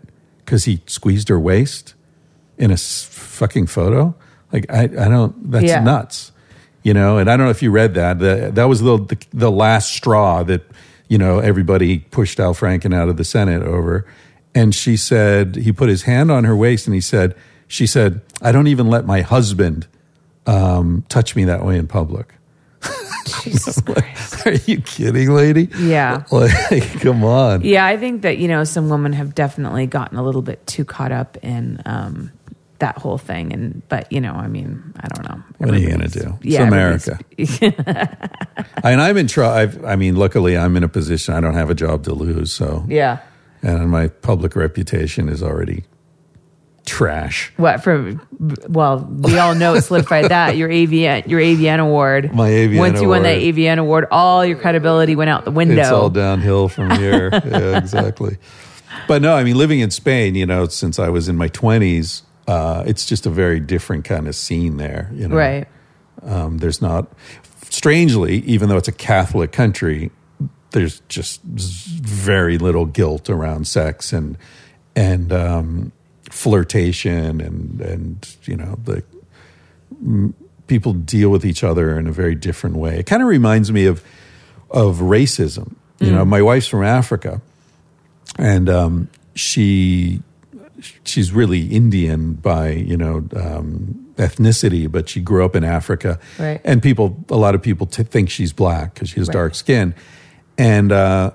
because 0.45 0.65
he 0.65 0.83
squeezed 0.87 1.29
her 1.29 1.39
waist 1.41 1.95
in 2.59 2.71
a 2.71 2.75
s- 2.75 3.05
fucking 3.11 3.67
photo. 3.67 4.15
Like, 4.53 4.67
I, 4.73 4.83
I 4.85 5.09
don't. 5.09 5.51
That's 5.51 5.65
Yeah. 5.65 5.81
nuts, 5.83 6.33
you 6.85 6.95
know. 6.95 7.19
And 7.19 7.29
I 7.31 7.37
don't 7.37 7.47
know 7.47 7.51
if 7.51 7.63
you 7.63 7.71
read 7.71 7.95
that. 7.95 8.19
The, 8.21 8.51
that 8.55 8.65
was 8.65 8.81
the, 8.81 8.97
the 8.99 9.19
the 9.33 9.51
last 9.51 9.91
straw 9.93 10.43
that 10.45 10.63
you 11.09 11.19
know 11.19 11.39
everybody 11.39 11.99
pushed 11.99 12.41
Al 12.41 12.55
Franken 12.55 12.95
out 12.95 13.09
of 13.09 13.17
the 13.17 13.25
Senate 13.25 13.63
over. 13.63 14.07
And 14.55 14.75
she 14.75 14.97
said 14.97 15.57
he 15.57 15.71
put 15.71 15.91
his 15.91 16.05
hand 16.05 16.31
on 16.31 16.45
her 16.45 16.57
waist, 16.57 16.87
and 16.87 16.95
he 16.95 17.01
said, 17.03 17.35
she 17.69 17.87
said, 17.87 18.23
I 18.41 18.53
don't 18.53 18.69
even 18.69 18.89
let 18.89 19.05
my 19.05 19.21
husband 19.21 19.87
um, 20.47 21.05
touch 21.09 21.37
me 21.37 21.45
that 21.45 21.65
way 21.65 21.77
in 21.77 21.87
public. 21.87 22.33
Jesus 23.43 23.81
Christ. 23.81 24.47
Are 24.47 24.55
you 24.55 24.81
kidding, 24.81 25.33
lady? 25.33 25.69
Yeah. 25.79 26.25
Like, 26.33 27.01
come 27.01 27.25
on. 27.25 27.63
Yeah, 27.63 27.85
I 27.85 27.97
think 27.97 28.23
that, 28.23 28.39
you 28.39 28.49
know, 28.49 28.65
some 28.65 28.89
women 28.89 29.13
have 29.15 29.35
definitely 29.35 29.87
gotten 29.87 30.17
a 30.17 30.23
little 30.23 30.43
bit 30.43 30.67
too 30.67 30.85
caught 30.85 31.13
up 31.13 31.37
in 31.43 31.83
um, 31.85 32.31
that 32.79 32.99
whole 32.99 33.19
thing. 33.19 33.53
And, 33.53 33.83
but, 33.89 34.11
you 34.13 34.21
know, 34.21 34.33
I 34.33 34.49
mean, 34.49 34.93
I 35.01 35.09
don't 35.09 35.29
know. 35.29 35.43
What 35.59 35.71
are 35.71 35.79
you 35.79 35.89
going 35.89 36.09
to 36.09 36.19
do? 36.19 36.39
It's 36.43 36.57
America. 36.57 37.19
and 38.85 39.01
I'm 39.01 39.17
in 39.17 39.27
trouble. 39.27 39.87
I 39.87 39.97
mean, 39.97 40.17
luckily, 40.17 40.57
I'm 40.57 40.77
in 40.77 40.85
a 40.85 40.89
position 40.89 41.35
I 41.35 41.41
don't 41.41 41.55
have 41.55 41.71
a 41.71 41.75
job 41.75 42.05
to 42.05 42.15
lose. 42.15 42.53
So, 42.53 42.85
yeah. 42.89 43.21
and 43.63 43.91
my 43.91 44.09
public 44.09 44.57
reputation 44.57 45.29
is 45.29 45.43
already 45.43 45.85
trash. 46.87 47.53
What 47.57 47.83
for? 47.83 48.19
Well, 48.69 49.07
we 49.11 49.39
all 49.39 49.55
know 49.55 49.75
it 49.75 49.83
slipped 49.83 50.09
by 50.09 50.29
that 50.29 50.57
your 50.57 50.69
AVN, 50.69 51.29
your 51.29 51.41
AVN 51.41 51.81
award. 51.81 52.33
My 52.33 52.49
AVN 52.49 52.79
Once 52.79 53.01
you 53.01 53.09
won 53.09 53.25
that. 53.25 53.39
AVN 53.39 53.79
award, 53.79 54.07
all 54.11 54.45
your 54.45 54.57
credibility 54.57 55.17
went 55.17 55.29
out 55.29 55.45
the 55.45 55.51
window. 55.51 55.81
It's 55.81 55.91
all 55.91 56.09
downhill 56.09 56.69
from 56.69 56.91
here. 56.93 57.29
yeah, 57.33 57.77
exactly. 57.77 58.39
But 59.09 59.21
no, 59.21 59.35
I 59.35 59.45
mean, 59.45 59.57
living 59.57 59.81
in 59.81 59.91
Spain, 59.91 60.35
you 60.35 60.47
know, 60.47 60.67
since 60.69 60.99
I 60.99 61.11
was 61.11 61.29
in 61.29 61.37
my 61.37 61.49
20s, 61.49 62.23
uh, 62.47 62.85
it's 62.87 63.07
just 63.07 63.27
a 63.27 63.31
very 63.31 63.61
different 63.61 64.05
kind 64.05 64.29
of 64.29 64.35
scene 64.35 64.77
there. 64.77 65.11
You 65.15 65.29
know, 65.29 65.37
right. 65.37 65.69
Um, 66.23 66.59
there's 66.59 66.81
not, 66.81 67.09
strangely, 67.71 68.39
even 68.39 68.69
though 68.69 68.77
it's 68.77 68.89
a 68.89 68.93
Catholic 68.93 69.53
country, 69.53 70.11
there's 70.71 71.01
just 71.09 71.43
very 71.43 72.59
little 72.59 72.87
guilt 72.87 73.31
around 73.31 73.67
sex 73.67 74.13
and 74.13 74.37
and 74.95 75.33
um, 75.33 75.93
flirtation 76.31 77.41
and 77.41 77.81
and 77.81 78.37
you 78.45 78.57
know 78.57 78.79
the 78.85 79.03
mm, 80.03 80.33
people 80.67 80.93
deal 80.93 81.31
with 81.31 81.45
each 81.45 81.63
other 81.63 81.99
in 81.99 82.07
a 82.07 82.13
very 82.13 82.35
different 82.35 82.77
way. 82.77 82.99
It 82.99 83.07
kind 83.07 83.23
of 83.23 83.29
reminds 83.29 83.71
me 83.71 83.87
of 83.87 84.03
of 84.71 84.99
racism. 84.99 85.77
You 85.99 86.13
know, 86.13 86.27
my 86.27 86.43
wife's 86.43 86.67
from 86.67 86.85
Africa, 86.85 87.41
and 88.37 88.69
um, 88.69 89.09
she 89.35 90.23
she's 91.05 91.33
really 91.33 91.67
Indian 91.67 92.35
by 92.35 92.71
you 92.71 92.97
know 92.97 93.25
um, 93.37 94.07
ethnicity, 94.17 94.91
but 94.91 95.09
she 95.09 95.21
grew 95.21 95.45
up 95.45 95.55
in 95.57 95.65
Africa, 95.65 96.19
Right. 96.39 96.61
and 96.65 96.83
people 96.83 97.25
a 97.31 97.37
lot 97.37 97.55
of 97.55 97.63
people 97.63 97.87
t- 97.87 98.03
think 98.03 98.31
she's 98.31 98.53
black 98.53 98.95
because 98.95 99.09
she 99.11 99.21
has 99.21 99.29
Right. 99.29 99.33
dark 99.35 99.55
skin, 99.55 99.95
and 100.59 100.93
uh, 100.93 101.31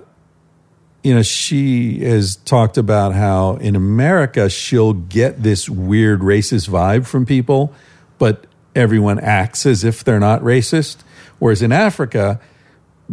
you 1.02 1.14
know 1.14 1.22
she 1.22 2.00
has 2.04 2.36
talked 2.36 2.78
about 2.78 3.14
how 3.14 3.54
in 3.56 3.76
America 3.76 4.48
she'll 4.48 4.92
get 4.92 5.42
this 5.42 5.68
weird 5.68 6.20
racist 6.20 6.68
vibe 6.68 7.06
from 7.06 7.26
people, 7.26 7.72
but 8.18 8.46
everyone 8.74 9.18
acts 9.20 9.66
as 9.66 9.84
if 9.84 10.02
they're 10.04 10.20
not 10.20 10.40
racist, 10.42 10.98
whereas 11.38 11.60
in 11.62 11.72
Africa 11.72 12.40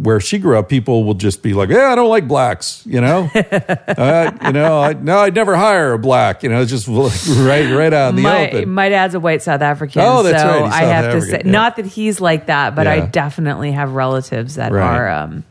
where 0.02 0.18
she 0.20 0.38
grew 0.38 0.58
up, 0.58 0.68
people 0.68 1.04
will 1.04 1.14
just 1.14 1.42
be 1.42 1.52
like, 1.52 1.68
"Yeah, 1.68 1.92
I 1.92 1.94
don't 1.94 2.08
like 2.08 2.26
blacks," 2.26 2.82
you 2.86 3.00
know. 3.00 3.30
uh, 3.34 4.30
you 4.44 4.52
know, 4.52 4.80
I, 4.80 4.92
no, 4.94 5.18
I'd 5.18 5.34
never 5.34 5.56
hire 5.56 5.92
a 5.92 5.98
black. 5.98 6.42
You 6.42 6.48
know, 6.48 6.62
it's 6.62 6.70
just 6.70 6.88
right, 7.38 7.70
right 7.74 7.92
out 7.92 8.10
in 8.10 8.16
the 8.16 8.22
my, 8.22 8.48
open. 8.48 8.70
my 8.70 8.88
dad's 8.88 9.14
a 9.14 9.20
white 9.20 9.42
South 9.42 9.60
African. 9.62 10.02
Oh, 10.02 10.22
that's 10.22 10.42
so 10.42 10.62
right. 10.62 10.72
I 10.72 10.82
have 10.84 11.12
to 11.12 11.20
say, 11.20 11.42
yeah. 11.44 11.50
not 11.50 11.76
that 11.76 11.86
he's 11.86 12.20
like 12.20 12.46
that, 12.46 12.74
but 12.74 12.86
I 12.86 13.00
definitely 13.06 13.72
have 13.72 13.92
relatives 13.92 14.54
that 14.56 14.72
Right. 14.72 14.96
are 14.96 15.08
um, 15.10 15.44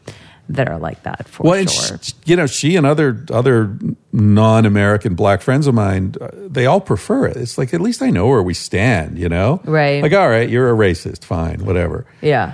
that 0.50 0.68
are 0.68 0.80
like 0.80 1.04
that 1.04 1.28
for 1.28 1.44
well, 1.44 1.66
sure. 1.68 2.00
sh- 2.02 2.14
you 2.26 2.36
know, 2.36 2.48
she 2.48 2.76
and 2.76 2.86
other 2.86 3.24
other 3.32 3.78
non-American 4.12 5.14
black 5.16 5.42
friends 5.42 5.68
of 5.68 5.76
mine, 5.76 6.16
uh, 6.20 6.30
they 6.34 6.66
all 6.66 6.82
prefer 6.82 7.26
it. 7.28 7.38
It's 7.38 7.58
like 7.58 7.74
at 7.74 7.82
least 7.82 8.02
I 8.02 8.10
know 8.10 8.28
where 8.28 8.42
we 8.44 8.54
stand. 8.54 9.18
You 9.20 9.30
know, 9.30 9.62
Right. 9.64 10.02
Like, 10.02 10.14
all 10.14 10.28
right, 10.30 10.50
you're 10.50 10.70
a 10.70 10.74
racist, 10.74 11.24
fine, 11.24 11.66
whatever. 11.66 12.06
yeah. 12.22 12.54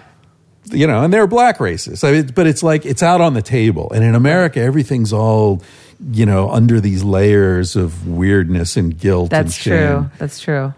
You 0.71 0.87
know, 0.87 1.03
and 1.03 1.13
they're 1.13 1.27
black 1.27 1.57
racists. 1.59 2.07
I 2.07 2.11
mean, 2.11 2.27
but 2.35 2.47
it's 2.47 2.63
like 2.63 2.85
it's 2.85 3.03
out 3.03 3.21
on 3.21 3.33
the 3.33 3.41
table. 3.41 3.91
And 3.91 4.03
in 4.03 4.15
America, 4.15 4.59
everything's 4.59 5.13
all, 5.13 5.61
you 6.11 6.25
know, 6.25 6.49
under 6.49 6.79
these 6.79 7.03
layers 7.03 7.75
of 7.75 8.07
weirdness 8.07 8.77
and 8.77 8.97
guilt. 8.97 9.31
and 9.33 9.45
That's 9.47 9.55
shame. 9.55 9.77
true. 9.77 10.09
That's 10.17 10.39
true. 10.39 10.73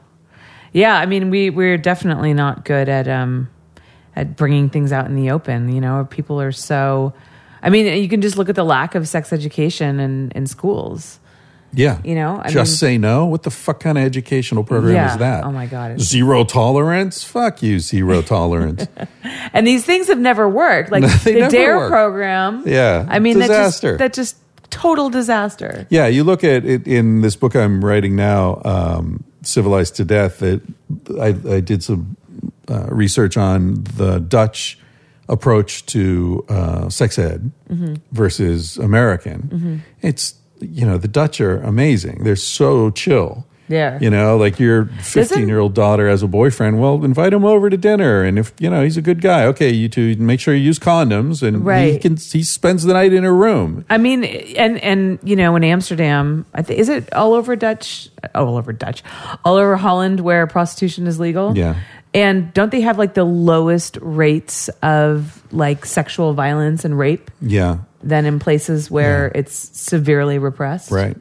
Yeah, 0.74 0.96
I 0.98 1.06
mean, 1.06 1.30
we 1.30 1.50
we're 1.50 1.78
definitely 1.78 2.34
not 2.34 2.66
good 2.66 2.90
at 2.90 3.08
um 3.08 3.50
at 4.16 4.36
bringing 4.36 4.70
things 4.70 4.92
out 4.92 5.06
in 5.06 5.16
the 5.16 5.32
open. 5.32 5.74
You 5.74 5.82
know, 5.82 6.08
people 6.10 6.42
are 6.42 6.52
so. 6.52 7.14
I 7.62 7.70
mean, 7.70 8.02
you 8.02 8.08
can 8.08 8.22
just 8.22 8.38
look 8.38 8.50
at 8.50 8.56
the 8.56 8.64
lack 8.64 8.94
of 8.96 9.08
sex 9.08 9.34
education 9.34 10.00
in 10.00 10.32
in 10.36 10.48
schools. 10.48 11.20
Yeah, 11.78 12.00
You 12.04 12.16
know, 12.16 12.42
I 12.44 12.50
just 12.50 12.72
mean- 12.72 12.78
say 12.78 12.98
no. 12.98 13.26
What 13.28 13.44
the 13.44 13.52
fuck 13.52 13.80
kind 13.80 13.98
of 13.98 14.04
educational 14.04 14.64
program 14.64 14.96
Yeah. 14.96 15.12
is 15.14 15.18
that? 15.20 15.44
Oh 15.46 15.52
my 15.52 15.66
God, 15.68 16.00
zero 16.02 16.44
tolerance. 16.44 17.24
Fuck 17.24 17.62
you, 17.64 17.80
zero 17.80 18.22
tolerance. 18.36 18.88
And 19.54 19.66
these 19.66 19.86
things 19.86 20.08
have 20.08 20.20
never 20.20 20.50
worked. 20.50 20.92
Like 20.92 21.04
the 21.24 21.48
Dare 21.50 21.78
work. 21.78 21.90
program. 21.92 22.64
Yeah, 22.66 23.06
I 23.08 23.20
mean, 23.20 23.38
disaster. 23.40 23.98
that 23.98 24.14
just 24.14 24.36
that 24.36 24.42
just 24.42 24.72
total 24.72 25.10
disaster. 25.10 25.88
Yeah, 25.90 26.08
you 26.08 26.24
look 26.26 26.44
at 26.44 26.66
it 26.66 26.88
in 26.88 27.22
this 27.22 27.36
book 27.38 27.56
I'm 27.56 27.84
writing 27.86 28.16
now, 28.18 28.62
um, 28.66 29.24
"Civilized 29.44 29.96
to 29.98 30.04
Death." 30.06 30.40
That 30.40 30.62
I, 31.22 31.28
I 31.56 31.60
did 31.62 31.84
some 31.84 32.18
uh, 32.70 32.88
research 32.90 33.38
on 33.38 33.84
the 33.96 34.20
Dutch 34.20 34.78
approach 35.30 35.86
to 35.88 36.44
uh, 36.50 36.90
sex 36.90 37.18
ed 37.20 37.52
Mm-hmm. 37.70 37.96
versus 38.14 38.78
American. 38.78 39.84
It's 40.02 40.36
you 40.60 40.86
know 40.86 40.98
the 40.98 41.08
Dutch 41.08 41.42
are 41.42 41.62
amazing. 41.62 42.24
They're 42.24 42.36
so 42.36 42.90
chill. 42.92 43.46
Yeah. 43.70 44.00
You 44.00 44.10
know, 44.10 44.38
like 44.38 44.60
your 44.60 44.86
15 44.86 45.48
year 45.48 45.60
old 45.60 45.74
daughter 45.74 46.08
has 46.08 46.24
a 46.24 46.28
boyfriend. 46.28 46.80
Well, 46.80 47.04
invite 47.04 47.34
him 47.34 47.44
over 47.44 47.70
to 47.70 47.78
dinner. 47.78 48.24
And 48.24 48.40
if, 48.40 48.54
you 48.60 48.70
know, 48.70 48.84
he's 48.84 48.98
a 48.98 49.02
good 49.02 49.22
guy, 49.22 49.46
okay, 49.46 49.70
you 49.70 49.90
two 49.90 50.16
make 50.18 50.40
sure 50.40 50.54
you 50.54 50.62
use 50.64 50.80
condoms 50.80 51.44
and 51.44 51.66
right. 51.66 51.94
he 51.94 52.00
can, 52.00 52.16
he 52.16 52.44
spends 52.44 52.84
the 52.84 52.94
night 52.94 53.14
in 53.14 53.24
her 53.24 53.36
room. 53.36 53.86
I 53.90 53.98
mean, 53.98 54.24
and 54.24 54.78
and 54.80 55.20
you 55.24 55.36
know, 55.36 55.56
in 55.56 55.64
Amsterdam, 55.64 56.46
I 56.54 56.62
think 56.62 56.80
is 56.80 56.90
it 56.90 57.12
all 57.14 57.34
over 57.34 57.56
Dutch, 57.56 58.10
uh, 58.24 58.30
all 58.46 58.58
over 58.58 58.72
Dutch, 58.72 59.04
all 59.44 59.56
over 59.56 59.76
Holland 59.76 60.22
where 60.22 60.48
prostitution 60.48 61.08
is 61.08 61.20
legal. 61.20 61.58
Yeah. 61.58 61.76
And 62.14 62.54
don't 62.54 62.72
they 62.72 62.82
have 62.82 62.98
like 62.98 63.14
the 63.14 63.26
lowest 63.26 63.98
rates 64.02 64.70
of 64.82 65.44
like 65.52 65.86
sexual 65.86 66.34
violence 66.34 66.86
and 66.86 66.98
rape 66.98 67.30
Yeah. 67.42 67.80
Than 68.02 68.26
in 68.26 68.40
places 68.40 68.92
where 68.92 69.32
it's 69.36 69.56
severely 69.78 70.38
repressed? 70.38 70.92
Right. 70.92 71.18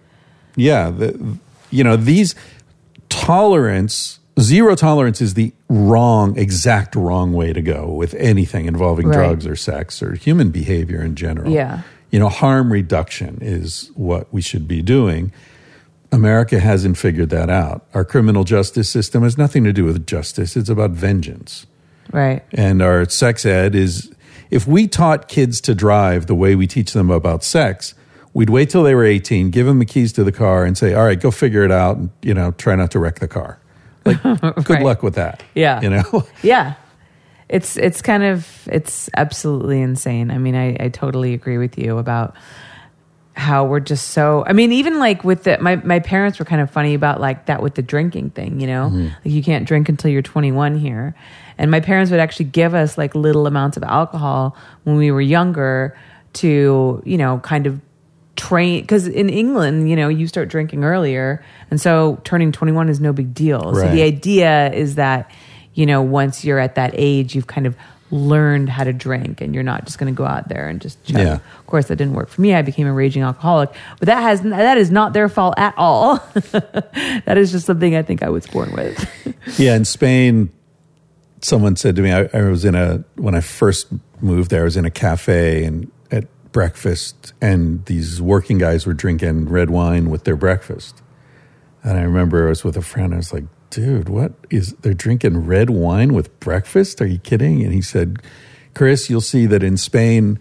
Yeah. 0.56 0.90
The, 0.90 1.38
you 1.70 1.84
know, 1.84 1.96
these 1.96 2.34
tolerance, 3.08 4.18
zero 4.38 4.74
tolerance 4.74 5.20
is 5.20 5.34
the 5.34 5.52
wrong, 5.68 6.38
exact 6.38 6.94
wrong 6.94 7.32
way 7.32 7.52
to 7.52 7.62
go 7.62 7.88
with 7.88 8.14
anything 8.14 8.66
involving 8.66 9.08
Right. 9.08 9.16
drugs 9.16 9.46
or 9.46 9.56
sex 9.56 10.02
or 10.02 10.14
human 10.14 10.50
behavior 10.50 11.02
in 11.02 11.14
general. 11.14 11.50
Yeah. 11.50 11.82
You 12.10 12.18
know, 12.18 12.28
harm 12.28 12.72
reduction 12.72 13.38
is 13.40 13.90
what 13.94 14.32
we 14.32 14.40
should 14.40 14.68
be 14.68 14.80
doing. 14.82 15.32
America 16.12 16.60
hasn't 16.60 16.96
figured 16.96 17.30
that 17.30 17.50
out. 17.50 17.84
Our 17.92 18.04
criminal 18.04 18.44
justice 18.44 18.88
system 18.88 19.22
has 19.22 19.36
nothing 19.36 19.64
to 19.64 19.72
do 19.72 19.84
with 19.84 20.06
justice, 20.06 20.56
it's 20.56 20.68
about 20.68 20.92
vengeance. 20.92 21.66
Right. 22.12 22.44
And 22.52 22.80
our 22.80 23.08
sex 23.08 23.44
ed 23.44 23.74
is 23.74 24.12
if 24.50 24.66
we 24.66 24.86
taught 24.86 25.28
kids 25.28 25.60
to 25.62 25.74
drive 25.74 26.26
the 26.26 26.34
way 26.34 26.54
we 26.54 26.66
teach 26.66 26.92
them 26.92 27.10
about 27.10 27.42
sex, 27.42 27.94
we'd 28.32 28.50
wait 28.50 28.70
till 28.70 28.82
they 28.82 28.94
were 28.94 29.04
18, 29.04 29.50
give 29.50 29.66
them 29.66 29.78
the 29.78 29.84
keys 29.84 30.12
to 30.14 30.24
the 30.24 30.32
car 30.32 30.64
and 30.64 30.76
say, 30.76 30.94
"All 30.94 31.04
right, 31.04 31.20
go 31.20 31.30
figure 31.30 31.64
it 31.64 31.72
out 31.72 31.96
and, 31.96 32.10
you 32.22 32.34
know, 32.34 32.52
try 32.52 32.74
not 32.74 32.90
to 32.92 32.98
wreck 32.98 33.18
the 33.18 33.28
car." 33.28 33.58
Like 34.04 34.22
good 34.64 34.82
luck 34.82 35.02
with 35.02 35.14
that. 35.14 35.42
Yeah. 35.54 35.80
You 35.80 35.90
know. 35.90 36.26
Yeah. 36.42 36.74
It's 37.48 37.76
it's 37.76 38.02
kind 38.02 38.24
of 38.24 38.68
it's 38.70 39.08
absolutely 39.16 39.80
insane. 39.80 40.32
I 40.32 40.38
mean, 40.38 40.56
I, 40.56 40.76
I 40.80 40.88
totally 40.88 41.32
agree 41.32 41.58
with 41.58 41.78
you 41.78 41.98
about 41.98 42.34
how 43.36 43.64
we're 43.66 43.80
just 43.80 44.08
so 44.08 44.44
I 44.46 44.54
mean 44.54 44.72
even 44.72 44.98
like 44.98 45.22
with 45.22 45.44
the 45.44 45.58
my 45.60 45.76
my 45.76 46.00
parents 46.00 46.38
were 46.38 46.46
kind 46.46 46.62
of 46.62 46.70
funny 46.70 46.94
about 46.94 47.20
like 47.20 47.46
that 47.46 47.62
with 47.62 47.74
the 47.74 47.82
drinking 47.82 48.30
thing, 48.30 48.60
you 48.60 48.66
know? 48.66 48.88
Mm-hmm. 48.88 49.04
Like 49.06 49.24
you 49.24 49.42
can't 49.42 49.66
drink 49.66 49.88
until 49.88 50.10
you're 50.10 50.22
21 50.22 50.78
here. 50.78 51.14
And 51.58 51.70
my 51.70 51.80
parents 51.80 52.10
would 52.10 52.20
actually 52.20 52.46
give 52.46 52.74
us 52.74 52.96
like 52.96 53.14
little 53.14 53.46
amounts 53.46 53.76
of 53.76 53.82
alcohol 53.82 54.56
when 54.84 54.96
we 54.96 55.10
were 55.10 55.20
younger 55.20 55.96
to, 56.34 57.02
you 57.04 57.18
know, 57.18 57.38
kind 57.40 57.66
of 57.66 57.80
train 58.36 58.80
because 58.82 59.06
in 59.06 59.28
England, 59.28 59.88
you 59.88 59.96
know, 59.96 60.08
you 60.08 60.26
start 60.26 60.48
drinking 60.48 60.84
earlier, 60.84 61.44
and 61.70 61.80
so 61.80 62.20
turning 62.24 62.52
21 62.52 62.88
is 62.88 63.00
no 63.00 63.12
big 63.12 63.34
deal. 63.34 63.74
So 63.74 63.88
the 63.90 64.02
idea 64.02 64.72
is 64.72 64.96
that, 64.96 65.30
you 65.74 65.86
know, 65.86 66.02
once 66.02 66.44
you're 66.44 66.58
at 66.58 66.74
that 66.74 66.92
age, 66.94 67.34
you've 67.34 67.46
kind 67.46 67.66
of 67.66 67.76
learned 68.10 68.68
how 68.68 68.84
to 68.84 68.92
drink 68.92 69.40
and 69.40 69.54
you're 69.54 69.64
not 69.64 69.84
just 69.84 69.98
going 69.98 70.12
to 70.12 70.16
go 70.16 70.24
out 70.24 70.48
there 70.48 70.68
and 70.68 70.80
just 70.80 71.02
chug. 71.04 71.18
Yeah. 71.18 71.34
Of 71.34 71.66
course, 71.66 71.88
that 71.88 71.96
didn't 71.96 72.14
work 72.14 72.28
for 72.28 72.40
me. 72.40 72.54
I 72.54 72.62
became 72.62 72.86
a 72.86 72.92
raging 72.92 73.22
alcoholic, 73.22 73.70
but 73.98 74.06
that 74.06 74.20
has 74.20 74.42
that 74.42 74.78
is 74.78 74.90
not 74.90 75.12
their 75.12 75.28
fault 75.28 75.54
at 75.56 75.74
all. 75.76 76.16
that 76.52 77.34
is 77.36 77.52
just 77.52 77.66
something 77.66 77.96
I 77.96 78.02
think 78.02 78.22
I 78.22 78.28
was 78.28 78.46
born 78.46 78.72
with. 78.72 79.08
Yeah, 79.58 79.76
in 79.76 79.84
Spain, 79.84 80.50
someone 81.40 81.76
said 81.76 81.94
to 81.96 82.02
me, 82.02 82.10
I, 82.10 82.28
I 82.34 82.42
was 82.42 82.64
in 82.64 82.74
a, 82.74 83.04
when 83.14 83.36
I 83.36 83.40
first 83.40 83.86
moved 84.20 84.50
there, 84.50 84.62
I 84.62 84.64
was 84.64 84.76
in 84.76 84.84
a 84.84 84.90
cafe 84.90 85.64
and 85.64 85.90
at 86.10 86.24
breakfast, 86.50 87.32
and 87.40 87.84
these 87.86 88.20
working 88.20 88.58
guys 88.58 88.86
were 88.86 88.92
drinking 88.92 89.48
red 89.48 89.70
wine 89.70 90.10
with 90.10 90.24
their 90.24 90.36
breakfast. 90.36 91.00
And 91.84 91.96
I 91.96 92.02
remember 92.02 92.46
I 92.46 92.48
was 92.48 92.64
with 92.64 92.76
a 92.76 92.82
friend, 92.82 93.14
I 93.14 93.18
was 93.18 93.32
like, 93.32 93.44
dude, 93.70 94.08
what 94.08 94.32
is, 94.50 94.72
they're 94.80 94.94
drinking 94.94 95.46
red 95.46 95.70
wine 95.70 96.12
with 96.14 96.38
breakfast? 96.40 97.00
Are 97.00 97.06
you 97.06 97.18
kidding? 97.18 97.62
And 97.62 97.72
he 97.72 97.82
said, 97.82 98.18
Chris, 98.74 99.08
you'll 99.10 99.20
see 99.20 99.46
that 99.46 99.62
in 99.62 99.76
Spain, 99.76 100.38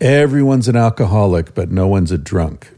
everyone's 0.00 0.68
an 0.68 0.76
alcoholic, 0.76 1.54
but 1.54 1.70
no 1.70 1.86
one's 1.86 2.12
a 2.12 2.18
drunk. 2.18 2.70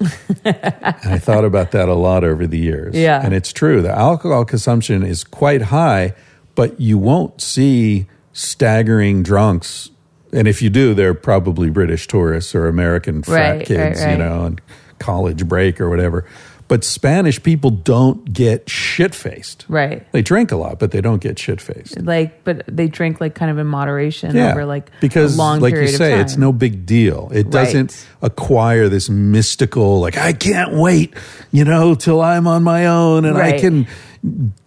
and 0.44 0.56
I 1.04 1.18
thought 1.18 1.44
about 1.44 1.72
that 1.72 1.88
a 1.88 1.94
lot 1.94 2.24
over 2.24 2.46
the 2.46 2.58
years. 2.58 2.94
Yeah. 2.94 3.20
And 3.22 3.34
it's 3.34 3.52
true. 3.52 3.82
The 3.82 3.90
alcohol 3.90 4.44
consumption 4.44 5.02
is 5.02 5.24
quite 5.24 5.62
high, 5.62 6.14
but 6.54 6.80
you 6.80 6.98
won't 6.98 7.40
see 7.40 8.06
staggering 8.32 9.22
drunks. 9.22 9.90
And 10.32 10.46
if 10.46 10.62
you 10.62 10.70
do, 10.70 10.94
they're 10.94 11.14
probably 11.14 11.70
British 11.70 12.06
tourists 12.06 12.54
or 12.54 12.68
American 12.68 13.22
frat 13.22 13.58
Right, 13.58 13.66
kids, 13.66 14.00
right, 14.00 14.06
right. 14.06 14.12
you 14.12 14.18
know, 14.18 14.44
and 14.44 14.60
college 14.98 15.46
break 15.48 15.80
or 15.80 15.88
whatever. 15.88 16.24
But 16.68 16.84
Spanish 16.84 17.42
people 17.42 17.70
don't 17.70 18.30
get 18.30 18.68
shit 18.68 19.14
faced. 19.14 19.64
right. 19.68 20.06
They 20.12 20.20
drink 20.20 20.52
a 20.52 20.56
lot, 20.56 20.78
but 20.78 20.90
they 20.90 21.00
don't 21.00 21.20
get 21.22 21.38
shit 21.38 21.60
faced. 21.62 21.98
Like, 22.02 22.44
but 22.44 22.62
they 22.68 22.88
drink 22.88 23.20
like 23.22 23.34
kind 23.34 23.50
of 23.50 23.56
in 23.58 23.66
moderation 23.66 24.36
over 24.36 24.66
like 24.66 24.90
because 25.00 25.34
a 25.34 25.38
long 25.38 25.60
like 25.60 25.72
period 25.72 25.92
you 25.92 25.96
say, 25.96 26.12
of 26.12 26.16
time. 26.18 26.20
it's 26.26 26.36
no 26.36 26.52
big 26.52 26.84
deal. 26.84 27.30
It 27.32 27.50
doesn't 27.50 27.90
Right. 28.22 28.30
acquire 28.32 28.88
this 28.90 29.08
mystical 29.08 30.00
like 30.00 30.18
I 30.18 30.32
can't 30.34 30.74
wait, 30.74 31.14
you 31.52 31.64
know, 31.64 31.94
till 31.94 32.20
I'm 32.20 32.46
on 32.46 32.62
my 32.64 32.84
own 32.86 33.24
and 33.24 33.38
I 33.38 33.58
can, 33.58 33.86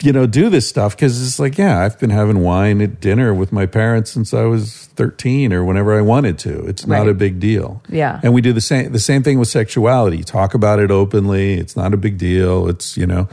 you 0.01 0.13
know, 0.13 0.25
do 0.27 0.49
this 0.49 0.67
stuff 0.67 0.95
because 0.95 1.25
it's 1.25 1.39
like 1.39 1.57
yeah, 1.57 1.79
I've 1.83 1.99
been 1.99 2.09
having 2.09 2.39
wine 2.41 2.81
at 2.81 2.99
dinner 3.01 3.33
with 3.33 3.51
my 3.51 3.65
parents 3.65 4.11
since 4.11 4.33
I 4.33 4.43
was 4.43 4.87
13 4.95 5.51
or 5.53 5.63
whenever 5.63 5.97
I 5.97 6.01
wanted 6.01 6.37
to. 6.39 6.65
It's 6.67 6.85
not 6.87 6.99
Right. 7.01 7.09
a 7.09 7.13
big 7.13 7.39
deal. 7.39 7.81
Yeah. 7.89 8.19
and 8.23 8.33
we 8.33 8.41
do 8.41 8.53
the 8.53 8.61
same 8.61 8.91
the 8.91 8.99
same 8.99 9.23
thing 9.23 9.39
with 9.39 9.47
sexuality. 9.49 10.23
Talk 10.23 10.53
about 10.53 10.79
it 10.79 10.91
openly. 10.91 11.53
It's 11.55 11.75
not 11.75 11.93
a 11.93 11.97
big 11.97 12.17
deal. 12.17 12.67
It's 12.67 12.97
you 12.97 13.05
know 13.07 13.27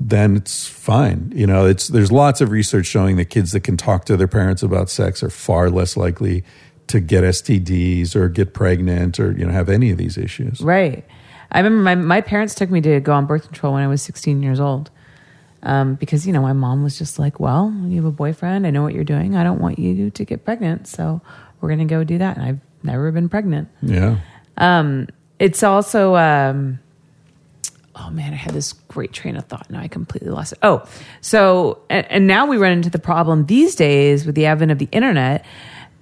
then 0.00 0.36
it's 0.36 0.66
fine. 0.66 1.32
You 1.34 1.46
know, 1.46 1.66
it's 1.66 1.88
there's 1.88 2.12
lots 2.12 2.40
of 2.40 2.50
research 2.50 2.86
showing 2.86 3.16
that 3.16 3.26
kids 3.26 3.50
that 3.52 3.60
can 3.60 3.76
talk 3.76 4.04
to 4.04 4.16
their 4.16 4.28
parents 4.28 4.62
about 4.62 4.90
sex 4.90 5.22
are 5.24 5.30
far 5.30 5.70
less 5.70 5.96
likely 5.96 6.44
to 6.86 7.00
get 7.00 7.24
STDs 7.24 8.14
or 8.16 8.28
get 8.28 8.54
pregnant 8.54 9.18
or 9.18 9.32
you 9.32 9.44
know 9.44 9.52
have 9.52 9.68
any 9.68 9.90
of 9.90 9.98
these 9.98 10.16
issues. 10.16 10.60
Right. 10.60 11.04
I 11.50 11.58
remember 11.60 11.82
my, 11.82 11.94
my 11.94 12.20
parents 12.20 12.54
took 12.54 12.70
me 12.70 12.80
to 12.82 13.00
go 13.00 13.12
on 13.12 13.26
birth 13.26 13.44
control 13.44 13.72
when 13.74 13.82
I 13.82 13.88
was 13.88 14.02
16 14.02 14.42
years 14.42 14.60
old. 14.60 14.90
Um, 15.62 15.96
because, 15.96 16.26
you 16.26 16.32
know, 16.32 16.42
my 16.42 16.52
mom 16.52 16.84
was 16.84 16.96
just 16.98 17.18
like, 17.18 17.40
well, 17.40 17.74
you 17.86 17.96
have 17.96 18.04
a 18.04 18.12
boyfriend. 18.12 18.66
I 18.66 18.70
know 18.70 18.82
what 18.82 18.94
you're 18.94 19.04
doing. 19.04 19.36
I 19.36 19.42
don't 19.42 19.60
want 19.60 19.78
you 19.78 20.10
to 20.10 20.24
get 20.24 20.44
pregnant. 20.44 20.86
So 20.86 21.20
we're 21.60 21.68
going 21.68 21.80
to 21.80 21.84
go 21.84 22.04
do 22.04 22.18
that. 22.18 22.36
And 22.36 22.46
I've 22.46 22.60
never 22.82 23.10
been 23.10 23.28
pregnant. 23.28 23.68
Yeah. 23.82 24.18
Um, 24.56 25.08
it's 25.38 25.62
also, 25.62 26.14
um, 26.16 26.78
oh 27.96 28.10
man, 28.10 28.32
I 28.32 28.36
had 28.36 28.54
this 28.54 28.72
great 28.72 29.12
train 29.12 29.36
of 29.36 29.44
thought. 29.46 29.68
Now 29.70 29.80
I 29.80 29.88
completely 29.88 30.30
lost 30.30 30.52
it. 30.52 30.58
Oh, 30.62 30.86
so, 31.20 31.80
and, 31.90 32.06
and 32.10 32.26
now 32.26 32.46
we 32.46 32.56
run 32.56 32.72
into 32.72 32.90
the 32.90 32.98
problem 32.98 33.46
these 33.46 33.74
days 33.74 34.26
with 34.26 34.34
the 34.34 34.46
advent 34.46 34.70
of 34.70 34.78
the 34.78 34.88
internet 34.92 35.44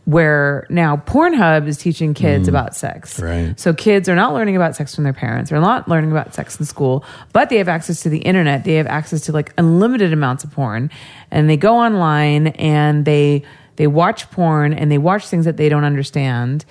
where 0.06 0.68
now 0.70 0.96
Pornhub 0.96 1.66
is 1.66 1.76
teaching 1.76 2.14
kids 2.14 2.46
mm. 2.46 2.50
about 2.50 2.76
sex. 2.76 3.18
Right. 3.20 3.58
So 3.58 3.74
kids 3.74 4.08
are 4.08 4.14
not 4.14 4.32
learning 4.34 4.54
about 4.54 4.76
sex 4.76 4.94
from 4.94 5.02
their 5.02 5.12
parents. 5.12 5.50
They're 5.50 5.60
not 5.60 5.88
learning 5.88 6.12
about 6.12 6.32
sex 6.32 6.58
in 6.58 6.64
school, 6.64 7.04
but 7.32 7.50
they 7.50 7.58
have 7.58 7.68
access 7.68 8.02
to 8.02 8.08
the 8.08 8.18
internet. 8.18 8.64
They 8.64 8.74
have 8.74 8.86
access 8.86 9.22
to 9.22 9.32
like 9.32 9.52
unlimited 9.58 10.12
amounts 10.12 10.44
of 10.44 10.52
porn, 10.52 10.90
and 11.32 11.50
they 11.50 11.56
go 11.56 11.76
online 11.76 12.48
and 12.48 13.04
they 13.04 13.42
they 13.74 13.88
watch 13.88 14.30
porn 14.30 14.72
and 14.72 14.90
they 14.90 14.98
watch 14.98 15.26
things 15.26 15.44
that 15.44 15.56
they 15.56 15.68
don't 15.68 15.84
understand, 15.84 16.64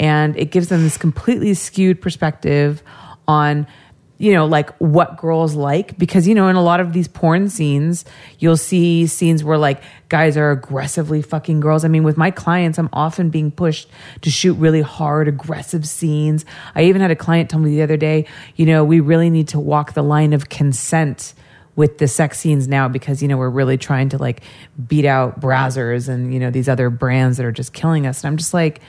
and 0.00 0.34
it 0.38 0.50
gives 0.50 0.68
them 0.68 0.82
this 0.82 0.96
completely 0.96 1.52
skewed 1.52 2.00
perspective 2.00 2.82
on 3.28 3.66
you 4.18 4.32
know, 4.32 4.46
like 4.46 4.70
what 4.78 5.16
girls 5.16 5.54
like 5.54 5.96
because 5.96 6.26
you 6.26 6.34
know 6.34 6.48
in 6.48 6.56
a 6.56 6.62
lot 6.62 6.80
of 6.80 6.92
these 6.92 7.06
porn 7.08 7.48
scenes, 7.48 8.04
you'll 8.38 8.56
see 8.56 9.06
scenes 9.06 9.44
where 9.44 9.56
like 9.56 9.80
guys 10.08 10.36
are 10.36 10.50
aggressively 10.50 11.22
fucking 11.22 11.60
girls. 11.60 11.84
I 11.84 11.88
mean, 11.88 12.02
with 12.02 12.16
my 12.16 12.32
clients, 12.32 12.78
I'm 12.78 12.88
often 12.92 13.30
being 13.30 13.50
pushed 13.50 13.88
to 14.22 14.30
shoot 14.30 14.54
really 14.54 14.82
hard, 14.82 15.28
aggressive 15.28 15.86
scenes. 15.88 16.44
I 16.74 16.84
even 16.84 17.00
had 17.00 17.12
a 17.12 17.16
client 17.16 17.48
tell 17.48 17.60
me 17.60 17.70
the 17.70 17.82
other 17.82 17.96
day, 17.96 18.26
you 18.56 18.66
know, 18.66 18.84
we 18.84 19.00
really 19.00 19.30
need 19.30 19.48
to 19.48 19.60
walk 19.60 19.94
the 19.94 20.02
line 20.02 20.32
of 20.32 20.48
consent 20.48 21.34
with 21.76 21.98
the 21.98 22.08
sex 22.08 22.40
scenes 22.40 22.66
now 22.66 22.88
because 22.88 23.22
you 23.22 23.28
know 23.28 23.36
we're 23.36 23.48
really 23.48 23.78
trying 23.78 24.08
to 24.08 24.18
like 24.18 24.42
beat 24.88 25.04
out 25.04 25.40
Brazzers 25.40 26.08
and 26.08 26.34
you 26.34 26.40
know 26.40 26.50
these 26.50 26.68
other 26.68 26.90
brands 26.90 27.36
that 27.36 27.46
are 27.46 27.52
just 27.52 27.72
killing 27.72 28.04
us. 28.04 28.24
And 28.24 28.32
I'm 28.32 28.36
just 28.36 28.52
like, 28.52 28.80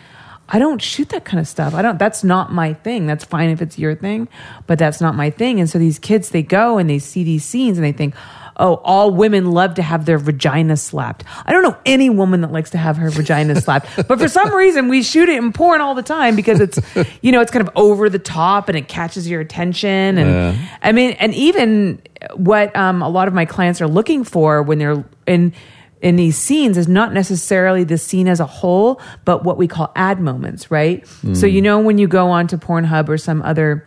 I 0.51 0.59
don't 0.59 0.81
shoot 0.81 1.09
that 1.09 1.25
kind 1.25 1.39
of 1.39 1.47
stuff. 1.47 1.73
I 1.73 1.81
don't. 1.81 1.99
That's 1.99 2.23
not 2.23 2.51
my 2.51 2.73
thing. 2.73 3.05
That's 3.05 3.23
fine 3.23 3.49
if 3.49 3.61
it's 3.61 3.77
your 3.77 3.95
thing, 3.95 4.27
but 4.67 4.79
that's 4.79 4.99
not 4.99 5.15
my 5.15 5.29
thing. 5.29 5.59
And 5.59 5.69
so 5.69 5.77
these 5.77 5.99
kids, 5.99 6.29
they 6.29 6.41
go 6.43 6.77
and 6.77 6.89
they 6.89 6.99
see 6.99 7.23
these 7.23 7.45
scenes 7.45 7.77
and 7.77 7.85
they 7.85 7.91
think, 7.91 8.15
oh, 8.57 8.75
all 8.83 9.11
women 9.11 9.51
love 9.51 9.75
to 9.75 9.81
have 9.81 10.05
their 10.05 10.17
vagina 10.17 10.75
slapped. 10.75 11.23
I 11.45 11.53
don't 11.53 11.63
know 11.63 11.77
any 11.85 12.09
woman 12.09 12.41
that 12.41 12.51
likes 12.51 12.71
to 12.71 12.77
have 12.77 12.97
her 12.97 13.09
vagina 13.09 13.61
slapped, 13.61 14.07
but 14.07 14.19
for 14.19 14.27
some 14.27 14.53
reason 14.53 14.89
we 14.89 15.01
shoot 15.01 15.29
it 15.29 15.37
in 15.37 15.53
porn 15.53 15.81
all 15.81 15.95
the 15.95 16.03
time 16.03 16.35
because 16.35 16.59
it's, 16.59 16.79
you 17.21 17.31
know, 17.31 17.41
it's 17.41 17.51
kind 17.51 17.65
of 17.65 17.73
over 17.75 18.09
the 18.09 18.19
top 18.19 18.69
and 18.69 18.77
it 18.77 18.87
catches 18.87 19.29
your 19.29 19.41
attention. 19.41 20.17
And 20.17 20.59
I 20.81 20.91
mean, 20.91 21.11
and 21.11 21.33
even 21.33 22.01
what 22.35 22.75
um, 22.75 23.01
a 23.01 23.09
lot 23.09 23.27
of 23.27 23.33
my 23.33 23.45
clients 23.45 23.81
are 23.81 23.87
looking 23.87 24.23
for 24.23 24.61
when 24.61 24.77
they're 24.79 25.05
in 25.25 25.53
in 26.01 26.15
these 26.15 26.37
scenes 26.37 26.77
is 26.77 26.87
not 26.87 27.13
necessarily 27.13 27.83
the 27.83 27.97
scene 27.97 28.27
as 28.27 28.39
a 28.39 28.45
whole, 28.45 29.01
but 29.25 29.43
what 29.43 29.57
we 29.57 29.67
call 29.67 29.91
ad 29.95 30.19
moments, 30.21 30.71
right? 30.71 31.05
So 31.35 31.45
you 31.45 31.61
know 31.61 31.79
when 31.79 31.97
you 31.97 32.07
go 32.07 32.29
onto 32.29 32.57
Pornhub 32.57 33.09
or 33.09 33.17
some 33.17 33.41
other 33.41 33.85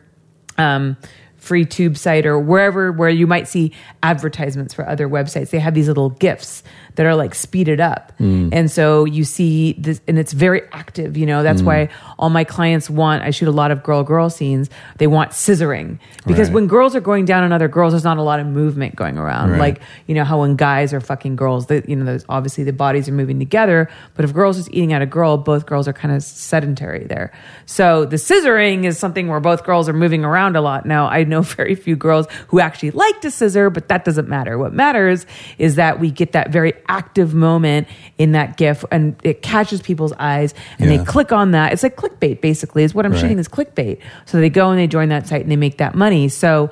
um, 0.59 0.97
free 1.37 1.65
tube 1.65 1.97
site 1.97 2.27
or 2.27 2.39
wherever 2.39 2.93
where 2.93 3.09
you 3.09 3.27
might 3.27 3.49
see 3.49 3.73
advertisements 4.03 4.75
for 4.75 4.89
other 4.89 5.09
websites, 5.09 5.51
they 5.51 5.59
have 5.59 5.75
these 5.75 5.89
little 5.89 6.11
gifs 6.11 6.63
that 6.97 7.07
are 7.07 7.15
like 7.15 7.35
speeded 7.35 7.81
up, 7.81 8.13
mm. 8.19 8.51
and 8.53 8.71
so 8.71 9.05
you 9.05 9.25
see 9.25 9.75
this, 9.75 10.01
and 10.07 10.19
it's 10.19 10.33
very 10.33 10.63
active. 10.73 11.17
You 11.17 11.27
know 11.27 11.43
that's 11.43 11.63
mm. 11.63 11.67
why 11.67 11.89
all 12.19 12.31
my 12.31 12.45
clients 12.45 12.91
want. 12.91 13.23
I 13.23 13.31
shoot 13.31 13.49
a 13.49 13.53
lot 13.53 13.71
of 13.71 13.83
girl 13.83 14.03
girl 14.03 14.31
scenes. 14.31 14.71
They 14.99 15.07
want 15.07 15.33
scissoring 15.33 15.99
because 16.27 16.49
Right. 16.49 16.55
when 16.55 16.67
girls 16.67 16.95
are 16.95 17.01
going 17.01 17.25
down 17.25 17.45
on 17.45 17.53
other 17.53 17.69
girls, 17.69 17.93
there's 17.93 18.05
not 18.05 18.19
a 18.19 18.23
lot 18.23 18.41
of 18.41 18.47
movement 18.47 18.97
going 18.97 19.19
around. 19.19 19.53
Right. 19.53 19.61
Like 19.61 19.81
you 20.07 20.15
know 20.15 20.25
how 20.25 20.41
when 20.41 20.57
guys 20.57 20.93
are 20.93 21.01
fucking 21.01 21.37
girls, 21.37 21.67
that 21.67 21.89
you 21.89 21.97
know, 21.97 22.05
there's 22.05 22.25
obviously 22.29 22.65
the 22.65 22.73
bodies 22.73 23.09
are 23.09 23.13
moving 23.13 23.39
together. 23.39 23.89
But 24.15 24.25
if 24.25 24.33
girls 24.33 24.59
is 24.59 24.71
eating 24.71 24.93
at 24.93 25.03
a 25.03 25.07
girl, 25.07 25.37
both 25.37 25.67
girls 25.67 25.89
are 25.89 25.93
kind 25.93 26.15
of 26.15 26.23
sedentary 26.23 27.05
there. 27.05 27.33
So 27.67 28.05
the 28.05 28.17
scissoring 28.17 28.85
is 28.85 28.99
something 28.99 29.29
where 29.29 29.41
both 29.41 29.65
girls 29.65 29.89
are 29.89 29.93
moving 29.93 30.25
around 30.25 30.57
a 30.57 30.61
lot. 30.61 30.87
Now 30.87 31.07
I 31.07 31.25
know 31.25 31.43
very 31.63 31.75
few 31.75 31.97
girls 31.97 32.27
who 32.49 32.61
actually 32.61 32.91
like 32.93 33.21
to 33.23 33.31
scissor, 33.31 33.71
but 33.71 33.89
that 33.89 34.05
doesn't 34.05 34.29
matter. 34.29 34.59
What 34.59 34.73
matters 34.73 35.27
is 35.59 35.77
that 35.77 36.01
we 36.01 36.11
get 36.11 36.33
that 36.33 36.51
very 36.51 36.73
active 36.89 37.35
moment 37.35 37.89
in 38.19 38.33
that 38.33 38.57
GIF, 38.57 38.85
and 38.91 39.17
it 39.23 39.43
catches 39.43 39.81
people's 39.83 40.13
eyes, 40.19 40.55
and 40.79 40.91
Yeah. 40.91 40.99
they 40.99 41.05
click 41.05 41.33
on 41.33 41.51
that. 41.53 41.73
It's 41.73 41.83
like 41.83 41.97
clickbait, 41.97 42.41
basically. 42.41 42.85
Is 42.85 42.95
what 42.95 43.05
I'm 43.07 43.13
Right. 43.13 43.21
shooting 43.21 43.39
is 43.39 43.49
clickbait. 43.49 43.99
So 44.27 44.39
they 44.41 44.51
go 44.51 44.71
and 44.71 44.79
they 44.79 44.87
join 44.87 45.09
that 45.11 45.27
site 45.27 45.43
and 45.43 45.51
they 45.51 45.57
make 45.57 45.79
that 45.79 45.95
money. 45.95 46.29
So 46.29 46.71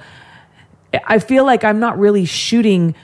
I 1.06 1.18
feel 1.18 1.44
like 1.44 1.64
I'm 1.64 1.78
not 1.78 1.98
really 1.98 2.24
shooting 2.24 2.94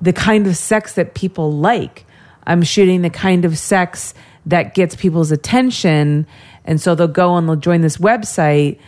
the 0.00 0.12
kind 0.12 0.46
of 0.46 0.56
sex 0.56 0.94
that 0.94 1.14
people 1.14 1.52
like. 1.52 2.04
I'm 2.46 2.62
shooting 2.62 3.02
the 3.02 3.10
kind 3.10 3.44
of 3.44 3.58
sex 3.58 4.14
that 4.46 4.74
gets 4.74 4.94
people's 4.94 5.32
attention. 5.32 6.26
And 6.64 6.80
so 6.80 6.94
they'll 6.94 7.08
go 7.08 7.36
and 7.36 7.48
they'll 7.48 7.56
join 7.56 7.80
this 7.80 7.96
website. 7.98 8.78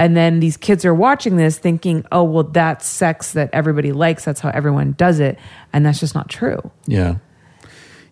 And 0.00 0.16
then 0.16 0.40
these 0.40 0.56
kids 0.56 0.86
are 0.86 0.94
watching 0.94 1.36
this 1.36 1.58
thinking, 1.58 2.06
oh, 2.10 2.24
well, 2.24 2.44
that's 2.44 2.86
sex 2.86 3.32
that 3.34 3.50
everybody 3.52 3.92
likes. 3.92 4.24
That's 4.24 4.40
how 4.40 4.48
everyone 4.48 4.92
does 4.92 5.20
it. 5.20 5.38
And 5.74 5.84
that's 5.84 6.00
just 6.00 6.14
not 6.14 6.30
true. 6.30 6.70
Yeah. 6.86 7.16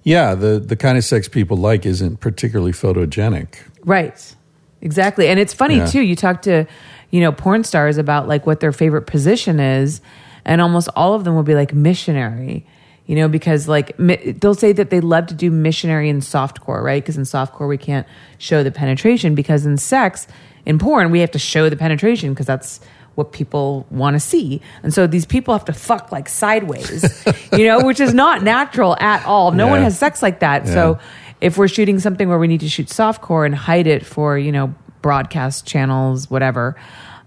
Yeah, 0.03 0.35
the 0.35 0.59
the 0.59 0.77
kind 0.77 0.99
of 0.99 1.05
sex 1.05 1.29
people 1.29 1.57
like 1.57 1.87
isn't 1.87 2.21
particularly 2.21 2.73
photogenic. 2.73 3.55
Right. 3.85 4.35
Exactly. 4.83 5.29
And 5.29 5.41
it's 5.41 5.55
funny 5.55 5.77
Yeah. 5.77 5.87
too. 5.87 6.03
You 6.03 6.15
talk 6.15 6.43
to, 6.43 6.67
you 7.11 7.21
know, 7.23 7.33
porn 7.33 7.65
stars 7.65 7.97
about 7.97 8.29
like 8.29 8.47
what 8.47 8.61
their 8.61 8.73
favorite 8.73 9.07
position 9.07 9.59
is, 9.59 10.01
and 10.45 10.61
almost 10.61 10.89
all 10.95 11.15
of 11.15 11.25
them 11.25 11.35
will 11.35 11.43
be 11.43 11.55
like 11.55 11.73
missionary. 11.75 12.67
You 13.07 13.17
know, 13.17 13.29
because 13.29 13.67
like 13.67 13.99
mi- 13.99 14.33
they'll 14.33 14.55
say 14.55 14.73
that 14.73 14.91
they 14.91 15.01
love 15.01 15.27
to 15.29 15.35
do 15.35 15.51
missionary 15.51 16.11
in 16.11 16.21
softcore, 16.21 16.83
right? 16.83 17.03
Because 17.03 17.17
in 17.17 17.23
softcore 17.25 17.67
we 17.67 17.79
can't 17.79 18.07
show 18.37 18.63
the 18.63 18.71
penetration 18.71 19.35
because 19.35 19.65
in 19.65 19.79
sex, 19.79 20.27
in 20.69 20.79
porn 20.79 21.11
we 21.11 21.19
have 21.21 21.33
to 21.33 21.39
show 21.39 21.69
the 21.69 21.77
penetration 21.77 22.33
because 22.33 22.47
that's 22.47 22.81
what 23.17 23.33
people 23.33 23.85
want 23.91 24.15
to 24.15 24.21
see. 24.21 24.63
And 24.85 24.95
so 24.95 25.09
these 25.09 25.27
people 25.27 25.53
have 25.53 25.65
to 25.65 25.73
fuck 25.73 26.13
like 26.13 26.29
sideways, 26.29 27.27
you 27.53 27.67
know, 27.67 27.85
which 27.85 27.99
is 27.99 28.15
not 28.15 28.45
natural 28.45 28.97
at 29.01 29.27
all. 29.27 29.51
No 29.51 29.67
one 29.67 29.83
has 29.83 29.99
sex 29.99 30.23
like 30.23 30.39
that. 30.39 30.67
Yeah. 30.67 30.73
So 30.73 30.99
if 31.41 31.59
we're 31.59 31.69
shooting 31.69 31.99
something 31.99 32.29
where 32.29 32.39
we 32.39 32.47
need 32.47 32.61
to 32.61 32.69
shoot 32.69 32.87
softcore 32.87 33.45
and 33.45 33.55
hide 33.55 33.87
it 33.87 34.05
for 34.05 34.39
you 34.39 34.53
know 34.53 34.75
broadcast 35.03 35.67
channels 35.67 36.31
whatever 36.31 36.77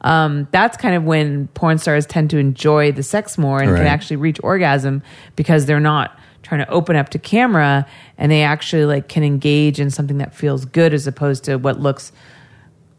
um, 0.02 0.48
that's 0.52 0.78
kind 0.78 0.96
of 0.96 1.04
when 1.04 1.48
porn 1.50 1.78
stars 1.78 2.06
tend 2.06 2.32
to 2.32 2.38
enjoy 2.38 2.92
the 2.92 3.04
sex 3.04 3.38
more 3.38 3.62
and 3.62 3.76
can 3.76 3.86
actually 3.86 4.16
reach 4.16 4.40
orgasm 4.44 5.04
because 5.36 5.68
they're 5.68 5.80
not 5.80 6.18
trying 6.42 6.66
to 6.66 6.70
open 6.70 6.96
up 6.96 7.10
to 7.10 7.20
camera 7.20 7.86
and 8.18 8.32
they 8.32 8.42
actually 8.42 8.86
like 8.86 9.08
can 9.08 9.24
engage 9.24 9.80
in 9.80 9.92
something 9.92 10.18
that 10.18 10.34
feels 10.34 10.66
good 10.66 10.94
as 10.94 11.06
opposed 11.06 11.44
to 11.44 11.58
what 11.58 11.80
looks 11.80 12.12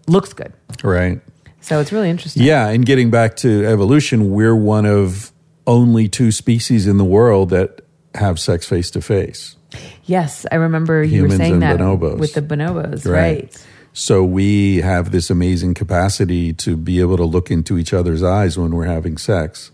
looks 0.06 0.32
good 0.32 0.52
Right. 0.82 1.20
so 1.60 1.80
it's 1.80 1.92
really 1.92 2.10
interesting 2.10 2.42
Yeah, 2.42 2.68
and 2.68 2.84
getting 2.84 3.10
back 3.10 3.36
to 3.36 3.64
evolution, 3.66 4.30
we're 4.30 4.56
one 4.56 4.84
of 4.86 5.32
only 5.66 6.08
two 6.08 6.32
species 6.32 6.86
in 6.86 6.98
the 6.98 7.04
world 7.04 7.50
that 7.50 7.80
have 8.14 8.38
sex 8.40 8.66
face 8.66 8.90
to 8.90 9.00
face. 9.00 9.56
yes 10.04 10.44
i 10.52 10.56
remember 10.56 11.02
you 11.02 11.22
were 11.22 11.28
Humans 11.28 11.36
saying 11.38 11.52
and 11.54 11.62
that 11.62 11.78
bonobos. 11.78 12.18
with 12.18 12.34
the 12.34 12.42
bonobos 12.42 13.10
right. 13.10 13.56
So 13.94 14.24
we 14.24 14.78
have 14.78 15.10
this 15.12 15.28
amazing 15.28 15.74
capacity 15.74 16.54
to 16.54 16.78
be 16.78 17.00
able 17.00 17.18
to 17.18 17.24
look 17.26 17.50
into 17.50 17.76
each 17.76 17.92
other's 17.92 18.22
eyes 18.22 18.56
when 18.56 18.74
we're 18.74 18.86
having 18.86 19.18
sex. 19.18 19.70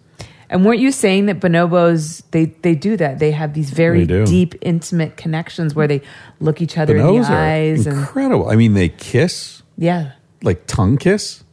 And 0.50 0.64
weren't 0.64 0.80
you 0.80 0.90
saying 0.90 1.26
that 1.26 1.38
bonobos 1.38 2.24
they 2.32 2.46
they 2.46 2.74
do 2.74 2.96
that? 2.96 3.20
They 3.20 3.30
have 3.30 3.54
these 3.54 3.70
very 3.70 4.06
deep, 4.06 4.56
intimate 4.60 5.16
connections 5.16 5.72
where 5.76 5.86
they 5.86 6.02
look 6.40 6.60
each 6.60 6.76
other 6.76 6.96
in 6.96 7.06
the 7.06 7.20
eyes 7.28 7.86
and 7.86 7.96
incredible. 7.96 8.48
I 8.50 8.56
mean, 8.56 8.74
they 8.74 8.88
kiss, 8.88 9.62
yeah, 9.76 10.10
like 10.42 10.66
tongue 10.66 10.96
kiss. 10.96 11.44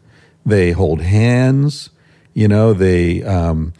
They 0.46 0.72
hold 0.72 1.02
hands. 1.02 1.90
You 2.34 2.48
know, 2.48 2.74
they 2.74 3.24
um, 3.24 3.74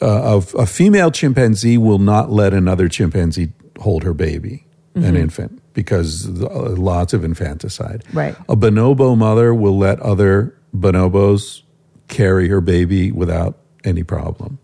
a, 0.00 0.06
a, 0.06 0.36
a 0.58 0.66
female 0.66 1.10
chimpanzee 1.10 1.78
will 1.78 1.98
not 1.98 2.30
let 2.30 2.52
another 2.54 2.88
chimpanzee 2.88 3.52
hold 3.78 4.02
her 4.04 4.14
baby, 4.14 4.66
Mm-hmm. 4.96 5.06
an 5.06 5.16
infant, 5.16 5.62
because 5.72 6.26
uh, 6.42 6.70
lots 6.76 7.12
of 7.12 7.22
infanticide. 7.22 8.02
Right. 8.12 8.34
A 8.48 8.56
bonobo 8.56 9.16
mother 9.16 9.54
will 9.54 9.78
let 9.78 10.00
other 10.00 10.56
bonobos 10.76 11.62
carry 12.08 12.48
her 12.48 12.60
baby 12.60 13.12
without 13.12 13.56
any 13.84 14.02
problem. 14.02 14.58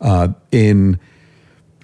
Uh, 0.00 0.28
in 0.52 1.00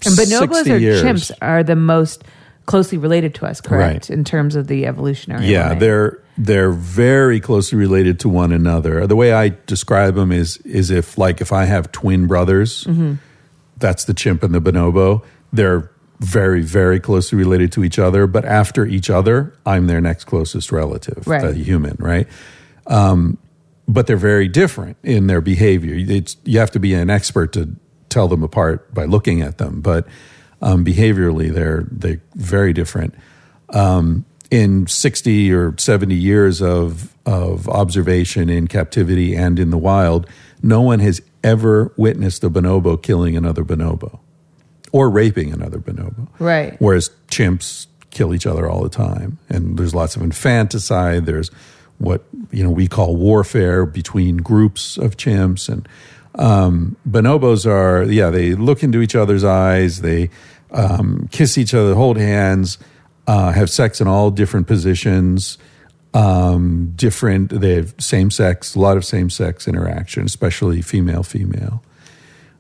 and 0.07 0.15
bonobos 0.15 0.55
60 0.55 0.73
or 0.73 0.77
years, 0.77 1.03
chimps 1.03 1.33
are 1.43 1.65
the 1.65 1.75
most 1.75 2.23
closely 2.71 2.99
related 2.99 3.35
to 3.37 3.47
us, 3.47 3.61
correct? 3.61 4.09
Right. 4.09 4.11
In 4.19 4.25
terms 4.25 4.57
of 4.57 4.67
the 4.67 4.87
evolutionary. 4.87 5.47
Yeah, 5.47 5.69
line. 5.71 5.79
they're 5.79 6.23
they're 6.39 6.71
very 6.73 7.41
closely 7.41 7.77
related 7.79 8.19
to 8.21 8.29
one 8.29 8.53
another. 8.53 9.07
The 9.07 9.17
way 9.17 9.33
I 9.33 9.51
describe 9.67 10.15
them 10.15 10.33
is 10.33 10.57
is 10.59 10.91
if 10.91 11.19
like 11.19 11.41
if 11.41 11.53
I 11.53 11.65
have 11.67 11.91
twin 11.93 12.27
brothers, 12.27 12.85
Mm-hmm. 12.85 13.15
that's 13.79 14.05
the 14.05 14.15
chimp 14.15 14.43
and 14.43 14.55
the 14.55 14.61
bonobo. 14.61 15.23
They're 15.53 15.91
very 16.21 16.63
very 16.63 17.01
closely 17.01 17.37
related 17.39 17.73
to 17.73 17.85
each 17.85 17.99
other, 17.99 18.27
but 18.27 18.45
after 18.45 18.87
each 18.87 19.11
other, 19.11 19.53
I'm 19.67 19.87
their 19.87 20.01
next 20.01 20.25
closest 20.25 20.71
relative, 20.73 21.27
Right. 21.27 21.43
the 21.43 21.55
human, 21.55 21.97
right? 21.99 22.27
Um, 22.87 23.39
but 23.89 24.07
they're 24.07 24.17
very 24.17 24.47
different 24.49 24.97
in 25.03 25.27
their 25.27 25.41
behavior. 25.41 25.95
It's, 25.97 26.37
you 26.45 26.59
have 26.61 26.71
to 26.73 26.79
be 26.81 26.95
an 26.95 27.11
expert 27.11 27.53
to 27.55 27.75
tell 28.09 28.29
them 28.29 28.43
apart 28.43 28.93
by 28.95 29.05
looking 29.05 29.41
at 29.43 29.59
them, 29.59 29.81
but 29.81 30.07
um, 30.63 30.85
behaviorally, 30.85 31.53
they're 31.53 31.87
they 31.91 32.19
very 32.35 32.73
different. 32.73 33.15
Um, 33.71 34.25
in 34.51 34.87
sixty 34.87 35.53
or 35.53 35.75
seventy 35.79 36.17
years 36.17 36.61
of 36.61 37.15
of 37.25 37.69
observation 37.69 38.49
in 38.49 38.67
captivity 38.67 39.37
and 39.37 39.59
in 39.59 39.71
the 39.71 39.79
wild, 39.79 40.27
no 40.63 40.81
one 40.81 40.99
has 40.99 41.23
ever 41.45 41.93
witnessed 41.97 42.45
a 42.45 42.51
bonobo 42.51 43.01
killing 43.01 43.37
another 43.37 43.65
bonobo 43.65 44.19
or 44.93 45.09
raping 45.09 45.53
another 45.53 45.79
bonobo. 45.79 46.29
Right. 46.39 46.77
Whereas 46.81 47.11
chimps 47.29 47.87
kill 48.11 48.35
each 48.35 48.47
other 48.47 48.69
all 48.69 48.83
the 48.83 48.89
time, 48.89 49.39
and 49.49 49.79
there's 49.79 49.95
lots 49.95 50.17
of 50.17 50.23
infanticide. 50.23 51.27
There's 51.27 51.51
what 51.99 52.25
you 52.51 52.65
know 52.65 52.71
we 52.71 52.89
call 52.89 53.17
warfare 53.17 53.87
between 53.87 54.39
groups 54.39 54.97
of 54.97 55.17
chimps, 55.17 55.69
and 55.69 55.89
um, 56.35 56.97
bonobos 57.09 57.67
are 57.67 58.05
yeah 58.05 58.31
they 58.31 58.55
look 58.55 58.83
into 58.83 59.01
each 59.01 59.15
other's 59.15 59.45
eyes, 59.45 60.01
they 60.01 60.31
um, 60.71 61.29
kiss 61.31 61.59
each 61.59 61.75
other, 61.75 61.95
hold 61.95 62.17
hands, 62.17 62.79
uh, 63.27 63.53
have 63.53 63.71
sex 63.71 64.01
in 64.01 64.09
all 64.09 64.31
different 64.31 64.67
positions. 64.67 65.59
Um, 66.13 66.93
different, 66.97 67.51
they 67.51 67.77
have 67.77 67.95
same 67.99 68.33
sex, 68.33 68.75
a 68.75 68.81
lot 68.81 68.97
of 68.97 69.05
same 69.05 69.31
sex 69.31 69.69
interaction, 69.69 70.25
especially 70.25 70.83
female 70.83 71.23
female 71.23 71.85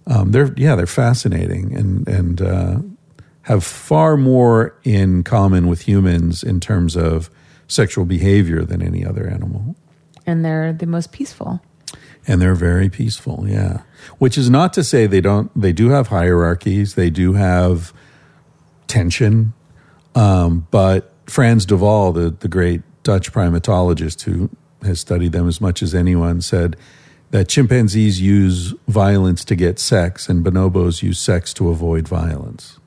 um, 0.06 0.32
they're 0.32 0.52
yeah 0.56 0.74
they're 0.74 0.86
fascinating 0.86 1.74
and 1.76 2.09
and 2.09 2.42
uh, 2.42 2.78
have 3.42 3.64
far 3.64 4.16
more 4.16 4.76
in 4.84 5.22
common 5.22 5.66
with 5.68 5.82
humans 5.82 6.42
in 6.42 6.60
terms 6.60 6.97
of 6.97 7.30
sexual 7.68 8.05
behavior 8.05 8.64
than 8.64 8.82
any 8.82 9.05
other 9.05 9.26
animal 9.26 9.76
and 10.26 10.44
they're 10.44 10.72
the 10.72 10.86
most 10.86 11.12
peaceful. 11.12 11.60
And 12.26 12.40
they're 12.40 12.55
very 12.55 12.88
peaceful 12.88 13.44
yeah 13.47 13.82
which 14.18 14.38
is 14.38 14.48
not 14.51 14.72
to 14.74 14.84
say 14.84 15.06
they 15.06 15.20
don't 15.20 15.51
they 15.60 15.72
do 15.72 15.90
have 15.90 16.09
hierarchies 16.09 16.94
they 16.94 17.10
do 17.10 17.34
have 17.34 17.92
tension 18.86 19.52
um, 20.14 20.66
but 20.70 21.12
Frans 21.26 21.66
de 21.66 21.76
Waal 21.76 22.12
the, 22.12 22.30
the 22.30 22.48
great 22.48 22.82
dutch 23.02 23.32
primatologist 23.32 24.22
who 24.22 24.51
has 24.82 25.01
studied 25.01 25.32
them 25.32 25.48
as 25.48 25.60
much 25.60 25.82
as 25.82 25.94
anyone 25.94 26.40
said 26.40 26.76
that 27.30 27.48
chimpanzees 27.48 28.20
use 28.20 28.74
violence 28.88 29.44
to 29.44 29.55
get 29.55 29.78
sex 29.78 30.28
and 30.28 30.44
bonobos 30.44 31.02
use 31.02 31.18
sex 31.18 31.55
to 31.55 31.68
avoid 31.68 32.06
violence 32.06 32.80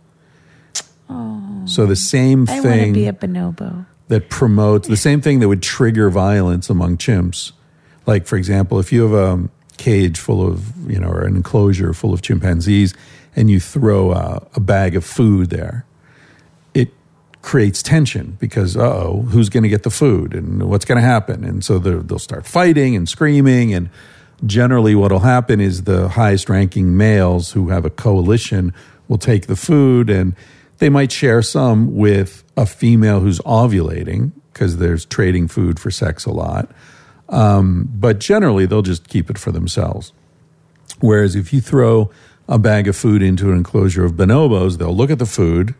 so 1.66 1.86
the 1.86 1.96
same 1.96 2.46
thing. 2.46 2.58
I 2.58 2.62
want 2.62 2.82
to 2.88 2.94
be 2.94 3.08
a 3.08 3.14
bonobo. 3.14 3.86
that 4.08 4.30
promotes 4.30 4.88
the 4.88 4.98
same 4.98 5.22
thing 5.22 5.40
that 5.40 5.48
would 5.48 5.64
trigger 5.64 6.10
violence 6.10 6.70
among 6.70 6.98
chimps. 6.98 7.52
Like, 8.06 8.28
for 8.28 8.38
example, 8.38 8.80
if 8.80 8.92
you 8.92 9.04
have 9.04 9.14
a 9.14 9.50
cage 9.78 10.20
full 10.20 10.46
of, 10.46 10.90
you 10.90 11.00
know, 11.00 11.10
or 11.10 11.24
an 11.24 11.36
enclosure 11.36 11.94
full 11.94 12.14
of 12.14 12.22
chimpanzees 12.22 12.94
and 13.36 13.50
you 13.50 13.60
throw 13.60 14.12
a, 14.12 14.46
a 14.56 14.60
bag 14.60 14.96
of 14.96 15.06
food 15.06 15.50
there, 15.50 15.86
it 16.74 16.92
creates 17.42 17.82
tension 17.82 18.38
because, 18.40 18.76
uh 18.78 18.82
oh, 18.82 19.22
who's 19.30 19.50
going 19.50 19.64
to 19.64 19.70
get 19.70 19.84
the 19.84 19.90
food 19.90 20.34
and 20.34 20.70
what's 20.70 20.86
going 20.86 21.00
to 21.00 21.08
happen? 21.08 21.44
And 21.44 21.64
so 21.64 21.80
they'll 21.80 22.02
they'll 22.02 22.20
start 22.20 22.46
fighting 22.46 22.96
and 22.96 23.08
screaming. 23.08 23.74
And 23.74 23.90
generally, 24.46 24.96
what 24.96 25.12
will 25.12 25.20
happen 25.20 25.60
is 25.60 25.84
the 25.84 26.10
highest 26.10 26.50
ranking 26.50 26.98
males 26.98 27.52
who 27.54 27.70
have 27.70 27.86
a 27.86 27.90
coalition 27.90 28.74
will 29.08 29.18
take 29.18 29.48
the 29.48 29.56
food 29.56 30.10
and 30.10 30.36
they 30.80 30.90
might 30.90 31.12
share 31.12 31.42
some 31.42 31.96
with 31.96 32.44
a 32.58 32.66
female 32.66 33.20
who's 33.20 33.40
ovulating 33.40 34.32
because 34.52 34.78
there's 34.78 35.06
trading 35.06 35.48
food 35.48 35.80
for 35.80 35.90
sex 35.90 36.26
a 36.26 36.32
lot. 36.32 36.70
Um, 37.34 37.90
but 37.92 38.20
generally, 38.20 38.66
they'll 38.68 38.84
just 38.84 39.08
keep 39.10 39.30
it 39.30 39.40
for 39.40 39.52
themselves. 39.52 40.14
Whereas 41.00 41.36
if 41.36 41.52
you 41.52 41.62
throw 41.62 42.12
a 42.48 42.60
bag 42.60 42.88
of 42.88 42.96
food 42.96 43.24
into 43.24 43.50
an 43.50 43.58
enclosure 43.58 44.06
of 44.06 44.14
bonobos, 44.14 44.78
they'll 44.78 44.96
look 44.96 45.10
at 45.10 45.18
the 45.18 45.26
food, 45.26 45.74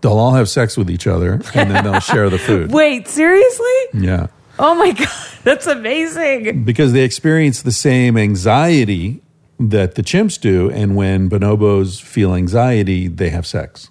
they'll 0.00 0.18
all 0.18 0.32
have 0.32 0.48
sex 0.48 0.76
with 0.76 0.90
each 0.90 1.06
other, 1.06 1.34
and 1.54 1.70
then 1.70 1.84
they'll 1.84 2.00
share 2.14 2.30
the 2.30 2.38
food. 2.38 2.72
Wait, 2.72 3.08
seriously? 3.08 3.66
Yeah. 3.92 4.28
Oh 4.58 4.74
my 4.74 4.92
god, 4.92 5.08
that's 5.44 5.66
amazing. 5.66 6.64
Because 6.64 6.92
they 6.92 7.02
experience 7.02 7.62
the 7.62 7.72
same 7.72 8.16
anxiety 8.16 9.22
that 9.60 9.96
the 9.96 10.02
chimps 10.02 10.40
do. 10.40 10.70
And 10.70 10.96
when 10.96 11.28
bonobos 11.28 12.00
feel 12.00 12.34
anxiety, 12.34 13.08
they 13.08 13.28
have 13.28 13.46
sex. 13.46 13.90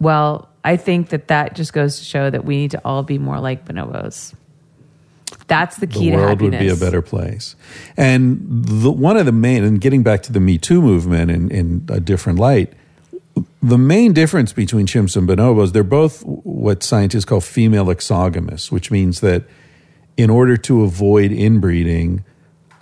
Well, 0.00 0.48
I 0.64 0.76
think 0.76 1.10
that 1.10 1.28
that 1.28 1.54
just 1.54 1.72
goes 1.72 1.98
to 1.98 2.04
show 2.04 2.30
that 2.30 2.44
we 2.44 2.56
need 2.56 2.70
to 2.72 2.80
all 2.84 3.02
be 3.02 3.18
more 3.18 3.38
like 3.38 3.64
bonobos. 3.64 4.34
That's 5.46 5.76
the 5.76 5.86
key 5.86 6.10
to 6.10 6.16
the 6.16 6.16
to 6.16 6.16
world 6.16 6.42
would 6.42 6.58
be 6.58 6.68
a 6.68 6.76
better 6.76 7.02
place. 7.02 7.56
And 7.96 8.38
the, 8.48 8.90
one 8.90 9.16
of 9.16 9.26
the 9.26 9.32
main, 9.32 9.64
and 9.64 9.80
getting 9.80 10.02
back 10.02 10.22
to 10.24 10.32
the 10.32 10.40
Me 10.40 10.58
Too 10.58 10.80
movement 10.80 11.30
in, 11.30 11.50
in 11.50 11.86
a 11.88 12.00
different 12.00 12.38
light, 12.38 12.72
the 13.62 13.78
main 13.78 14.12
difference 14.12 14.52
between 14.52 14.86
chimps 14.86 15.16
and 15.16 15.28
bonobos, 15.28 15.72
they're 15.72 15.82
both 15.84 16.24
what 16.24 16.82
scientists 16.82 17.24
call 17.24 17.40
female 17.40 17.90
exogamous, 17.90 18.72
which 18.72 18.90
means 18.90 19.20
that 19.20 19.44
in 20.16 20.30
order 20.30 20.56
to 20.56 20.82
avoid 20.82 21.32
inbreeding, 21.32 22.24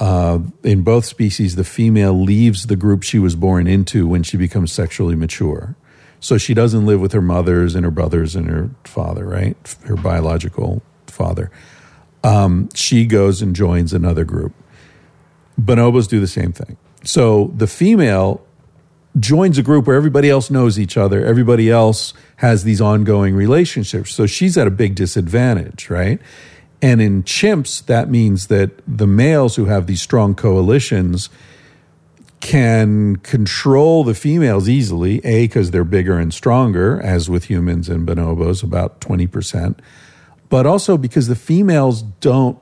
uh, 0.00 0.38
in 0.62 0.82
both 0.82 1.04
species, 1.04 1.56
the 1.56 1.64
female 1.64 2.12
leaves 2.12 2.66
the 2.66 2.76
group 2.76 3.02
she 3.02 3.18
was 3.18 3.34
born 3.34 3.66
into 3.66 4.06
when 4.06 4.22
she 4.22 4.36
becomes 4.36 4.72
sexually 4.72 5.16
mature. 5.16 5.76
So 6.20 6.38
she 6.38 6.54
doesn't 6.54 6.86
live 6.86 7.00
with 7.00 7.12
her 7.12 7.22
mothers 7.22 7.74
and 7.74 7.84
her 7.84 7.90
brothers 7.90 8.34
and 8.34 8.48
her 8.48 8.70
father, 8.84 9.24
right? 9.24 9.56
Her 9.84 9.96
biological 9.96 10.82
father. 11.06 11.50
Um, 12.24 12.68
she 12.74 13.06
goes 13.06 13.42
and 13.42 13.54
joins 13.54 13.92
another 13.92 14.24
group. 14.24 14.52
Bonobos 15.60 16.08
do 16.08 16.20
the 16.20 16.26
same 16.26 16.52
thing. 16.52 16.76
So 17.04 17.52
the 17.54 17.66
female 17.66 18.44
joins 19.18 19.58
a 19.58 19.62
group 19.62 19.86
where 19.86 19.96
everybody 19.96 20.30
else 20.30 20.50
knows 20.50 20.78
each 20.78 20.96
other, 20.96 21.24
everybody 21.24 21.70
else 21.70 22.14
has 22.36 22.64
these 22.64 22.80
ongoing 22.80 23.34
relationships. 23.34 24.12
So 24.12 24.26
she's 24.26 24.56
at 24.56 24.66
a 24.66 24.70
big 24.70 24.94
disadvantage, 24.94 25.90
right? 25.90 26.20
And 26.80 27.00
in 27.00 27.24
chimps, 27.24 27.84
that 27.86 28.08
means 28.08 28.46
that 28.46 28.70
the 28.86 29.06
males 29.06 29.56
who 29.56 29.64
have 29.64 29.86
these 29.86 30.00
strong 30.00 30.34
coalitions 30.34 31.28
can 32.40 33.16
control 33.16 34.04
the 34.04 34.14
females 34.14 34.68
easily, 34.68 35.20
A, 35.24 35.44
because 35.44 35.72
they're 35.72 35.82
bigger 35.82 36.18
and 36.18 36.32
stronger, 36.32 37.00
as 37.00 37.28
with 37.28 37.44
humans 37.44 37.88
and 37.88 38.06
bonobos, 38.06 38.62
about 38.62 39.00
20%, 39.00 39.78
but 40.48 40.66
also 40.66 40.96
because 40.96 41.28
the 41.28 41.36
females 41.36 42.02
don't 42.02 42.58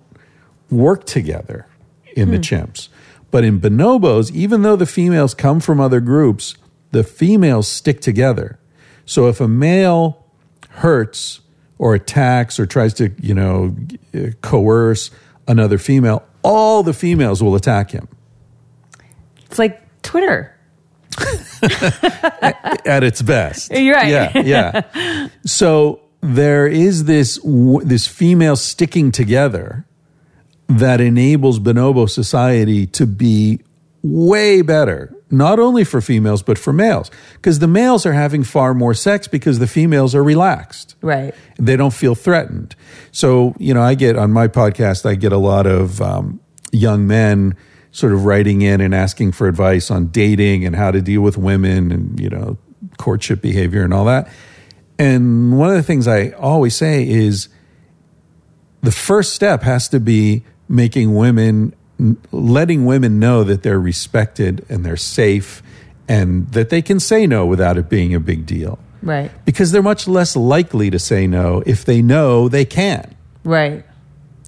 work 0.71 1.05
together 1.05 1.67
in 2.15 2.31
the 2.31 2.37
hmm. 2.37 2.43
chimps. 2.43 2.89
But 3.31 3.45
in 3.45 3.61
bonobos, 3.61 4.31
even 4.33 4.63
though 4.63 4.77
the 4.77 4.87
females 4.87 5.35
come 5.35 5.61
from 5.61 5.81
other 5.81 6.01
groups, 6.01 6.57
the 6.93 7.05
females 7.05 7.69
stick 7.69 8.01
together. 8.01 8.59
So 9.05 9.29
if 9.29 9.41
a 9.41 9.49
male 9.49 10.25
hurts 10.71 11.41
or 11.79 11.95
attacks 11.95 12.59
or 12.59 12.67
tries 12.67 12.95
to, 12.95 13.13
you 13.21 13.35
know, 13.35 13.77
uh, 14.15 14.31
coerce 14.41 15.11
another 15.47 15.79
female, 15.79 16.25
all 16.43 16.83
the 16.83 16.95
females 16.95 17.43
will 17.43 17.55
attack 17.55 17.91
him 17.91 18.09
It's 19.47 19.59
like 19.59 19.83
Twitter. 20.03 20.53
at 21.63 23.03
its 23.03 23.23
best. 23.23 23.73
You're 23.73 23.95
right. 23.95 24.09
Yeah, 24.09 24.39
yeah. 24.39 25.29
so 25.47 26.01
there 26.23 26.67
is 26.67 27.05
this 27.05 27.39
this 27.85 28.07
female 28.07 28.57
sticking 28.57 29.13
together 29.13 29.87
that 30.69 31.01
enables 31.01 31.61
bonobo 31.61 32.09
society 32.09 32.87
to 32.87 33.07
be 33.07 33.61
way 34.03 34.63
better 34.63 35.13
not 35.31 35.59
only 35.59 35.85
for 35.85 36.01
females 36.01 36.43
but 36.43 36.57
for 36.59 36.73
males 36.73 37.11
because 37.35 37.59
the 37.59 37.67
males 37.69 38.07
are 38.07 38.13
having 38.13 38.43
far 38.45 38.75
more 38.75 38.95
sex 38.95 39.29
because 39.29 39.59
the 39.59 39.67
females 39.67 40.15
are 40.15 40.23
relaxed 40.25 40.95
Right. 41.03 41.35
they 41.59 41.77
don't 41.77 41.93
feel 41.93 42.15
threatened. 42.15 42.75
So, 43.13 43.55
you 43.59 43.73
know, 43.75 43.83
I 43.83 43.95
get 43.95 44.17
on 44.17 44.33
my 44.33 44.49
podcast, 44.49 45.07
I 45.07 45.15
get 45.15 45.33
a 45.33 45.39
lot 45.39 45.67
of 45.67 46.01
um, 46.01 46.41
young 46.73 47.07
men 47.07 47.55
sort 47.93 48.13
of 48.13 48.25
writing 48.25 48.63
in 48.63 48.81
and 48.81 48.95
asking 48.95 49.33
for 49.33 49.47
advice 49.49 49.91
on 49.91 50.09
dating 50.09 50.65
and 50.65 50.75
how 50.77 50.91
to 50.91 51.01
deal 51.01 51.21
with 51.23 51.37
women 51.39 51.91
and, 51.93 52.19
you 52.21 52.29
know, 52.29 52.59
courtship 52.99 53.41
behavior 53.41 53.83
and 53.85 53.95
all 53.95 54.05
that. 54.05 54.29
And 54.99 55.59
one 55.59 55.69
of 55.71 55.77
the 55.77 55.83
things 55.83 56.09
I 56.09 56.31
always 56.31 56.75
say 56.75 57.07
is 57.09 57.49
the 58.83 58.93
first 58.93 59.35
step 59.35 59.63
has 59.63 59.89
to 59.91 60.01
be 60.01 60.45
making 60.69 61.15
women, 61.15 61.75
letting 62.33 62.87
women 62.87 63.19
know 63.21 63.45
that 63.45 63.63
they're 63.63 63.81
respected 63.81 64.65
and 64.69 64.85
they're 64.85 64.97
safe 64.97 65.63
and 66.09 66.51
that 66.53 66.71
they 66.71 66.83
can 66.83 67.01
say 67.01 67.27
no 67.27 67.45
without 67.47 67.77
it 67.77 67.89
being 67.89 68.15
a 68.15 68.21
big 68.21 68.47
deal 68.47 68.79
Right. 69.03 69.31
because 69.45 69.73
they're 69.73 69.83
much 69.83 70.07
less 70.09 70.37
likely 70.37 70.91
to 70.91 70.99
say 70.99 71.27
no 71.27 71.63
if 71.67 71.85
they 71.85 72.01
know 72.03 72.49
they 72.49 72.65
can. 72.65 73.15
Right. 73.45 73.85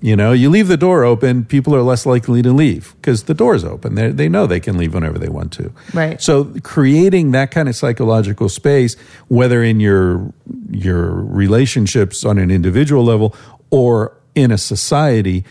You 0.01 0.15
know, 0.15 0.31
you 0.33 0.49
leave 0.49 0.69
the 0.69 0.77
door 0.77 1.03
open, 1.03 1.45
people 1.45 1.75
are 1.75 1.83
less 1.83 2.07
likely 2.07 2.41
to 2.43 2.53
leave 2.53 2.95
because 2.97 3.25
the 3.25 3.35
door's 3.35 3.65
open. 3.65 3.97
They 3.97 4.11
they 4.13 4.29
know 4.29 4.47
they 4.47 4.61
can 4.61 4.79
leave 4.79 4.95
whenever 4.95 5.19
they 5.19 5.29
want 5.29 5.53
to. 5.55 5.73
Right. 5.93 6.23
So 6.23 6.55
creating 6.63 7.33
that 7.33 7.51
kind 7.51 7.69
of 7.69 7.75
psychological 7.75 8.49
space, 8.49 8.95
whether 9.27 9.61
in 9.63 9.81
your 9.81 10.33
your 10.71 11.11
relationships 11.11 12.25
on 12.25 12.39
an 12.39 12.51
individual 12.51 13.05
level 13.05 13.35
or 13.71 14.17
in 14.37 14.53
a 14.53 14.59
society, 14.59 15.45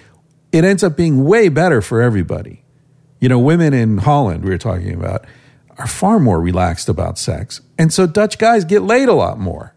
it 0.53 0.64
ends 0.64 0.82
up 0.82 0.95
being 0.95 1.26
way 1.26 1.49
better 1.49 1.82
for 1.82 2.02
everybody. 2.02 2.64
You 3.19 3.28
know, 3.28 3.40
women 3.40 3.74
in 3.74 3.98
Holland 3.98 4.45
we 4.45 4.52
were 4.52 4.57
talking 4.57 4.94
about 4.94 5.26
are 5.78 5.88
far 5.88 6.19
more 6.19 6.40
relaxed 6.40 6.88
about 6.88 7.18
sex. 7.18 7.60
And 7.78 7.91
so 7.91 8.07
Dutch 8.07 8.38
guys 8.38 8.64
get 8.64 8.82
laid 8.82 9.10
a 9.10 9.14
lot 9.14 9.40
more. 9.40 9.74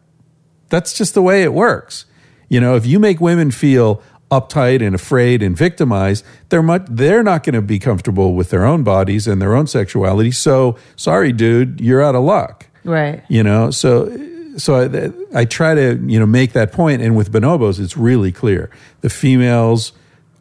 That's 0.68 0.92
just 0.92 1.14
the 1.14 1.22
way 1.22 1.42
it 1.42 1.52
works. 1.52 2.06
You 2.48 2.60
know, 2.60 2.76
if 2.76 2.86
you 2.86 2.98
make 2.98 3.20
women 3.20 3.50
feel 3.50 4.02
uptight 4.30 4.84
and 4.84 4.94
afraid 4.94 5.42
and 5.42 5.56
victimized, 5.56 6.24
they're 6.48 6.62
much, 6.62 6.86
they're 6.88 7.22
not 7.22 7.42
going 7.42 7.54
to 7.54 7.62
be 7.62 7.78
comfortable 7.78 8.34
with 8.34 8.50
their 8.50 8.64
own 8.64 8.82
bodies 8.82 9.26
and 9.26 9.40
their 9.40 9.54
own 9.54 9.66
sexuality. 9.66 10.30
So, 10.30 10.76
sorry, 10.96 11.32
dude, 11.32 11.80
you're 11.80 12.02
out 12.02 12.14
of 12.14 12.22
luck. 12.22 12.66
Right. 12.84 13.22
You 13.28 13.42
know, 13.42 13.70
so 13.70 14.08
so 14.56 14.74
I, 14.74 15.40
I 15.40 15.44
try 15.44 15.74
to 15.74 16.00
you 16.06 16.18
know 16.18 16.26
make 16.26 16.52
that 16.52 16.72
point. 16.72 16.80
point, 16.80 17.02
and 17.02 17.16
with 17.16 17.30
bonobos, 17.32 17.78
it's 17.78 17.96
really 17.96 18.32
clear. 18.32 18.70
The 19.00 19.10
females 19.10 19.92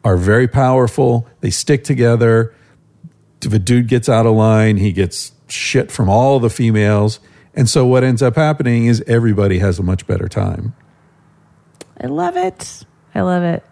are 0.04 0.16
very 0.16 0.48
powerful. 0.48 1.28
They 1.40 1.50
stick 1.50 1.84
together. 1.84 2.54
If 3.44 3.52
a 3.52 3.58
dude 3.58 3.88
gets 3.88 4.08
out 4.08 4.26
of 4.26 4.34
line, 4.34 4.78
he 4.78 4.92
gets 4.92 5.32
shit 5.48 5.90
from 5.90 6.08
all 6.08 6.40
the 6.40 6.50
females. 6.50 7.20
And 7.54 7.68
so 7.68 7.84
what 7.84 8.04
ends 8.04 8.22
up 8.22 8.36
happening 8.36 8.86
is 8.86 9.02
everybody 9.06 9.58
has 9.58 9.78
a 9.78 9.82
much 9.82 10.06
better 10.06 10.28
time. 10.28 10.74
I 12.00 12.06
love 12.06 12.36
it. 12.36 12.84
I 13.14 13.22
love 13.22 13.42
it. 13.42 13.64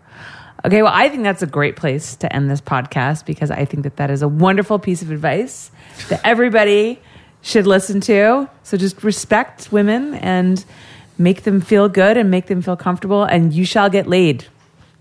Okay, 0.64 0.82
well, 0.82 0.93
I 0.94 1.09
think 1.09 1.22
that's 1.22 1.43
a 1.43 1.47
great 1.47 1.76
place 1.76 2.16
to 2.16 2.32
end 2.35 2.51
this 2.51 2.60
podcast 2.60 3.24
because 3.26 3.51
I 3.51 3.64
think 3.64 3.85
that 3.85 3.97
that 3.97 4.10
is 4.10 4.22
a 4.22 4.28
wonderful 4.28 4.78
piece 4.78 5.02
of 5.02 5.10
advice 5.10 5.70
that 6.09 6.20
everybody 6.24 7.01
should 7.43 7.66
listen 7.66 8.01
to. 8.02 8.51
So 8.64 8.76
just 8.76 9.05
respect 9.05 9.70
women 9.70 10.14
and 10.14 10.64
make 11.16 11.44
them 11.44 11.60
feel 11.60 11.89
good 11.89 12.16
and 12.16 12.30
make 12.30 12.47
them 12.47 12.62
feel 12.62 12.76
comfortable, 12.76 13.22
and 13.24 13.52
you 13.52 13.64
shall 13.64 13.89
get 13.89 14.09
laid. 14.09 14.47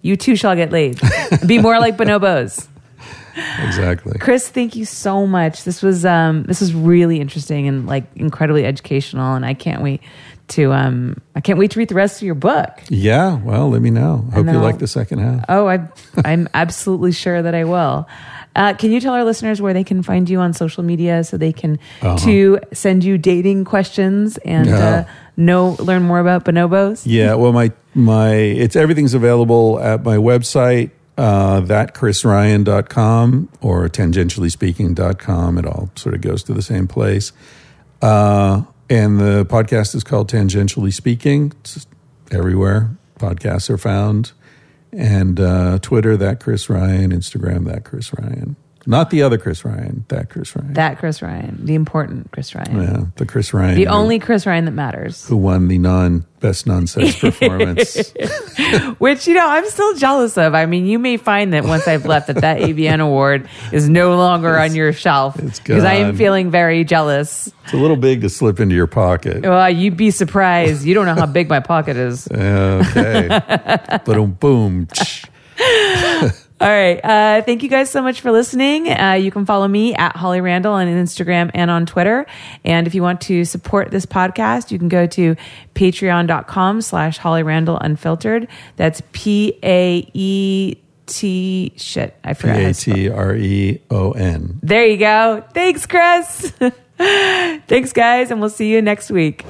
You 0.02 0.16
too 0.16 0.36
shall 0.36 0.56
get 0.56 0.72
laid. 0.72 1.00
Be 1.48 1.60
more 1.60 1.80
like 1.80 1.98
bonobos. 1.98 2.68
Exactly. 3.64 4.18
Chris, 4.20 4.50
thank 4.50 4.76
you 4.76 4.86
so 4.86 5.28
much. 5.28 5.64
This 5.64 5.84
was 5.84 6.06
um, 6.06 6.44
this 6.44 6.60
was 6.60 6.74
really 6.74 7.20
interesting 7.20 7.68
and 7.68 7.86
like 7.86 8.06
incredibly 8.16 8.66
educational, 8.66 9.36
and 9.36 9.46
I 9.46 9.54
can't 9.54 9.82
wait 9.82 10.02
to 10.50 10.72
um, 10.74 11.22
I 11.36 11.42
can't 11.42 11.60
wait 11.60 11.72
to 11.72 11.80
read 11.80 11.90
the 11.90 11.96
rest 11.96 12.18
of 12.22 12.26
your 12.26 12.36
book. 12.36 12.70
Yeah, 12.90 13.36
well, 13.38 13.70
let 13.70 13.82
me 13.82 13.90
know. 13.90 14.26
Hope 14.34 14.46
you 14.46 14.60
like 14.60 14.80
the 14.80 14.88
second 14.88 15.20
half. 15.20 15.44
Oh, 15.50 15.68
I, 15.68 15.88
I'm 16.24 16.48
absolutely 16.54 17.12
sure 17.12 17.42
that 17.42 17.54
I 17.54 17.64
will. 17.66 18.08
Uh, 18.56 18.74
can 18.74 18.92
you 18.92 19.00
tell 19.00 19.14
our 19.14 19.24
listeners 19.24 19.62
where 19.62 19.74
they 19.74 19.84
can 19.84 20.02
find 20.02 20.28
you 20.30 20.40
on 20.40 20.52
social 20.54 20.84
media 20.84 21.24
so 21.24 21.38
they 21.38 21.54
can 21.54 21.78
to 22.20 22.60
send 22.74 23.04
you 23.04 23.18
dating 23.18 23.66
questions 23.66 24.38
and 24.40 24.68
Yeah. 24.68 24.78
uh, 24.80 25.04
know 25.36 25.76
learn 25.80 26.02
more 26.04 26.20
about 26.20 26.44
bonobos? 26.46 27.04
Yeah, 27.06 27.36
well, 27.36 27.52
my 27.54 27.72
my 27.94 28.30
it's 28.34 28.76
everything's 28.76 29.14
available 29.14 29.80
at 29.80 30.04
my 30.04 30.16
website, 30.18 30.90
uh, 31.20 31.62
thatchrisryan.com 31.62 33.50
or 33.62 33.88
tangentiallyspeaking.com. 33.90 35.58
It 35.58 35.66
all 35.66 35.92
sort 35.96 36.16
of 36.16 36.22
goes 36.22 36.44
to 36.44 36.54
the 36.54 36.62
same 36.62 36.88
place. 36.88 37.32
Uh, 38.02 38.64
and 38.90 39.20
the 39.20 39.46
podcast 39.46 39.96
is 39.96 40.04
called 40.04 40.30
Tangentially 40.30 40.94
Speaking. 40.94 41.54
It's 41.62 41.88
everywhere 42.32 42.98
podcasts 43.20 43.70
are 43.70 43.78
found. 43.78 44.32
And 44.94 45.40
uh, 45.40 45.80
Twitter, 45.80 46.16
that 46.18 46.40
Chris 46.40 46.70
Ryan, 46.70 47.12
Instagram, 47.12 47.66
that 47.66 47.84
Chris 47.84 48.14
Ryan. 48.14 48.56
Not 48.90 49.10
the 49.10 49.22
other 49.22 49.38
Chris 49.38 49.66
Ryan, 49.66 50.06
that 50.08 50.30
Chris 50.30 50.56
Ryan. 50.56 50.74
That 50.74 50.98
Chris 50.98 51.22
Ryan, 51.22 51.60
the 51.66 51.76
important 51.76 52.32
Chris 52.32 52.56
Ryan, 52.56 52.82
yeah, 52.82 53.04
the 53.18 53.26
Chris 53.26 53.54
Ryan. 53.54 53.76
the 53.76 53.84
who- 53.84 53.90
only 53.92 54.18
Chris 54.18 54.46
Ryan 54.46 54.64
that 54.64 54.72
matters. 54.72 55.28
who 55.28 55.36
won 55.36 55.68
the 55.68 55.78
non 55.78 56.26
best 56.40 56.66
non-sex 56.68 57.20
performance. 57.20 58.14
Which 59.00 59.28
you 59.28 59.34
know 59.34 59.46
I'm 59.46 59.68
still 59.70 59.94
jealous 59.96 60.38
of. 60.38 60.56
I 60.56 60.66
mean, 60.68 60.86
you 60.86 61.00
may 61.00 61.18
find 61.18 61.52
that 61.54 61.66
once 61.66 61.86
I've 61.88 62.06
left, 62.06 62.28
that 62.28 62.38
that 62.42 62.60
AVN 62.62 63.02
award 63.02 63.50
is 63.74 63.90
no 63.90 64.16
longer 64.16 64.58
on 64.58 64.74
your 64.74 64.94
shelf 64.94 65.38
it's 65.40 65.60
because 65.60 65.84
I 65.84 65.96
am 65.96 66.16
feeling 66.16 66.50
very 66.50 66.84
jealous. 66.86 67.52
It's 67.66 67.74
a 67.74 67.78
little 67.78 67.98
big 67.98 68.22
to 68.22 68.30
slip 68.30 68.62
into 68.62 68.76
your 68.76 68.88
pocket. 68.88 69.44
Well, 69.44 69.70
you'd 69.70 69.98
be 69.98 70.12
surprised. 70.12 70.86
You 70.86 70.94
don't 70.94 71.06
know 71.08 71.16
how 71.16 71.26
big 71.26 71.50
my 71.50 71.60
pocket 71.60 71.98
is. 71.98 72.28
Okay. 72.38 73.42
Boom, 74.06 74.32
boom. 74.32 74.88
All 76.60 76.68
right. 76.68 77.00
Uh, 77.04 77.44
thank 77.44 77.62
you 77.62 77.70
guys 77.70 77.92
so 77.92 78.02
much 78.02 78.22
for 78.22 78.32
listening. 78.32 78.90
Uh, 78.90 79.14
you 79.14 79.30
can 79.30 79.46
follow 79.46 79.68
me 79.68 79.94
at 79.94 80.16
Holly 80.16 80.42
Randall 80.42 80.74
on 80.74 80.88
Instagram 80.88 81.52
and 81.54 81.70
on 81.70 81.86
Twitter. 81.86 82.26
And 82.66 82.88
if 82.88 82.96
you 82.96 83.04
want 83.04 83.22
to 83.22 83.46
support 83.46 83.92
this 83.92 84.08
podcast, 84.08 84.72
you 84.72 84.80
can 84.80 84.90
go 84.90 85.06
to 85.06 85.36
patreon.com 85.76 86.82
slash 86.82 87.20
Holly 87.20 87.44
Randall 87.44 87.78
Unfiltered. 87.78 88.48
That's 88.76 89.04
P 89.12 89.60
A 89.62 90.10
E 90.16 90.78
T 91.06 91.74
shit. 91.78 92.18
I 92.24 92.34
forgot. 92.34 92.60
how 92.60 92.70
A 92.70 92.74
T 92.74 93.10
R 93.10 93.36
E 93.36 93.80
O 93.92 94.14
N. 94.14 94.60
There 94.64 94.86
you 94.86 94.98
go. 94.98 95.44
Thanks, 95.54 95.86
Chris. 95.86 96.54
Thanks, 96.98 97.94
guys. 97.94 98.32
And 98.32 98.42
we'll 98.42 98.50
see 98.50 98.72
you 98.72 98.82
next 98.82 99.12
week. 99.12 99.46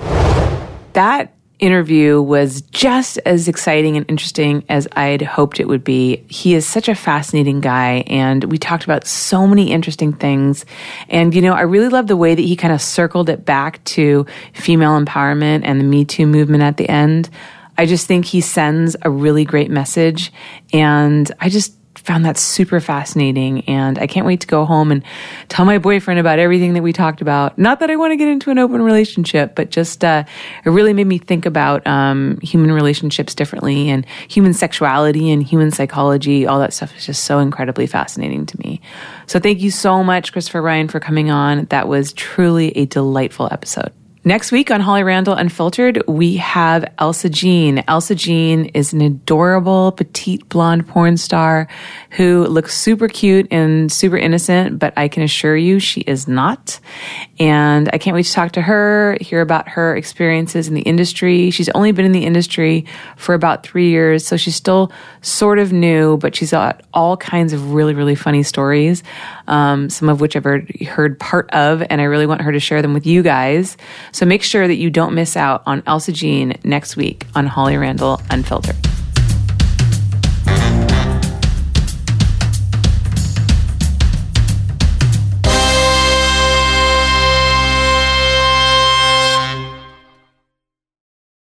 That 0.92 1.37
interview 1.60 2.22
was 2.22 2.62
just 2.62 3.18
as 3.26 3.48
exciting 3.48 3.98
and 3.98 4.06
interesting 4.10 4.64
as 4.70 4.88
I'd 4.94 5.22
hoped 5.22 5.60
it 5.60 5.68
would 5.68 5.84
be. 5.84 6.18
He 6.30 6.54
is 6.54 6.68
such 6.68 6.88
a 6.88 6.96
fascinating 6.96 7.62
guy, 7.62 8.04
and 8.08 8.44
we 8.46 8.58
talked 8.58 8.84
about 8.84 9.08
so 9.08 9.48
many 9.48 9.72
interesting 9.72 10.14
things. 10.14 10.66
And, 11.10 11.34
you 11.34 11.42
know, 11.42 11.54
I 11.54 11.62
really 11.62 11.90
love 11.90 12.08
the 12.08 12.18
way 12.18 12.36
that 12.36 12.42
he 12.42 12.56
kind 12.56 12.74
of 12.74 12.82
circled 12.82 13.30
it 13.30 13.46
back 13.46 13.84
to 13.86 14.26
female 14.54 15.00
empowerment 15.00 15.62
and 15.64 15.80
the 15.80 15.86
Me 15.86 16.06
Too 16.06 16.28
movement 16.28 16.64
at 16.64 16.78
the 16.78 16.90
end. 16.90 17.30
I 17.78 17.86
just 17.86 18.08
think 18.08 18.26
he 18.26 18.42
sends 18.42 18.96
a 19.04 19.10
really 19.10 19.46
great 19.46 19.70
message. 19.70 20.32
And 20.74 21.32
I 21.40 21.50
just 21.50 21.77
found 22.08 22.24
that 22.24 22.38
super 22.38 22.80
fascinating. 22.80 23.68
And 23.68 24.00
I 24.00 24.08
can't 24.08 24.26
wait 24.26 24.40
to 24.40 24.48
go 24.48 24.66
home 24.66 24.92
and 24.92 25.04
tell 25.50 25.66
my 25.66 25.78
boyfriend 25.78 26.20
about 26.22 26.40
everything 26.40 26.74
that 26.74 26.82
we 26.82 26.94
talked 26.94 27.22
about. 27.22 27.60
Not 27.60 27.82
that 27.82 27.92
I 27.92 27.98
want 27.98 28.14
to 28.14 28.16
get 28.16 28.30
into 28.30 28.50
an 28.50 28.58
open 28.58 28.82
relationship, 28.82 29.56
but 29.56 29.70
just 29.70 30.06
uh, 30.06 30.24
it 30.64 30.70
really 30.70 30.94
made 30.94 31.06
me 31.08 31.18
think 31.18 31.46
about 31.46 31.86
um, 31.86 32.40
human 32.42 32.72
relationships 32.72 33.36
differently 33.36 33.90
and 33.90 34.06
human 34.30 34.54
sexuality 34.54 35.30
and 35.30 35.44
human 35.44 35.70
psychology. 35.70 36.48
All 36.48 36.60
that 36.60 36.74
stuff 36.74 36.96
is 36.98 37.06
just 37.06 37.26
so 37.26 37.40
incredibly 37.40 37.86
fascinating 37.86 38.46
to 38.46 38.60
me. 38.60 38.80
So 39.28 39.38
thank 39.40 39.60
you 39.60 39.70
so 39.70 40.02
much, 40.02 40.32
Christopher 40.32 40.62
Ryan, 40.62 40.88
for 40.88 41.02
coming 41.02 41.30
on. 41.30 41.66
That 41.66 41.90
was 41.90 42.14
truly 42.14 42.76
a 42.78 42.86
delightful 42.86 43.50
episode. 43.52 43.92
Next 44.28 44.52
week 44.52 44.72
on 44.72 44.82
Holly 44.82 45.04
Randall 45.04 45.36
Unfiltered, 45.36 46.04
we 46.06 46.36
have 46.36 46.84
Elsa 47.00 47.30
Jean. 47.30 47.82
Elsa 47.88 48.14
Jean 48.14 48.66
is 48.66 48.92
an 48.92 49.00
adorable 49.00 49.94
petite 49.94 50.50
blonde 50.50 50.86
porn 50.86 51.16
star 51.16 51.70
who 52.18 52.46
looks 52.48 52.76
super 52.76 53.08
cute 53.08 53.48
and 53.52 53.92
super 53.92 54.18
innocent, 54.18 54.80
but 54.80 54.92
I 54.98 55.08
can 55.08 55.22
assure 55.22 55.56
you 55.56 55.80
she 55.80 56.02
is 56.02 56.28
not. 56.28 56.80
And 57.40 57.88
I 57.94 58.00
can't 58.00 58.16
wait 58.16 58.26
to 58.26 58.34
talk 58.34 58.54
to 58.54 58.62
her, 58.64 59.20
hear 59.22 59.40
about 59.40 59.70
her 59.70 59.96
experiences 59.96 60.68
in 60.68 60.74
the 60.74 60.82
industry. 60.82 61.52
She's 61.52 61.70
only 61.70 61.92
been 61.92 62.06
in 62.06 62.14
the 62.14 62.26
industry 62.26 62.86
for 63.18 63.36
about 63.36 63.62
three 63.62 63.92
years, 63.92 64.26
so 64.26 64.36
she's 64.36 64.56
still 64.56 64.92
sort 65.22 65.60
of 65.60 65.72
new, 65.72 66.18
but 66.18 66.36
she's 66.36 66.50
got 66.50 66.82
all 66.92 67.18
kinds 67.18 67.54
of 67.54 67.74
really, 67.74 67.94
really 67.94 68.16
funny 68.16 68.42
stories, 68.42 69.04
um, 69.48 69.88
some 69.88 70.10
of 70.10 70.20
which 70.20 70.36
I've 70.36 70.44
heard, 70.44 70.76
heard 70.88 71.20
part 71.20 71.52
of, 71.52 71.84
and 71.88 72.02
I 72.02 72.06
really 72.06 72.26
want 72.26 72.42
her 72.42 72.52
to 72.52 72.60
share 72.60 72.82
them 72.82 72.96
with 72.96 73.06
you 73.06 73.22
guys. 73.22 73.78
So 74.12 74.26
make 74.26 74.42
sure 74.42 74.68
that 74.68 74.78
you 74.78 74.90
don't 74.90 75.14
miss 75.14 75.38
out 75.38 75.62
on 75.68 75.84
Elsa 75.86 76.14
Jean 76.14 76.58
next 76.64 76.98
week 76.98 77.28
on 77.36 77.46
Holly 77.46 77.78
Randall 77.78 78.20
Unfiltered. 78.32 78.76